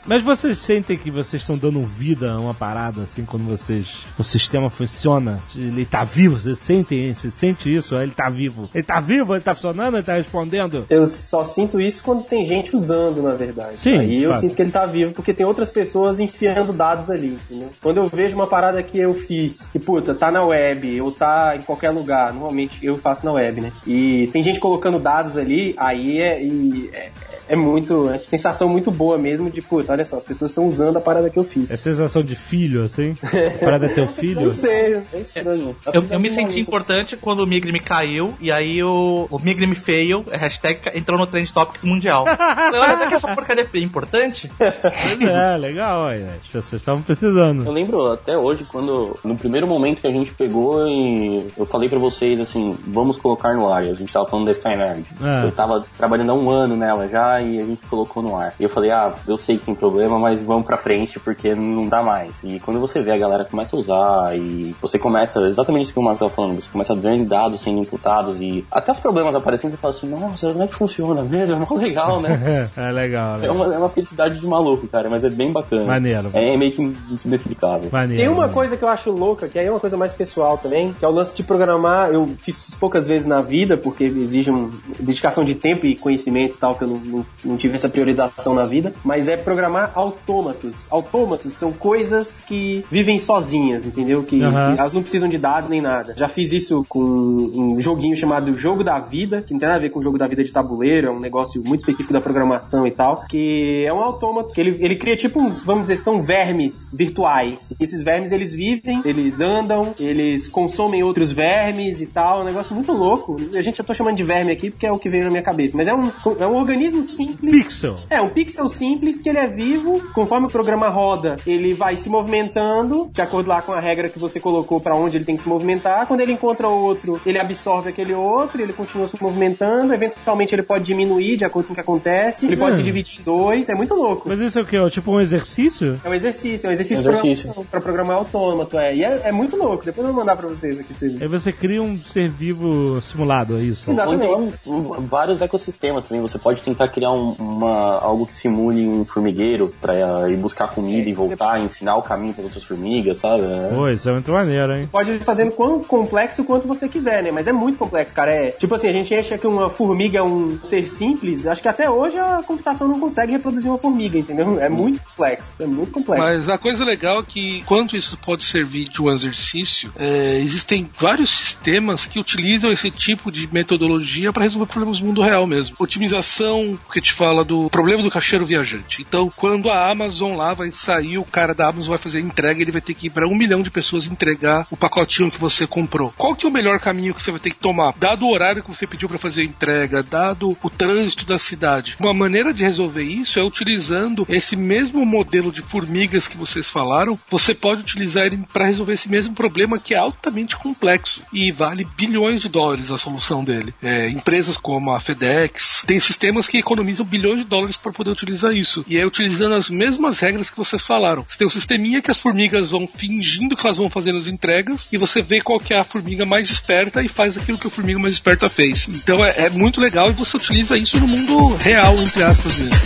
Mas 0.07 0.23
vocês 0.23 0.57
sentem 0.59 0.97
que 0.97 1.11
vocês 1.11 1.41
estão 1.41 1.57
dando 1.57 1.83
vida 1.85 2.31
a 2.31 2.39
uma 2.39 2.53
parada, 2.53 3.03
assim, 3.03 3.25
quando 3.25 3.43
vocês. 3.43 4.05
O 4.17 4.23
sistema 4.23 4.69
funciona, 4.69 5.41
ele 5.53 5.85
tá 5.85 6.03
vivo, 6.05 6.39
vocês 6.39 6.57
sentem, 6.57 7.13
você 7.13 7.29
sente 7.29 7.73
isso, 7.73 7.95
ele 7.95 8.11
tá 8.11 8.29
vivo. 8.29 8.69
Ele 8.73 8.83
tá 8.83 9.01
vivo, 9.01 9.35
ele 9.35 9.43
tá 9.43 9.53
funcionando, 9.53 9.97
ele 9.97 10.03
tá 10.03 10.13
respondendo. 10.13 10.85
Eu 10.89 11.05
só 11.05 11.43
sinto 11.43 11.79
isso 11.79 12.01
quando 12.01 12.23
tem 12.23 12.45
gente 12.45 12.73
usando, 12.75 13.21
na 13.21 13.33
verdade. 13.33 13.79
Sim, 13.79 13.97
Aí 13.97 14.23
eu 14.23 14.31
fato. 14.31 14.41
sinto 14.41 14.55
que 14.55 14.61
ele 14.61 14.71
tá 14.71 14.85
vivo 14.85 15.11
porque 15.11 15.33
tem 15.33 15.45
outras 15.45 15.69
pessoas 15.69 16.19
enfiando 16.19 16.71
dados 16.71 17.09
ali, 17.09 17.37
entendeu? 17.49 17.69
Quando 17.81 17.97
eu 17.97 18.05
vejo 18.05 18.33
uma 18.33 18.47
parada 18.47 18.81
que 18.81 18.97
eu 18.97 19.13
fiz, 19.13 19.69
que 19.69 19.79
puta, 19.79 20.15
tá 20.15 20.31
na 20.31 20.43
web 20.45 21.01
ou 21.01 21.11
tá 21.11 21.55
em 21.57 21.61
qualquer 21.61 21.89
lugar, 21.89 22.33
normalmente 22.33 22.79
eu 22.81 22.95
faço 22.95 23.25
na 23.25 23.33
web, 23.33 23.59
né? 23.59 23.73
E 23.85 24.29
tem 24.31 24.41
gente 24.41 24.59
colocando 24.59 24.99
dados 24.99 25.35
ali, 25.35 25.75
aí 25.77 26.21
é, 26.21 26.41
e 26.41 26.89
é, 26.93 27.09
é 27.47 27.55
muito, 27.55 28.09
é 28.09 28.17
sensação 28.17 28.67
muito 28.67 28.91
boa 28.91 29.17
mesmo 29.17 29.49
de, 29.49 29.61
puta, 29.61 29.91
olha 29.91 30.05
só, 30.05 30.17
as 30.17 30.23
pessoas 30.23 30.51
estão 30.51 30.67
usando 30.67 30.97
a 30.97 31.01
parada 31.01 31.29
que 31.29 31.37
eu 31.37 31.43
fiz. 31.43 31.69
É 31.71 31.77
sensação 31.77 32.23
de 32.23 32.35
filho, 32.35 32.85
assim? 32.85 33.15
A 33.23 33.63
parada 33.63 33.85
é 33.85 33.89
teu 33.89 34.07
filho? 34.07 34.41
Não 34.41 34.51
sei, 34.51 35.01
é 35.13 35.19
estranho. 35.19 35.75
Eu, 35.93 36.05
eu 36.09 36.19
me 36.19 36.29
senti 36.29 36.59
importante 36.59 37.15
quando 37.17 37.41
o 37.41 37.47
Migrim 37.47 37.79
caiu 37.79 38.33
e 38.39 38.51
aí 38.51 38.83
o, 38.83 39.27
o 39.29 39.39
Migrim 39.39 39.73
fail, 39.75 40.25
a 40.31 40.37
hashtag 40.37 40.79
entrou 40.93 41.19
no 41.19 41.27
Trend 41.27 41.51
Topics 41.51 41.83
mundial. 41.83 42.25
Falei, 42.37 42.79
Olha, 42.79 42.97
será 42.97 43.07
que 43.07 43.15
essa 43.15 43.35
porcaria 43.35 43.65
foi 43.65 43.81
importante? 43.81 44.51
Pois 44.57 45.21
é, 45.21 45.57
legal, 45.57 46.03
olha. 46.05 46.37
As 46.41 46.47
pessoas 46.47 46.81
estavam 46.81 47.01
precisando. 47.01 47.65
Eu 47.65 47.71
lembro 47.71 48.11
até 48.11 48.37
hoje, 48.37 48.65
quando, 48.65 49.17
no 49.23 49.35
primeiro 49.35 49.67
momento 49.67 50.01
que 50.01 50.07
a 50.07 50.11
gente 50.11 50.33
pegou 50.33 50.87
e 50.87 51.47
eu 51.57 51.65
falei 51.65 51.87
pra 51.89 51.99
vocês 51.99 52.39
assim, 52.39 52.77
vamos 52.87 53.17
colocar 53.17 53.53
no 53.53 53.71
ar. 53.71 53.83
A 53.83 53.93
gente 53.93 54.11
tava 54.11 54.27
falando 54.27 54.45
da 54.45 54.51
Skynerd. 54.51 55.05
É. 55.21 55.45
Eu 55.45 55.51
tava 55.51 55.85
trabalhando 55.97 56.31
há 56.31 56.35
um 56.35 56.49
ano 56.49 56.75
nela 56.75 57.07
já 57.07 57.36
e 57.41 57.59
a 57.59 57.65
gente 57.65 57.85
colocou 57.87 58.21
no 58.23 58.35
ar. 58.35 58.53
E 58.59 58.63
eu 58.63 58.69
falei, 58.69 58.91
ah, 58.91 59.13
eu 59.27 59.37
sei 59.37 59.57
que 59.57 59.65
tem 59.65 59.75
problema, 59.75 60.19
mas 60.19 60.41
vamos 60.41 60.65
pra 60.65 60.77
frente 60.77 61.19
porque 61.19 61.53
não 61.55 61.87
dá 61.87 62.01
mais. 62.03 62.43
E 62.43 62.59
quando 62.59 62.79
você 62.79 63.01
vê 63.01 63.11
a 63.11 63.17
galera 63.17 63.45
começa 63.45 63.75
a 63.75 63.79
usar 63.79 64.37
e 64.37 64.75
você 64.81 64.97
começa, 64.99 65.39
exatamente 65.47 65.85
isso 65.85 65.93
que 65.93 65.99
o 65.99 66.03
Marco 66.03 66.19
tava 66.19 66.31
falando, 66.31 66.59
você 66.59 66.69
começa 66.69 66.93
a 66.93 66.95
ver 66.95 67.17
dados 67.25 67.61
sendo 67.61 67.79
imputados 67.79 68.41
e 68.41 68.65
até 68.71 68.91
os 68.91 68.99
problemas 68.99 69.35
aparecendo, 69.35 69.71
você 69.71 69.77
fala 69.77 69.93
assim, 69.93 70.07
nossa, 70.07 70.51
como 70.51 70.63
é 70.63 70.67
que 70.67 70.75
funciona 70.75 71.21
mesmo? 71.23 71.55
É 71.55 71.59
mó 71.59 71.77
legal, 71.77 72.21
né? 72.21 72.37
É, 72.77 72.91
legal, 72.91 73.35
É 73.35 73.41
legal. 73.41 73.55
uma, 73.55 73.73
é 73.73 73.77
uma 73.77 73.89
felicidade 73.89 74.39
de 74.39 74.45
maluco, 74.45 74.87
cara, 74.87 75.09
mas 75.09 75.23
é 75.23 75.29
bem 75.29 75.51
bacana. 75.51 75.83
Maneiro. 75.85 76.29
É 76.33 76.55
meio 76.57 76.71
que 76.71 76.95
inexplicável. 77.25 77.89
Maneiro. 77.91 78.21
Tem 78.21 78.29
uma 78.29 78.49
coisa 78.49 78.77
que 78.77 78.83
eu 78.83 78.89
acho 78.89 79.11
louca, 79.11 79.47
que 79.47 79.57
aí 79.57 79.65
é 79.65 79.71
uma 79.71 79.79
coisa 79.79 79.97
mais 79.97 80.13
pessoal 80.13 80.57
também, 80.57 80.93
que 80.93 81.03
é 81.03 81.07
o 81.07 81.11
lance 81.11 81.35
de 81.35 81.43
programar. 81.43 82.09
Eu 82.09 82.29
fiz, 82.39 82.59
fiz 82.59 82.75
poucas 82.75 83.07
vezes 83.07 83.25
na 83.25 83.41
vida, 83.41 83.77
porque 83.77 84.03
exige 84.03 84.49
uma 84.49 84.69
dedicação 84.99 85.43
de 85.43 85.55
tempo 85.55 85.85
e 85.85 85.95
conhecimento 85.95 86.55
e 86.55 86.57
tal, 86.57 86.75
que 86.75 86.83
eu 86.83 86.87
não, 86.87 86.97
não, 86.97 87.25
não 87.43 87.57
tive 87.57 87.75
essa 87.75 87.89
priorização 87.89 88.53
na 88.53 88.65
vida. 88.65 88.93
Mas 89.03 89.27
é 89.27 89.37
programar 89.37 89.91
autômatos. 89.95 90.87
Autômatos 90.89 91.53
são 91.53 91.71
coisas 91.71 92.41
que 92.45 92.83
vivem 92.91 93.19
sozinhas, 93.19 93.85
entendeu? 93.85 94.23
Que, 94.23 94.41
Aham. 94.41 94.73
que 94.73 94.79
elas 94.79 94.93
não 94.93 95.01
precisam 95.01 95.27
de 95.27 95.37
dados 95.37 95.69
nem 95.69 95.81
nada. 95.81 96.13
Já 96.15 96.27
fiz 96.27 96.51
isso 96.51 96.85
com 96.87 96.99
um 96.99 97.79
joguinho 97.79 98.15
chamado 98.15 98.55
Jogo 98.55 98.83
da 98.83 98.99
Vida, 98.99 99.41
que 99.41 99.53
não 99.53 99.59
tem 99.59 99.67
nada 99.67 99.79
a 99.79 99.81
ver 99.81 99.89
com 99.89 99.99
o 99.99 100.03
jogo 100.03 100.17
da 100.17 100.27
vida 100.27 100.43
de 100.43 100.51
tabuleiro, 100.51 101.07
é 101.07 101.11
um 101.11 101.19
negócio 101.19 101.61
muito 101.65 101.81
específico 101.81 102.13
da 102.13 102.21
programação 102.21 102.85
e 102.85 102.91
tal, 102.91 103.25
que 103.27 103.83
é 103.85 103.93
um 103.93 104.01
autômato, 104.01 104.53
que 104.53 104.59
ele, 104.59 104.77
ele 104.79 104.95
cria 104.95 105.15
tipo 105.15 105.41
uns, 105.41 105.61
vamos 105.61 105.83
dizer, 105.83 105.97
são 105.97 106.21
vermes 106.21 106.93
virtuais. 106.93 107.73
E 107.79 107.83
esses 107.83 108.01
vermes, 108.01 108.31
eles 108.31 108.53
vivem, 108.53 109.01
eles 109.05 109.39
andam, 109.39 109.93
eles 109.99 110.47
consomem 110.47 111.03
outros 111.03 111.31
vermes 111.31 112.01
e 112.01 112.05
tal, 112.07 112.39
é 112.39 112.41
um 112.43 112.45
negócio 112.45 112.73
muito 112.73 112.91
louco. 112.91 113.37
A 113.53 113.61
gente 113.61 113.77
já 113.77 113.83
tô 113.83 113.93
chamando 113.93 114.17
de 114.17 114.23
verme 114.23 114.51
aqui 114.51 114.69
porque 114.69 114.85
é 114.85 114.91
o 114.91 114.99
que 114.99 115.09
veio 115.09 115.25
na 115.25 115.29
minha 115.29 115.43
cabeça, 115.43 115.77
mas 115.77 115.87
é 115.87 115.93
um, 115.93 116.11
é 116.39 116.47
um 116.47 116.55
organismo 116.55 117.03
simples. 117.17 117.51
Pixel. 117.63 117.97
É, 118.09 118.21
um 118.21 118.29
pixel 118.29 118.69
simples 118.69 119.21
que 119.21 119.29
ele 119.29 119.37
é 119.39 119.47
vivo, 119.47 120.01
conforme 120.13 120.47
o 120.47 120.49
programa 120.49 120.87
roda, 120.89 121.35
ele 121.45 121.73
vai 121.73 121.97
se 121.97 122.09
movimentando, 122.09 123.09
de 123.11 123.21
acordo 123.21 123.47
lá 123.49 123.61
com 123.61 123.71
a 123.73 123.79
regra 123.79 124.09
que 124.09 124.19
você 124.19 124.39
colocou 124.39 124.79
pra 124.79 124.95
onde 124.95 125.17
ele 125.17 125.25
tem 125.25 125.35
que 125.35 125.41
se 125.43 125.49
movimentar. 125.49 126.05
Quando 126.07 126.21
ele 126.21 126.31
encontra 126.31 126.67
outro, 126.67 127.19
ele 127.25 127.39
absorve 127.39 127.89
aquele 127.89 128.13
outro, 128.13 128.61
ele 128.61 128.73
continua 128.73 129.07
se 129.07 129.21
movimentando, 129.21 129.93
eventualmente 129.93 130.53
ele 130.55 130.63
pode 130.63 130.83
diminuir 130.83 131.37
de 131.37 131.45
acordo 131.45 131.67
com 131.67 131.73
o 131.73 131.75
que 131.75 131.81
acontece, 131.81 132.45
ele 132.45 132.55
pode 132.57 132.75
Hum. 132.75 132.77
se 132.77 132.83
dividir 132.83 133.19
em 133.19 133.23
dois, 133.23 133.69
é 133.69 133.75
muito 133.75 133.93
louco. 133.95 134.27
Mas 134.29 134.39
isso 134.39 134.59
é 134.59 134.61
o 134.61 134.65
quê? 134.65 134.77
Tipo 134.89 135.11
um 135.11 135.21
exercício? 135.21 135.99
É 136.03 136.09
um 136.09 136.13
exercício, 136.13 136.67
é 136.67 136.69
um 136.69 136.73
exercício, 136.73 137.05
É 137.07 137.09
um 137.09 137.13
exercício. 137.13 137.53
Pra, 137.53 137.63
pra 137.63 137.81
programar 137.81 138.17
autômato, 138.17 138.77
é. 138.77 138.95
E 138.95 139.03
é, 139.03 139.21
é 139.25 139.31
muito 139.31 139.55
louco, 139.55 139.83
depois 139.85 140.07
eu 140.07 140.13
vou 140.13 140.21
mandar 140.21 140.35
pra 140.35 140.47
vocês 140.47 140.79
aqui 140.79 140.89
pra 140.89 140.97
vocês. 140.97 141.21
Aí 141.21 141.27
você 141.27 141.51
cria 141.51 141.81
um 141.81 141.99
ser 142.01 142.29
vivo 142.29 142.99
simulado, 143.01 143.57
é 143.57 143.61
isso? 143.63 143.89
Exatamente. 143.89 144.25
Então, 144.65 145.05
vários 145.09 145.41
ecossistemas 145.41 146.05
também. 146.05 146.21
Você 146.21 146.37
pode 146.37 146.61
tentar 146.61 146.87
criar 146.89 147.06
um- 147.11 147.35
uma, 147.39 147.99
algo 147.99 148.25
que 148.25 148.33
simule 148.33 148.87
um 148.87 149.03
formigueiro 149.05 149.73
pra 149.81 150.29
ir 150.29 150.37
buscar 150.37 150.69
comida 150.69 151.09
e 151.09 151.13
voltar, 151.13 151.59
ensinar 151.59 151.95
o 151.95 152.01
caminho 152.01 152.33
para 152.33 152.43
outras 152.43 152.63
formigas, 152.63 153.17
sabe? 153.19 153.43
É. 153.43 153.69
Pô, 153.73 153.87
isso 153.89 154.07
é 154.09 154.11
muito 154.13 154.31
maneiro, 154.31 154.73
hein? 154.73 154.89
Pode 154.91 155.11
ir 155.11 155.19
fazendo 155.19 155.51
quão 155.51 155.81
complexo 155.83 156.43
quanto 156.43 156.67
você 156.67 156.87
quiser, 156.87 157.23
né? 157.23 157.31
Mas 157.31 157.47
é 157.47 157.51
muito 157.53 157.77
complexo, 157.77 158.13
cara. 158.13 158.31
É 158.31 158.51
tipo 158.51 158.73
assim, 158.75 158.87
a 158.87 158.93
gente 158.93 159.13
acha 159.13 159.37
que 159.37 159.47
uma 159.47 159.69
formiga 159.69 160.19
é 160.19 160.23
um 160.23 160.59
ser 160.61 160.87
simples. 160.87 161.45
Acho 161.47 161.61
que 161.61 161.67
até 161.67 161.89
hoje 161.89 162.17
a 162.17 162.41
computação 162.45 162.87
não 162.87 162.99
consegue 162.99 163.31
reproduzir 163.31 163.69
uma 163.69 163.77
formiga, 163.77 164.17
entendeu? 164.17 164.59
É 164.59 164.69
muito 164.69 164.99
complexo, 165.03 165.53
é 165.61 165.65
muito 165.65 165.91
complexo. 165.91 166.23
Mas 166.23 166.49
a 166.49 166.57
coisa 166.57 166.83
legal 166.85 167.19
é 167.19 167.23
que, 167.23 167.57
enquanto 167.59 167.95
isso 167.95 168.17
pode 168.25 168.45
servir 168.45 168.89
de 168.89 169.01
um 169.01 169.11
exercício, 169.11 169.91
é, 169.95 170.39
existem 170.39 170.89
vários 170.99 171.29
sistemas 171.29 172.05
que 172.05 172.19
utilizam 172.19 172.69
esse 172.71 172.89
tipo 172.91 173.31
de 173.31 173.47
metodologia 173.51 174.31
para 174.33 174.43
resolver 174.43 174.65
problemas 174.67 174.99
no 174.99 175.07
mundo 175.07 175.21
real 175.21 175.45
mesmo. 175.47 175.75
Otimização, 175.79 176.77
que 176.91 177.01
te 177.01 177.13
fala 177.13 177.43
do 177.43 177.69
problema 177.69 178.03
do 178.03 178.11
caixeiro 178.11 178.45
viajante. 178.45 179.01
Então, 179.01 179.31
quando 179.35 179.69
a 179.69 179.89
Amazon 179.89 180.35
lá 180.35 180.53
vai 180.53 180.71
sair, 180.71 181.17
o 181.17 181.25
cara 181.25 181.53
da 181.53 181.67
Amazon 181.67 181.89
vai 181.89 181.97
fazer 181.97 182.19
entrega, 182.19 182.61
ele 182.61 182.71
vai 182.71 182.81
ter 182.81 182.93
que 182.93 183.07
ir 183.07 183.09
para 183.09 183.27
um 183.27 183.35
milhão 183.35 183.61
de 183.61 183.69
pessoas 183.69 184.07
entregar 184.07 184.67
o 184.71 184.77
pacotinho 184.77 185.31
que 185.31 185.39
você 185.39 185.65
comprou. 185.67 186.13
Qual 186.17 186.35
que 186.35 186.45
é 186.45 186.49
o 186.49 186.51
melhor 186.51 186.79
caminho 186.79 187.13
que 187.13 187.21
você 187.21 187.31
vai 187.31 187.39
ter 187.39 187.51
que 187.51 187.57
tomar? 187.59 187.93
Dado 187.97 188.25
o 188.25 188.31
horário 188.31 188.63
que 188.63 188.73
você 188.73 188.87
pediu 188.87 189.07
para 189.09 189.17
fazer 189.17 189.41
a 189.41 189.45
entrega, 189.45 190.03
dado 190.03 190.57
o 190.61 190.69
trânsito 190.69 191.25
da 191.25 191.37
cidade. 191.37 191.95
Uma 191.99 192.13
maneira 192.13 192.53
de 192.53 192.63
resolver 192.63 193.03
isso 193.03 193.39
é 193.39 193.43
utilizando 193.43 194.25
esse 194.29 194.55
mesmo 194.55 195.05
modelo 195.05 195.51
de 195.51 195.61
formigas 195.61 196.27
que 196.27 196.37
vocês 196.37 196.69
falaram, 196.69 197.17
você 197.29 197.53
pode 197.53 197.81
utilizar 197.81 198.25
ele 198.25 198.39
para 198.51 198.65
resolver 198.65 198.93
esse 198.93 199.09
mesmo 199.09 199.33
problema 199.33 199.79
que 199.79 199.93
é 199.93 199.97
altamente 199.97 200.55
complexo 200.55 201.21
e 201.31 201.51
vale 201.51 201.87
bilhões 201.95 202.41
de 202.41 202.49
dólares 202.49 202.91
a 202.91 202.97
solução 202.97 203.43
dele. 203.43 203.73
É, 203.81 204.09
empresas 204.09 204.57
como 204.57 204.91
a 204.91 204.99
FedEx 204.99 205.83
têm 205.85 205.99
sistemas 205.99 206.47
que 206.47 206.61
economizam 206.77 207.05
bilhões 207.05 207.39
de 207.39 207.45
dólares 207.45 207.75
para 207.75 207.91
poder 207.91 208.11
utilizar 208.11 208.53
isso. 208.53 208.85
E 208.87 208.97
é 208.97 209.05
utilizando 209.05 209.55
as 209.55 209.69
mesmas 209.69 210.19
regras 210.19 210.49
que 210.49 210.57
vocês 210.57 210.85
falaram. 210.85 211.25
Você 211.27 211.37
tem 211.37 211.47
um 211.47 211.49
sisteminha 211.49 212.01
que 212.01 212.11
as 212.11 212.19
formigas 212.19 212.69
vão 212.69 212.87
fingindo 212.87 213.55
que 213.55 213.65
elas 213.65 213.77
vão 213.77 213.89
fazendo 213.89 214.17
as 214.17 214.27
entregas 214.27 214.87
e 214.91 214.97
você 214.97 215.21
vê 215.21 215.41
qual 215.41 215.59
que 215.59 215.73
é 215.73 215.79
a 215.79 215.83
formiga 215.83 216.25
mais 216.25 216.49
esperta 216.49 217.01
e 217.01 217.07
faz 217.07 217.37
aquilo 217.37 217.57
que 217.57 217.67
a 217.67 217.71
formiga 217.71 217.97
mais 217.97 218.13
esperta 218.13 218.49
fez. 218.49 218.87
Então 218.87 219.25
é, 219.25 219.45
é 219.45 219.49
muito 219.49 219.81
legal 219.81 220.09
e 220.09 220.13
você 220.13 220.37
utiliza 220.37 220.77
isso 220.77 220.99
no 220.99 221.07
mundo 221.07 221.55
real, 221.55 221.95
entre 221.95 222.23
aspas 222.23 222.57
mesmo. 222.57 222.77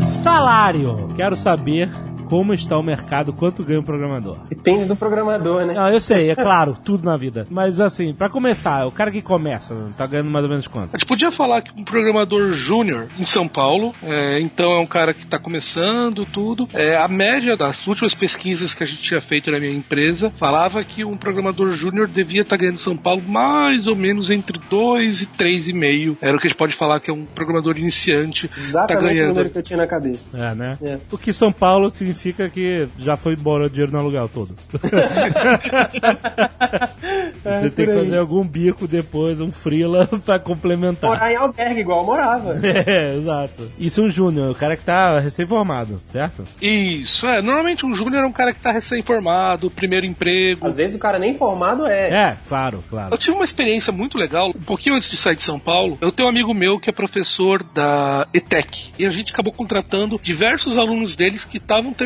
Salário. 0.00 1.14
Quero 1.16 1.36
saber 1.36 1.88
como 2.28 2.52
está 2.52 2.76
o 2.76 2.82
mercado, 2.82 3.32
quanto 3.32 3.64
ganha 3.64 3.80
um 3.80 3.84
programador. 3.84 4.38
Depende 4.48 4.84
do 4.84 4.96
programador, 4.96 5.64
né? 5.64 5.74
Não, 5.74 5.88
eu 5.88 6.00
sei, 6.00 6.30
é 6.30 6.34
claro, 6.34 6.76
tudo 6.84 7.04
na 7.04 7.16
vida. 7.16 7.46
Mas 7.50 7.80
assim, 7.80 8.12
pra 8.12 8.28
começar, 8.28 8.86
o 8.86 8.92
cara 8.92 9.10
que 9.10 9.22
começa, 9.22 9.74
tá 9.96 10.06
ganhando 10.06 10.30
mais 10.30 10.44
ou 10.44 10.50
menos 10.50 10.66
quanto? 10.66 10.94
A 10.94 10.98
gente 10.98 11.06
podia 11.06 11.30
falar 11.30 11.62
que 11.62 11.70
um 11.78 11.84
programador 11.84 12.52
júnior 12.52 13.06
em 13.18 13.24
São 13.24 13.46
Paulo, 13.46 13.94
é, 14.02 14.40
então 14.40 14.72
é 14.72 14.80
um 14.80 14.86
cara 14.86 15.14
que 15.14 15.22
está 15.22 15.38
começando 15.38 16.24
tudo. 16.26 16.68
É, 16.74 16.96
a 16.96 17.08
média 17.08 17.56
das 17.56 17.86
últimas 17.86 18.14
pesquisas 18.14 18.74
que 18.74 18.82
a 18.82 18.86
gente 18.86 19.02
tinha 19.02 19.20
feito 19.20 19.50
na 19.50 19.58
minha 19.58 19.72
empresa 19.72 20.30
falava 20.30 20.82
que 20.84 21.04
um 21.04 21.16
programador 21.16 21.70
júnior 21.72 22.08
devia 22.08 22.42
estar 22.42 22.56
ganhando 22.56 22.76
em 22.76 22.82
São 22.82 22.96
Paulo 22.96 23.22
mais 23.26 23.86
ou 23.86 23.94
menos 23.94 24.30
entre 24.30 24.58
2 24.68 25.22
e 25.22 25.26
3,5. 25.26 26.16
Era 26.20 26.36
o 26.36 26.40
que 26.40 26.46
a 26.46 26.50
gente 26.50 26.58
pode 26.58 26.74
falar 26.74 27.00
que 27.00 27.10
é 27.10 27.14
um 27.14 27.24
programador 27.24 27.78
iniciante. 27.78 28.48
Tá 28.48 28.54
Exatamente 28.56 29.04
o 29.04 29.08
ganhando. 29.14 29.28
número 29.28 29.50
que 29.50 29.58
eu 29.58 29.62
tinha 29.62 29.76
na 29.76 29.86
cabeça. 29.86 30.38
É, 30.38 30.54
né? 30.54 30.78
É. 30.82 30.98
O 31.10 31.18
que 31.18 31.32
São 31.32 31.52
Paulo 31.52 31.88
significa 31.90 32.15
que 32.52 32.88
já 32.98 33.16
foi 33.16 33.34
embora 33.34 33.66
o 33.66 33.70
dinheiro 33.70 33.92
no 33.92 33.98
aluguel 33.98 34.28
todo. 34.28 34.54
Você 37.42 37.70
tem 37.70 37.86
que 37.86 37.92
fazer 37.92 38.18
algum 38.18 38.46
bico 38.46 38.86
depois, 38.86 39.40
um 39.40 39.50
freela 39.50 40.06
pra 40.24 40.38
complementar. 40.38 41.10
Morar 41.10 41.32
em 41.32 41.36
albergue 41.36 41.80
igual 41.80 42.00
eu 42.00 42.06
morava. 42.06 42.60
É, 42.66 43.14
exato. 43.14 43.70
Isso 43.78 44.00
é 44.00 44.04
um 44.04 44.10
júnior, 44.10 44.50
o 44.50 44.54
cara 44.54 44.76
que 44.76 44.84
tá 44.84 45.20
recém-formado, 45.20 45.96
certo? 46.06 46.44
Isso, 46.60 47.26
é. 47.26 47.40
Normalmente 47.40 47.86
um 47.86 47.94
júnior 47.94 48.24
é 48.24 48.26
um 48.26 48.32
cara 48.32 48.52
que 48.52 48.58
está 48.58 48.72
recém-formado, 48.72 49.70
primeiro 49.70 50.06
emprego. 50.06 50.66
Às 50.66 50.74
vezes 50.74 50.96
o 50.96 50.98
cara 50.98 51.18
nem 51.18 51.36
formado 51.36 51.86
é. 51.86 52.10
É, 52.10 52.36
claro, 52.48 52.78
Eu 52.78 52.90
claro. 52.90 53.18
tive 53.18 53.32
uma 53.32 53.44
experiência 53.44 53.92
muito 53.92 54.18
legal. 54.18 54.50
Um 54.50 54.62
pouquinho 54.62 54.96
antes 54.96 55.10
de 55.10 55.16
sair 55.16 55.36
de 55.36 55.44
São 55.44 55.58
Paulo, 55.58 55.96
eu 56.00 56.10
tenho 56.10 56.26
um 56.26 56.30
amigo 56.30 56.52
meu 56.52 56.78
que 56.78 56.90
é 56.90 56.92
professor 56.92 57.62
da 57.62 58.26
ETEC. 58.34 58.90
E 58.98 59.06
a 59.06 59.10
gente 59.10 59.32
acabou 59.32 59.52
contratando 59.52 60.20
diversos 60.22 60.78
alunos 60.78 61.16
deles 61.16 61.44
que 61.44 61.58
estavam 61.58 61.92
terminando 61.92 62.05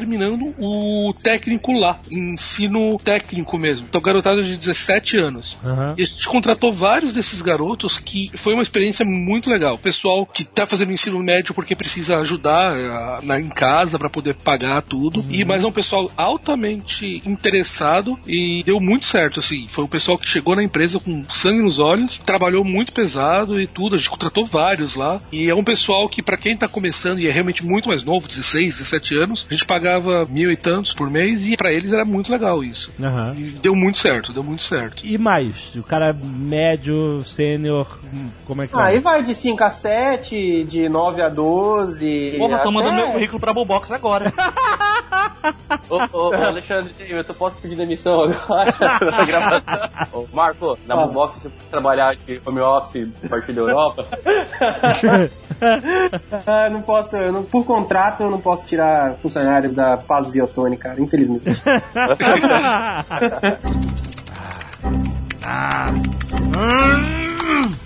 o 0.58 1.12
técnico 1.22 1.72
lá, 1.72 1.98
ensino 2.10 2.98
técnico 2.98 3.58
mesmo. 3.58 3.86
Então, 3.88 4.00
garotada 4.00 4.42
de 4.42 4.56
17 4.56 5.16
anos. 5.18 5.56
Aham. 5.64 5.94
E 5.96 6.02
a 6.02 6.06
gente 6.06 6.28
contratou 6.28 6.72
vários 6.72 7.12
desses 7.12 7.40
garotos 7.40 7.98
que 7.98 8.30
foi 8.34 8.54
uma 8.54 8.62
experiência 8.62 9.04
muito 9.04 9.50
legal. 9.50 9.74
O 9.74 9.78
pessoal 9.78 10.26
que 10.26 10.44
tá 10.44 10.66
fazendo 10.66 10.92
ensino 10.92 11.18
médio 11.18 11.54
porque 11.54 11.74
precisa 11.74 12.18
ajudar 12.18 12.76
eh, 12.76 13.24
na, 13.24 13.40
em 13.40 13.48
casa 13.48 13.98
para 13.98 14.10
poder 14.10 14.34
pagar 14.34 14.82
tudo. 14.82 15.24
E 15.28 15.44
mas 15.44 15.64
é 15.64 15.66
um 15.66 15.72
pessoal 15.72 16.10
altamente 16.16 17.22
interessado 17.24 18.18
e 18.26 18.62
deu 18.64 18.80
muito 18.80 19.06
certo 19.06 19.40
assim. 19.40 19.66
Foi 19.68 19.84
o 19.84 19.88
pessoal 19.88 20.18
que 20.18 20.28
chegou 20.28 20.54
na 20.54 20.62
empresa 20.62 20.98
com 20.98 21.24
sangue 21.30 21.62
nos 21.62 21.78
olhos, 21.78 22.20
trabalhou 22.24 22.64
muito 22.64 22.92
pesado 22.92 23.60
e 23.60 23.66
tudo. 23.66 23.94
A 23.94 23.98
gente 23.98 24.10
contratou 24.10 24.46
vários 24.46 24.94
lá. 24.94 25.20
E 25.32 25.48
é 25.48 25.54
um 25.54 25.64
pessoal 25.64 26.08
que 26.08 26.22
para 26.22 26.36
quem 26.36 26.56
tá 26.56 26.68
começando 26.68 27.18
e 27.18 27.26
é 27.26 27.30
realmente 27.30 27.64
muito 27.64 27.88
mais 27.88 28.04
novo, 28.04 28.28
16, 28.28 28.78
17 28.78 29.16
anos, 29.16 29.46
a 29.48 29.52
gente 29.52 29.66
pagava 29.90 30.26
mil 30.26 30.50
e 30.52 30.56
tantos 30.56 30.92
por 30.92 31.10
mês 31.10 31.44
e 31.46 31.56
para 31.56 31.72
eles 31.72 31.92
era 31.92 32.04
muito 32.04 32.30
legal 32.30 32.62
isso. 32.62 32.92
Aham. 33.02 33.34
E 33.36 33.42
deu 33.60 33.74
muito 33.74 33.98
certo, 33.98 34.32
deu 34.32 34.42
muito 34.44 34.62
certo. 34.62 35.04
E 35.04 35.18
mais? 35.18 35.74
O 35.74 35.82
cara 35.82 36.12
médio, 36.22 37.24
sênior, 37.24 37.98
hum, 38.12 38.28
como 38.46 38.62
é 38.62 38.66
que 38.68 38.76
Aí 38.78 38.96
é? 38.96 39.00
vai 39.00 39.22
de 39.22 39.34
5 39.34 39.62
a 39.64 39.70
7, 39.70 40.64
de 40.64 40.88
9 40.88 41.22
a 41.22 41.28
12. 41.28 42.34
Porra, 42.38 42.56
tô 42.56 42.62
até- 42.62 42.70
mandando 42.70 42.94
meu 42.96 43.08
currículo 43.12 43.40
pra 43.40 43.52
Bullbox 43.52 43.90
agora. 43.90 44.32
Ô, 45.88 45.96
ô, 46.16 46.28
ô, 46.28 46.34
Alexandre, 46.34 46.92
eu 47.08 47.24
tô- 47.24 47.32
posso 47.34 47.56
pedir 47.56 47.74
demissão 47.74 48.22
agora 48.22 48.74
na 49.00 49.24
gravação? 49.24 49.88
Ô, 50.12 50.26
Marco, 50.32 50.78
na 50.86 50.94
Ah. 50.94 51.06
Boombox 51.06 51.36
você 51.40 51.48
pode 51.48 51.64
trabalhar 51.70 52.14
de 52.14 52.40
home 52.44 52.60
office 52.60 53.08
a 53.24 53.28
partir 53.28 53.52
da 53.54 53.60
Europa? 53.62 54.06
Ah, 56.46 56.68
não 56.70 56.82
posso, 56.82 57.16
eu 57.16 57.32
não- 57.32 57.42
por 57.42 57.64
contrato, 57.64 58.22
eu 58.22 58.30
não 58.30 58.40
posso 58.40 58.66
tirar 58.66 59.14
funcionários 59.22 59.74
da 59.74 59.79
Paz 60.06 60.28
Ziotone, 60.30 60.76
cara, 60.76 61.00
infelizmente. 61.00 61.50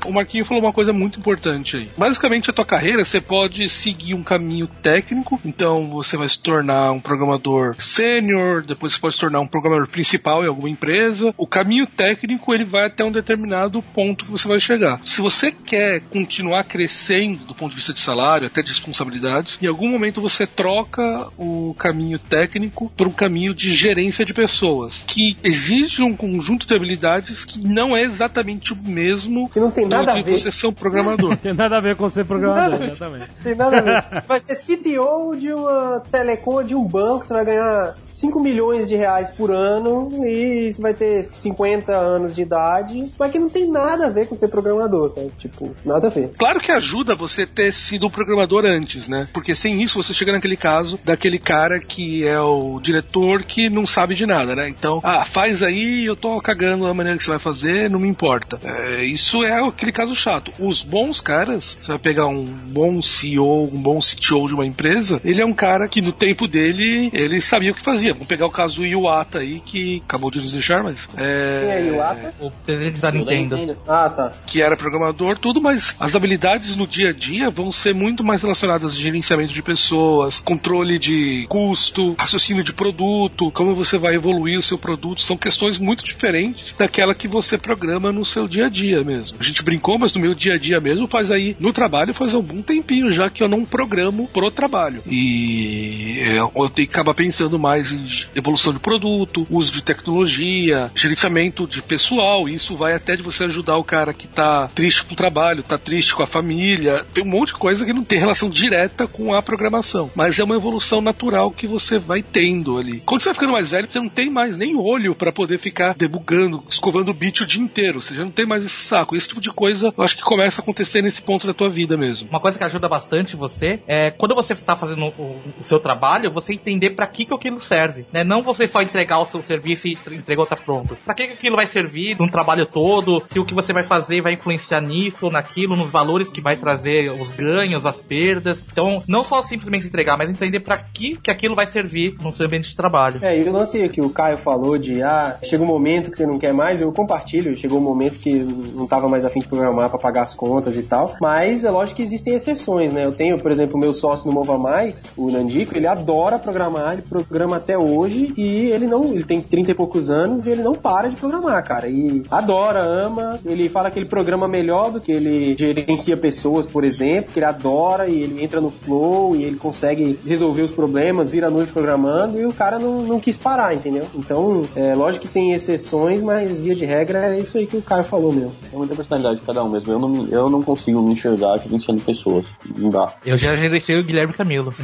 O 0.07 0.13
Marquinho 0.13 0.45
falou 0.45 0.63
uma 0.63 0.73
coisa 0.73 0.93
muito 0.93 1.19
importante 1.19 1.77
aí. 1.77 1.89
Basicamente, 1.97 2.51
a 2.51 2.53
tua 2.53 2.65
carreira 2.65 3.05
você 3.05 3.21
pode 3.21 3.69
seguir 3.69 4.15
um 4.15 4.23
caminho 4.23 4.67
técnico, 4.67 5.41
então 5.45 5.89
você 5.89 6.17
vai 6.17 6.29
se 6.29 6.39
tornar 6.39 6.93
um 6.93 7.01
programador 7.01 7.75
sênior, 7.79 8.63
depois 8.63 8.93
você 8.93 9.01
pode 9.01 9.15
se 9.15 9.21
tornar 9.21 9.41
um 9.41 9.47
programador 9.47 9.89
principal 9.89 10.45
em 10.45 10.49
alguma 10.49 10.69
empresa. 10.69 11.35
O 11.37 11.47
caminho 11.47 11.87
técnico 11.87 12.53
ele 12.53 12.65
vai 12.65 12.87
até 12.87 13.05
um 13.05 13.11
determinado 13.11 13.81
ponto 13.81 14.27
que 14.27 14.31
você 14.31 14.47
vai 14.47 14.61
chegar. 14.61 15.01
Se 15.07 15.21
você 15.21 15.51
quer 15.51 16.01
continuar 16.03 16.65
crescendo 16.65 17.45
do 17.45 17.55
ponto 17.55 17.71
de 17.71 17.77
vista 17.77 17.93
de 17.93 18.01
salário, 18.01 18.47
até 18.47 18.63
de 18.63 18.69
responsabilidades, 18.69 19.59
em 19.63 19.67
algum 19.67 19.89
momento 19.89 20.21
você 20.21 20.47
troca 20.47 21.29
o 21.39 21.75
caminho 21.79 22.19
técnico 22.19 22.93
por 22.95 23.07
um 23.07 23.13
caminho 23.13 23.55
de 23.55 23.73
gerência 23.73 24.25
de 24.25 24.35
pessoas, 24.35 25.03
que 25.07 25.37
exige 25.43 26.03
um 26.03 26.15
conjunto 26.15 26.67
de 26.67 26.75
habilidades 26.75 27.45
que 27.45 27.59
não 27.59 27.97
é 27.97 28.03
exatamente 28.03 28.73
o 28.73 28.77
mesmo 28.77 29.49
Que 29.55 29.61
não 29.61 29.71
tem 29.71 29.87
nada 29.87 30.13
do 30.13 30.19
a 30.19 30.23
ver. 30.23 30.37
você 30.37 30.51
ser 30.51 30.67
um 30.67 30.73
programador. 30.73 31.37
Tem 31.39 31.55
nada 31.55 31.77
a 31.77 31.81
ver 31.81 31.95
com 31.95 32.09
ser 32.09 32.25
programador, 32.25 32.83
exatamente. 32.83 33.29
Tem 33.41 33.55
nada 33.55 33.79
a 33.79 33.81
ver. 33.81 34.25
Vai 34.27 34.41
ser 34.41 34.57
CTO 34.57 35.37
de 35.37 35.53
uma 35.53 36.03
telecom 36.11 36.65
de 36.65 36.75
um 36.75 36.85
banco, 36.85 37.25
você 37.25 37.33
vai 37.33 37.45
ganhar 37.45 37.95
5 38.09 38.41
milhões 38.41 38.89
de 38.89 38.97
reais 38.97 39.29
por 39.29 39.53
ano 39.53 40.11
e 40.27 40.73
você 40.73 40.83
vai 40.83 40.93
ter 40.93 41.23
50 41.23 41.93
anos 41.93 42.35
de 42.35 42.43
idade, 42.43 43.09
mas 43.17 43.31
que 43.31 43.39
não 43.39 43.49
tem 43.49 43.71
nada 43.71 44.07
a 44.07 44.11
ver 44.11 44.27
com 44.27 44.37
ser 44.37 44.49
programador, 44.49 45.11
sabe? 45.11 45.31
Tipo, 45.39 45.75
nada 45.85 46.09
a 46.09 46.11
ver. 46.11 46.33
Claro 46.37 46.59
que 46.59 46.73
ajuda 46.73 47.15
você 47.15 47.47
ter 47.47 47.73
sido 47.73 48.09
um 48.09 48.11
programador 48.11 48.65
antes, 48.65 49.09
né? 49.09 49.29
Porque 49.33 49.55
sem 49.55 49.83
isso 49.83 50.03
você 50.03 50.13
chega 50.13 50.33
naquele 50.33 50.57
caso 50.57 50.99
daquele 51.05 51.39
cara 51.39 51.79
que 51.79 52.27
é 52.27 52.41
o 52.41 52.81
diretor 52.81 53.45
que 53.45 53.71
não 53.71 53.87
sabe 53.87 54.17
de 54.17 54.27
nada, 54.27 54.57
né? 54.57 54.69
Então, 54.69 55.01
ah, 55.05 55.25
faz 55.25 55.63
aí, 55.63 56.05
eu 56.07 56.17
tô 56.17 56.41
cagando 56.41 56.87
a 56.87 56.95
maneira 56.95 57.17
que 57.17 57.25
você 57.25 57.31
vai 57.31 57.39
fazer, 57.39 57.89
não 57.89 58.01
me 58.01 58.09
importa. 58.09 58.59
É, 58.65 59.05
isso 59.05 59.44
é 59.45 59.67
aquele 59.67 59.93
caso 59.93 60.15
chato. 60.15 60.53
Os 60.59 60.83
bons 60.83 61.21
caras, 61.21 61.77
você 61.81 61.89
vai 61.89 61.99
pegar 61.99 62.27
um 62.27 62.45
bom 62.45 63.01
CEO, 63.01 63.65
um 63.65 63.81
bom 63.83 64.01
CTO 64.01 64.49
de 64.49 64.55
uma 64.55 64.67
empresa, 64.67 65.21
ele 65.25 65.41
é 65.41 65.47
um 65.47 65.53
cara 65.53 65.89
que 65.89 66.01
no 66.01 66.13
tempo 66.13 66.47
dele, 66.47 67.11
ele 67.13 67.41
sabia 67.41 67.73
o 67.73 67.75
que 67.75 67.83
fazia. 67.83 68.13
Vamos 68.13 68.29
pegar 68.29 68.47
o 68.47 68.51
caso 68.51 68.77
do 68.77 68.87
Iwata 68.87 69.39
aí, 69.39 69.61
que 69.61 70.03
acabou 70.07 70.31
de 70.31 70.41
nos 70.41 70.53
deixar, 70.53 70.83
mas... 70.83 71.09
É... 71.17 71.61
Quem 71.61 71.71
é 71.71 71.87
Iwata? 71.95 72.35
O 72.41 72.51
presidente 72.51 73.01
da. 73.01 73.11
Nintendo. 73.11 73.77
Ah, 73.87 74.09
tá. 74.09 74.33
que 74.47 74.61
era 74.61 74.77
programador, 74.77 75.39
tudo, 75.39 75.61
mas 75.61 75.95
as 76.01 76.15
habilidades 76.17 76.77
no 76.77 76.87
dia 76.87 77.11
a 77.11 77.13
dia 77.13 77.51
vão 77.51 77.71
ser 77.71 77.95
muito 77.95 78.25
mais 78.25 78.43
relacionadas 78.43 78.93
a 78.93 78.97
gerenciamento 78.97 79.53
de 79.53 79.63
pessoas, 79.63 80.41
controle 80.41 80.99
de 80.99 81.47
custo, 81.49 82.15
raciocínio 82.19 82.65
de 82.65 82.73
produto, 82.73 83.51
como 83.53 83.75
você 83.75 83.99
vai 83.99 84.15
evoluir 84.15 84.59
o 84.59 84.63
seu 84.63 84.79
produto. 84.79 85.23
São 85.23 85.37
questões 85.37 85.79
muito 85.79 86.05
diferentes 86.05 86.75
daquela 86.77 87.15
que 87.15 87.29
você 87.29 87.57
programa 87.57 88.13
no 88.13 88.25
seu 88.25 88.47
dia 88.47 88.67
a 88.67 88.69
dia 88.69 89.03
mesmo. 89.03 89.24
A 89.39 89.43
gente 89.43 89.63
brincou, 89.63 89.99
mas 89.99 90.13
no 90.13 90.21
meu 90.21 90.35
dia 90.35 90.55
a 90.55 90.59
dia 90.59 90.81
mesmo 90.81 91.09
faz 91.09 91.31
aí 91.31 91.57
no 91.59 91.73
trabalho 91.73 92.15
faz 92.15 92.35
algum 92.35 92.63
tempinho 92.63 93.13
já 93.13 93.29
que 93.29 93.43
eu 93.43 93.49
não 93.49 93.65
programo 93.65 94.29
pro 94.29 94.51
trabalho. 94.51 95.03
E 95.07 96.19
é, 96.21 96.39
eu 96.39 96.71
tenho 96.71 96.89
que 96.89 96.95
acabar 96.95 97.15
pensando 97.15 97.59
mais 97.59 97.93
em 97.93 98.05
evolução 98.35 98.73
de 98.73 98.79
produto, 98.79 99.47
uso 99.51 99.73
de 99.73 99.83
tecnologia, 99.83 100.91
gerenciamento 100.95 101.67
de 101.67 101.83
pessoal. 101.83 102.49
Isso 102.49 102.77
vai 102.77 102.95
até 102.95 103.17
de 103.17 103.23
você 103.23 103.45
ajudar 103.45 103.77
o 103.77 103.85
cara 103.85 104.13
que 104.13 104.27
tá 104.27 104.69
triste 104.75 105.05
com 105.05 105.15
o 105.15 105.17
trabalho, 105.17 105.63
tá 105.63 105.79
triste 105.79 106.15
com 106.15 106.23
a 106.23 106.27
família. 106.27 107.05
Tem 107.13 107.25
um 107.25 107.29
monte 107.29 107.49
de 107.49 107.55
coisa 107.55 107.85
que 107.85 107.93
não 107.93 108.05
tem 108.05 108.19
relação 108.19 108.49
direta 108.49 109.07
com 109.07 109.35
a 109.35 109.43
programação. 109.43 110.11
Mas 110.15 110.39
é 110.39 110.45
uma 110.45 110.57
evolução 110.57 111.01
natural 111.01 111.51
que 111.51 111.67
você 111.67 111.99
vai 111.99 112.23
tendo 112.23 112.79
ali. 112.79 113.01
Quando 113.05 113.23
você 113.23 113.29
vai 113.29 113.35
ficando 113.35 113.53
mais 113.53 113.71
velho, 113.71 113.89
você 113.89 113.99
não 113.99 114.09
tem 114.09 114.31
mais 114.31 114.57
nem 114.57 114.77
olho 114.77 115.15
para 115.15 115.33
poder 115.33 115.59
ficar 115.59 115.95
debugando, 115.95 116.63
escovando 116.69 117.11
o 117.11 117.15
bit 117.15 117.43
o 117.43 117.47
dia 117.47 117.63
inteiro. 117.63 118.01
Você 118.01 118.15
já 118.15 118.25
não 118.25 118.31
tem 118.31 118.47
mais 118.47 118.65
esse 118.65 118.83
saco. 118.83 119.14
Esse 119.17 119.29
tipo 119.29 119.41
de 119.41 119.53
coisa 119.53 119.93
eu 119.97 120.05
acho 120.05 120.17
que 120.17 120.23
começa 120.23 120.61
a 120.61 120.63
acontecer 120.63 121.03
nesse 121.03 121.23
ponto 121.23 121.47
da 121.47 121.55
tua 121.55 121.71
vida 121.71 121.97
mesmo. 121.97 122.29
Uma 122.29 122.41
coisa 122.41 122.59
que 122.59 122.65
ajuda 122.65 122.89
bastante 122.89 123.37
você 123.37 123.81
é 123.87 124.11
quando 124.11 124.35
você 124.35 124.53
está 124.53 124.77
fazendo 124.77 125.07
o, 125.07 125.41
o 125.61 125.63
seu 125.63 125.81
trabalho, 125.81 126.31
você 126.31 126.53
entender 126.53 126.91
pra 126.91 127.07
que, 127.07 127.25
que 127.25 127.35
aquilo 127.35 127.61
serve. 127.61 128.07
Né? 128.13 128.25
Não 128.25 128.43
você 128.43 128.67
só 128.67 128.83
entregar 128.83 129.19
o 129.19 129.27
seu 129.27 129.43
serviço 129.43 129.89
e 129.89 129.99
entregou 130.11 130.47
tá 130.47 130.57
pronto. 130.57 130.97
Pra 131.05 131.15
que, 131.15 131.29
que 131.29 131.33
aquilo 131.35 131.57
vai 131.57 131.67
servir 131.67 132.17
num 132.19 132.29
trabalho 132.29 132.67
todo, 132.67 133.23
se 133.29 133.39
o 133.39 133.45
que 133.45 133.55
você 133.55 133.73
vai 133.73 133.83
fazer 133.83 134.23
vai 134.23 134.35
influenciar 134.35 134.81
nisso 134.81 135.27
ou 135.27 135.33
naquilo, 135.33 135.77
nos 135.77 135.91
valores 135.91 136.31
que 136.31 136.41
vai 136.41 136.57
trazer 136.57 137.11
os 137.11 137.31
ganhos, 137.33 137.87
as 137.87 138.01
perdas. 138.01 138.65
Então, 138.71 139.03
não 139.09 139.25
só 139.25 139.43
simplesmente 139.43 139.87
entregar, 139.87 140.17
mas 140.17 140.31
entender 140.31 140.61
pra 140.61 140.77
que, 140.79 141.17
que 141.17 141.31
aquilo 141.31 141.55
vai 141.55 141.67
servir 141.67 142.17
no 142.21 142.33
seu 142.33 142.47
ambiente 142.47 142.71
de 142.71 142.77
trabalho. 142.77 143.21
É, 143.23 143.39
e 143.39 143.49
o 143.49 143.53
lance 143.53 143.89
que 143.89 144.01
o 144.01 144.11
Caio 144.11 144.37
falou 144.37 144.79
de, 144.79 145.03
ah, 145.03 145.39
chega 145.43 145.63
um 145.63 145.67
momento 145.67 146.11
que 146.11 146.17
você 146.17 146.27
não 146.27 146.39
quer 146.39 146.53
mais, 146.53 146.81
eu 146.81 146.93
compartilho. 146.93 147.57
Chegou 147.57 147.79
um 147.79 147.83
momento 147.83 148.19
que 148.19 148.33
não 148.33 148.87
tava 148.87 149.04
mais 149.09 149.25
afim 149.25 149.41
de 149.41 149.49
programar 149.49 149.89
pra 149.91 149.99
pagar 149.99 150.23
as 150.23 150.35
contas 150.35 150.77
e 150.77 150.83
tal. 150.83 151.17
Mas 151.21 151.65
é 151.65 151.71
lógico 151.71 151.97
que 151.97 152.03
existem 152.03 152.35
exceções, 152.35 152.93
né? 152.93 153.05
Eu 153.05 153.13
tenho, 153.13 153.39
por 153.39 153.51
exemplo, 153.51 153.77
o 153.77 153.79
meu 153.79 153.95
sócio 153.95 154.27
no 154.27 154.33
Mova 154.33 154.59
Mais, 154.59 155.05
o 155.17 155.31
Nandico, 155.31 155.77
ele 155.77 155.87
adora 155.87 156.39
programar, 156.39 156.95
ele 156.95 157.03
programa 157.03 157.57
até 157.57 157.77
hoje 157.77 158.33
e 158.37 158.71
ele 158.71 158.87
não, 158.87 159.05
ele 159.07 159.25
tem 159.25 159.41
30 159.41 159.71
e 159.71 159.75
poucos 159.75 160.11
anos 160.11 160.47
e 160.47 160.51
ele 160.51 160.63
não 160.63 160.75
para 160.75 161.09
de 161.09 161.17
programar, 161.17 161.63
cara. 161.65 161.89
E 161.89 162.25
adora, 162.31 162.81
ama, 162.81 163.39
ele 163.45 163.69
fala 163.69 163.91
que 163.91 163.99
ele 163.99 164.07
programa 164.07 164.49
melhor 164.49 164.91
do 164.91 165.01
que 165.01 165.13
ele 165.13 165.57
gerencia 165.57 166.17
pessoas, 166.17 166.67
por 166.67 166.85
exemplo, 166.85 167.33
que 167.33 167.39
ele 167.39 167.47
adora 167.47 168.07
e 168.07 168.23
ele 168.23 168.43
entra 168.43 168.61
no 168.61 168.71
flow 168.71 169.37
e 169.37 169.45
ele 169.45 169.57
consegue 169.57 170.19
resolver 170.27 170.63
os 170.63 170.71
problemas, 170.71 171.31
vira 171.31 171.47
a 171.47 171.51
noite 171.51 171.73
programando 171.73 172.39
e 172.39 172.47
o 172.47 172.53
cara 172.53 172.79
não, 172.79 173.03
não 173.03 173.21
quis 173.21 173.37
parar, 173.37 173.75
entendeu? 173.75 174.07
Então, 174.15 174.63
é 174.75 174.95
lógico 174.95 175.27
que 175.27 175.33
tem 175.33 175.53
exceções, 175.53 176.21
mas 176.21 176.59
via 176.59 176.75
de 176.75 176.85
regra 176.85 177.35
é 177.35 177.39
isso 177.39 177.57
aí 177.59 177.67
que 177.67 177.77
o 177.77 177.83
Caio 177.83 178.05
falou 178.05 178.33
mesmo. 178.33 178.53
É 178.73 178.77
muita 178.95 178.97
personalidade 178.97 179.41
de 179.41 179.47
cada 179.47 179.65
um 179.65 179.69
mesmo. 179.69 179.93
Eu 179.93 179.99
não, 179.99 180.09
me- 180.09 180.33
eu 180.33 180.51
não 180.51 180.63
consigo 180.63 181.03
me 181.03 181.13
enxergar 181.13 181.59
gerenciando 181.59 182.01
pessoas. 182.03 182.45
Não 182.77 182.91
dá. 182.91 183.15
Eu 183.25 183.37
já 183.37 183.55
gerenciei 183.57 183.99
o 184.01 184.05
Guilherme 184.05 184.33
Camilo. 184.33 184.75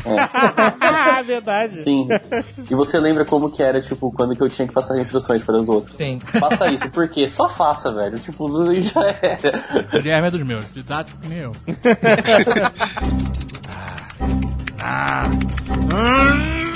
Ah, 0.81 1.23
verdade. 1.27 1.83
Sim. 1.83 2.09
E 2.71 2.75
você 2.75 2.99
lembra 2.99 3.25
como 3.25 3.51
que 3.51 3.63
era, 3.63 3.81
tipo, 3.81 4.11
quando 4.13 4.35
que 4.37 4.43
eu 4.43 4.49
tinha 4.49 4.67
que 4.67 4.75
passar 4.75 4.99
instruções 5.01 5.43
para 5.43 5.57
os 5.59 5.69
outros? 5.69 5.97
Sim. 5.97 6.19
Faça 6.21 6.73
isso, 6.73 6.91
por 6.91 7.09
quê? 7.09 7.29
Só 7.29 7.49
faça, 7.49 7.91
velho. 7.93 8.19
Tipo, 8.19 8.49
já 8.81 9.01
era. 9.23 9.65
O 9.93 10.03
Guilherme 10.03 10.29
é 10.29 10.31
dos 10.31 10.43
meus, 10.43 10.73
didático 10.73 11.19
que 11.21 11.29
nem 11.29 11.39
eu. 11.39 11.53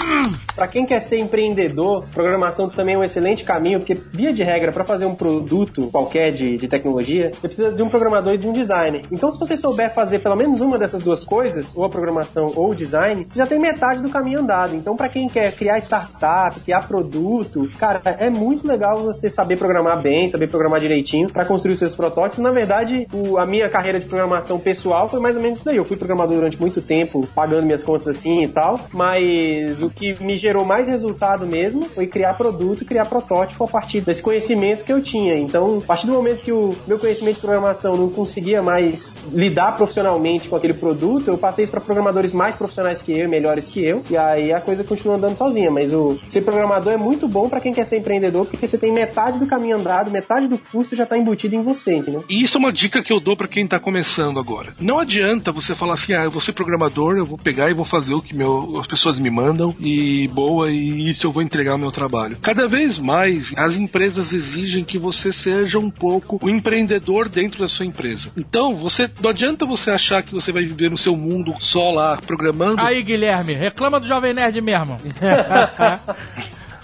Pra 0.54 0.68
quem 0.68 0.86
quer 0.86 1.00
ser 1.00 1.18
empreendedor, 1.18 2.04
programação 2.14 2.68
também 2.68 2.94
é 2.94 2.98
um 2.98 3.02
excelente 3.04 3.44
caminho, 3.44 3.80
porque, 3.80 3.94
via 3.94 4.32
de 4.32 4.42
regra, 4.42 4.70
pra 4.70 4.84
fazer 4.84 5.04
um 5.04 5.14
produto 5.14 5.88
qualquer 5.90 6.32
de, 6.32 6.56
de 6.56 6.68
tecnologia, 6.68 7.30
você 7.32 7.48
precisa 7.48 7.72
de 7.72 7.82
um 7.82 7.88
programador 7.88 8.34
e 8.34 8.38
de 8.38 8.46
um 8.46 8.52
designer. 8.52 9.02
Então, 9.10 9.30
se 9.30 9.38
você 9.38 9.56
souber 9.56 9.92
fazer 9.92 10.20
pelo 10.20 10.36
menos 10.36 10.60
uma 10.60 10.78
dessas 10.78 11.02
duas 11.02 11.24
coisas, 11.24 11.76
ou 11.76 11.84
a 11.84 11.88
programação 11.88 12.52
ou 12.54 12.70
o 12.70 12.74
design, 12.74 13.26
você 13.28 13.38
já 13.38 13.46
tem 13.46 13.58
metade 13.58 14.00
do 14.00 14.08
caminho 14.08 14.40
andado. 14.40 14.76
Então, 14.76 14.96
pra 14.96 15.08
quem 15.08 15.28
quer 15.28 15.50
criar 15.52 15.78
startup, 15.80 16.58
criar 16.60 16.86
produto, 16.86 17.68
cara, 17.78 18.00
é 18.04 18.30
muito 18.30 18.66
legal 18.66 18.98
você 19.02 19.28
saber 19.28 19.58
programar 19.58 20.00
bem, 20.00 20.28
saber 20.28 20.48
programar 20.48 20.78
direitinho 20.80 21.28
pra 21.30 21.44
construir 21.44 21.74
seus 21.76 21.94
protótipos. 21.96 22.42
Na 22.42 22.52
verdade, 22.52 23.08
o- 23.12 23.38
a 23.38 23.44
minha 23.46 23.68
carreira 23.68 23.98
de 23.98 24.06
programação 24.06 24.58
pessoal 24.60 25.08
foi 25.08 25.18
mais 25.20 25.34
ou 25.36 25.42
menos 25.42 25.58
isso 25.58 25.64
daí. 25.66 25.76
Eu 25.76 25.84
fui 25.84 25.96
programador 25.96 26.36
durante 26.36 26.60
muito 26.60 26.80
tempo, 26.80 27.26
pagando 27.34 27.64
minhas 27.64 27.82
contas 27.82 28.06
assim 28.06 28.44
e 28.44 28.48
tal, 28.48 28.78
mas 28.92 29.82
o 29.82 29.90
que 29.94 30.22
me 30.22 30.36
gerou 30.36 30.64
mais 30.64 30.86
resultado 30.86 31.46
mesmo 31.46 31.84
foi 31.86 32.06
criar 32.06 32.34
produto 32.34 32.84
criar 32.84 33.06
protótipo 33.06 33.64
a 33.64 33.68
partir 33.68 34.00
desse 34.00 34.22
conhecimento 34.22 34.84
que 34.84 34.92
eu 34.92 35.02
tinha. 35.02 35.36
Então, 35.36 35.78
a 35.78 35.86
partir 35.86 36.06
do 36.06 36.12
momento 36.12 36.42
que 36.42 36.52
o 36.52 36.74
meu 36.86 36.98
conhecimento 36.98 37.36
de 37.36 37.40
programação 37.40 37.96
não 37.96 38.08
conseguia 38.08 38.62
mais 38.62 39.14
lidar 39.32 39.76
profissionalmente 39.76 40.48
com 40.48 40.56
aquele 40.56 40.74
produto, 40.74 41.28
eu 41.28 41.38
passei 41.38 41.66
para 41.66 41.80
programadores 41.80 42.32
mais 42.32 42.54
profissionais 42.54 43.02
que 43.02 43.12
eu, 43.12 43.28
melhores 43.28 43.68
que 43.68 43.82
eu, 43.82 44.04
e 44.10 44.16
aí 44.16 44.52
a 44.52 44.60
coisa 44.60 44.84
continua 44.84 45.16
andando 45.16 45.36
sozinha. 45.36 45.70
Mas 45.70 45.92
o 45.92 46.18
ser 46.26 46.42
programador 46.42 46.92
é 46.92 46.96
muito 46.96 47.26
bom 47.26 47.48
para 47.48 47.60
quem 47.60 47.72
quer 47.72 47.84
ser 47.84 47.98
empreendedor, 47.98 48.46
porque 48.46 48.66
você 48.66 48.78
tem 48.78 48.92
metade 48.92 49.38
do 49.38 49.46
caminho 49.46 49.76
andado, 49.76 50.10
metade 50.10 50.46
do 50.46 50.58
custo 50.58 50.94
já 50.94 51.06
tá 51.06 51.18
embutido 51.18 51.54
em 51.54 51.62
você, 51.62 51.96
entendeu? 51.96 52.24
E 52.28 52.42
isso 52.42 52.56
é 52.56 52.60
uma 52.60 52.72
dica 52.72 53.02
que 53.02 53.12
eu 53.12 53.20
dou 53.20 53.36
para 53.36 53.48
quem 53.48 53.66
tá 53.66 53.80
começando 53.80 54.38
agora. 54.38 54.72
Não 54.80 54.98
adianta 54.98 55.52
você 55.52 55.74
falar 55.74 55.94
assim, 55.94 56.12
ah, 56.12 56.24
eu 56.24 56.30
vou 56.30 56.40
ser 56.40 56.52
programador, 56.52 57.16
eu 57.16 57.24
vou 57.24 57.38
pegar 57.38 57.70
e 57.70 57.74
vou 57.74 57.84
fazer 57.84 58.14
o 58.14 58.22
que 58.22 58.36
meu, 58.36 58.78
as 58.78 58.86
pessoas 58.86 59.18
me 59.18 59.30
mandam 59.30 59.74
e 59.84 60.26
boa, 60.28 60.70
e 60.70 61.10
isso 61.10 61.26
eu 61.26 61.32
vou 61.32 61.42
entregar 61.42 61.74
o 61.74 61.78
meu 61.78 61.92
trabalho. 61.92 62.38
Cada 62.40 62.66
vez 62.66 62.98
mais 62.98 63.52
as 63.56 63.76
empresas 63.76 64.32
exigem 64.32 64.82
que 64.82 64.98
você 64.98 65.32
seja 65.32 65.78
um 65.78 65.90
pouco 65.90 66.38
o 66.42 66.48
empreendedor 66.48 67.28
dentro 67.28 67.60
da 67.60 67.68
sua 67.68 67.84
empresa. 67.84 68.30
Então, 68.36 68.74
você 68.74 69.10
não 69.20 69.30
adianta 69.30 69.66
você 69.66 69.90
achar 69.90 70.22
que 70.22 70.32
você 70.32 70.50
vai 70.50 70.64
viver 70.64 70.90
no 70.90 70.96
seu 70.96 71.16
mundo 71.16 71.54
só 71.60 71.90
lá 71.90 72.16
programando. 72.16 72.80
Aí, 72.80 73.02
Guilherme, 73.02 73.52
reclama 73.52 74.00
do 74.00 74.06
Jovem 74.06 74.32
Nerd 74.32 74.60
mesmo. 74.60 74.98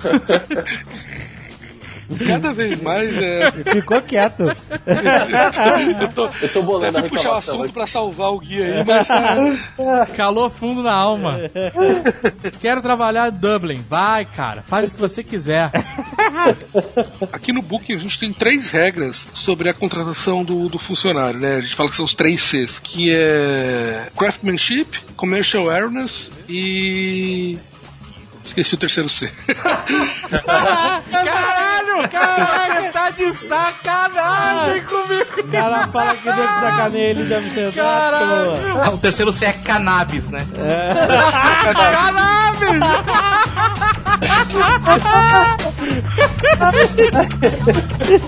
Cada 2.27 2.53
vez 2.53 2.81
mais 2.83 3.17
é. 3.17 3.51
Ficou 3.73 4.01
quieto. 4.03 4.45
eu 6.01 6.09
tô, 6.13 6.29
Eu 6.41 6.49
tô 6.53 6.63
bolando 6.63 7.01
fui 7.01 7.11
puxar 7.11 7.31
o 7.31 7.35
assunto 7.35 7.73
pra 7.73 7.87
salvar 7.87 8.33
o 8.33 8.39
guia 8.39 8.65
aí, 8.65 8.85
mas 8.85 9.07
tá. 9.09 9.37
Calor 10.17 10.51
fundo 10.51 10.83
na 10.83 10.93
alma. 10.93 11.39
Quero 12.61 12.83
trabalhar 12.83 13.29
em 13.29 13.37
Dublin. 13.37 13.85
Vai, 13.89 14.25
cara. 14.25 14.63
Faz 14.63 14.89
o 14.89 14.93
que 14.93 15.01
você 15.01 15.23
quiser. 15.23 15.71
Aqui 17.33 17.53
no 17.53 17.63
Booking 17.63 17.95
a 17.95 17.99
gente 17.99 18.19
tem 18.19 18.33
três 18.33 18.71
regras 18.71 19.29
sobre 19.33 19.69
a 19.69 19.75
contratação 19.75 20.45
do, 20.45 20.69
do 20.69 20.79
funcionário, 20.79 21.39
né? 21.39 21.57
A 21.57 21.61
gente 21.61 21.75
fala 21.75 21.89
que 21.91 21.97
são 21.97 22.05
os 22.05 22.15
três 22.15 22.43
Cs, 22.43 22.79
que 22.79 23.13
é 23.13 24.09
craftsmanship, 24.17 24.99
commercial 25.17 25.69
awareness 25.69 26.33
e 26.49 27.59
esqueci 28.45 28.75
o 28.75 28.79
terceiro 28.79 29.09
C. 29.09 29.31
Caralho! 30.31 31.70
Caralho! 32.11 32.93
Tá 32.93 33.11
de 33.11 33.31
sacanagem 33.31 34.85
comigo. 34.85 35.41
O 35.41 35.45
cara 35.49 35.89
fala 35.89 36.15
que 36.15 36.25
deve 36.25 36.43
sacanear 36.43 36.95
ele 36.95 37.25
de 37.25 37.35
Amsterdã. 37.35 37.83
Caralho. 37.83 38.83
Ah, 38.83 38.91
o 38.91 38.99
terceiro 38.99 39.33
C 39.33 39.47
é 39.47 39.53
cannabis, 39.53 40.29
né? 40.29 40.47
Cannabis! 41.73 42.71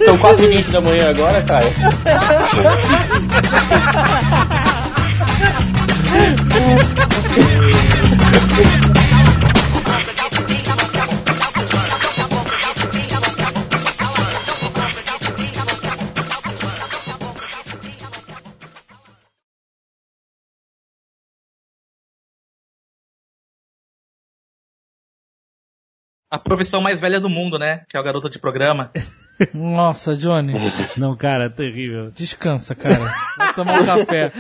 São 0.05 0.19
4h20 0.19 0.71
da 0.71 0.81
manhã 0.81 1.11
agora, 1.11 1.43
Caio. 1.43 1.73
A 26.33 26.39
profissão 26.39 26.81
mais 26.81 26.99
velha 26.99 27.21
do 27.21 27.29
mundo, 27.29 27.59
né? 27.59 27.83
Que 27.91 27.95
é 27.95 28.01
o 28.01 28.03
garoto 28.03 28.31
de 28.31 28.39
programa. 28.39 28.91
Nossa, 29.53 30.17
Johnny. 30.17 30.55
Não, 30.97 31.15
cara, 31.15 31.51
terrível. 31.51 32.11
Descansa, 32.11 32.75
cara. 32.75 33.15
Vai 33.37 33.53
tomar 33.53 33.83
um 33.83 33.85
café. 33.85 34.33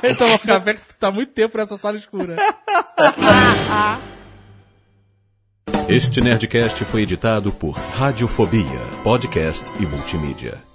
Vai 0.00 0.14
tomar 0.14 0.34
um 0.34 0.38
café 0.38 0.74
que 0.74 0.80
tu 0.86 0.94
tá 0.96 1.10
muito 1.10 1.32
tempo 1.32 1.58
nessa 1.58 1.76
sala 1.76 1.96
escura. 1.96 2.36
Este 5.88 6.20
Nerdcast 6.20 6.84
foi 6.84 7.02
editado 7.02 7.50
por 7.50 7.72
Radiofobia, 7.72 8.78
podcast 9.02 9.72
e 9.80 9.86
multimídia. 9.86 10.69